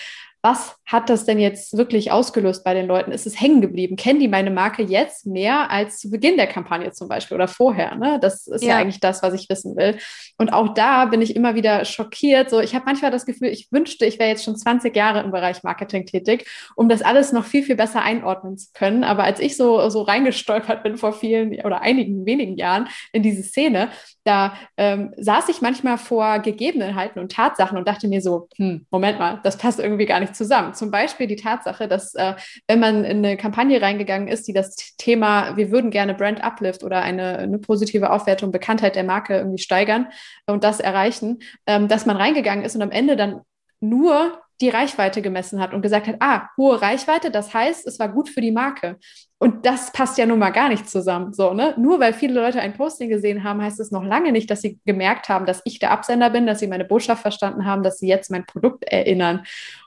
was 0.41 0.75
hat 0.85 1.09
das 1.09 1.25
denn 1.25 1.39
jetzt 1.39 1.77
wirklich 1.77 2.11
ausgelöst 2.11 2.63
bei 2.63 2.73
den 2.73 2.87
Leuten? 2.87 3.11
Ist 3.11 3.27
es 3.27 3.39
hängen 3.39 3.61
geblieben? 3.61 3.95
Kennen 3.95 4.19
die 4.19 4.27
meine 4.27 4.49
Marke 4.49 4.81
jetzt 4.81 5.27
mehr 5.27 5.69
als 5.69 5.99
zu 5.99 6.09
Beginn 6.09 6.35
der 6.35 6.47
Kampagne 6.47 6.91
zum 6.91 7.07
Beispiel 7.07 7.35
oder 7.35 7.47
vorher? 7.47 7.95
Ne? 7.95 8.17
Das 8.19 8.47
ist 8.47 8.63
ja. 8.63 8.71
ja 8.71 8.77
eigentlich 8.77 8.99
das, 8.99 9.21
was 9.21 9.35
ich 9.35 9.47
wissen 9.49 9.75
will. 9.77 9.97
Und 10.37 10.51
auch 10.51 10.73
da 10.73 11.05
bin 11.05 11.21
ich 11.21 11.35
immer 11.35 11.53
wieder 11.53 11.85
schockiert. 11.85 12.49
So, 12.49 12.59
ich 12.59 12.73
habe 12.73 12.85
manchmal 12.85 13.11
das 13.11 13.27
Gefühl, 13.27 13.49
ich 13.49 13.71
wünschte, 13.71 14.05
ich 14.05 14.17
wäre 14.17 14.29
jetzt 14.29 14.43
schon 14.43 14.57
20 14.57 14.95
Jahre 14.95 15.21
im 15.21 15.31
Bereich 15.31 15.63
Marketing 15.63 16.07
tätig, 16.07 16.49
um 16.75 16.89
das 16.89 17.03
alles 17.03 17.31
noch 17.31 17.45
viel, 17.45 17.61
viel 17.63 17.75
besser 17.75 18.01
einordnen 18.01 18.57
zu 18.57 18.69
können. 18.73 19.03
Aber 19.03 19.23
als 19.23 19.39
ich 19.39 19.55
so, 19.55 19.89
so 19.89 20.01
reingestolpert 20.01 20.81
bin 20.81 20.97
vor 20.97 21.13
vielen 21.13 21.53
oder 21.63 21.81
einigen 21.81 22.25
wenigen 22.25 22.57
Jahren 22.57 22.87
in 23.13 23.21
diese 23.21 23.43
Szene, 23.43 23.89
da 24.23 24.53
ähm, 24.77 25.13
saß 25.17 25.49
ich 25.49 25.61
manchmal 25.61 25.97
vor 25.97 26.39
Gegebenheiten 26.39 27.19
und 27.19 27.31
Tatsachen 27.31 27.77
und 27.77 27.87
dachte 27.87 28.07
mir 28.07 28.21
so, 28.21 28.49
hm, 28.57 28.85
Moment 28.89 29.19
mal, 29.19 29.39
das 29.43 29.57
passt 29.57 29.79
irgendwie 29.79 30.05
gar 30.05 30.19
nicht 30.19 30.30
zusammen. 30.33 30.73
Zum 30.73 30.91
Beispiel 30.91 31.27
die 31.27 31.35
Tatsache, 31.35 31.87
dass 31.87 32.13
äh, 32.15 32.35
wenn 32.67 32.79
man 32.79 33.03
in 33.03 33.17
eine 33.17 33.37
Kampagne 33.37 33.81
reingegangen 33.81 34.27
ist, 34.27 34.47
die 34.47 34.53
das 34.53 34.75
Thema, 34.97 35.57
wir 35.57 35.71
würden 35.71 35.91
gerne 35.91 36.13
Brand 36.13 36.43
Uplift 36.43 36.83
oder 36.83 37.01
eine, 37.01 37.37
eine 37.39 37.59
positive 37.59 38.11
Aufwertung, 38.11 38.51
Bekanntheit 38.51 38.95
der 38.95 39.03
Marke 39.03 39.37
irgendwie 39.37 39.61
steigern 39.61 40.07
und 40.47 40.63
das 40.63 40.79
erreichen, 40.79 41.39
ähm, 41.65 41.87
dass 41.87 42.05
man 42.05 42.17
reingegangen 42.17 42.65
ist 42.65 42.75
und 42.75 42.81
am 42.81 42.91
Ende 42.91 43.15
dann 43.15 43.41
nur 43.79 44.41
die 44.61 44.69
Reichweite 44.69 45.21
gemessen 45.21 45.59
hat 45.59 45.73
und 45.73 45.81
gesagt 45.81 46.07
hat, 46.07 46.17
ah, 46.19 46.49
hohe 46.55 46.81
Reichweite, 46.81 47.31
das 47.31 47.53
heißt, 47.53 47.85
es 47.87 47.99
war 47.99 48.09
gut 48.09 48.29
für 48.29 48.41
die 48.41 48.51
Marke. 48.51 48.97
Und 49.39 49.65
das 49.65 49.91
passt 49.91 50.19
ja 50.19 50.27
nun 50.27 50.37
mal 50.37 50.51
gar 50.51 50.69
nicht 50.69 50.87
zusammen. 50.87 51.33
So, 51.33 51.53
ne? 51.53 51.73
Nur 51.77 51.99
weil 51.99 52.13
viele 52.13 52.39
Leute 52.39 52.61
ein 52.61 52.73
Posting 52.73 53.09
gesehen 53.09 53.43
haben, 53.43 53.61
heißt 53.61 53.79
es 53.79 53.89
noch 53.89 54.03
lange 54.03 54.31
nicht, 54.31 54.51
dass 54.51 54.61
sie 54.61 54.79
gemerkt 54.85 55.29
haben, 55.29 55.47
dass 55.47 55.63
ich 55.65 55.79
der 55.79 55.89
Absender 55.89 56.29
bin, 56.29 56.45
dass 56.45 56.59
sie 56.59 56.67
meine 56.67 56.85
Botschaft 56.85 57.23
verstanden 57.23 57.65
haben, 57.65 57.81
dass 57.81 57.97
sie 57.97 58.07
jetzt 58.07 58.29
mein 58.29 58.45
Produkt 58.45 58.83
erinnern. 58.83 59.43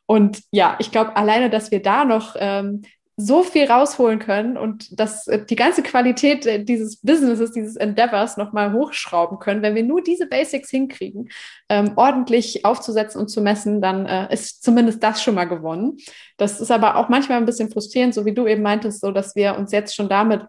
Und 0.06 0.42
ja, 0.50 0.76
ich 0.78 0.90
glaube, 0.90 1.16
alleine, 1.16 1.50
dass 1.50 1.70
wir 1.70 1.82
da 1.82 2.04
noch 2.04 2.36
ähm, 2.38 2.82
so 3.16 3.44
viel 3.44 3.70
rausholen 3.70 4.18
können 4.18 4.56
und 4.56 4.98
dass 4.98 5.28
äh, 5.28 5.44
die 5.44 5.54
ganze 5.54 5.82
Qualität 5.82 6.46
äh, 6.46 6.64
dieses 6.64 6.96
Businesses, 6.96 7.52
dieses 7.52 7.76
Endeavors 7.76 8.36
nochmal 8.36 8.72
hochschrauben 8.72 9.38
können. 9.38 9.62
Wenn 9.62 9.76
wir 9.76 9.84
nur 9.84 10.02
diese 10.02 10.26
Basics 10.26 10.70
hinkriegen, 10.70 11.30
ähm, 11.68 11.92
ordentlich 11.94 12.64
aufzusetzen 12.64 13.20
und 13.20 13.28
zu 13.28 13.40
messen, 13.40 13.80
dann 13.80 14.06
äh, 14.06 14.32
ist 14.32 14.64
zumindest 14.64 15.02
das 15.02 15.22
schon 15.22 15.36
mal 15.36 15.44
gewonnen. 15.44 15.98
Das 16.38 16.60
ist 16.60 16.72
aber 16.72 16.96
auch 16.96 17.08
manchmal 17.08 17.38
ein 17.38 17.46
bisschen 17.46 17.70
frustrierend, 17.70 18.14
so 18.14 18.24
wie 18.24 18.34
du 18.34 18.48
eben 18.48 18.62
meintest, 18.62 19.00
so 19.00 19.12
dass 19.12 19.36
wir 19.36 19.56
uns 19.56 19.70
jetzt 19.70 19.94
schon 19.94 20.08
damit 20.08 20.42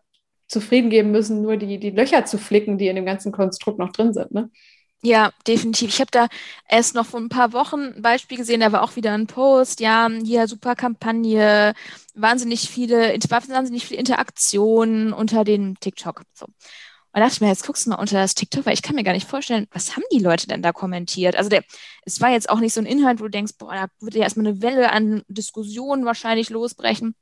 zufrieden 0.47 0.89
geben 0.89 1.11
müssen, 1.11 1.41
nur 1.41 1.57
die, 1.57 1.79
die 1.79 1.91
Löcher 1.91 2.25
zu 2.25 2.37
flicken, 2.39 2.77
die 2.77 2.87
in 2.87 2.95
dem 2.95 3.05
ganzen 3.05 3.31
Konstrukt 3.31 3.77
noch 3.77 3.91
drin 3.91 4.13
sind. 4.13 4.31
Ne? 4.31 4.49
Ja, 5.01 5.31
definitiv. 5.45 5.89
Ich 5.89 5.99
habe 6.01 6.09
da 6.11 6.27
erst 6.67 6.95
noch 6.95 7.05
vor 7.05 7.19
ein 7.19 7.29
paar 7.29 7.53
Wochen 7.53 7.93
ein 7.95 8.01
Beispiel 8.01 8.37
gesehen, 8.37 8.61
da 8.61 8.71
war 8.71 8.81
auch 8.81 8.95
wieder 8.95 9.13
ein 9.13 9.27
Post, 9.27 9.79
ja, 9.79 10.09
hier 10.23 10.47
super 10.47 10.75
Kampagne, 10.75 11.75
wahnsinnig 12.15 12.69
viele, 12.69 13.13
wahnsinnig 13.13 13.85
viele 13.85 13.99
Interaktionen 13.99 15.13
unter 15.13 15.43
dem 15.43 15.79
TikTok. 15.79 16.23
So. 16.33 16.45
Und 16.45 16.53
da 17.13 17.19
dachte 17.21 17.35
ich 17.35 17.41
mir, 17.41 17.49
jetzt 17.49 17.65
guckst 17.65 17.85
du 17.85 17.91
mal 17.91 17.97
unter 17.97 18.17
das 18.19 18.33
TikTok, 18.33 18.65
weil 18.65 18.73
ich 18.73 18.81
kann 18.81 18.95
mir 18.95 19.03
gar 19.03 19.13
nicht 19.13 19.27
vorstellen, 19.29 19.67
was 19.71 19.95
haben 19.95 20.03
die 20.11 20.19
Leute 20.19 20.47
denn 20.47 20.63
da 20.63 20.71
kommentiert? 20.73 21.35
Also 21.35 21.49
der, 21.51 21.63
es 22.03 22.19
war 22.19 22.31
jetzt 22.31 22.49
auch 22.49 22.59
nicht 22.59 22.73
so 22.73 22.81
ein 22.81 22.87
Inhalt, 22.87 23.19
wo 23.19 23.25
du 23.25 23.29
denkst, 23.29 23.53
boah, 23.59 23.73
da 23.73 23.87
würde 23.99 24.17
ja 24.17 24.23
erstmal 24.23 24.47
eine 24.47 24.61
Welle 24.63 24.91
an 24.91 25.23
Diskussionen 25.27 26.05
wahrscheinlich 26.05 26.49
losbrechen. 26.49 27.15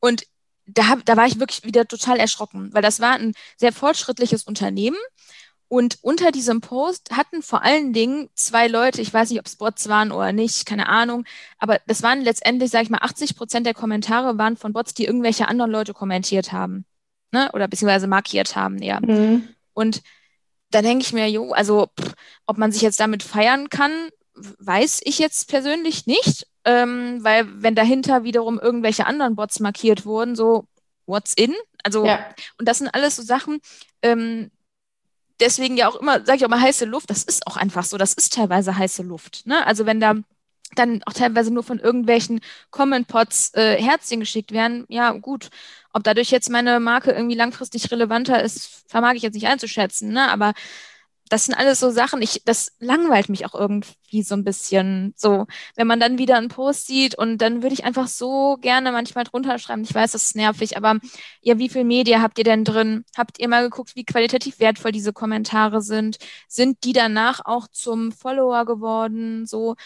Und 0.00 0.24
da, 0.66 0.96
da 1.04 1.16
war 1.16 1.26
ich 1.26 1.40
wirklich 1.40 1.64
wieder 1.64 1.86
total 1.86 2.18
erschrocken, 2.20 2.72
weil 2.72 2.82
das 2.82 3.00
war 3.00 3.14
ein 3.14 3.32
sehr 3.56 3.72
fortschrittliches 3.72 4.44
Unternehmen 4.44 4.98
und 5.68 5.98
unter 6.00 6.32
diesem 6.32 6.60
Post 6.60 7.10
hatten 7.12 7.42
vor 7.42 7.62
allen 7.62 7.92
Dingen 7.92 8.30
zwei 8.34 8.68
Leute, 8.68 9.02
ich 9.02 9.12
weiß 9.12 9.30
nicht, 9.30 9.38
ob 9.38 9.46
es 9.46 9.56
Bots 9.56 9.88
waren 9.88 10.12
oder 10.12 10.32
nicht, 10.32 10.64
keine 10.64 10.88
Ahnung, 10.88 11.24
aber 11.58 11.78
das 11.86 12.02
waren 12.02 12.22
letztendlich, 12.22 12.70
sage 12.70 12.84
ich 12.84 12.90
mal, 12.90 13.02
80 13.02 13.36
Prozent 13.36 13.66
der 13.66 13.74
Kommentare 13.74 14.38
waren 14.38 14.56
von 14.56 14.72
Bots, 14.72 14.94
die 14.94 15.04
irgendwelche 15.04 15.46
anderen 15.46 15.70
Leute 15.70 15.92
kommentiert 15.92 16.52
haben. 16.52 16.86
Ne? 17.32 17.50
Oder 17.52 17.68
beziehungsweise 17.68 18.06
markiert 18.06 18.56
haben, 18.56 18.82
ja. 18.82 19.00
Mhm. 19.00 19.48
Und 19.74 20.02
da 20.70 20.80
denke 20.80 21.02
ich 21.02 21.12
mir, 21.12 21.30
jo, 21.30 21.52
also 21.52 21.88
pff, 22.00 22.14
ob 22.46 22.56
man 22.56 22.72
sich 22.72 22.80
jetzt 22.80 23.00
damit 23.00 23.22
feiern 23.22 23.68
kann, 23.68 23.92
weiß 24.34 25.00
ich 25.04 25.18
jetzt 25.18 25.48
persönlich 25.48 26.06
nicht, 26.06 26.46
ähm, 26.64 27.18
weil 27.22 27.46
wenn 27.62 27.74
dahinter 27.74 28.24
wiederum 28.24 28.58
irgendwelche 28.58 29.06
anderen 29.06 29.36
Bots 29.36 29.60
markiert 29.60 30.06
wurden, 30.06 30.34
so 30.34 30.66
what's 31.06 31.34
in? 31.34 31.54
Also, 31.82 32.06
ja. 32.06 32.20
und 32.58 32.66
das 32.66 32.78
sind 32.78 32.88
alles 32.88 33.16
so 33.16 33.22
Sachen, 33.22 33.60
ähm, 34.02 34.50
deswegen 35.40 35.76
ja 35.76 35.88
auch 35.88 35.96
immer, 35.96 36.24
sage 36.24 36.38
ich 36.38 36.44
auch 36.44 36.50
mal, 36.50 36.60
heiße 36.60 36.84
Luft, 36.84 37.10
das 37.10 37.22
ist 37.24 37.46
auch 37.46 37.56
einfach 37.56 37.84
so, 37.84 37.96
das 37.98 38.14
ist 38.14 38.34
teilweise 38.34 38.76
heiße 38.76 39.02
Luft. 39.02 39.46
Ne? 39.46 39.66
Also 39.66 39.86
wenn 39.86 40.00
da 40.00 40.14
dann 40.74 41.02
auch 41.06 41.12
teilweise 41.14 41.52
nur 41.52 41.62
von 41.62 41.78
irgendwelchen 41.78 42.40
Comment-Pots 42.70 43.54
äh, 43.54 43.82
Herzchen 43.82 44.20
geschickt 44.20 44.52
werden, 44.52 44.84
ja 44.88 45.12
gut, 45.12 45.48
ob 45.92 46.04
dadurch 46.04 46.30
jetzt 46.30 46.50
meine 46.50 46.78
Marke 46.80 47.10
irgendwie 47.12 47.36
langfristig 47.36 47.90
relevanter 47.90 48.42
ist, 48.42 48.84
vermag 48.86 49.14
ich 49.14 49.22
jetzt 49.22 49.34
nicht 49.34 49.46
einzuschätzen, 49.46 50.12
ne? 50.12 50.30
aber 50.30 50.52
das 51.28 51.46
sind 51.46 51.54
alles 51.54 51.80
so 51.80 51.90
Sachen, 51.90 52.22
ich, 52.22 52.42
das 52.44 52.72
langweilt 52.78 53.28
mich 53.28 53.46
auch 53.46 53.54
irgendwie 53.54 54.22
so 54.22 54.34
ein 54.34 54.44
bisschen. 54.44 55.14
So, 55.16 55.46
wenn 55.76 55.86
man 55.86 56.00
dann 56.00 56.18
wieder 56.18 56.36
einen 56.36 56.48
Post 56.48 56.86
sieht 56.86 57.16
und 57.16 57.38
dann 57.38 57.62
würde 57.62 57.74
ich 57.74 57.84
einfach 57.84 58.08
so 58.08 58.56
gerne 58.60 58.92
manchmal 58.92 59.24
drunter 59.24 59.58
schreiben. 59.58 59.82
Ich 59.82 59.94
weiß, 59.94 60.12
das 60.12 60.24
ist 60.24 60.36
nervig, 60.36 60.76
aber 60.76 60.98
ja, 61.40 61.58
wie 61.58 61.68
viel 61.68 61.84
Media 61.84 62.20
habt 62.20 62.38
ihr 62.38 62.44
denn 62.44 62.64
drin? 62.64 63.04
Habt 63.16 63.38
ihr 63.38 63.48
mal 63.48 63.62
geguckt, 63.62 63.96
wie 63.96 64.04
qualitativ 64.04 64.60
wertvoll 64.60 64.92
diese 64.92 65.12
Kommentare 65.12 65.82
sind? 65.82 66.18
Sind 66.48 66.84
die 66.84 66.92
danach 66.92 67.40
auch 67.44 67.68
zum 67.68 68.12
Follower 68.12 68.64
geworden? 68.64 69.46
So, 69.46 69.76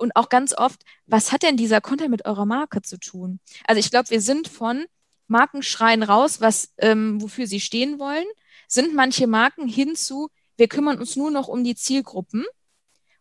und 0.00 0.16
auch 0.16 0.28
ganz 0.28 0.54
oft, 0.56 0.82
was 1.06 1.30
hat 1.30 1.42
denn 1.42 1.56
dieser 1.56 1.80
Content 1.80 2.10
mit 2.10 2.24
eurer 2.24 2.46
Marke 2.46 2.82
zu 2.82 2.98
tun? 2.98 3.38
Also 3.66 3.78
ich 3.78 3.90
glaube, 3.90 4.10
wir 4.10 4.20
sind 4.20 4.48
von 4.48 4.86
Markenschreien 5.28 6.02
raus, 6.02 6.40
was, 6.40 6.72
ähm, 6.78 7.20
wofür 7.22 7.46
sie 7.46 7.60
stehen 7.60 7.98
wollen, 7.98 8.24
sind 8.66 8.94
manche 8.94 9.26
Marken 9.26 9.68
hinzu, 9.68 10.28
wir 10.60 10.68
kümmern 10.68 10.98
uns 10.98 11.16
nur 11.16 11.30
noch 11.30 11.48
um 11.48 11.64
die 11.64 11.74
Zielgruppen, 11.74 12.44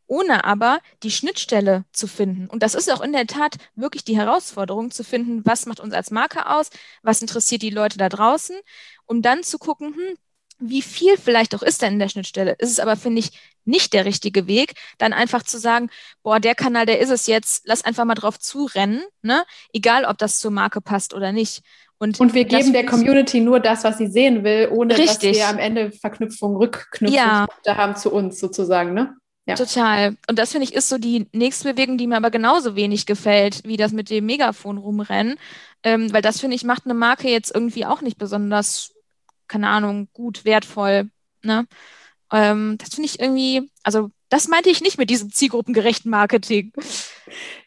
ohne 0.08 0.44
aber 0.44 0.80
die 1.04 1.10
Schnittstelle 1.10 1.86
zu 1.94 2.06
finden. 2.06 2.48
Und 2.48 2.64
das 2.64 2.76
ist 2.76 2.92
auch 2.92 3.02
in 3.02 3.14
der 3.14 3.28
Tat 3.28 3.56
wirklich 3.76 4.04
die 4.04 4.18
Herausforderung 4.18 4.92
zu 4.92 5.04
finden, 5.04 5.46
was 5.46 5.66
macht 5.66 5.80
uns 5.80 5.94
als 5.94 6.12
Marke 6.12 6.50
aus, 6.50 6.70
was 7.02 7.22
interessiert 7.22 7.62
die 7.62 7.70
Leute 7.70 7.98
da 7.98 8.10
draußen, 8.10 8.58
um 9.06 9.22
dann 9.22 9.44
zu 9.44 9.58
gucken, 9.58 9.96
hm, 9.96 10.18
wie 10.60 10.82
viel 10.82 11.18
vielleicht 11.18 11.56
auch 11.56 11.64
ist 11.64 11.82
denn 11.82 11.94
in 11.94 12.00
der 12.00 12.10
Schnittstelle. 12.10 12.56
Ist 12.60 12.72
es 12.72 12.80
aber, 12.80 12.98
finde 12.98 13.20
ich, 13.20 13.32
nicht 13.64 13.94
der 13.94 14.04
richtige 14.04 14.48
Weg, 14.48 14.74
dann 14.98 15.14
einfach 15.14 15.44
zu 15.44 15.58
sagen, 15.58 15.90
boah, 16.22 16.42
der 16.42 16.56
Kanal, 16.56 16.86
der 16.86 17.00
ist 17.00 17.10
es 17.10 17.28
jetzt, 17.28 17.62
lass 17.66 17.86
einfach 17.86 18.04
mal 18.04 18.16
drauf 18.16 18.38
zurennen, 18.38 19.02
ne? 19.22 19.46
egal 19.72 20.04
ob 20.04 20.18
das 20.18 20.40
zur 20.40 20.52
Marke 20.52 20.82
passt 20.82 21.14
oder 21.14 21.32
nicht. 21.32 21.62
Und, 22.00 22.20
und 22.20 22.34
wir 22.34 22.46
geben 22.46 22.72
der 22.72 22.86
Community 22.86 23.42
nur 23.42 23.60
das, 23.60 23.84
was 23.84 23.98
sie 23.98 24.08
sehen 24.08 24.46
will, 24.46 24.70
ohne 24.72 24.98
richtig. 24.98 25.32
dass 25.32 25.38
wir 25.38 25.48
am 25.50 25.58
Ende 25.60 25.92
Verknüpfung, 25.92 26.56
Rückknüpfungspunkte 26.56 27.70
ja. 27.70 27.78
haben 27.78 27.98
zu 27.98 28.12
uns 28.12 28.40
sozusagen, 28.40 28.94
ne? 28.94 29.16
Ja. 29.46 29.56
Total. 29.56 30.16
Und 30.30 30.38
das 30.38 30.52
finde 30.52 30.66
ich 30.66 30.76
ist 30.76 30.90
so 30.90 30.98
die 31.00 31.28
nächste 31.34 31.74
Bewegung, 31.74 31.98
die 31.98 32.06
mir 32.06 32.18
aber 32.18 32.30
genauso 32.30 32.76
wenig 32.76 33.06
gefällt, 33.06 33.64
wie 33.66 33.78
das 33.78 33.92
mit 33.92 34.10
dem 34.12 34.28
Megafon 34.28 34.78
rumrennen. 34.78 35.38
Ähm, 35.82 36.14
weil 36.14 36.22
das 36.22 36.40
finde 36.40 36.56
ich 36.56 36.64
macht 36.64 36.86
eine 36.86 36.94
Marke 36.94 37.30
jetzt 37.30 37.54
irgendwie 37.54 37.86
auch 37.86 38.02
nicht 38.02 38.18
besonders, 38.18 38.94
keine 39.48 39.68
Ahnung, 39.68 40.08
gut, 40.14 40.46
wertvoll. 40.46 41.10
Ne? 41.42 41.66
Ähm, 42.32 42.78
das 42.78 42.90
finde 42.90 43.08
ich 43.08 43.20
irgendwie, 43.20 43.70
also 43.84 44.10
das 44.30 44.48
meinte 44.48 44.70
ich 44.70 44.82
nicht 44.82 44.98
mit 44.98 45.10
diesem 45.10 45.32
zielgruppengerechten 45.32 46.12
Marketing. 46.12 46.72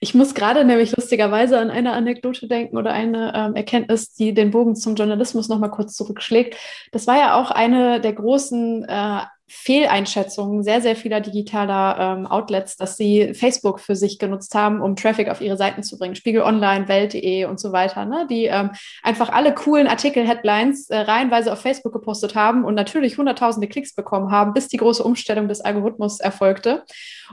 Ich 0.00 0.14
muss 0.14 0.34
gerade 0.34 0.64
nämlich 0.64 0.96
lustigerweise 0.96 1.58
an 1.58 1.70
eine 1.70 1.92
Anekdote 1.92 2.48
denken 2.48 2.76
oder 2.76 2.92
eine 2.92 3.32
ähm, 3.34 3.54
Erkenntnis, 3.54 4.12
die 4.12 4.34
den 4.34 4.50
Bogen 4.50 4.76
zum 4.76 4.94
Journalismus 4.94 5.48
nochmal 5.48 5.70
kurz 5.70 5.94
zurückschlägt. 5.94 6.56
Das 6.92 7.06
war 7.06 7.16
ja 7.16 7.40
auch 7.40 7.50
eine 7.50 8.00
der 8.00 8.12
großen 8.12 8.84
äh, 8.84 9.20
Fehleinschätzungen 9.54 10.62
sehr, 10.62 10.80
sehr 10.80 10.96
vieler 10.96 11.20
digitaler 11.20 12.16
ähm, 12.18 12.26
Outlets, 12.26 12.76
dass 12.76 12.96
sie 12.96 13.34
Facebook 13.34 13.80
für 13.80 13.94
sich 13.94 14.18
genutzt 14.18 14.54
haben, 14.54 14.80
um 14.80 14.96
Traffic 14.96 15.28
auf 15.28 15.42
ihre 15.42 15.58
Seiten 15.58 15.82
zu 15.82 15.98
bringen. 15.98 16.14
Spiegel 16.14 16.42
Online, 16.42 16.88
Welt.de 16.88 17.44
und 17.44 17.60
so 17.60 17.70
weiter, 17.70 18.06
ne? 18.06 18.26
die 18.28 18.46
ähm, 18.46 18.70
einfach 19.02 19.28
alle 19.28 19.54
coolen 19.54 19.88
Artikel-Headlines 19.88 20.88
äh, 20.88 20.96
reihenweise 20.96 21.52
auf 21.52 21.60
Facebook 21.60 21.92
gepostet 21.92 22.34
haben 22.34 22.64
und 22.64 22.74
natürlich 22.74 23.18
hunderttausende 23.18 23.68
Klicks 23.68 23.94
bekommen 23.94 24.30
haben, 24.30 24.54
bis 24.54 24.68
die 24.68 24.78
große 24.78 25.04
Umstellung 25.04 25.48
des 25.48 25.60
Algorithmus 25.60 26.18
erfolgte. 26.18 26.84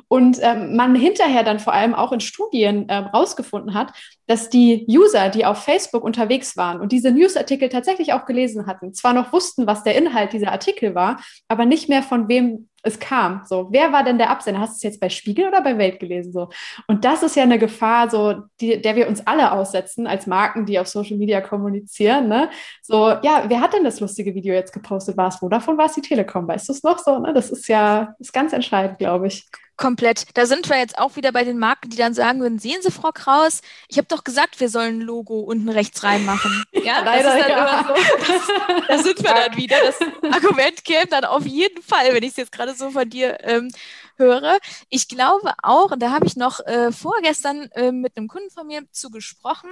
Und 0.07 0.37
ähm, 0.41 0.75
man 0.75 0.95
hinterher 0.95 1.43
dann 1.43 1.59
vor 1.59 1.73
allem 1.73 1.93
auch 1.93 2.11
in 2.11 2.19
Studien 2.19 2.85
ähm, 2.89 3.05
rausgefunden 3.05 3.73
hat, 3.73 3.93
dass 4.27 4.49
die 4.49 4.85
User, 4.87 5.29
die 5.29 5.45
auf 5.45 5.63
Facebook 5.63 6.03
unterwegs 6.03 6.55
waren 6.55 6.79
und 6.79 6.91
diese 6.91 7.11
Newsartikel 7.11 7.67
tatsächlich 7.69 8.13
auch 8.13 8.25
gelesen 8.25 8.67
hatten, 8.67 8.93
zwar 8.93 9.13
noch 9.13 9.33
wussten, 9.33 9.65
was 9.65 9.83
der 9.83 9.95
Inhalt 9.95 10.33
dieser 10.33 10.51
Artikel 10.51 10.93
war, 10.93 11.19
aber 11.47 11.65
nicht 11.65 11.89
mehr 11.89 12.03
von 12.09 12.27
wem 12.27 12.69
es 12.83 12.99
kam. 12.99 13.41
So, 13.45 13.67
wer 13.71 13.91
war 13.91 14.03
denn 14.03 14.17
der 14.17 14.29
Absender? 14.29 14.61
Hast 14.61 14.73
du 14.73 14.75
es 14.77 14.83
jetzt 14.83 14.99
bei 14.99 15.09
Spiegel 15.09 15.47
oder 15.47 15.61
bei 15.61 15.77
Welt 15.77 15.99
gelesen? 15.99 16.31
So, 16.31 16.49
und 16.87 17.03
das 17.05 17.23
ist 17.23 17.35
ja 17.35 17.43
eine 17.43 17.59
Gefahr, 17.59 18.09
so 18.09 18.43
die, 18.61 18.81
der 18.81 18.95
wir 18.95 19.07
uns 19.07 19.25
alle 19.27 19.51
aussetzen 19.51 20.07
als 20.07 20.27
Marken, 20.27 20.65
die 20.65 20.79
auf 20.79 20.87
Social 20.87 21.17
Media 21.17 21.41
kommunizieren. 21.41 22.27
Ne? 22.27 22.49
So, 22.81 23.09
ja, 23.21 23.45
wer 23.47 23.61
hat 23.61 23.73
denn 23.73 23.83
das 23.83 23.99
lustige 23.99 24.33
Video 24.33 24.53
jetzt 24.53 24.73
gepostet? 24.73 25.17
War 25.17 25.27
es 25.27 25.37
Vodafone? 25.37 25.77
War 25.77 25.85
es 25.85 25.93
die 25.93 26.01
Telekom? 26.01 26.47
Weißt 26.47 26.69
du 26.69 26.73
es 26.73 26.83
noch 26.83 26.99
so? 26.99 27.19
Ne? 27.19 27.33
Das 27.33 27.51
ist 27.51 27.67
ja 27.67 28.15
ist 28.19 28.33
ganz 28.33 28.53
entscheidend, 28.53 28.97
glaube 28.97 29.27
ich. 29.27 29.45
Komplett. 29.79 30.25
Da 30.33 30.45
sind 30.45 30.67
wir 30.67 30.77
jetzt 30.77 30.97
auch 30.97 31.15
wieder 31.15 31.31
bei 31.31 31.45
den 31.45 31.57
Marken, 31.57 31.89
die 31.89 31.95
dann 31.95 32.13
sagen 32.13 32.41
würden, 32.41 32.59
sehen 32.59 32.81
Sie, 32.81 32.91
Frau 32.91 33.11
Kraus, 33.13 33.61
ich 33.87 33.97
habe 33.97 34.09
doch 34.09 34.25
gesagt, 34.25 34.59
wir 34.59 34.67
sollen 34.67 34.99
ein 34.99 35.01
Logo 35.01 35.39
unten 35.39 35.69
rechts 35.69 36.03
reinmachen. 36.03 36.65
Ja, 36.83 37.01
leider, 37.01 37.49
ja. 37.49 37.85
So, 37.87 38.83
da 38.87 38.97
sind 39.03 39.23
wir 39.23 39.33
dann 39.33 39.55
wieder. 39.57 39.77
Das 39.81 39.99
Argument 40.33 40.83
käme 40.83 41.07
dann 41.07 41.25
auf 41.25 41.45
jeden 41.45 41.81
Fall, 41.81 42.13
wenn 42.13 42.23
ich 42.23 42.31
es 42.31 42.37
jetzt 42.37 42.51
gerade 42.51 42.73
so 42.73 42.91
von 42.91 43.09
dir 43.09 43.37
ähm, 43.41 43.71
höre. 44.17 44.59
Ich 44.89 45.07
glaube 45.07 45.53
auch, 45.61 45.91
und 45.91 45.99
da 45.99 46.11
habe 46.11 46.25
ich 46.25 46.35
noch 46.35 46.59
äh, 46.61 46.91
vorgestern 46.91 47.69
äh, 47.71 47.91
mit 47.91 48.17
einem 48.17 48.27
Kunden 48.27 48.49
von 48.49 48.67
mir 48.67 48.83
zu 48.91 49.11
gesprochen, 49.11 49.69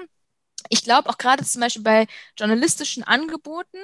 ich 0.70 0.84
glaube 0.84 1.10
auch 1.10 1.18
gerade 1.18 1.44
zum 1.46 1.62
Beispiel 1.62 1.84
bei 1.84 2.08
journalistischen 2.38 3.04
Angeboten, 3.04 3.78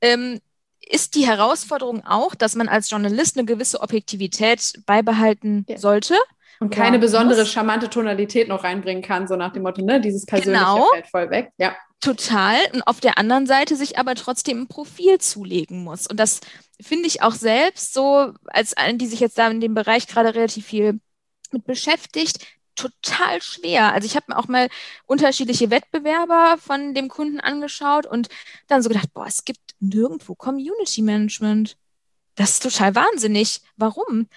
ähm, 0.00 0.40
ist 0.80 1.14
die 1.14 1.26
Herausforderung 1.26 2.04
auch, 2.04 2.34
dass 2.34 2.54
man 2.56 2.68
als 2.68 2.90
Journalist 2.90 3.36
eine 3.36 3.46
gewisse 3.46 3.80
Objektivität 3.80 4.80
beibehalten 4.86 5.64
ja. 5.68 5.78
sollte. 5.78 6.14
Und 6.58 6.70
keine 6.70 6.96
ja, 6.96 7.00
besondere 7.00 7.40
muss. 7.40 7.50
charmante 7.50 7.88
Tonalität 7.88 8.48
noch 8.48 8.64
reinbringen 8.64 9.02
kann, 9.02 9.26
so 9.26 9.36
nach 9.36 9.52
dem 9.52 9.62
Motto, 9.62 9.82
ne, 9.82 10.00
dieses 10.00 10.26
persönliche 10.26 10.64
genau. 10.64 10.86
fällt 10.92 11.06
voll 11.06 11.30
weg. 11.30 11.52
Ja. 11.56 11.74
Total. 12.00 12.56
Und 12.72 12.82
auf 12.82 13.00
der 13.00 13.18
anderen 13.18 13.46
Seite 13.46 13.76
sich 13.76 13.98
aber 13.98 14.14
trotzdem 14.14 14.62
ein 14.62 14.68
Profil 14.68 15.18
zulegen 15.18 15.84
muss. 15.84 16.06
Und 16.06 16.18
das 16.18 16.40
finde 16.80 17.06
ich 17.06 17.22
auch 17.22 17.34
selbst 17.34 17.92
so, 17.92 18.32
als 18.46 18.74
eine, 18.74 18.96
die 18.96 19.06
sich 19.06 19.20
jetzt 19.20 19.38
da 19.38 19.48
in 19.48 19.60
dem 19.60 19.74
Bereich 19.74 20.06
gerade 20.06 20.34
relativ 20.34 20.66
viel 20.66 21.00
mit 21.52 21.64
beschäftigt, 21.64 22.46
total 22.74 23.42
schwer. 23.42 23.92
Also 23.92 24.06
ich 24.06 24.16
habe 24.16 24.26
mir 24.28 24.38
auch 24.38 24.48
mal 24.48 24.68
unterschiedliche 25.06 25.70
Wettbewerber 25.70 26.56
von 26.58 26.94
dem 26.94 27.08
Kunden 27.08 27.40
angeschaut 27.40 28.06
und 28.06 28.28
dann 28.68 28.82
so 28.82 28.88
gedacht, 28.88 29.12
boah, 29.12 29.26
es 29.26 29.44
gibt 29.44 29.60
nirgendwo 29.80 30.34
Community 30.34 31.02
Management. 31.02 31.76
Das 32.34 32.52
ist 32.52 32.62
total 32.62 32.94
wahnsinnig. 32.94 33.60
Warum? 33.76 34.28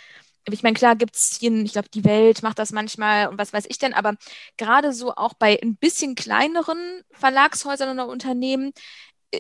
Ich 0.50 0.64
meine, 0.64 0.74
klar 0.76 0.96
gibt 0.96 1.16
es 1.16 1.38
hier, 1.40 1.54
ich 1.64 1.72
glaube, 1.72 1.88
die 1.90 2.04
Welt 2.04 2.44
macht 2.44 2.60
das 2.60 2.74
manchmal 2.74 3.28
und 3.30 3.38
was 3.38 3.54
weiß 3.54 3.66
ich 3.70 3.78
denn, 3.78 3.94
aber 3.94 4.16
gerade 4.58 4.92
so 4.92 5.16
auch 5.16 5.34
bei 5.36 5.58
ein 5.62 5.78
bisschen 5.78 6.16
kleineren 6.16 7.02
Verlagshäusern 7.12 7.92
oder 7.94 8.10
Unternehmen 8.10 8.74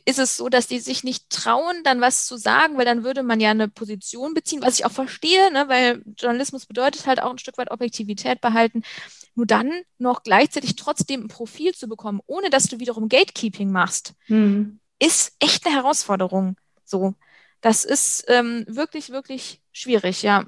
ist 0.05 0.19
es 0.19 0.37
so, 0.37 0.49
dass 0.49 0.67
die 0.67 0.79
sich 0.79 1.03
nicht 1.03 1.29
trauen, 1.29 1.83
dann 1.83 2.01
was 2.01 2.25
zu 2.25 2.37
sagen, 2.37 2.77
weil 2.77 2.85
dann 2.85 3.03
würde 3.03 3.23
man 3.23 3.39
ja 3.39 3.51
eine 3.51 3.67
Position 3.67 4.33
beziehen, 4.33 4.61
was 4.61 4.79
ich 4.79 4.85
auch 4.85 4.91
verstehe, 4.91 5.51
ne, 5.51 5.65
weil 5.67 6.03
Journalismus 6.17 6.65
bedeutet 6.65 7.05
halt 7.05 7.21
auch 7.21 7.31
ein 7.31 7.37
Stück 7.37 7.57
weit 7.57 7.71
Objektivität 7.71 8.41
behalten. 8.41 8.83
Nur 9.35 9.45
dann 9.45 9.71
noch 9.97 10.23
gleichzeitig 10.23 10.75
trotzdem 10.75 11.25
ein 11.25 11.27
Profil 11.27 11.73
zu 11.73 11.87
bekommen, 11.87 12.21
ohne 12.27 12.49
dass 12.49 12.65
du 12.65 12.79
wiederum 12.79 13.09
Gatekeeping 13.09 13.71
machst, 13.71 14.13
hm. 14.25 14.79
ist 14.99 15.35
echt 15.39 15.65
eine 15.65 15.75
Herausforderung. 15.75 16.55
So, 16.85 17.15
das 17.61 17.85
ist 17.85 18.25
ähm, 18.27 18.65
wirklich, 18.67 19.09
wirklich 19.09 19.61
schwierig, 19.71 20.21
ja 20.21 20.45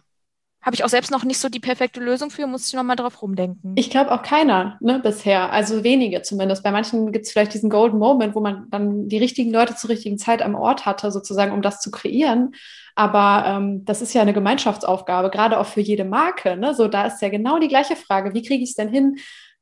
habe 0.65 0.75
ich 0.75 0.83
auch 0.83 0.89
selbst 0.89 1.11
noch 1.11 1.23
nicht 1.23 1.37
so 1.37 1.47
die 1.47 1.59
perfekte 1.59 1.99
Lösung 1.99 2.31
für, 2.31 2.47
muss 2.47 2.67
ich 2.67 2.73
noch 2.73 2.83
mal 2.83 2.95
drauf 2.95 3.21
rumdenken. 3.21 3.73
Ich 3.75 3.91
glaube 3.91 4.11
auch 4.11 4.23
keiner 4.23 4.77
ne, 4.81 4.99
bisher, 4.99 5.51
also 5.51 5.83
wenige 5.83 6.23
zumindest. 6.23 6.63
Bei 6.63 6.71
manchen 6.71 7.11
gibt 7.11 7.27
es 7.27 7.31
vielleicht 7.31 7.53
diesen 7.53 7.69
Golden 7.69 7.99
Moment, 7.99 8.33
wo 8.33 8.39
man 8.39 8.67
dann 8.71 9.07
die 9.07 9.19
richtigen 9.19 9.51
Leute 9.51 9.75
zur 9.75 9.91
richtigen 9.91 10.17
Zeit 10.17 10.41
am 10.41 10.55
Ort 10.55 10.87
hatte, 10.87 11.11
sozusagen, 11.11 11.51
um 11.51 11.61
das 11.61 11.81
zu 11.81 11.91
kreieren. 11.91 12.55
Aber 12.95 13.45
ähm, 13.45 13.85
das 13.85 14.01
ist 14.01 14.15
ja 14.15 14.23
eine 14.23 14.33
Gemeinschaftsaufgabe, 14.33 15.29
gerade 15.29 15.59
auch 15.59 15.67
für 15.67 15.81
jede 15.81 16.05
Marke. 16.05 16.57
Ne? 16.57 16.73
So, 16.73 16.87
da 16.87 17.05
ist 17.05 17.21
ja 17.21 17.29
genau 17.29 17.59
die 17.59 17.67
gleiche 17.67 17.95
Frage. 17.95 18.33
Wie 18.33 18.41
kriege 18.41 18.63
ich 18.63 18.71
es 18.71 18.75
denn 18.75 18.89
hin, 18.89 19.17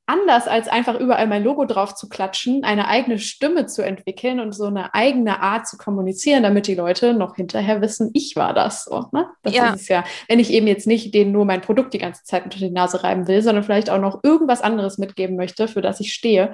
anders 0.06 0.48
als 0.48 0.68
einfach 0.68 1.00
überall 1.00 1.28
mein 1.28 1.44
Logo 1.44 1.66
drauf 1.66 1.96
zu 1.96 2.10
klatschen, 2.10 2.64
eine 2.64 2.88
eigene 2.88 3.20
Stimme 3.20 3.68
zu 3.68 3.84
entwickeln 3.84 4.40
und 4.40 4.52
so 4.54 4.66
eine 4.66 4.94
eigene 4.94 5.42
Art 5.42 5.66
zu 5.68 5.78
kommunizieren, 5.78 6.44
damit 6.44 6.68
die 6.68 6.76
Leute 6.76 7.14
noch 7.14 7.36
hinterher 7.36 7.82
wissen, 7.82 8.12
ich 8.14 8.36
war 8.36 8.54
das. 8.54 8.84
So, 8.84 9.06
ne? 9.14 9.30
Das 9.44 9.54
ja. 9.54 9.70
ist 9.70 9.82
es 9.82 9.88
ja. 9.88 10.04
Wenn 10.28 10.40
ich 10.40 10.52
eben 10.52 10.68
jetzt 10.68 10.88
nicht 10.88 11.14
denen 11.14 11.32
nur 11.32 11.46
mein 11.46 11.62
Produkt 11.62 11.94
die 11.94 12.00
ganze 12.00 12.24
Zeit 12.24 12.44
unter 12.44 12.60
die 12.60 12.70
Nase 12.72 13.04
reiben 13.04 13.28
will, 13.28 13.42
sondern 13.42 13.64
vielleicht 13.64 13.90
auch 13.90 14.00
noch 14.00 14.20
irgendwas 14.24 14.62
anderes 14.62 14.98
mitgeben 14.98 15.38
möchte, 15.38 15.70
für 15.70 15.82
das 15.82 16.02
ich 16.02 16.14
stehe, 16.14 16.54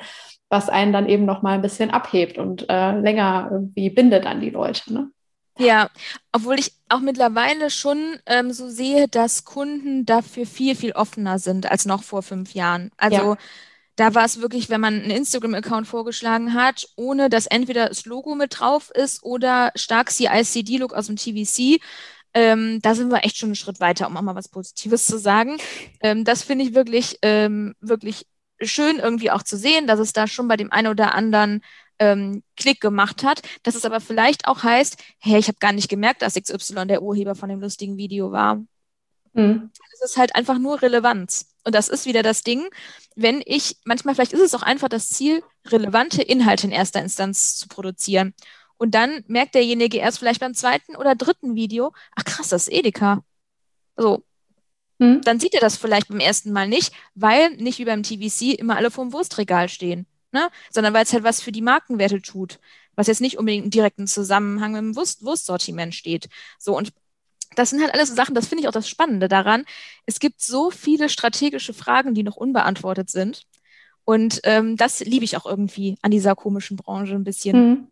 was 0.50 0.70
einen 0.70 0.94
dann 0.94 1.10
eben 1.10 1.26
noch 1.26 1.42
mal 1.42 1.54
ein 1.54 1.62
bisschen 1.62 1.90
abhebt 1.90 2.38
und 2.38 2.70
äh, 2.70 3.00
länger 3.00 3.50
irgendwie 3.52 3.90
bindet 3.90 4.28
an 4.28 4.42
die 4.42 4.50
Leute. 4.52 4.94
Ne? 4.94 5.10
Ja, 5.60 5.90
obwohl 6.32 6.58
ich 6.58 6.74
auch 6.88 7.02
mittlerweile 7.02 7.70
schon 7.70 8.18
ähm, 8.26 8.54
so 8.54 8.70
sehe, 8.70 9.08
dass 9.10 9.44
Kunden 9.44 10.06
dafür 10.06 10.46
viel, 10.46 10.76
viel 10.76 10.94
offener 10.94 11.38
sind 11.38 11.70
als 11.70 11.86
noch 11.86 12.04
vor 12.04 12.24
fünf 12.24 12.54
Jahren. 12.54 12.92
Also 12.98 13.34
ja. 13.34 13.38
da 13.98 14.16
war 14.16 14.24
es 14.24 14.40
wirklich, 14.40 14.70
wenn 14.70 14.80
man 14.80 14.96
einen 14.96 15.12
Instagram-Account 15.12 15.86
vorgeschlagen 15.86 16.54
hat, 16.54 16.88
ohne 16.96 17.30
dass 17.30 17.46
entweder 17.46 17.90
das 17.90 18.06
Logo 18.06 18.36
mit 18.36 18.60
drauf 18.60 18.90
ist 18.92 19.22
oder 19.24 19.72
stark 19.76 20.12
CICD-Look 20.12 20.94
aus 20.94 21.08
dem 21.08 21.18
TVC, 21.18 21.82
ähm, 22.34 22.80
da 22.82 22.96
sind 22.96 23.12
wir 23.12 23.26
echt 23.26 23.38
schon 23.38 23.50
einen 23.50 23.56
Schritt 23.56 23.80
weiter, 23.82 24.08
um 24.08 24.16
auch 24.16 24.22
mal 24.22 24.36
was 24.36 24.48
Positives 24.48 25.06
zu 25.06 25.18
sagen. 25.18 25.58
Ähm, 26.02 26.24
das 26.24 26.44
finde 26.44 26.66
ich 26.66 26.74
wirklich, 26.74 27.18
ähm, 27.22 27.76
wirklich 27.82 28.28
schön 28.62 28.98
irgendwie 28.98 29.32
auch 29.32 29.44
zu 29.44 29.58
sehen, 29.58 29.88
dass 29.88 30.00
es 30.00 30.14
da 30.14 30.28
schon 30.28 30.48
bei 30.48 30.58
dem 30.58 30.72
einen 30.72 30.88
oder 30.88 31.16
anderen 31.16 31.62
ähm, 32.00 32.44
Klick 32.56 32.82
gemacht 32.82 33.24
hat, 33.24 33.42
dass 33.64 33.76
es 33.76 33.86
aber 33.86 34.00
vielleicht 34.00 34.48
auch 34.48 34.64
heißt, 34.64 34.98
hey, 35.20 35.38
ich 35.38 35.48
habe 35.48 35.60
gar 35.60 35.74
nicht 35.74 35.90
gemerkt, 35.90 36.22
dass 36.22 36.36
XY 36.36 36.88
der 36.88 37.02
Urheber 37.02 37.36
von 37.36 37.50
dem 37.50 37.60
lustigen 37.60 37.98
Video 37.98 38.32
war. 38.32 38.56
Mhm. 39.34 39.70
Das 39.92 40.12
ist 40.12 40.18
halt 40.18 40.36
einfach 40.36 40.58
nur 40.58 40.82
Relevanz. 40.82 41.54
Und 41.66 41.76
das 41.76 41.90
ist 41.90 42.06
wieder 42.06 42.24
das 42.24 42.44
Ding, 42.44 42.68
wenn 43.16 43.44
ich, 43.46 43.78
manchmal 43.84 44.16
vielleicht 44.16 44.34
ist 44.34 44.42
es 44.42 44.56
auch 44.56 44.64
einfach 44.64 44.88
das 44.88 45.10
Ziel, 45.10 45.44
relevante 45.68 46.22
Inhalte 46.22 46.68
in 46.68 46.72
erster 46.72 47.02
Instanz 47.02 47.58
zu 47.58 47.68
produzieren. 47.68 48.34
Und 48.78 48.96
dann 48.96 49.24
merkt 49.28 49.56
derjenige 49.56 49.98
erst 49.98 50.20
vielleicht 50.20 50.40
beim 50.40 50.54
zweiten 50.54 50.96
oder 50.96 51.16
dritten 51.16 51.56
Video, 51.56 51.94
ach 52.16 52.24
krass, 52.24 52.50
das 52.50 52.68
ist 52.68 52.74
Edeka. 52.74 53.24
So. 53.98 54.24
Mhm. 55.00 55.22
Dann 55.22 55.40
sieht 55.40 55.54
er 55.54 55.60
das 55.60 55.76
vielleicht 55.76 56.08
beim 56.08 56.22
ersten 56.22 56.54
Mal 56.54 56.70
nicht, 56.70 56.94
weil 57.14 57.52
nicht 57.58 57.78
wie 57.78 57.86
beim 57.86 58.04
TVC 58.04 58.58
immer 58.58 58.78
alle 58.78 58.90
vorm 58.90 59.12
Wurstregal 59.12 59.68
stehen 59.68 60.08
ne? 60.32 60.50
sondern 60.72 60.94
weil 60.94 61.04
es 61.04 61.14
halt 61.14 61.24
was 61.24 61.42
für 61.42 61.52
die 61.52 61.62
Markenwerte 61.62 62.22
tut, 62.22 62.60
was 62.96 63.08
jetzt 63.08 63.22
nicht 63.22 63.38
unbedingt 63.38 63.66
im 63.66 63.72
direkten 63.72 64.08
Zusammenhang 64.08 64.74
mit 64.74 64.82
dem 64.82 64.96
Wurst 64.96 65.24
Wurstsortiment 65.24 65.96
steht. 65.96 66.30
So 66.58 66.78
und 66.78 66.94
das 67.56 67.72
sind 67.72 67.82
halt 67.82 67.94
alles 67.94 68.10
so 68.10 68.16
Sachen, 68.16 68.36
das 68.36 68.48
finde 68.48 68.62
ich 68.62 68.68
auch 68.68 68.74
das 68.74 68.90
Spannende 68.90 69.28
daran. 69.28 69.66
Es 70.06 70.20
gibt 70.20 70.42
so 70.42 70.70
viele 70.70 71.10
strategische 71.10 71.74
Fragen, 71.74 72.14
die 72.14 72.24
noch 72.24 72.36
unbeantwortet 72.36 73.10
sind. 73.10 73.44
Und 74.06 74.40
ähm, 74.44 74.76
das 74.76 75.00
liebe 75.02 75.26
ich 75.26 75.38
auch 75.38 75.46
irgendwie 75.46 75.98
an 76.02 76.12
dieser 76.12 76.36
komischen 76.36 76.78
Branche 76.78 77.16
ein 77.16 77.24
bisschen. 77.24 77.70
Mhm. 77.70 77.88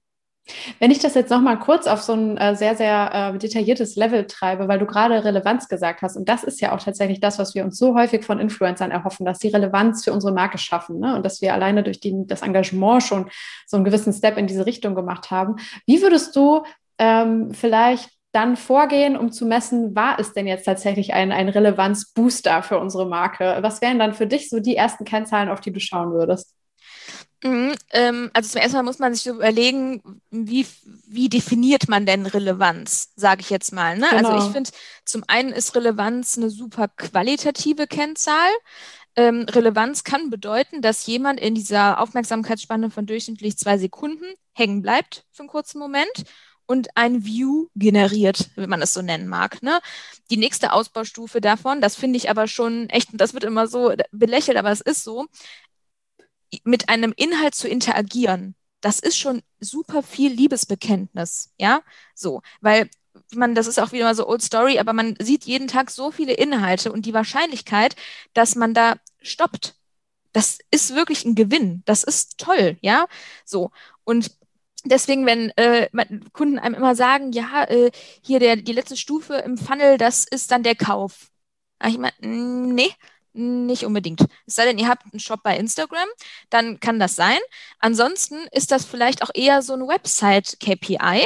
Wenn 0.80 0.92
ich 0.92 1.00
das 1.00 1.16
jetzt 1.16 1.30
nochmal 1.30 1.60
kurz 1.60 1.88
auf 1.88 2.02
so 2.02 2.14
ein 2.14 2.38
äh, 2.38 2.56
sehr, 2.56 2.76
sehr 2.76 3.34
äh, 3.34 3.38
detailliertes 3.38 3.96
Level 3.96 4.26
treibe, 4.28 4.68
weil 4.68 4.80
du 4.80 4.86
gerade 4.86 5.24
Relevanz 5.24 5.68
gesagt 5.68 6.02
hast, 6.02 6.16
und 6.16 6.28
das 6.30 6.44
ist 6.44 6.62
ja 6.62 6.74
auch 6.74 6.82
tatsächlich 6.82 7.20
das, 7.20 7.40
was 7.40 7.56
wir 7.56 7.64
uns 7.64 7.78
so 7.78 7.96
häufig 7.96 8.24
von 8.26 8.40
Influencern 8.40 8.92
erhoffen, 8.92 9.26
dass 9.26 9.40
sie 9.40 9.50
Relevanz 9.50 10.04
für 10.04 10.14
unsere 10.14 10.34
Marke 10.34 10.58
schaffen 10.58 11.00
ne? 11.00 11.16
und 11.16 11.26
dass 11.26 11.42
wir 11.42 11.54
alleine 11.54 11.84
durch 11.84 12.00
die, 12.00 12.14
das 12.26 12.42
Engagement 12.42 13.04
schon 13.04 13.30
so 13.66 13.78
einen 13.78 13.86
gewissen 13.86 14.14
Step 14.14 14.38
in 14.38 14.48
diese 14.48 14.66
Richtung 14.66 14.96
gemacht 14.96 15.32
haben. 15.32 15.56
Wie 15.86 16.02
würdest 16.02 16.36
du 16.36 16.64
ähm, 16.98 17.54
vielleicht 17.54 18.10
dann 18.32 18.56
vorgehen, 18.56 19.18
um 19.18 19.32
zu 19.32 19.46
messen, 19.46 19.96
war 19.96 20.20
es 20.20 20.34
denn 20.34 20.48
jetzt 20.48 20.66
tatsächlich 20.66 21.14
ein, 21.14 21.32
ein 21.32 21.50
Relevanzbooster 21.50 22.62
für 22.62 22.80
unsere 22.80 23.08
Marke? 23.08 23.58
Was 23.62 23.82
wären 23.82 24.00
dann 24.00 24.14
für 24.14 24.28
dich 24.28 24.50
so 24.50 24.60
die 24.60 24.76
ersten 24.76 25.06
Kennzahlen, 25.06 25.50
auf 25.50 25.60
die 25.60 25.72
du 25.72 25.80
schauen 25.80 26.12
würdest? 26.12 26.57
Mhm, 27.44 27.76
ähm, 27.92 28.32
also 28.34 28.50
zum 28.50 28.62
ersten 28.62 28.78
Mal 28.78 28.84
muss 28.84 29.00
man 29.00 29.14
sich 29.14 29.24
so 29.24 29.32
überlegen, 29.32 30.02
wie, 30.32 30.66
wie 31.08 31.30
definiert 31.30 31.88
man 31.88 32.06
denn 32.06 32.26
Relevanz, 32.26 33.14
sage 33.16 33.42
ich 33.42 33.50
jetzt 33.50 33.72
mal. 33.74 33.98
Ne? 33.98 34.08
Genau. 34.10 34.30
Also 34.30 34.48
ich 34.48 34.52
finde, 34.52 34.72
zum 35.06 35.24
einen 35.28 35.52
ist 35.52 35.76
Relevanz 35.76 36.38
eine 36.38 36.50
super 36.50 36.88
qualitative 36.88 37.86
Kennzahl. 37.86 38.50
Ähm, 39.16 39.46
Relevanz 39.50 40.04
kann 40.04 40.30
bedeuten, 40.30 40.82
dass 40.82 41.06
jemand 41.06 41.40
in 41.40 41.54
dieser 41.54 42.00
Aufmerksamkeitsspanne 42.02 42.90
von 42.90 43.06
durchschnittlich 43.06 43.58
zwei 43.58 43.78
Sekunden 43.78 44.26
hängen 44.54 44.82
bleibt 44.82 45.26
für 45.32 45.42
einen 45.42 45.50
kurzen 45.50 45.80
Moment 45.80 46.24
und 46.68 46.90
ein 46.96 47.24
View 47.26 47.68
generiert, 47.76 48.50
wenn 48.56 48.70
man 48.70 48.82
es 48.82 48.94
so 48.94 49.02
nennen 49.02 49.28
mag. 49.28 49.64
Ne? 49.64 49.80
Die 50.30 50.38
nächste 50.38 50.74
Ausbaustufe 50.74 51.40
davon, 51.40 51.82
das 51.82 51.96
finde 51.96 52.18
ich 52.18 52.30
aber 52.30 52.48
schon 52.48 52.90
echt, 52.90 53.10
das 53.14 53.34
wird 53.34 53.46
immer 53.46 53.68
so 53.68 53.94
belächelt, 54.12 54.58
aber 54.58 54.72
es 54.72 54.82
ist 54.82 55.04
so, 55.04 55.28
mit 56.64 56.90
einem 56.90 57.14
Inhalt 57.16 57.56
zu 57.56 57.68
interagieren, 57.68 58.56
das 58.82 59.00
ist 59.00 59.18
schon 59.18 59.42
super 59.60 60.04
viel 60.04 60.32
Liebesbekenntnis, 60.32 61.52
ja, 61.58 61.82
so, 62.16 62.42
weil 62.62 62.90
man, 63.34 63.56
das 63.56 63.68
ist 63.68 63.80
auch 63.80 63.92
wieder 63.92 64.06
mal 64.06 64.16
so 64.16 64.28
Old 64.28 64.42
Story, 64.42 64.80
aber 64.80 64.94
man 64.94 65.16
sieht 65.20 65.46
jeden 65.46 65.68
Tag 65.68 65.90
so 65.90 66.12
viele 66.12 66.34
Inhalte 66.34 66.92
und 66.92 67.06
die 67.06 67.14
Wahrscheinlichkeit, 67.14 67.96
dass 68.34 68.56
man 68.56 68.74
da 68.74 68.96
stoppt, 69.22 69.76
das 70.34 70.60
ist 70.72 70.94
wirklich 70.96 71.26
ein 71.26 71.34
Gewinn. 71.36 71.82
Das 71.86 72.04
ist 72.04 72.38
toll, 72.38 72.78
ja, 72.82 73.08
so 73.46 73.72
und 74.04 74.32
Deswegen, 74.86 75.26
wenn 75.26 75.50
äh, 75.58 75.90
Kunden 76.32 76.60
einem 76.60 76.76
immer 76.76 76.96
sagen, 76.96 77.32
ja, 77.34 77.66
äh, 77.66 77.92
hier 78.22 78.40
der, 78.40 78.56
die 78.56 78.72
letzte 78.72 78.96
Stufe 78.96 79.36
im 79.36 79.58
Funnel, 79.58 79.98
das 79.98 80.24
ist 80.26 80.52
dann 80.52 80.64
der 80.64 80.76
Kauf. 80.76 81.30
ich 81.86 81.98
meine, 81.98 82.14
nee, 82.22 82.94
nicht 83.38 83.86
unbedingt. 83.86 84.22
Es 84.46 84.56
sei 84.56 84.66
denn, 84.66 84.78
ihr 84.78 84.88
habt 84.88 85.04
einen 85.12 85.20
Shop 85.20 85.42
bei 85.44 85.58
Instagram, 85.58 86.08
dann 86.50 86.80
kann 86.80 87.00
das 87.00 87.16
sein. 87.16 87.40
Ansonsten 87.80 88.36
ist 88.52 88.72
das 88.72 88.86
vielleicht 88.86 89.22
auch 89.22 89.30
eher 89.34 89.62
so 89.62 89.74
ein 89.74 89.88
Website-KPI. 89.88 91.26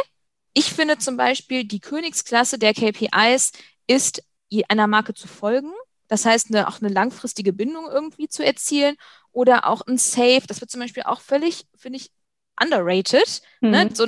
Ich 0.54 0.72
finde 0.72 0.98
zum 0.98 1.18
Beispiel, 1.18 1.64
die 1.64 1.80
Königsklasse 1.80 2.60
der 2.60 2.74
KPIs 2.74 3.54
ist, 3.88 4.24
einer 4.68 4.88
Marke 4.88 5.14
zu 5.14 5.28
folgen. 5.28 5.72
Das 6.08 6.26
heißt, 6.26 6.50
eine, 6.50 6.68
auch 6.68 6.82
eine 6.82 6.94
langfristige 6.94 7.54
Bindung 7.54 7.88
irgendwie 7.90 8.28
zu 8.28 8.46
erzielen 8.46 8.98
oder 9.32 9.68
auch 9.68 9.82
ein 9.88 9.98
Safe. 9.98 10.44
Das 10.46 10.60
wird 10.60 10.70
zum 10.70 10.82
Beispiel 10.82 11.04
auch 11.04 11.22
völlig, 11.22 11.66
finde 11.78 11.98
ich, 11.98 12.12
underrated. 12.62 13.42
Ne? 13.62 13.70
Mhm. 13.70 13.72
Ne? 13.72 13.90
So 13.94 14.08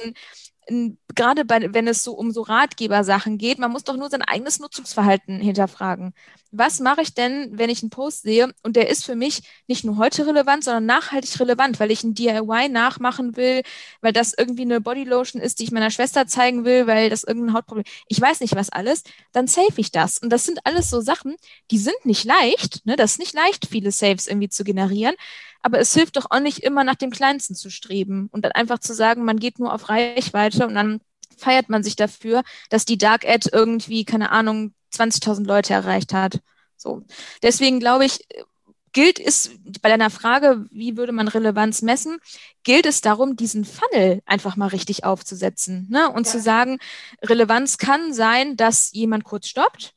ein 0.69 0.97
gerade 1.15 1.45
bei, 1.45 1.73
wenn 1.73 1.87
es 1.87 2.03
so 2.03 2.13
um 2.13 2.31
so 2.31 2.41
Ratgebersachen 2.41 3.37
geht, 3.37 3.59
man 3.59 3.71
muss 3.71 3.83
doch 3.83 3.95
nur 3.95 4.09
sein 4.09 4.21
eigenes 4.21 4.59
Nutzungsverhalten 4.59 5.39
hinterfragen. 5.39 6.13
Was 6.51 6.79
mache 6.79 7.01
ich 7.01 7.15
denn, 7.15 7.57
wenn 7.57 7.69
ich 7.71 7.81
einen 7.81 7.89
Post 7.89 8.23
sehe 8.23 8.53
und 8.61 8.75
der 8.75 8.89
ist 8.89 9.05
für 9.05 9.15
mich 9.15 9.41
nicht 9.67 9.83
nur 9.83 9.97
heute 9.97 10.27
relevant, 10.27 10.63
sondern 10.63 10.85
nachhaltig 10.85 11.39
relevant, 11.39 11.79
weil 11.79 11.89
ich 11.89 12.03
ein 12.03 12.13
DIY 12.13 12.69
nachmachen 12.69 13.35
will, 13.35 13.63
weil 14.01 14.13
das 14.13 14.33
irgendwie 14.37 14.61
eine 14.61 14.79
Bodylotion 14.79 15.41
ist, 15.41 15.59
die 15.59 15.63
ich 15.63 15.71
meiner 15.71 15.89
Schwester 15.89 16.27
zeigen 16.27 16.63
will, 16.63 16.85
weil 16.85 17.09
das 17.09 17.23
irgendein 17.23 17.55
Hautproblem, 17.55 17.85
ich 18.07 18.21
weiß 18.21 18.41
nicht 18.41 18.55
was 18.55 18.69
alles, 18.69 19.03
dann 19.31 19.47
save 19.47 19.73
ich 19.77 19.91
das. 19.91 20.19
Und 20.19 20.29
das 20.29 20.45
sind 20.45 20.59
alles 20.65 20.91
so 20.91 21.01
Sachen, 21.01 21.35
die 21.71 21.79
sind 21.79 22.05
nicht 22.05 22.23
leicht, 22.23 22.85
ne? 22.85 22.95
das 22.95 23.13
ist 23.13 23.19
nicht 23.19 23.33
leicht, 23.33 23.67
viele 23.67 23.91
Saves 23.91 24.27
irgendwie 24.27 24.49
zu 24.49 24.63
generieren, 24.63 25.15
aber 25.63 25.79
es 25.79 25.93
hilft 25.93 26.17
doch 26.17 26.27
auch 26.29 26.41
nicht 26.41 26.59
immer 26.59 26.83
nach 26.83 26.95
dem 26.95 27.09
Kleinsten 27.09 27.55
zu 27.55 27.71
streben 27.71 28.27
und 28.31 28.43
dann 28.43 28.51
einfach 28.51 28.79
zu 28.79 28.93
sagen, 28.93 29.23
man 29.23 29.39
geht 29.39 29.59
nur 29.59 29.73
auf 29.73 29.89
Reichweite 29.89 30.67
und 30.67 30.75
dann 30.75 30.99
feiert 31.37 31.69
man 31.69 31.83
sich 31.83 31.95
dafür, 31.95 32.43
dass 32.69 32.85
die 32.85 32.97
Dark 32.97 33.25
Ad 33.25 33.49
irgendwie, 33.51 34.05
keine 34.05 34.31
Ahnung, 34.31 34.73
20.000 34.93 35.45
Leute 35.45 35.73
erreicht 35.73 36.13
hat. 36.13 36.39
So. 36.77 37.03
Deswegen 37.41 37.79
glaube 37.79 38.05
ich, 38.05 38.27
gilt 38.93 39.19
es 39.19 39.51
bei 39.81 39.89
deiner 39.89 40.09
Frage, 40.09 40.65
wie 40.71 40.95
würde 40.95 41.11
man 41.11 41.27
Relevanz 41.27 41.81
messen, 41.81 42.19
gilt 42.63 42.85
es 42.85 43.01
darum, 43.01 43.35
diesen 43.35 43.65
Funnel 43.65 44.21
einfach 44.25 44.55
mal 44.55 44.67
richtig 44.67 45.03
aufzusetzen 45.03 45.87
ne? 45.89 46.09
und 46.09 46.25
ja. 46.27 46.31
zu 46.31 46.39
sagen, 46.39 46.77
Relevanz 47.21 47.77
kann 47.77 48.13
sein, 48.13 48.55
dass 48.55 48.91
jemand 48.93 49.23
kurz 49.23 49.47
stoppt. 49.47 49.93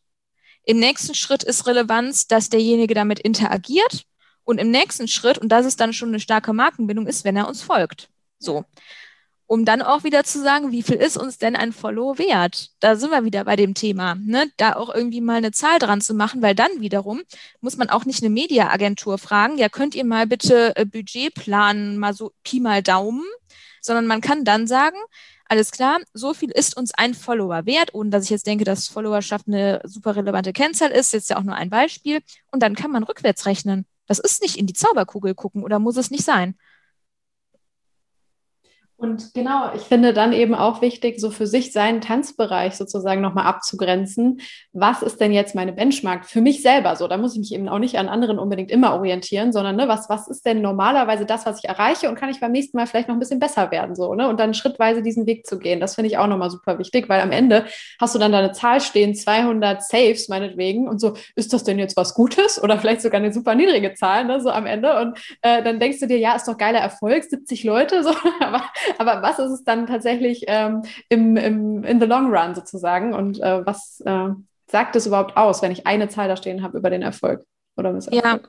Im 0.64 0.78
nächsten 0.78 1.14
Schritt 1.14 1.44
ist 1.44 1.66
Relevanz, 1.66 2.26
dass 2.26 2.48
derjenige 2.48 2.94
damit 2.94 3.20
interagiert. 3.20 4.04
Und 4.42 4.58
im 4.58 4.70
nächsten 4.70 5.08
Schritt, 5.08 5.38
und 5.38 5.48
das 5.50 5.66
ist 5.66 5.80
dann 5.80 5.92
schon 5.92 6.08
eine 6.08 6.20
starke 6.20 6.52
Markenbindung, 6.52 7.06
ist, 7.06 7.24
wenn 7.24 7.36
er 7.36 7.48
uns 7.48 7.62
folgt. 7.62 8.08
So. 8.38 8.64
Um 9.48 9.64
dann 9.64 9.80
auch 9.80 10.02
wieder 10.02 10.24
zu 10.24 10.42
sagen, 10.42 10.72
wie 10.72 10.82
viel 10.82 10.96
ist 10.96 11.16
uns 11.16 11.38
denn 11.38 11.54
ein 11.54 11.72
Follow 11.72 12.18
wert? 12.18 12.70
Da 12.80 12.96
sind 12.96 13.10
wir 13.10 13.24
wieder 13.24 13.44
bei 13.44 13.54
dem 13.54 13.74
Thema, 13.74 14.16
ne? 14.16 14.50
da 14.56 14.74
auch 14.74 14.92
irgendwie 14.92 15.20
mal 15.20 15.36
eine 15.36 15.52
Zahl 15.52 15.78
dran 15.78 16.00
zu 16.00 16.14
machen, 16.14 16.42
weil 16.42 16.56
dann 16.56 16.80
wiederum 16.80 17.22
muss 17.60 17.76
man 17.76 17.88
auch 17.88 18.04
nicht 18.04 18.22
eine 18.22 18.30
Mediaagentur 18.30 19.18
fragen, 19.18 19.56
ja, 19.56 19.68
könnt 19.68 19.94
ihr 19.94 20.04
mal 20.04 20.26
bitte 20.26 20.74
äh, 20.76 20.84
Budget 20.84 21.34
planen, 21.34 21.98
mal 21.98 22.12
so 22.12 22.32
Pi 22.42 22.58
mal 22.58 22.82
Daumen, 22.82 23.24
sondern 23.80 24.06
man 24.06 24.20
kann 24.20 24.44
dann 24.44 24.66
sagen, 24.66 24.96
alles 25.48 25.70
klar, 25.70 26.00
so 26.12 26.34
viel 26.34 26.50
ist 26.50 26.76
uns 26.76 26.92
ein 26.94 27.14
Follower 27.14 27.66
wert, 27.66 27.94
ohne 27.94 28.10
dass 28.10 28.24
ich 28.24 28.30
jetzt 28.30 28.46
denke, 28.46 28.64
dass 28.64 28.88
Followerschaft 28.88 29.46
eine 29.46 29.80
super 29.84 30.16
relevante 30.16 30.52
Kennzahl 30.52 30.90
ist, 30.90 31.12
jetzt 31.12 31.30
ja 31.30 31.36
auch 31.36 31.44
nur 31.44 31.54
ein 31.54 31.70
Beispiel. 31.70 32.20
Und 32.50 32.62
dann 32.62 32.74
kann 32.74 32.90
man 32.90 33.04
rückwärts 33.04 33.46
rechnen. 33.46 33.86
Das 34.06 34.18
ist 34.18 34.42
nicht 34.42 34.56
in 34.56 34.66
die 34.66 34.72
Zauberkugel 34.72 35.34
gucken 35.34 35.62
oder 35.62 35.78
muss 35.78 35.96
es 35.96 36.10
nicht 36.10 36.24
sein? 36.24 36.56
Und 38.98 39.34
genau, 39.34 39.72
ich 39.74 39.82
finde 39.82 40.14
dann 40.14 40.32
eben 40.32 40.54
auch 40.54 40.80
wichtig, 40.80 41.20
so 41.20 41.30
für 41.30 41.46
sich 41.46 41.72
seinen 41.72 42.00
Tanzbereich 42.00 42.76
sozusagen 42.76 43.20
nochmal 43.20 43.44
abzugrenzen. 43.44 44.40
Was 44.72 45.02
ist 45.02 45.20
denn 45.20 45.32
jetzt 45.32 45.54
meine 45.54 45.74
Benchmark 45.74 46.24
für 46.24 46.40
mich 46.40 46.62
selber? 46.62 46.96
So, 46.96 47.06
da 47.06 47.18
muss 47.18 47.34
ich 47.34 47.40
mich 47.40 47.52
eben 47.52 47.68
auch 47.68 47.78
nicht 47.78 47.98
an 47.98 48.08
anderen 48.08 48.38
unbedingt 48.38 48.70
immer 48.70 48.94
orientieren, 48.94 49.52
sondern 49.52 49.76
ne, 49.76 49.86
was, 49.86 50.08
was 50.08 50.28
ist 50.28 50.46
denn 50.46 50.62
normalerweise 50.62 51.26
das, 51.26 51.44
was 51.44 51.58
ich 51.58 51.68
erreiche 51.68 52.08
und 52.08 52.14
kann 52.14 52.30
ich 52.30 52.40
beim 52.40 52.52
nächsten 52.52 52.78
Mal 52.78 52.86
vielleicht 52.86 53.08
noch 53.08 53.14
ein 53.14 53.18
bisschen 53.18 53.38
besser 53.38 53.70
werden? 53.70 53.94
So, 53.94 54.14
ne? 54.14 54.28
Und 54.28 54.40
dann 54.40 54.54
schrittweise 54.54 55.02
diesen 55.02 55.26
Weg 55.26 55.46
zu 55.46 55.58
gehen. 55.58 55.78
Das 55.78 55.96
finde 55.96 56.08
ich 56.08 56.16
auch 56.16 56.26
nochmal 56.26 56.50
super 56.50 56.78
wichtig, 56.78 57.06
weil 57.10 57.20
am 57.20 57.32
Ende 57.32 57.66
hast 58.00 58.14
du 58.14 58.18
dann 58.18 58.32
deine 58.32 58.52
Zahl 58.52 58.80
stehen, 58.80 59.14
200 59.14 59.82
Saves 59.82 60.30
meinetwegen 60.30 60.88
und 60.88 61.02
so, 61.02 61.12
ist 61.34 61.52
das 61.52 61.64
denn 61.64 61.78
jetzt 61.78 61.98
was 61.98 62.14
Gutes? 62.14 62.62
Oder 62.62 62.78
vielleicht 62.78 63.02
sogar 63.02 63.20
eine 63.20 63.32
super 63.32 63.54
niedrige 63.54 63.92
Zahl, 63.92 64.24
ne, 64.24 64.40
so 64.40 64.48
am 64.48 64.64
Ende. 64.64 64.98
Und 65.00 65.18
äh, 65.42 65.62
dann 65.62 65.80
denkst 65.80 66.00
du 66.00 66.06
dir, 66.06 66.18
ja, 66.18 66.34
ist 66.34 66.48
doch 66.48 66.56
geiler 66.56 66.78
Erfolg, 66.78 67.24
70 67.24 67.62
Leute, 67.64 68.02
so, 68.02 68.14
aber 68.40 68.62
aber 68.98 69.22
was 69.22 69.38
ist 69.38 69.50
es 69.50 69.64
dann 69.64 69.86
tatsächlich 69.86 70.44
ähm, 70.46 70.82
im, 71.08 71.36
im, 71.36 71.84
in 71.84 72.00
the 72.00 72.06
long 72.06 72.34
run 72.34 72.54
sozusagen? 72.54 73.14
Und 73.14 73.40
äh, 73.40 73.64
was 73.64 74.00
äh, 74.04 74.28
sagt 74.66 74.96
es 74.96 75.06
überhaupt 75.06 75.36
aus, 75.36 75.62
wenn 75.62 75.72
ich 75.72 75.86
eine 75.86 76.08
Zahl 76.08 76.28
da 76.28 76.36
stehen 76.36 76.62
habe 76.62 76.78
über 76.78 76.90
den 76.90 77.02
Erfolg 77.02 77.44
oder 77.76 77.92
Misserfolg? 77.92 78.24
Ja, 78.24 78.40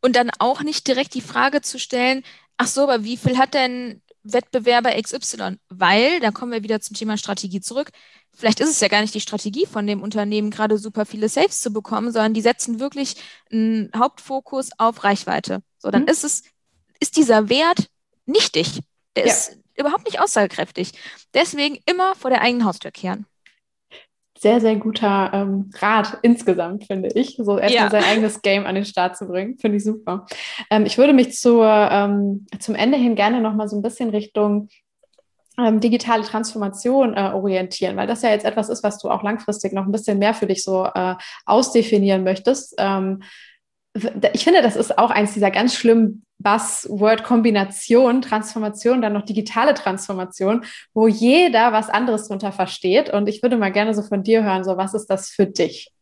und 0.00 0.16
dann 0.16 0.30
auch 0.38 0.62
nicht 0.62 0.86
direkt 0.86 1.14
die 1.14 1.20
Frage 1.20 1.60
zu 1.62 1.78
stellen, 1.78 2.22
ach 2.56 2.66
so, 2.66 2.82
aber 2.82 3.04
wie 3.04 3.16
viel 3.16 3.38
hat 3.38 3.54
denn 3.54 4.02
Wettbewerber 4.22 4.90
XY? 5.00 5.58
Weil, 5.68 6.20
da 6.20 6.30
kommen 6.30 6.52
wir 6.52 6.62
wieder 6.62 6.80
zum 6.80 6.96
Thema 6.96 7.16
Strategie 7.16 7.60
zurück. 7.60 7.90
Vielleicht 8.32 8.60
ist 8.60 8.70
es 8.70 8.80
ja 8.80 8.88
gar 8.88 9.00
nicht 9.00 9.14
die 9.14 9.20
Strategie 9.20 9.66
von 9.66 9.86
dem 9.86 10.02
Unternehmen, 10.02 10.50
gerade 10.50 10.78
super 10.78 11.06
viele 11.06 11.28
Saves 11.28 11.60
zu 11.60 11.72
bekommen, 11.72 12.10
sondern 12.10 12.34
die 12.34 12.40
setzen 12.40 12.80
wirklich 12.80 13.16
einen 13.52 13.90
Hauptfokus 13.96 14.70
auf 14.78 15.04
Reichweite. 15.04 15.60
So, 15.78 15.90
dann 15.90 16.02
mhm. 16.02 16.08
ist 16.08 16.24
es, 16.24 16.42
ist 17.00 17.16
dieser 17.16 17.48
Wert 17.48 17.88
nichtig. 18.26 18.80
Der 19.16 19.26
ja. 19.26 19.32
ist 19.32 19.58
überhaupt 19.76 20.04
nicht 20.04 20.20
aussagekräftig. 20.20 20.92
Deswegen 21.34 21.78
immer 21.86 22.14
vor 22.14 22.30
der 22.30 22.42
eigenen 22.42 22.64
Haustür 22.64 22.90
kehren. 22.90 23.26
Sehr, 24.38 24.60
sehr 24.60 24.76
guter 24.76 25.30
ähm, 25.32 25.70
Rat 25.78 26.18
insgesamt, 26.22 26.86
finde 26.86 27.08
ich. 27.14 27.36
So 27.36 27.56
erstmal 27.56 27.84
ja. 27.84 27.90
sein 27.90 28.04
eigenes 28.04 28.42
Game 28.42 28.66
an 28.66 28.74
den 28.74 28.84
Start 28.84 29.16
zu 29.16 29.26
bringen. 29.26 29.56
Finde 29.58 29.78
ich 29.78 29.84
super. 29.84 30.26
Ähm, 30.70 30.84
ich 30.86 30.98
würde 30.98 31.12
mich 31.12 31.34
zur, 31.34 31.66
ähm, 31.66 32.46
zum 32.58 32.74
Ende 32.74 32.98
hin 32.98 33.14
gerne 33.14 33.40
noch 33.40 33.54
mal 33.54 33.68
so 33.68 33.76
ein 33.76 33.82
bisschen 33.82 34.10
Richtung 34.10 34.68
ähm, 35.58 35.80
digitale 35.80 36.24
Transformation 36.24 37.14
äh, 37.14 37.30
orientieren, 37.32 37.96
weil 37.96 38.06
das 38.06 38.22
ja 38.22 38.30
jetzt 38.30 38.44
etwas 38.44 38.68
ist, 38.68 38.82
was 38.82 38.98
du 38.98 39.08
auch 39.08 39.22
langfristig 39.22 39.72
noch 39.72 39.86
ein 39.86 39.92
bisschen 39.92 40.18
mehr 40.18 40.34
für 40.34 40.46
dich 40.46 40.64
so 40.64 40.84
äh, 40.84 41.14
ausdefinieren 41.46 42.24
möchtest. 42.24 42.74
Ähm, 42.78 43.22
ich 44.32 44.44
finde, 44.44 44.60
das 44.60 44.74
ist 44.74 44.98
auch 44.98 45.10
eins 45.10 45.34
dieser 45.34 45.50
ganz 45.52 45.74
schlimmen 45.74 46.24
Buzzword-Kombination, 46.38 48.22
Transformation, 48.22 49.00
dann 49.00 49.12
noch 49.12 49.24
digitale 49.24 49.74
Transformation, 49.74 50.64
wo 50.92 51.06
jeder 51.06 51.72
was 51.72 51.90
anderes 51.90 52.26
drunter 52.26 52.50
versteht. 52.50 53.10
Und 53.10 53.28
ich 53.28 53.42
würde 53.42 53.56
mal 53.56 53.70
gerne 53.70 53.94
so 53.94 54.02
von 54.02 54.24
dir 54.24 54.42
hören, 54.42 54.64
so 54.64 54.76
was 54.76 54.94
ist 54.94 55.06
das 55.06 55.30
für 55.30 55.46
dich? 55.46 55.92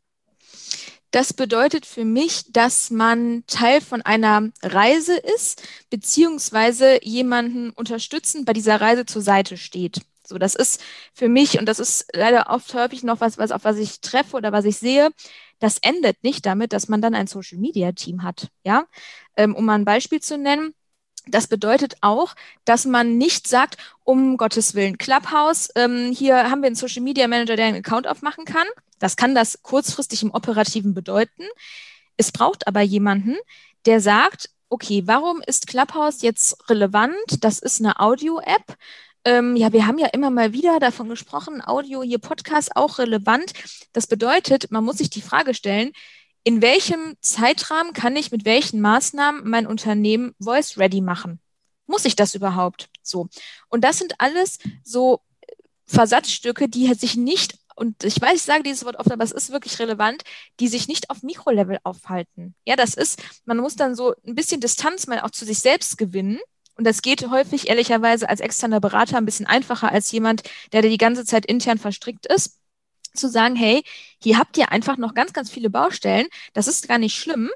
Das 1.11 1.35
bedeutet 1.35 1.85
für 1.85 2.07
mich, 2.07 2.51
dass 2.51 2.91
man 2.91 3.45
Teil 3.47 3.83
von 3.83 4.01
einer 4.01 4.49
Reise 4.63 5.15
ist, 5.15 5.63
beziehungsweise 5.91 7.05
jemanden 7.05 7.69
unterstützend 7.71 8.47
bei 8.47 8.55
dieser 8.55 8.81
Reise 8.81 9.05
zur 9.05 9.21
Seite 9.21 9.59
steht. 9.59 10.01
So, 10.25 10.39
das 10.39 10.55
ist 10.55 10.83
für 11.13 11.29
mich, 11.29 11.59
und 11.59 11.67
das 11.67 11.79
ist 11.79 12.07
leider 12.13 12.51
oft 12.51 12.73
häufig 12.75 13.03
noch 13.03 13.21
was, 13.21 13.39
was 13.39 13.51
auf 13.51 13.65
was 13.65 13.77
ich 13.77 14.01
treffe 14.01 14.37
oder 14.37 14.53
was 14.53 14.65
ich 14.65 14.79
sehe, 14.79 15.11
das 15.59 15.79
endet 15.79 16.23
nicht 16.25 16.47
damit, 16.47 16.73
dass 16.73 16.89
man 16.89 17.01
dann 17.01 17.15
ein 17.15 17.27
Social 17.27 17.59
Media 17.59 17.93
Team 17.93 18.23
hat. 18.23 18.49
Ja, 18.65 18.87
ähm, 19.37 19.55
um 19.55 19.65
mal 19.65 19.75
ein 19.75 19.85
Beispiel 19.85 20.21
zu 20.21 20.39
nennen. 20.39 20.75
Das 21.29 21.47
bedeutet 21.47 21.95
auch, 22.01 22.35
dass 22.65 22.85
man 22.85 23.17
nicht 23.17 23.47
sagt, 23.47 23.77
um 24.03 24.37
Gottes 24.37 24.75
Willen, 24.75 24.99
Clubhouse, 24.99 25.69
ähm, 25.77 26.11
hier 26.13 26.51
haben 26.51 26.63
wir 26.63 26.67
einen 26.67 26.75
Social 26.75 27.03
Media 27.03 27.29
Manager, 27.29 27.55
der 27.55 27.67
einen 27.67 27.77
Account 27.77 28.09
aufmachen 28.09 28.45
kann. 28.45 28.67
Das 28.99 29.17
kann 29.17 29.35
das 29.35 29.63
kurzfristig 29.63 30.25
im 30.25 30.33
Operativen 30.33 30.95
bedeuten. 30.95 31.45
Es 32.17 32.33
braucht 32.33 32.67
aber 32.67 32.81
jemanden, 32.81 33.37
der 33.87 34.01
sagt, 34.01 34.51
okay, 34.69 35.03
warum 35.07 35.43
ist 35.47 35.67
Clubhouse 35.67 36.23
jetzt 36.23 36.69
relevant? 36.69 37.15
Das 37.41 37.59
ist 37.59 37.81
eine 37.81 38.01
Audio-App. 38.01 38.77
Ähm, 39.25 39.55
ja, 39.57 39.73
wir 39.73 39.87
haben 39.87 39.99
ja 39.99 40.09
immer 40.09 40.31
mal 40.31 40.53
wieder 40.53 40.81
davon 40.81 41.09
gesprochen, 41.09 41.63
Audio, 41.65 42.03
hier 42.03 42.19
Podcast 42.19 42.75
auch 42.77 42.99
relevant. 42.99 43.53
Das 43.93 44.07
bedeutet, 44.07 44.71
man 44.71 44.85
muss 44.85 44.99
sich 44.99 45.11
die 45.11 45.23
Frage 45.23 45.55
stellen, 45.55 45.93
in 46.45 46.61
welchem 46.61 47.17
Zeitrahmen 47.21 47.93
kann 47.93 48.17
ich 48.17 48.33
mit 48.33 48.45
welchen 48.45 48.81
Maßnahmen 48.81 49.49
mein 49.49 49.67
Unternehmen 49.67 50.35
voice 50.41 50.77
ready 50.77 51.01
machen? 51.01 51.41
Muss 51.87 52.05
ich 52.05 52.17
das 52.17 52.35
überhaupt? 52.35 52.89
So. 53.03 53.29
Und 53.69 53.85
das 53.85 53.99
sind 53.99 54.15
alles 54.19 54.59
so 54.83 55.21
Versatzstücke, 55.87 56.69
die 56.69 56.93
sich 56.95 57.17
nicht, 57.17 57.59
und 57.77 58.03
ich 58.03 58.21
weiß, 58.21 58.35
ich 58.35 58.43
sage 58.43 58.65
dieses 58.65 58.85
Wort 58.85 58.97
oft, 58.97 59.13
aber 59.13 59.23
es 59.23 59.33
ist 59.33 59.53
wirklich 59.53 59.79
relevant, 59.79 60.25
die 60.59 60.69
sich 60.69 60.89
nicht 60.89 61.11
auf 61.11 61.23
Mikrolevel 61.23 61.79
aufhalten. 61.85 62.55
Ja, 62.65 62.77
das 62.77 62.95
ist, 62.95 63.23
man 63.45 63.59
muss 63.59 63.77
dann 63.77 63.95
so 63.95 64.15
ein 64.27 64.35
bisschen 64.35 64.61
Distanz 64.61 65.07
mal 65.07 65.21
auch 65.21 65.31
zu 65.31 65.45
sich 65.45 65.61
selbst 65.61 65.97
gewinnen. 65.97 66.41
Und 66.77 66.87
das 66.87 67.03
geht 67.03 67.29
häufig 67.31 67.69
ehrlicherweise 67.69 68.29
als 68.29 68.41
externer 68.41 68.81
Berater 68.81 69.19
ein 69.19 69.27
bisschen 69.27 69.47
einfacher 69.47 69.93
als 69.93 70.11
jemand, 70.13 70.43
der 70.73 70.83
die 70.83 70.99
ganze 70.99 71.25
Zeit 71.25 71.47
intern 71.47 71.79
verstrickt 71.79 72.27
ist 72.27 72.59
zu 73.15 73.29
sagen, 73.29 73.57
hey, 73.57 73.83
hier 74.19 74.39
habt 74.39 74.57
ihr 74.57 74.73
einfach 74.73 74.97
noch 74.97 75.15
ganz, 75.15 75.33
ganz 75.33 75.51
viele 75.51 75.71
Baustellen. 75.71 76.27
Das 76.55 76.69
ist 76.69 76.89
gar 76.89 76.99
nicht 76.99 77.15
schlimm, 77.15 77.51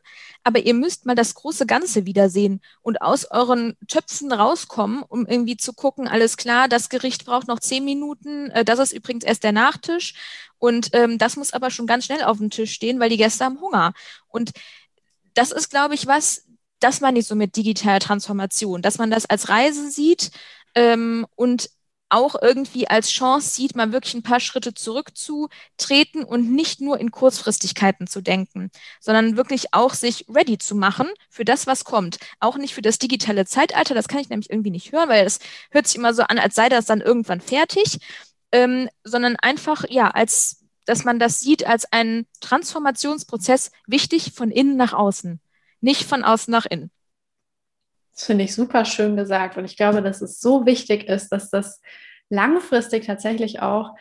aber 0.44 0.60
ihr 0.60 0.74
müsst 0.74 1.06
mal 1.06 1.14
das 1.14 1.34
große 1.34 1.66
Ganze 1.66 2.06
wiedersehen 2.06 2.60
und 2.82 3.00
aus 3.00 3.30
euren 3.30 3.76
Töpfen 3.88 4.32
rauskommen, 4.32 5.02
um 5.02 5.26
irgendwie 5.26 5.56
zu 5.56 5.72
gucken, 5.72 6.08
alles 6.08 6.36
klar, 6.36 6.68
das 6.68 6.88
Gericht 6.88 7.24
braucht 7.24 7.48
noch 7.48 7.60
zehn 7.60 7.84
Minuten, 7.84 8.50
äh, 8.50 8.64
das 8.64 8.78
ist 8.78 8.92
übrigens 8.92 9.24
erst 9.24 9.44
der 9.44 9.52
Nachtisch 9.52 10.14
und 10.58 10.90
ähm, 10.92 11.18
das 11.18 11.36
muss 11.36 11.52
aber 11.52 11.70
schon 11.70 11.86
ganz 11.86 12.04
schnell 12.04 12.22
auf 12.22 12.38
dem 12.38 12.50
Tisch 12.50 12.72
stehen, 12.72 13.00
weil 13.00 13.10
die 13.10 13.16
Gäste 13.16 13.44
haben 13.44 13.60
Hunger. 13.60 13.92
Und 14.28 14.52
das 15.34 15.52
ist, 15.52 15.68
glaube 15.70 15.94
ich, 15.94 16.06
was, 16.06 16.45
das 16.80 17.00
meine 17.00 17.18
ich 17.18 17.26
so 17.26 17.34
mit 17.34 17.56
digitaler 17.56 18.00
Transformation, 18.00 18.82
dass 18.82 18.98
man 18.98 19.10
das 19.10 19.26
als 19.26 19.48
Reise 19.48 19.90
sieht 19.90 20.30
ähm, 20.74 21.26
und 21.34 21.70
auch 22.08 22.36
irgendwie 22.40 22.88
als 22.88 23.10
Chance 23.10 23.50
sieht, 23.50 23.74
mal 23.74 23.92
wirklich 23.92 24.14
ein 24.14 24.22
paar 24.22 24.40
Schritte 24.40 24.74
zurückzutreten 24.74 26.24
und 26.24 26.52
nicht 26.52 26.80
nur 26.80 27.00
in 27.00 27.10
Kurzfristigkeiten 27.10 28.06
zu 28.06 28.20
denken, 28.20 28.70
sondern 29.00 29.36
wirklich 29.36 29.74
auch 29.74 29.94
sich 29.94 30.24
ready 30.28 30.58
zu 30.58 30.76
machen 30.76 31.08
für 31.30 31.44
das, 31.44 31.66
was 31.66 31.84
kommt. 31.84 32.18
Auch 32.38 32.56
nicht 32.56 32.74
für 32.74 32.82
das 32.82 32.98
digitale 32.98 33.44
Zeitalter, 33.44 33.94
das 33.94 34.08
kann 34.08 34.20
ich 34.20 34.28
nämlich 34.28 34.50
irgendwie 34.50 34.70
nicht 34.70 34.92
hören, 34.92 35.08
weil 35.08 35.26
es 35.26 35.40
hört 35.70 35.88
sich 35.88 35.96
immer 35.96 36.14
so 36.14 36.22
an, 36.22 36.38
als 36.38 36.54
sei 36.54 36.68
das 36.68 36.86
dann 36.86 37.00
irgendwann 37.00 37.40
fertig, 37.40 37.98
ähm, 38.52 38.88
sondern 39.02 39.36
einfach, 39.36 39.84
ja, 39.88 40.08
als 40.08 40.62
dass 40.84 41.04
man 41.04 41.18
das 41.18 41.40
sieht 41.40 41.66
als 41.66 41.92
einen 41.92 42.26
Transformationsprozess 42.40 43.72
wichtig 43.88 44.32
von 44.34 44.52
innen 44.52 44.76
nach 44.76 44.92
außen, 44.92 45.40
nicht 45.86 46.02
von 46.02 46.24
außen 46.24 46.50
nach 46.50 46.66
innen. 46.66 46.90
Das 48.12 48.24
finde 48.24 48.44
ich 48.44 48.54
super 48.54 48.84
schön 48.84 49.16
gesagt. 49.16 49.56
Und 49.56 49.64
ich 49.64 49.76
glaube, 49.76 50.02
dass 50.02 50.20
es 50.20 50.40
so 50.40 50.66
wichtig 50.66 51.08
ist, 51.08 51.28
dass 51.28 51.48
das 51.48 51.80
langfristig 52.28 53.06
tatsächlich 53.06 53.62
auch 53.62 53.94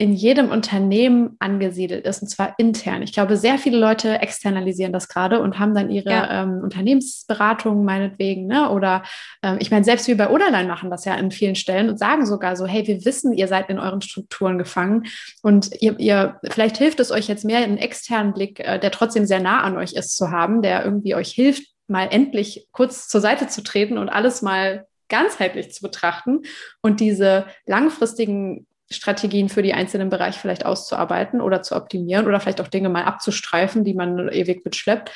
in 0.00 0.14
jedem 0.14 0.50
Unternehmen 0.50 1.36
angesiedelt 1.40 2.06
ist, 2.06 2.22
und 2.22 2.28
zwar 2.28 2.54
intern. 2.56 3.02
Ich 3.02 3.12
glaube, 3.12 3.36
sehr 3.36 3.58
viele 3.58 3.76
Leute 3.76 4.18
externalisieren 4.20 4.94
das 4.94 5.08
gerade 5.08 5.42
und 5.42 5.58
haben 5.58 5.74
dann 5.74 5.90
ihre 5.90 6.08
ja. 6.08 6.42
ähm, 6.42 6.60
Unternehmensberatung 6.62 7.84
meinetwegen, 7.84 8.46
ne? 8.46 8.70
Oder 8.70 9.02
ähm, 9.42 9.58
ich 9.60 9.70
meine, 9.70 9.84
selbst 9.84 10.08
wir 10.08 10.16
bei 10.16 10.30
Oderlein 10.30 10.66
machen 10.66 10.88
das 10.88 11.04
ja 11.04 11.16
in 11.16 11.30
vielen 11.30 11.54
Stellen 11.54 11.90
und 11.90 11.98
sagen 11.98 12.24
sogar 12.24 12.56
so, 12.56 12.64
hey, 12.64 12.86
wir 12.86 13.04
wissen, 13.04 13.34
ihr 13.34 13.46
seid 13.46 13.68
in 13.68 13.78
euren 13.78 14.00
Strukturen 14.00 14.56
gefangen 14.56 15.04
und 15.42 15.70
ihr, 15.82 16.00
ihr 16.00 16.40
vielleicht 16.50 16.78
hilft 16.78 16.98
es 16.98 17.10
euch 17.10 17.28
jetzt 17.28 17.44
mehr, 17.44 17.58
einen 17.58 17.76
externen 17.76 18.32
Blick, 18.32 18.58
äh, 18.60 18.78
der 18.78 18.92
trotzdem 18.92 19.26
sehr 19.26 19.40
nah 19.40 19.60
an 19.60 19.76
euch 19.76 19.92
ist, 19.92 20.16
zu 20.16 20.30
haben, 20.30 20.62
der 20.62 20.82
irgendwie 20.82 21.14
euch 21.14 21.30
hilft, 21.30 21.64
mal 21.88 22.08
endlich 22.10 22.68
kurz 22.72 23.06
zur 23.08 23.20
Seite 23.20 23.48
zu 23.48 23.62
treten 23.62 23.98
und 23.98 24.08
alles 24.08 24.40
mal 24.40 24.86
ganzheitlich 25.10 25.74
zu 25.74 25.82
betrachten 25.82 26.40
und 26.80 27.00
diese 27.00 27.44
langfristigen 27.66 28.66
Strategien 28.92 29.48
für 29.48 29.62
die 29.62 29.72
einzelnen 29.72 30.10
Bereiche 30.10 30.40
vielleicht 30.40 30.66
auszuarbeiten 30.66 31.40
oder 31.40 31.62
zu 31.62 31.76
optimieren 31.76 32.26
oder 32.26 32.40
vielleicht 32.40 32.60
auch 32.60 32.68
Dinge 32.68 32.88
mal 32.88 33.04
abzustreifen, 33.04 33.84
die 33.84 33.94
man 33.94 34.28
ewig 34.28 34.64
mitschleppt. 34.64 35.10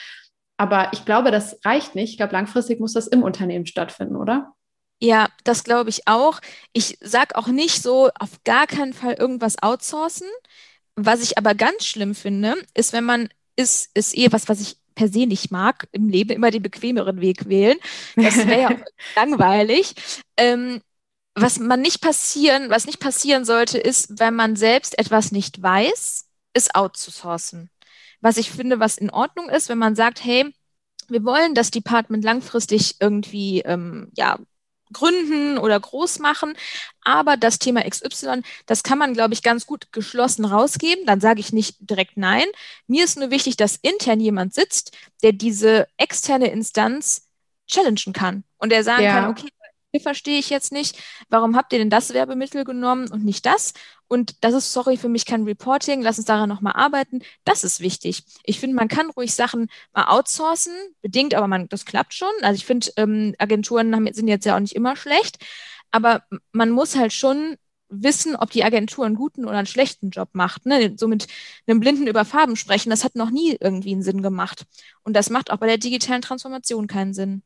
Aber 0.57 0.91
ich 0.93 1.05
glaube, 1.05 1.31
das 1.31 1.59
reicht 1.65 1.95
nicht. 1.95 2.13
Ich 2.13 2.17
glaube, 2.17 2.33
langfristig 2.33 2.79
muss 2.79 2.93
das 2.93 3.09
im 3.09 3.23
Unternehmen 3.23 3.67
stattfinden, 3.67 4.17
oder? 4.17 4.55
Ja, 5.01 5.29
das 5.43 5.65
glaube 5.65 5.91
ich 5.91 6.07
auch. 6.07 6.41
Ich 6.73 6.97
sage 7.01 7.37
auch 7.37 7.49
nicht 7.49 7.83
so, 7.83 8.11
auf 8.19 8.43
gar 8.45 8.67
keinen 8.67 8.93
Fall 8.93 9.15
irgendwas 9.15 9.61
outsourcen. 9.61 10.29
Was 10.95 11.23
ich 11.23 11.37
aber 11.37 11.55
ganz 11.55 11.85
schlimm 11.85 12.15
finde, 12.15 12.55
ist, 12.75 12.93
wenn 12.93 13.05
man 13.05 13.29
ist, 13.57 13.91
ist 13.95 14.17
eh 14.17 14.31
was, 14.31 14.49
was 14.49 14.61
ich 14.61 14.77
per 14.95 15.09
se 15.09 15.27
nicht 15.27 15.51
mag, 15.51 15.89
im 15.91 16.09
Leben 16.09 16.31
immer 16.31 16.53
den 16.53 16.63
bequemeren 16.63 17.21
Weg 17.21 17.49
wählen. 17.49 17.77
Das 18.15 18.37
wäre 18.47 18.61
ja 18.61 18.71
langweilig. 19.17 19.95
Ähm, 20.37 20.81
was 21.35 21.59
man 21.59 21.81
nicht 21.81 22.01
passieren, 22.01 22.71
was 22.71 22.87
nicht 22.87 23.01
passieren 23.01 23.45
sollte, 23.45 23.79
ist, 23.79 24.19
wenn 24.19 24.35
man 24.35 24.57
selbst 24.57 24.99
etwas 24.99 25.33
nicht 25.33 25.61
weiß, 25.61 26.27
ist 26.55 26.75
outzusourcen. 26.75 27.71
Was 28.21 28.37
ich 28.37 28.51
finde, 28.51 28.81
was 28.81 28.99
in 28.99 29.11
Ordnung 29.11 29.49
ist, 29.49 29.69
wenn 29.69 29.79
man 29.79 29.97
sagt, 29.97 30.25
hey, 30.25 30.55
wir 31.09 31.25
wollen 31.25 31.55
das 31.55 31.71
Department 31.71 32.25
langfristig 32.25 32.97
irgendwie 33.01 33.61
ähm, 33.61 34.11
ja, 34.17 34.39
gründen 34.93 35.59
oder 35.59 35.79
groß 35.79 36.21
machen. 36.21 36.55
Aber 37.03 37.37
das 37.37 37.59
Thema 37.59 37.83
XY, 37.89 38.43
das 38.67 38.83
kann 38.83 38.99
man, 38.99 39.13
glaube 39.13 39.35
ich, 39.35 39.43
ganz 39.43 39.67
gut 39.67 39.93
geschlossen 39.93 40.45
rausgeben. 40.45 41.05
Dann 41.05 41.21
sage 41.21 41.41
ich 41.41 41.53
nicht 41.53 41.77
direkt 41.81 42.17
nein. 42.17 42.47
Mir 42.87 43.05
ist 43.05 43.19
nur 43.19 43.31
wichtig, 43.31 43.57
dass 43.57 43.77
intern 43.77 44.21
jemand 44.21 44.55
sitzt, 44.55 44.97
der 45.23 45.33
diese 45.33 45.89
externe 45.97 46.51
Instanz 46.51 47.29
challengen 47.67 48.13
kann 48.13 48.45
und 48.59 48.71
der 48.71 48.85
sagen 48.85 49.05
ja. 49.05 49.21
kann, 49.21 49.31
okay, 49.31 49.49
verstehe 50.01 50.39
ich 50.39 50.51
jetzt 50.51 50.73
nicht. 50.73 50.99
Warum 51.29 51.57
habt 51.57 51.73
ihr 51.73 51.79
denn 51.79 51.91
das 51.91 52.15
Werbemittel 52.15 52.65
genommen 52.65 53.11
und 53.11 53.25
nicht 53.25 53.47
das? 53.47 53.73
Und 54.09 54.45
das 54.45 54.55
ist, 54.55 54.73
sorry, 54.73 54.97
für 54.97 55.09
mich 55.09 55.27
kein 55.27 55.45
Reporting. 55.45 56.03
Lass 56.03 56.19
uns 56.19 56.27
daran 56.27 56.49
nochmal 56.49 56.75
arbeiten. 56.75 57.21
Das 57.45 57.65
ist 57.65 57.81
wichtig. 57.81 58.25
Ich 58.45 58.61
finde, 58.61 58.77
man 58.77 58.89
kann 58.89 59.11
ruhig 59.11 59.35
Sachen 59.35 59.69
mal 59.93 60.09
outsourcen, 60.09 60.73
bedingt, 61.03 61.35
aber 61.35 61.49
man, 61.49 61.69
das 61.69 61.85
klappt 61.85 62.15
schon. 62.15 62.33
Also 62.43 62.57
ich 62.57 62.67
finde, 62.67 62.91
ähm, 62.97 63.35
Agenturen 63.39 63.95
haben, 63.95 64.13
sind 64.13 64.29
jetzt 64.29 64.45
ja 64.45 64.57
auch 64.57 64.61
nicht 64.61 64.77
immer 64.77 64.97
schlecht. 64.97 65.39
Aber 65.91 66.25
man 66.53 66.71
muss 66.71 66.97
halt 66.97 67.13
schon 67.13 67.57
wissen, 67.89 68.37
ob 68.37 68.51
die 68.51 68.65
Agentur 68.65 69.07
einen 69.07 69.15
guten 69.15 69.45
oder 69.45 69.59
einen 69.59 69.67
schlechten 69.67 70.11
Job 70.11 70.31
macht. 70.33 70.67
Ne? 70.67 70.95
So 70.97 71.09
mit 71.09 71.27
einem 71.67 71.81
Blinden 71.81 72.07
über 72.07 72.25
Farben 72.25 72.57
sprechen, 72.57 72.91
das 72.91 73.05
hat 73.05 73.15
noch 73.17 73.31
nie 73.31 73.57
irgendwie 73.61 73.93
einen 73.93 74.03
Sinn 74.03 74.23
gemacht. 74.23 74.67
Und 75.03 75.15
das 75.15 75.31
macht 75.31 75.51
auch 75.51 75.59
bei 75.59 75.67
der 75.67 75.79
digitalen 75.79 76.23
Transformation 76.23 76.87
keinen 76.87 77.15
Sinn. 77.15 77.43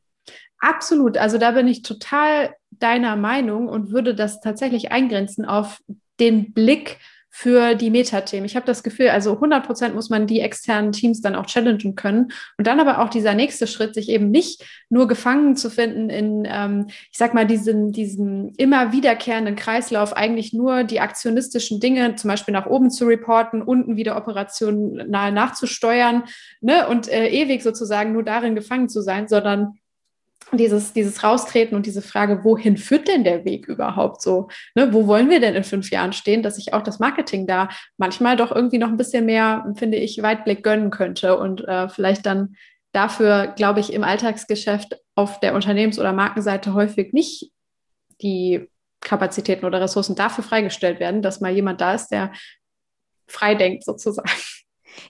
Absolut. 0.59 1.17
Also 1.17 1.37
da 1.37 1.51
bin 1.51 1.67
ich 1.67 1.81
total 1.81 2.55
deiner 2.71 3.15
Meinung 3.15 3.67
und 3.67 3.91
würde 3.91 4.13
das 4.13 4.41
tatsächlich 4.41 4.91
eingrenzen 4.91 5.45
auf 5.45 5.81
den 6.19 6.53
Blick 6.53 6.97
für 7.31 7.75
die 7.75 7.91
Metathemen. 7.91 8.45
Ich 8.45 8.55
habe 8.55 8.65
das 8.65 8.81
Gefühl, 8.83 9.09
also 9.09 9.33
100 9.33 9.65
Prozent 9.65 9.95
muss 9.95 10.09
man 10.09 10.25
die 10.25 10.41
externen 10.41 10.91
Teams 10.91 11.21
dann 11.21 11.35
auch 11.35 11.45
challengen 11.45 11.95
können 11.95 12.31
und 12.57 12.65
dann 12.65 12.79
aber 12.79 12.99
auch 12.99 13.09
dieser 13.09 13.35
nächste 13.35 13.67
Schritt, 13.67 13.93
sich 13.93 14.09
eben 14.09 14.31
nicht 14.31 14.65
nur 14.89 15.07
gefangen 15.07 15.55
zu 15.55 15.69
finden 15.69 16.09
in, 16.09 16.47
ähm, 16.49 16.87
ich 16.89 17.17
sag 17.17 17.35
mal, 17.35 17.45
diesen, 17.45 17.91
diesen 17.91 18.49
immer 18.55 18.91
wiederkehrenden 18.91 19.55
Kreislauf, 19.55 20.17
eigentlich 20.17 20.53
nur 20.53 20.83
die 20.83 20.99
aktionistischen 20.99 21.79
Dinge 21.79 22.15
zum 22.15 22.29
Beispiel 22.29 22.53
nach 22.53 22.65
oben 22.65 22.89
zu 22.89 23.05
reporten, 23.05 23.61
unten 23.61 23.95
wieder 23.95 24.17
operational 24.17 25.31
nachzusteuern 25.31 26.23
ne, 26.61 26.87
und 26.87 27.07
äh, 27.07 27.27
ewig 27.27 27.61
sozusagen 27.61 28.11
nur 28.11 28.23
darin 28.23 28.55
gefangen 28.55 28.89
zu 28.89 29.01
sein, 29.01 29.27
sondern 29.27 29.77
dieses, 30.51 30.93
dieses 30.93 31.23
Raustreten 31.23 31.75
und 31.75 31.85
diese 31.85 32.01
Frage, 32.01 32.43
wohin 32.43 32.77
führt 32.77 33.07
denn 33.07 33.23
der 33.23 33.45
Weg 33.45 33.67
überhaupt 33.67 34.21
so? 34.21 34.49
Ne, 34.75 34.93
wo 34.93 35.07
wollen 35.07 35.29
wir 35.29 35.39
denn 35.39 35.55
in 35.55 35.63
fünf 35.63 35.91
Jahren 35.91 36.13
stehen, 36.13 36.43
dass 36.43 36.55
sich 36.55 36.73
auch 36.73 36.81
das 36.81 36.99
Marketing 36.99 37.47
da 37.47 37.69
manchmal 37.97 38.35
doch 38.35 38.51
irgendwie 38.51 38.77
noch 38.77 38.89
ein 38.89 38.97
bisschen 38.97 39.25
mehr, 39.25 39.65
finde 39.75 39.97
ich, 39.97 40.21
Weitblick 40.21 40.63
gönnen 40.63 40.89
könnte 40.89 41.37
und 41.37 41.67
äh, 41.67 41.89
vielleicht 41.89 42.25
dann 42.25 42.55
dafür, 42.91 43.53
glaube 43.55 43.79
ich, 43.79 43.93
im 43.93 44.03
Alltagsgeschäft 44.03 44.97
auf 45.15 45.39
der 45.39 45.53
Unternehmens- 45.53 45.99
oder 45.99 46.13
Markenseite 46.13 46.73
häufig 46.73 47.13
nicht 47.13 47.51
die 48.21 48.67
Kapazitäten 49.01 49.65
oder 49.65 49.79
Ressourcen 49.81 50.15
dafür 50.15 50.43
freigestellt 50.43 50.99
werden, 50.99 51.21
dass 51.21 51.41
mal 51.41 51.51
jemand 51.51 51.81
da 51.81 51.93
ist, 51.93 52.09
der 52.09 52.31
frei 53.27 53.55
denkt 53.55 53.85
sozusagen. 53.85 54.29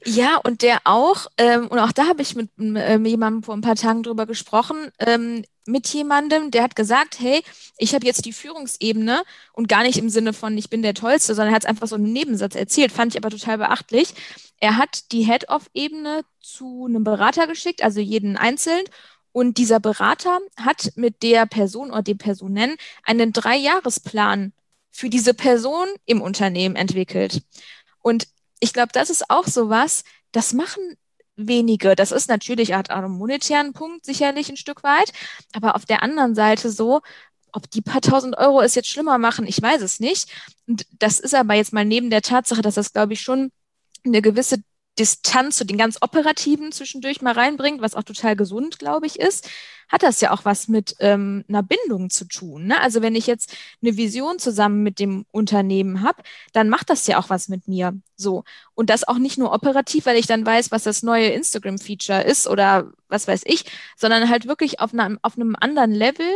Ja, 0.05 0.37
und 0.37 0.61
der 0.61 0.79
auch, 0.85 1.27
ähm, 1.37 1.67
und 1.67 1.79
auch 1.79 1.91
da 1.91 2.07
habe 2.07 2.21
ich 2.21 2.35
mit 2.35 2.49
ähm, 2.59 3.05
jemandem 3.05 3.43
vor 3.43 3.55
ein 3.55 3.61
paar 3.61 3.75
Tagen 3.75 4.03
drüber 4.03 4.25
gesprochen, 4.25 4.91
ähm, 4.99 5.43
mit 5.65 5.87
jemandem, 5.89 6.51
der 6.51 6.63
hat 6.63 6.75
gesagt, 6.75 7.19
hey, 7.19 7.43
ich 7.77 7.93
habe 7.93 8.05
jetzt 8.05 8.25
die 8.25 8.33
Führungsebene 8.33 9.23
und 9.53 9.67
gar 9.67 9.83
nicht 9.83 9.97
im 9.97 10.09
Sinne 10.09 10.33
von, 10.33 10.57
ich 10.57 10.69
bin 10.69 10.81
der 10.81 10.93
Tollste, 10.95 11.35
sondern 11.35 11.53
er 11.53 11.55
hat 11.55 11.63
es 11.63 11.69
einfach 11.69 11.87
so 11.87 11.95
einen 11.95 12.11
Nebensatz 12.11 12.55
erzählt, 12.55 12.91
fand 12.91 13.13
ich 13.13 13.21
aber 13.23 13.29
total 13.29 13.57
beachtlich. 13.59 14.13
Er 14.59 14.77
hat 14.77 15.11
die 15.11 15.23
Head-Off-Ebene 15.25 16.23
zu 16.41 16.85
einem 16.87 17.03
Berater 17.03 17.45
geschickt, 17.47 17.83
also 17.83 17.99
jeden 17.99 18.37
einzeln, 18.37 18.83
Und 19.31 19.57
dieser 19.57 19.79
Berater 19.79 20.39
hat 20.57 20.91
mit 20.95 21.21
der 21.23 21.45
Person 21.45 21.91
oder 21.91 22.01
dem 22.01 22.17
Personen 22.17 22.75
einen 23.03 23.31
Dreijahresplan 23.33 24.53
für 24.91 25.09
diese 25.09 25.33
Person 25.33 25.87
im 26.05 26.21
Unternehmen 26.21 26.75
entwickelt. 26.75 27.43
Und 28.01 28.27
ich 28.59 28.73
glaube, 28.73 28.89
das 28.93 29.09
ist 29.09 29.29
auch 29.29 29.47
so 29.47 29.69
was, 29.69 30.03
das 30.31 30.53
machen 30.53 30.81
wenige. 31.35 31.95
Das 31.95 32.11
ist 32.11 32.29
natürlich 32.29 32.73
hat 32.73 32.89
einen 32.89 33.11
monetären 33.11 33.73
Punkt 33.73 34.05
sicherlich 34.05 34.49
ein 34.49 34.57
Stück 34.57 34.83
weit, 34.83 35.11
aber 35.53 35.75
auf 35.75 35.85
der 35.85 36.03
anderen 36.03 36.35
Seite 36.35 36.69
so, 36.69 37.01
ob 37.51 37.69
die 37.71 37.81
paar 37.81 38.01
tausend 38.01 38.37
Euro 38.37 38.61
es 38.61 38.75
jetzt 38.75 38.89
schlimmer 38.89 39.17
machen, 39.17 39.47
ich 39.47 39.61
weiß 39.61 39.81
es 39.81 39.99
nicht. 39.99 40.29
Und 40.67 40.85
das 40.99 41.19
ist 41.19 41.33
aber 41.33 41.55
jetzt 41.55 41.73
mal 41.73 41.85
neben 41.85 42.09
der 42.09 42.21
Tatsache, 42.21 42.61
dass 42.61 42.75
das, 42.75 42.93
glaube 42.93 43.13
ich, 43.13 43.21
schon 43.21 43.51
eine 44.05 44.21
gewisse 44.21 44.57
Distanz 44.99 45.55
zu 45.55 45.65
den 45.65 45.77
ganz 45.77 45.97
operativen 46.01 46.71
zwischendurch 46.71 47.21
mal 47.21 47.33
reinbringt, 47.33 47.81
was 47.81 47.95
auch 47.95 48.03
total 48.03 48.35
gesund, 48.35 48.79
glaube 48.79 49.07
ich, 49.07 49.19
ist, 49.19 49.49
hat 49.87 50.03
das 50.03 50.21
ja 50.21 50.31
auch 50.31 50.45
was 50.45 50.67
mit 50.67 50.95
ähm, 50.99 51.43
einer 51.49 51.63
Bindung 51.63 52.09
zu 52.09 52.25
tun. 52.25 52.67
Ne? 52.67 52.79
Also 52.79 53.01
wenn 53.01 53.15
ich 53.15 53.25
jetzt 53.25 53.55
eine 53.81 53.97
Vision 53.97 54.37
zusammen 54.37 54.83
mit 54.83 54.99
dem 54.99 55.25
Unternehmen 55.31 56.03
habe, 56.03 56.21
dann 56.53 56.69
macht 56.69 56.89
das 56.89 57.07
ja 57.07 57.17
auch 57.17 57.29
was 57.29 57.49
mit 57.49 57.67
mir. 57.67 57.99
So. 58.15 58.43
Und 58.75 58.89
das 58.89 59.07
auch 59.07 59.17
nicht 59.17 59.37
nur 59.37 59.51
operativ, 59.51 60.05
weil 60.05 60.17
ich 60.17 60.27
dann 60.27 60.45
weiß, 60.45 60.71
was 60.71 60.83
das 60.83 61.01
neue 61.01 61.29
Instagram-Feature 61.29 62.21
ist 62.21 62.47
oder 62.47 62.91
was 63.07 63.27
weiß 63.27 63.41
ich, 63.45 63.65
sondern 63.97 64.29
halt 64.29 64.47
wirklich 64.47 64.79
auf, 64.79 64.93
einer, 64.93 65.17
auf 65.23 65.35
einem 65.35 65.55
anderen 65.59 65.91
Level 65.91 66.27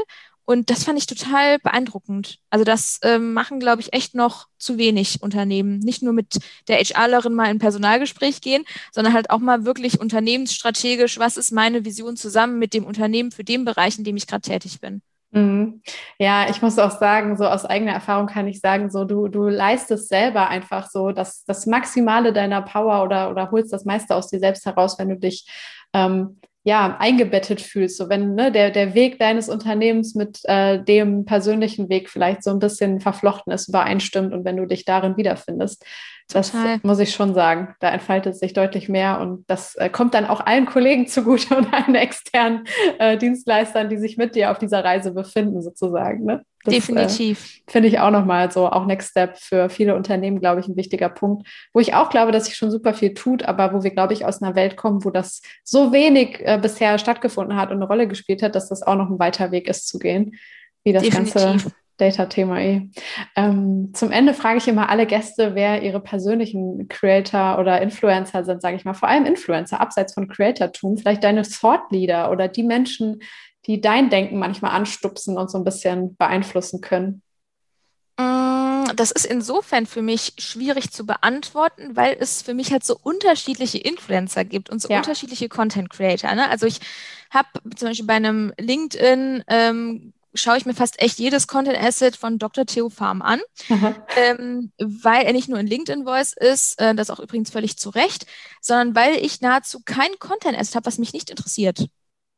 und 0.45 0.69
das 0.69 0.83
fand 0.83 0.97
ich 0.97 1.05
total 1.05 1.59
beeindruckend. 1.59 2.39
Also 2.49 2.65
das 2.65 2.99
ähm, 3.03 3.33
machen, 3.33 3.59
glaube 3.59 3.81
ich, 3.81 3.93
echt 3.93 4.13
noch 4.13 4.47
zu 4.57 4.77
wenig 4.77 5.21
Unternehmen. 5.21 5.79
Nicht 5.79 6.03
nur 6.03 6.13
mit 6.13 6.39
der 6.67 6.79
HRlerin 6.79 7.33
mal 7.33 7.49
in 7.49 7.59
Personalgespräch 7.59 8.41
gehen, 8.41 8.65
sondern 8.91 9.13
halt 9.13 9.29
auch 9.29 9.39
mal 9.39 9.65
wirklich 9.65 10.01
unternehmensstrategisch, 10.01 11.17
was 11.17 11.37
ist 11.37 11.51
meine 11.51 11.85
Vision 11.85 12.17
zusammen 12.17 12.59
mit 12.59 12.73
dem 12.73 12.85
Unternehmen 12.85 13.31
für 13.31 13.43
den 13.43 13.63
Bereich, 13.63 13.97
in 13.97 14.03
dem 14.03 14.17
ich 14.17 14.27
gerade 14.27 14.41
tätig 14.41 14.81
bin. 14.81 15.01
Mhm. 15.31 15.81
Ja, 16.19 16.49
ich 16.49 16.61
muss 16.61 16.77
auch 16.77 16.91
sagen, 16.91 17.37
so 17.37 17.45
aus 17.45 17.65
eigener 17.65 17.93
Erfahrung 17.93 18.27
kann 18.27 18.47
ich 18.47 18.59
sagen, 18.59 18.91
so 18.91 19.03
du, 19.03 19.29
du 19.29 19.47
leistest 19.47 20.07
selber 20.07 20.47
einfach 20.49 20.89
so 20.89 21.11
das, 21.11 21.43
das 21.45 21.65
Maximale 21.65 22.33
deiner 22.33 22.61
Power 22.61 23.03
oder, 23.03 23.31
oder 23.31 23.49
holst 23.49 23.73
das 23.73 23.83
meiste 23.83 24.15
aus 24.15 24.27
dir 24.27 24.39
selbst 24.39 24.65
heraus, 24.65 24.99
wenn 24.99 25.09
du 25.09 25.17
dich 25.17 25.47
ähm, 25.93 26.39
ja, 26.63 26.95
eingebettet 26.99 27.61
fühlst. 27.61 27.97
So 27.97 28.09
wenn 28.09 28.35
ne, 28.35 28.51
der, 28.51 28.71
der 28.71 28.93
Weg 28.93 29.19
deines 29.19 29.49
Unternehmens 29.49 30.15
mit 30.15 30.39
äh, 30.45 30.81
dem 30.81 31.25
persönlichen 31.25 31.89
Weg 31.89 32.09
vielleicht 32.09 32.43
so 32.43 32.51
ein 32.51 32.59
bisschen 32.59 33.01
verflochten 33.01 33.51
ist, 33.51 33.67
übereinstimmt 33.67 34.33
und 34.33 34.45
wenn 34.45 34.57
du 34.57 34.65
dich 34.65 34.85
darin 34.85 35.17
wiederfindest. 35.17 35.85
Das 36.29 36.53
muss 36.83 36.99
ich 36.99 37.13
schon 37.13 37.33
sagen. 37.33 37.75
Da 37.81 37.89
entfaltet 37.89 38.37
sich 38.37 38.53
deutlich 38.53 38.87
mehr 38.87 39.19
und 39.19 39.43
das 39.47 39.75
äh, 39.75 39.89
kommt 39.89 40.13
dann 40.13 40.25
auch 40.25 40.39
allen 40.39 40.65
Kollegen 40.65 41.05
zugute 41.05 41.55
und 41.57 41.73
allen 41.73 41.95
externen 41.95 42.65
äh, 42.97 43.17
Dienstleistern, 43.17 43.89
die 43.89 43.97
sich 43.97 44.17
mit 44.17 44.35
dir 44.35 44.51
auf 44.51 44.57
dieser 44.57 44.83
Reise 44.83 45.11
befinden, 45.11 45.61
sozusagen. 45.61 46.23
Ne? 46.23 46.45
Das, 46.63 46.73
Definitiv. 46.73 47.57
Äh, 47.67 47.71
Finde 47.71 47.87
ich 47.89 47.99
auch 47.99 48.11
nochmal 48.11 48.51
so, 48.51 48.67
auch 48.67 48.85
Next 48.85 49.11
Step 49.11 49.37
für 49.37 49.69
viele 49.69 49.95
Unternehmen, 49.95 50.39
glaube 50.39 50.61
ich, 50.61 50.67
ein 50.67 50.77
wichtiger 50.77 51.09
Punkt, 51.09 51.47
wo 51.73 51.79
ich 51.79 51.93
auch 51.93 52.09
glaube, 52.09 52.31
dass 52.31 52.45
sich 52.45 52.55
schon 52.55 52.71
super 52.71 52.93
viel 52.93 53.13
tut, 53.13 53.43
aber 53.43 53.73
wo 53.73 53.83
wir, 53.83 53.91
glaube 53.91 54.13
ich, 54.13 54.25
aus 54.25 54.41
einer 54.41 54.55
Welt 54.55 54.77
kommen, 54.77 55.03
wo 55.03 55.09
das 55.09 55.41
so 55.63 55.91
wenig 55.91 56.39
äh, 56.39 56.57
bisher 56.61 56.97
stattgefunden 56.97 57.57
hat 57.57 57.69
und 57.69 57.77
eine 57.77 57.87
Rolle 57.87 58.07
gespielt 58.07 58.41
hat, 58.41 58.55
dass 58.55 58.69
das 58.69 58.81
auch 58.81 58.95
noch 58.95 59.09
ein 59.09 59.19
weiter 59.19 59.51
Weg 59.51 59.67
ist 59.67 59.87
zu 59.87 59.99
gehen, 59.99 60.35
wie 60.83 60.93
das 60.93 61.03
Definitiv. 61.03 61.33
Ganze 61.33 61.71
Data-Thema 61.97 62.59
eh. 62.59 62.89
Ähm, 63.35 63.91
zum 63.93 64.11
Ende 64.11 64.33
frage 64.33 64.57
ich 64.57 64.67
immer 64.67 64.89
alle 64.89 65.05
Gäste, 65.05 65.53
wer 65.55 65.83
ihre 65.83 65.99
persönlichen 65.99 66.87
Creator 66.87 67.59
oder 67.59 67.81
Influencer 67.81 68.43
sind, 68.43 68.61
sage 68.61 68.75
ich 68.75 68.85
mal. 68.85 68.93
Vor 68.93 69.09
allem 69.09 69.25
Influencer, 69.25 69.79
abseits 69.79 70.13
von 70.13 70.27
Creatortum. 70.27 70.97
Vielleicht 70.97 71.23
deine 71.23 71.43
Thought-Leader 71.43 72.31
oder 72.31 72.47
die 72.47 72.63
Menschen, 72.63 73.21
die 73.65 73.81
dein 73.81 74.09
Denken 74.09 74.39
manchmal 74.39 74.71
anstupsen 74.71 75.37
und 75.37 75.49
so 75.49 75.57
ein 75.57 75.63
bisschen 75.63 76.15
beeinflussen 76.15 76.81
können. 76.81 77.21
Mm, 78.17 78.85
das 78.95 79.11
ist 79.11 79.25
insofern 79.25 79.85
für 79.85 80.01
mich 80.01 80.33
schwierig 80.37 80.91
zu 80.91 81.05
beantworten, 81.05 81.95
weil 81.95 82.17
es 82.19 82.41
für 82.41 82.53
mich 82.53 82.71
halt 82.71 82.83
so 82.83 82.97
unterschiedliche 83.01 83.77
Influencer 83.77 84.43
gibt 84.45 84.69
und 84.69 84.81
so 84.81 84.89
ja. 84.89 84.97
unterschiedliche 84.97 85.49
Content 85.49 85.89
Creator. 85.89 86.33
Ne? 86.35 86.49
Also 86.49 86.65
ich 86.65 86.79
habe 87.31 87.47
zum 87.75 87.89
Beispiel 87.89 88.05
bei 88.05 88.15
einem 88.15 88.53
LinkedIn 88.59 89.43
ähm, 89.47 90.13
schaue 90.33 90.57
ich 90.57 90.65
mir 90.65 90.73
fast 90.73 91.01
echt 91.01 91.19
jedes 91.19 91.47
Content 91.47 91.77
Asset 91.77 92.15
von 92.15 92.39
Dr. 92.39 92.65
Theo 92.65 92.89
Farm 92.89 93.21
an, 93.21 93.39
ähm, 94.17 94.71
weil 94.79 95.25
er 95.25 95.33
nicht 95.33 95.49
nur 95.49 95.59
in 95.59 95.67
LinkedIn 95.67 96.05
Voice 96.05 96.33
ist, 96.33 96.79
äh, 96.79 96.95
das 96.95 97.09
auch 97.09 97.19
übrigens 97.19 97.51
völlig 97.51 97.77
zu 97.77 97.89
Recht, 97.89 98.25
sondern 98.61 98.95
weil 98.95 99.23
ich 99.23 99.41
nahezu 99.41 99.81
kein 99.85 100.09
Content 100.19 100.57
Asset 100.57 100.75
habe, 100.75 100.85
was 100.87 100.97
mich 100.97 101.13
nicht 101.13 101.29
interessiert. 101.29 101.87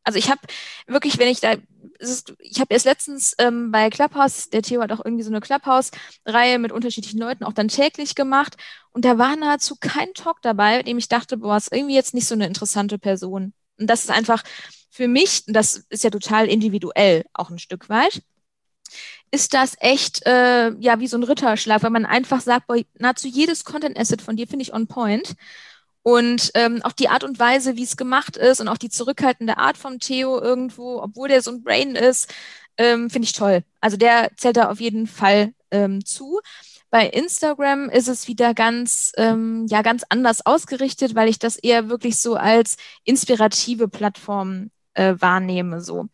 Also 0.05 0.19
ich 0.19 0.29
habe 0.29 0.39
wirklich, 0.87 1.17
wenn 1.17 1.27
ich 1.27 1.41
da, 1.41 1.55
ist, 1.99 2.33
ich 2.39 2.59
habe 2.59 2.73
erst 2.73 2.85
letztens 2.85 3.35
ähm, 3.39 3.71
bei 3.71 3.89
Clubhouse, 3.89 4.49
der 4.49 4.61
Theo 4.61 4.81
hat 4.81 4.91
auch 4.91 5.03
irgendwie 5.03 5.23
so 5.23 5.31
eine 5.31 5.41
Clubhouse-Reihe 5.41 6.59
mit 6.59 6.71
unterschiedlichen 6.71 7.19
Leuten 7.19 7.43
auch 7.43 7.53
dann 7.53 7.67
täglich 7.67 8.15
gemacht 8.15 8.55
und 8.91 9.03
da 9.03 9.17
war 9.17 9.35
nahezu 9.35 9.75
kein 9.79 10.13
Talk 10.13 10.41
dabei, 10.41 10.83
dem 10.83 10.97
ich 10.97 11.09
dachte, 11.09 11.37
boah, 11.37 11.57
ist 11.57 11.73
irgendwie 11.73 11.95
jetzt 11.95 12.13
nicht 12.13 12.27
so 12.27 12.35
eine 12.35 12.47
interessante 12.47 12.97
Person. 12.99 13.53
Und 13.77 13.89
das 13.89 14.05
ist 14.05 14.11
einfach 14.11 14.43
für 14.91 15.07
mich, 15.07 15.43
das 15.47 15.85
ist 15.89 16.03
ja 16.03 16.09
total 16.09 16.47
individuell 16.47 17.25
auch 17.33 17.49
ein 17.49 17.59
Stück 17.59 17.89
weit, 17.89 18.21
ist 19.31 19.53
das 19.53 19.75
echt 19.79 20.25
äh, 20.25 20.71
ja 20.79 20.99
wie 20.99 21.07
so 21.07 21.17
ein 21.17 21.23
Ritterschlag, 21.23 21.83
weil 21.83 21.89
man 21.89 22.05
einfach 22.05 22.41
sagt, 22.41 22.67
boah, 22.67 22.77
nahezu 22.99 23.27
jedes 23.27 23.65
Content 23.65 23.97
Asset 23.97 24.21
von 24.21 24.37
dir 24.37 24.47
finde 24.47 24.63
ich 24.63 24.73
on 24.73 24.87
point. 24.87 25.35
Und 26.07 26.51
ähm, 26.53 26.83
auch 26.83 26.91
die 26.91 27.09
Art 27.09 27.23
und 27.23 27.39
Weise, 27.39 27.77
wie 27.77 27.83
es 27.83 27.97
gemacht 27.97 28.37
ist 28.37 28.61
und 28.61 28.67
auch 28.67 28.77
die 28.77 28.89
zurückhaltende 28.89 29.57
Art 29.57 29.75
von 29.75 29.97
Theo 29.99 30.39
irgendwo, 30.39 31.01
obwohl 31.01 31.29
der 31.29 31.41
so 31.41 31.49
ein 31.49 31.63
Brain 31.63 31.95
ist, 31.95 32.31
ähm, 32.77 33.09
finde 33.09 33.25
ich 33.25 33.33
toll. 33.33 33.63
Also 33.81 33.97
der 33.97 34.29
zählt 34.37 34.57
da 34.57 34.69
auf 34.69 34.79
jeden 34.79 35.07
Fall 35.07 35.53
ähm, 35.71 36.05
zu. 36.05 36.41
Bei 36.91 37.07
Instagram 37.07 37.89
ist 37.89 38.07
es 38.07 38.27
wieder 38.27 38.53
ganz, 38.53 39.13
ähm, 39.17 39.65
ja, 39.67 39.81
ganz 39.81 40.03
anders 40.09 40.45
ausgerichtet, 40.45 41.15
weil 41.15 41.27
ich 41.27 41.39
das 41.39 41.55
eher 41.55 41.89
wirklich 41.89 42.17
so 42.17 42.35
als 42.35 42.77
inspirative 43.03 43.87
Plattform 43.87 44.69
äh, 44.93 45.15
wahrnehme. 45.17 45.81
So. 45.81 46.07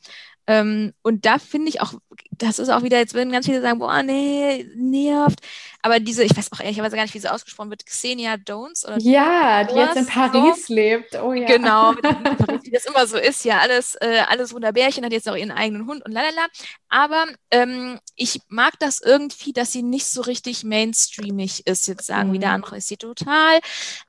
Ähm, 0.48 0.94
und 1.02 1.26
da 1.26 1.38
finde 1.38 1.70
ich 1.70 1.82
auch, 1.82 1.94
das 2.32 2.60
ist 2.60 2.70
auch 2.70 2.84
wieder, 2.84 2.98
jetzt 2.98 3.14
würden 3.14 3.32
ganz 3.32 3.46
viele 3.46 3.62
sagen, 3.62 3.80
boah, 3.80 4.02
nee, 4.04 4.66
nervt. 4.76 5.40
Aber 5.84 6.00
diese, 6.00 6.24
ich 6.24 6.36
weiß 6.36 6.52
auch 6.52 6.60
ehrlicherweise 6.60 6.96
gar 6.96 7.04
nicht, 7.04 7.14
wie 7.14 7.20
sie 7.20 7.32
ausgesprochen 7.32 7.70
wird, 7.70 7.86
Xenia 7.86 8.36
Jones 8.48 8.86
oder 8.86 8.98
Ja, 9.00 9.64
die 9.64 9.76
jetzt 9.76 9.98
in 9.98 10.06
Paris 10.08 10.68
so. 10.68 10.74
lebt. 10.74 11.16
Oh 11.22 11.34
ja. 11.34 11.46
Genau, 11.46 11.94
wie 12.64 12.72
das 12.72 12.86
immer 12.86 13.08
so 13.08 13.18
ist, 13.18 13.46
ja, 13.46 13.60
alles, 13.60 13.96
äh, 13.96 14.24
alles 14.28 14.54
Wunderbärchen, 14.54 15.06
hat 15.06 15.12
jetzt 15.12 15.30
auch 15.30 15.36
ihren 15.36 15.52
eigenen 15.52 15.88
Hund 15.88 16.04
und 16.06 16.12
lalala. 16.12 16.48
Aber 16.90 17.26
ähm, 17.52 18.00
ich 18.16 18.42
mag 18.48 18.74
das 18.80 19.02
irgendwie, 19.02 19.54
dass 19.54 19.72
sie 19.72 19.84
nicht 19.84 20.08
so 20.08 20.22
richtig 20.22 20.64
mainstreamig 20.64 21.66
ist. 21.66 21.88
Jetzt 21.88 22.06
sagen 22.06 22.30
mhm. 22.30 22.34
wieder 22.34 22.50
andere, 22.50 22.78
ist 22.78 22.88
sie 22.88 22.98
total. 22.98 23.60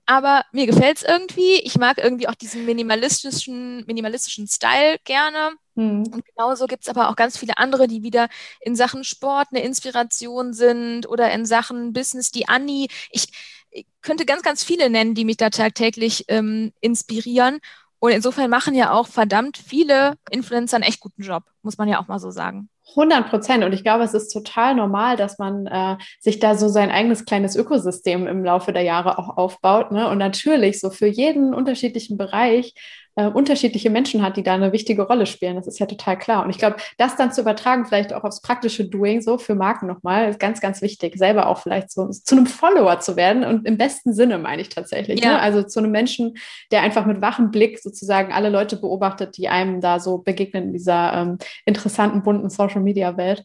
Aber 0.07 0.45
mir 0.53 0.67
gefällt 0.67 0.99
es 0.99 1.03
irgendwie. 1.03 1.55
Ich 1.61 1.79
mag 1.79 1.99
irgendwie 1.99 2.29
auch 2.29 2.35
diesen 2.35 2.65
minimalistischen, 2.65 3.85
minimalistischen 3.87 4.49
Style 4.49 4.97
gerne. 5.05 5.53
Mhm. 5.75 6.05
Und 6.13 6.25
genauso 6.25 6.67
gibt 6.67 6.85
es 6.85 6.89
aber 6.89 7.09
auch 7.09 7.17
ganz 7.17 7.39
viele 7.39 7.59
andere, 7.59 7.89
die 7.89 8.03
wieder 8.03 8.29
in 8.61 8.77
Sachen 8.77 9.05
Sport 9.05 9.49
eine 9.51 9.63
Inspiration 9.63 10.53
sind 10.53 11.09
oder 11.09 11.31
in 11.33 11.47
Sachen 11.47 11.93
Business. 11.93 12.31
Die 12.31 12.49
Anni, 12.49 12.89
ich, 13.11 13.29
ich 13.71 13.87
könnte 14.03 14.27
ganz, 14.27 14.43
ganz 14.43 14.65
viele 14.65 14.91
nennen, 14.91 15.15
die 15.15 15.25
mich 15.25 15.37
da 15.37 15.51
tagtäglich 15.51 16.25
ähm, 16.29 16.73
inspirieren. 16.81 17.61
Und 17.99 18.11
insofern 18.11 18.51
machen 18.51 18.75
ja 18.75 18.93
auch 18.93 19.07
verdammt 19.07 19.57
viele 19.57 20.15
Influencer 20.29 20.77
einen 20.77 20.85
echt 20.85 21.01
guten 21.01 21.23
Job, 21.23 21.45
muss 21.63 21.79
man 21.79 21.89
ja 21.89 22.01
auch 22.01 22.09
mal 22.09 22.19
so 22.19 22.33
sagen. 22.33 22.69
100 22.91 23.31
Prozent. 23.31 23.65
Und 23.65 23.73
ich 23.73 23.85
glaube, 23.85 24.05
es 24.05 24.13
ist 24.13 24.33
total 24.33 24.75
normal, 24.75 25.17
dass 25.17 25.39
man 25.39 25.67
äh, 25.67 25.97
sich 26.21 26.39
da 26.39 26.57
so 26.57 26.69
sein 26.69 26.91
eigenes 26.91 27.25
kleines 27.25 27.57
Ökosystem 27.57 28.27
im 28.27 28.45
Laufe 28.45 28.73
der 28.73 28.83
Jahre 28.83 29.19
auch 29.19 29.37
aufbaut. 29.37 29.93
Ne? 29.93 30.09
Und 30.09 30.19
natürlich 30.19 30.81
so 30.81 30.91
für 30.91 31.07
jeden 31.07 31.55
unterschiedlichen 31.55 32.17
Bereich 32.17 32.75
äh, 33.15 33.27
unterschiedliche 33.27 33.91
Menschen 33.91 34.23
hat, 34.23 34.37
die 34.37 34.43
da 34.43 34.55
eine 34.55 34.73
wichtige 34.73 35.03
Rolle 35.03 35.27
spielen. 35.27 35.57
Das 35.57 35.67
ist 35.67 35.79
ja 35.79 35.87
total 35.87 36.19
klar. 36.19 36.45
Und 36.45 36.51
ich 36.51 36.59
glaube, 36.59 36.77
das 36.97 37.17
dann 37.17 37.33
zu 37.33 37.43
übertragen, 37.43 37.85
vielleicht 37.85 38.13
auch 38.13 38.25
aufs 38.25 38.41
praktische 38.41 38.85
Doing, 38.85 39.21
so 39.21 39.39
für 39.39 39.55
Marken 39.55 39.87
nochmal, 39.87 40.31
ist 40.31 40.41
ganz, 40.41 40.61
ganz 40.61 40.81
wichtig, 40.81 41.17
selber 41.17 41.47
auch 41.47 41.59
vielleicht 41.59 41.91
so 41.91 42.09
zu 42.09 42.37
einem 42.37 42.47
Follower 42.47 43.01
zu 43.01 43.17
werden. 43.17 43.45
Und 43.45 43.67
im 43.67 43.77
besten 43.77 44.15
Sinne 44.15 44.39
meine 44.39 44.63
ich 44.63 44.71
tatsächlich. 44.71 45.21
Ne? 45.21 45.27
Ja. 45.27 45.33
Ne? 45.35 45.41
Also 45.41 45.63
zu 45.63 45.81
einem 45.81 45.91
Menschen, 45.91 46.35
der 46.71 46.83
einfach 46.83 47.07
mit 47.07 47.21
wachem 47.21 47.51
Blick 47.51 47.79
sozusagen 47.79 48.33
alle 48.33 48.49
Leute 48.49 48.77
beobachtet, 48.77 49.37
die 49.37 49.49
einem 49.49 49.81
da 49.81 50.01
so 50.01 50.19
begegnen 50.19 50.65
in 50.65 50.73
dieser 50.73 51.13
ähm, 51.15 51.39
interessanten, 51.67 52.23
bunten 52.23 52.49
Social 52.51 52.81
Media 52.81 53.17
Welt. 53.17 53.45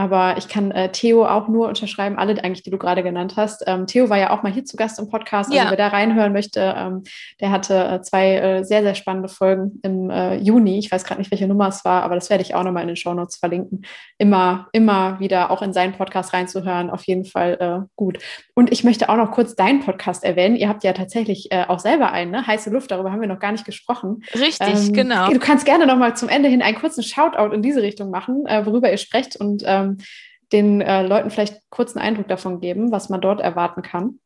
Aber 0.00 0.38
ich 0.38 0.48
kann 0.48 0.70
äh, 0.70 0.90
Theo 0.90 1.26
auch 1.26 1.46
nur 1.46 1.68
unterschreiben, 1.68 2.16
alle 2.16 2.42
eigentlich, 2.42 2.62
die 2.62 2.70
du 2.70 2.78
gerade 2.78 3.02
genannt 3.02 3.34
hast. 3.36 3.64
Ähm, 3.66 3.86
Theo 3.86 4.08
war 4.08 4.16
ja 4.16 4.30
auch 4.30 4.42
mal 4.42 4.50
hier 4.50 4.64
zu 4.64 4.78
Gast 4.78 4.98
im 4.98 5.10
Podcast. 5.10 5.50
Also 5.50 5.62
ja. 5.62 5.68
wer 5.68 5.76
da 5.76 5.88
reinhören 5.88 6.32
möchte, 6.32 6.74
ähm, 6.74 7.02
der 7.38 7.50
hatte 7.50 7.74
äh, 7.84 8.00
zwei 8.00 8.36
äh, 8.36 8.64
sehr, 8.64 8.80
sehr 8.80 8.94
spannende 8.94 9.28
Folgen 9.28 9.78
im 9.82 10.08
äh, 10.08 10.36
Juni. 10.36 10.78
Ich 10.78 10.90
weiß 10.90 11.04
gerade 11.04 11.20
nicht, 11.20 11.30
welche 11.30 11.46
Nummer 11.46 11.68
es 11.68 11.84
war, 11.84 12.02
aber 12.02 12.14
das 12.14 12.30
werde 12.30 12.42
ich 12.42 12.54
auch 12.54 12.64
nochmal 12.64 12.80
in 12.80 12.88
den 12.88 12.96
Shownotes 12.96 13.36
verlinken. 13.36 13.82
Immer, 14.16 14.68
immer 14.72 15.20
wieder 15.20 15.50
auch 15.50 15.60
in 15.60 15.74
seinen 15.74 15.92
Podcast 15.92 16.32
reinzuhören. 16.32 16.88
Auf 16.88 17.04
jeden 17.04 17.26
Fall 17.26 17.58
äh, 17.60 17.86
gut. 17.94 18.18
Und 18.54 18.72
ich 18.72 18.82
möchte 18.82 19.10
auch 19.10 19.16
noch 19.16 19.32
kurz 19.32 19.54
deinen 19.54 19.80
Podcast 19.80 20.24
erwähnen. 20.24 20.56
Ihr 20.56 20.70
habt 20.70 20.82
ja 20.82 20.94
tatsächlich 20.94 21.52
äh, 21.52 21.66
auch 21.68 21.78
selber 21.78 22.10
einen, 22.10 22.30
ne? 22.30 22.46
Heiße 22.46 22.70
Luft, 22.70 22.90
darüber 22.90 23.12
haben 23.12 23.20
wir 23.20 23.28
noch 23.28 23.38
gar 23.38 23.52
nicht 23.52 23.66
gesprochen. 23.66 24.22
Richtig, 24.32 24.88
ähm, 24.88 24.92
genau. 24.94 25.28
Du 25.28 25.38
kannst 25.38 25.66
gerne 25.66 25.86
nochmal 25.86 26.16
zum 26.16 26.30
Ende 26.30 26.48
hin 26.48 26.62
einen 26.62 26.78
kurzen 26.78 27.02
Shoutout 27.02 27.52
in 27.52 27.60
diese 27.60 27.82
Richtung 27.82 28.10
machen, 28.10 28.44
worüber 28.64 28.90
ihr 28.90 28.96
sprecht 28.96 29.36
und 29.36 29.62
ähm, 29.66 29.89
den 30.52 30.80
äh, 30.80 31.02
Leuten 31.02 31.30
vielleicht 31.30 31.60
kurzen 31.70 31.98
Eindruck 31.98 32.28
davon 32.28 32.60
geben, 32.60 32.90
was 32.90 33.08
man 33.08 33.20
dort 33.20 33.40
erwarten 33.40 33.82
kann. 33.82 34.18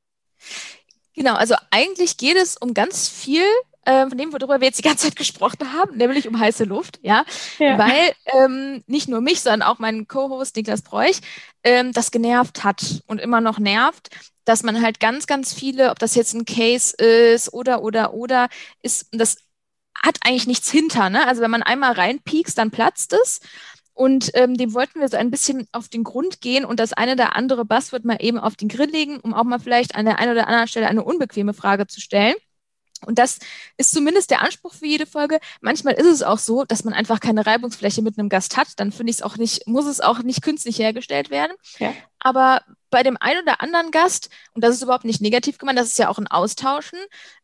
Genau, 1.14 1.34
also 1.34 1.54
eigentlich 1.70 2.16
geht 2.16 2.36
es 2.36 2.56
um 2.56 2.74
ganz 2.74 3.08
viel 3.08 3.44
äh, 3.84 4.08
von 4.08 4.16
dem, 4.16 4.32
worüber 4.32 4.60
wir 4.60 4.66
jetzt 4.66 4.78
die 4.78 4.82
ganze 4.82 5.06
Zeit 5.06 5.16
gesprochen 5.16 5.72
haben, 5.72 5.96
nämlich 5.96 6.26
um 6.26 6.38
heiße 6.38 6.64
Luft, 6.64 6.98
ja, 7.02 7.24
ja. 7.58 7.78
weil 7.78 8.12
ähm, 8.26 8.82
nicht 8.86 9.08
nur 9.08 9.20
mich, 9.20 9.40
sondern 9.40 9.68
auch 9.68 9.78
meinen 9.78 10.08
Co-Host 10.08 10.56
Niklas 10.56 10.82
Bräuch 10.82 11.20
ähm, 11.62 11.92
das 11.92 12.10
genervt 12.10 12.64
hat 12.64 13.02
und 13.06 13.20
immer 13.20 13.40
noch 13.40 13.58
nervt, 13.58 14.08
dass 14.44 14.62
man 14.62 14.82
halt 14.82 15.00
ganz, 15.00 15.26
ganz 15.26 15.52
viele, 15.52 15.90
ob 15.90 15.98
das 15.98 16.14
jetzt 16.14 16.34
ein 16.34 16.44
Case 16.44 16.94
ist 16.96 17.52
oder, 17.52 17.82
oder, 17.82 18.14
oder, 18.14 18.48
ist, 18.82 19.08
das 19.12 19.38
hat 20.02 20.18
eigentlich 20.24 20.46
nichts 20.46 20.70
hinter, 20.70 21.08
ne? 21.08 21.26
Also 21.26 21.40
wenn 21.40 21.50
man 21.50 21.62
einmal 21.62 21.92
reinpiekst, 21.92 22.58
dann 22.58 22.70
platzt 22.70 23.14
es. 23.14 23.40
Und 23.94 24.32
ähm, 24.34 24.56
dem 24.56 24.74
wollten 24.74 25.00
wir 25.00 25.08
so 25.08 25.16
ein 25.16 25.30
bisschen 25.30 25.68
auf 25.72 25.88
den 25.88 26.02
Grund 26.02 26.40
gehen 26.40 26.64
und 26.64 26.80
das 26.80 26.92
eine 26.92 27.12
oder 27.12 27.36
andere 27.36 27.64
Buzzword 27.64 28.04
mal 28.04 28.18
eben 28.20 28.38
auf 28.38 28.56
den 28.56 28.68
Grill 28.68 28.90
legen, 28.90 29.20
um 29.20 29.32
auch 29.32 29.44
mal 29.44 29.60
vielleicht 29.60 29.94
an 29.94 30.04
der 30.04 30.18
einen 30.18 30.32
oder 30.32 30.48
anderen 30.48 30.66
Stelle 30.66 30.88
eine 30.88 31.04
unbequeme 31.04 31.54
Frage 31.54 31.86
zu 31.86 32.00
stellen. 32.00 32.34
Und 33.06 33.18
das 33.18 33.38
ist 33.76 33.92
zumindest 33.92 34.30
der 34.30 34.42
Anspruch 34.42 34.74
für 34.74 34.86
jede 34.86 35.06
Folge. 35.06 35.38
Manchmal 35.60 35.94
ist 35.94 36.06
es 36.06 36.22
auch 36.22 36.38
so, 36.38 36.64
dass 36.64 36.84
man 36.84 36.94
einfach 36.94 37.20
keine 37.20 37.46
Reibungsfläche 37.46 38.02
mit 38.02 38.18
einem 38.18 38.28
Gast 38.28 38.56
hat. 38.56 38.68
Dann 38.76 38.92
finde 38.92 39.10
ich 39.10 39.18
es 39.18 39.22
auch 39.22 39.36
nicht, 39.36 39.66
muss 39.66 39.86
es 39.86 40.00
auch 40.00 40.20
nicht 40.20 40.42
künstlich 40.42 40.78
hergestellt 40.78 41.30
werden. 41.30 41.52
Ja. 41.78 41.92
Aber 42.18 42.62
bei 42.90 43.02
dem 43.02 43.16
einen 43.20 43.42
oder 43.42 43.60
anderen 43.60 43.90
Gast, 43.90 44.30
und 44.54 44.64
das 44.64 44.74
ist 44.74 44.82
überhaupt 44.82 45.04
nicht 45.04 45.20
negativ 45.20 45.58
gemeint, 45.58 45.78
das 45.78 45.88
ist 45.88 45.98
ja 45.98 46.08
auch 46.08 46.18
ein 46.18 46.28
Austauschen, 46.28 46.98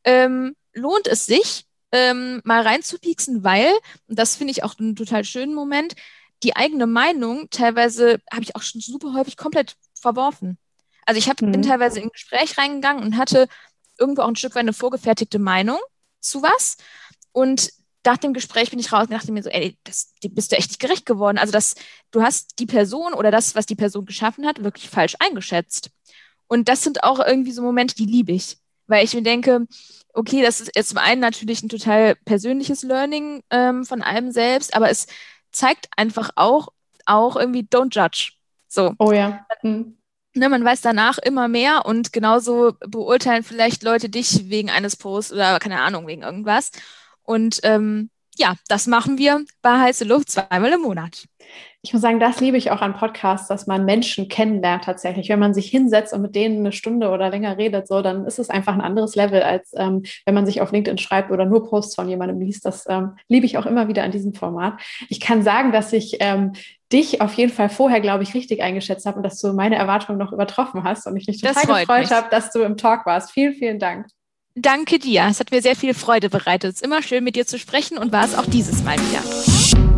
ähm, 0.05 0.57
lohnt 0.73 1.07
es 1.07 1.27
sich, 1.27 1.67
ähm, 1.93 2.41
mal 2.45 2.63
reinzupieksen, 2.63 3.43
weil, 3.43 3.73
und 4.07 4.19
das 4.19 4.37
finde 4.37 4.53
ich 4.53 4.63
auch 4.63 4.79
einen 4.79 4.95
total 4.95 5.25
schönen 5.25 5.55
Moment, 5.55 5.95
die 6.43 6.57
eigene 6.57 6.87
Meinung 6.87 7.49
teilweise 7.51 8.21
habe 8.33 8.43
ich 8.43 8.57
auch 8.57 8.63
schon 8.63 8.81
super 8.81 9.15
häufig 9.15 9.37
komplett 9.37 9.77
verworfen. 9.95 10.59
Also 11.07 11.19
ich 11.19 11.29
hab, 11.29 11.41
mhm. 11.43 11.53
bin 11.53 11.63
teilweise 11.63 11.99
in 11.99 12.07
ein 12.07 12.13
Gespräch 12.13 12.57
reingegangen 12.57 13.03
und 13.03 13.17
hatte 13.17 13.49
irgendwo 13.99 14.23
auch 14.23 14.29
ein 14.29 14.37
Stück 14.37 14.55
weit 14.55 14.61
eine 14.61 14.73
vorgefertigte 14.73 15.39
Meinung 15.39 15.79
zu 16.21 16.43
was. 16.43 16.77
Und 17.33 17.71
nach 18.05 18.17
dem 18.17 18.33
Gespräch 18.33 18.71
bin 18.71 18.79
ich 18.79 18.93
raus 18.93 19.05
und 19.05 19.13
dachte 19.13 19.33
mir 19.33 19.43
so, 19.43 19.51
ey, 19.51 19.77
das, 19.85 20.15
die 20.23 20.29
bist 20.29 20.53
du 20.53 20.57
echt 20.57 20.71
nicht 20.71 20.81
gerecht 20.81 21.05
geworden. 21.05 21.39
Also 21.39 21.53
das, 21.53 21.75
du 22.11 22.23
hast 22.23 22.59
die 22.59 22.67
Person 22.67 23.13
oder 23.13 23.31
das, 23.31 23.55
was 23.55 23.67
die 23.67 23.75
Person 23.75 24.07
geschaffen 24.07 24.47
hat, 24.47 24.65
wirklich 24.65 24.89
falsch 24.89 25.17
eingeschätzt. 25.19 25.91
Und 26.47 26.69
das 26.69 26.83
sind 26.83 27.05
auch 27.05 27.21
irgendwie 27.25 27.53
so 27.53 27.63
Momente, 27.63 27.95
die 27.95 28.07
liebe 28.07 28.33
ich. 28.33 28.59
Weil 28.87 29.05
ich 29.05 29.15
mir 29.15 29.23
denke, 29.23 29.67
okay, 30.15 30.43
das 30.43 30.61
ist 30.61 30.73
jetzt 30.75 30.89
zum 30.89 30.99
einen 30.99 31.21
natürlich 31.21 31.63
ein 31.63 31.69
total 31.69 32.17
persönliches 32.25 32.83
Learning 32.83 33.43
ähm, 33.51 33.85
von 33.85 34.03
einem 34.03 34.33
selbst, 34.33 34.75
aber 34.75 34.91
es 34.91 35.07
zeigt 35.53 35.89
einfach 35.97 36.31
auch, 36.37 36.69
auch 37.07 37.37
irgendwie 37.37 37.63
don't 37.63 37.95
judge. 37.95 38.33
So. 38.69 38.95
Oh 38.99 39.13
ja. 39.13 39.47
Mhm. 39.63 39.97
Ne, 40.33 40.49
man 40.49 40.65
weiß 40.65 40.81
danach 40.81 41.19
immer 41.19 41.49
mehr 41.49 41.87
und 41.87 42.13
genauso 42.13 42.75
beurteilen 42.87 43.43
vielleicht 43.43 43.83
Leute 43.83 44.09
dich 44.09 44.49
wegen 44.49 44.71
eines 44.71 44.95
Posts 44.97 45.33
oder 45.33 45.59
keine 45.59 45.81
Ahnung, 45.81 46.07
wegen 46.07 46.23
irgendwas. 46.23 46.71
Und 47.25 47.59
ähm, 47.65 48.11
ja, 48.37 48.55
das 48.69 48.87
machen 48.87 49.19
wir 49.19 49.45
bei 49.63 49.81
Heiße 49.81 50.05
Luft 50.05 50.31
zweimal 50.31 50.73
im 50.73 50.83
Monat 50.83 51.25
ich 51.83 51.95
muss 51.95 52.03
sagen, 52.03 52.21
das 52.21 52.41
liebe 52.41 52.59
ich 52.59 52.71
auch 52.71 52.83
an 52.83 52.95
Podcasts, 52.95 53.49
dass 53.49 53.67
man 53.67 53.87
Menschen 53.87 54.29
kennenlernt 54.29 54.85
tatsächlich. 54.85 55.31
Wenn 55.31 55.39
man 55.39 55.55
sich 55.55 55.71
hinsetzt 55.71 56.13
und 56.13 56.21
mit 56.21 56.35
denen 56.35 56.59
eine 56.59 56.73
Stunde 56.73 57.09
oder 57.09 57.31
länger 57.31 57.57
redet, 57.57 57.89
so, 57.89 58.03
dann 58.03 58.27
ist 58.27 58.39
es 58.39 58.51
einfach 58.51 58.75
ein 58.75 58.83
anderes 58.83 59.17
Level, 59.17 59.43
als 59.43 59.73
ähm, 59.75 60.03
wenn 60.27 60.35
man 60.35 60.45
sich 60.45 60.61
auf 60.61 60.73
LinkedIn 60.73 60.99
schreibt 60.99 61.31
oder 61.31 61.47
nur 61.47 61.69
Posts 61.69 61.95
von 61.95 62.09
jemandem 62.09 62.39
liest. 62.41 62.67
Das 62.67 62.85
ähm, 62.87 63.17
liebe 63.29 63.47
ich 63.47 63.57
auch 63.57 63.65
immer 63.65 63.89
wieder 63.89 64.03
an 64.03 64.11
diesem 64.11 64.35
Format. 64.35 64.75
Ich 65.09 65.21
kann 65.21 65.43
sagen, 65.43 65.73
dass 65.73 65.95
ich 65.95 66.19
ähm, 66.21 66.53
dich 66.93 67.23
auf 67.23 67.33
jeden 67.35 67.53
Fall 67.53 67.71
vorher, 67.71 68.01
glaube 68.01 68.25
ich, 68.25 68.35
richtig 68.35 68.63
eingeschätzt 68.63 69.07
habe 69.07 69.17
und 69.17 69.23
dass 69.23 69.41
du 69.41 69.55
meine 69.55 69.77
Erwartungen 69.77 70.19
noch 70.19 70.33
übertroffen 70.33 70.85
hast 70.85 71.07
und 71.07 71.17
ich 71.17 71.27
mich 71.29 71.41
total 71.41 71.81
gefreut 71.81 72.11
habe, 72.11 72.29
dass 72.31 72.53
du 72.53 72.61
im 72.61 72.77
Talk 72.77 73.07
warst. 73.07 73.31
Vielen, 73.31 73.55
vielen 73.55 73.79
Dank. 73.79 74.07
Danke 74.61 74.99
dir. 74.99 75.27
Es 75.31 75.41
hat 75.41 75.51
mir 75.53 75.63
sehr 75.63 75.75
viel 75.75 75.95
Freude 75.95 76.29
bereitet. 76.29 76.75
Es 76.75 76.77
ist 76.77 76.83
immer 76.83 77.03
schön, 77.03 77.25
mit 77.25 77.35
dir 77.35 77.47
zu 77.47 77.59
sprechen 77.59 77.97
und 77.97 78.13
war 78.13 78.25
es 78.25 78.35
auch 78.35 78.47
dieses 78.47 78.83
Mal 78.83 78.97
wieder. 78.99 79.90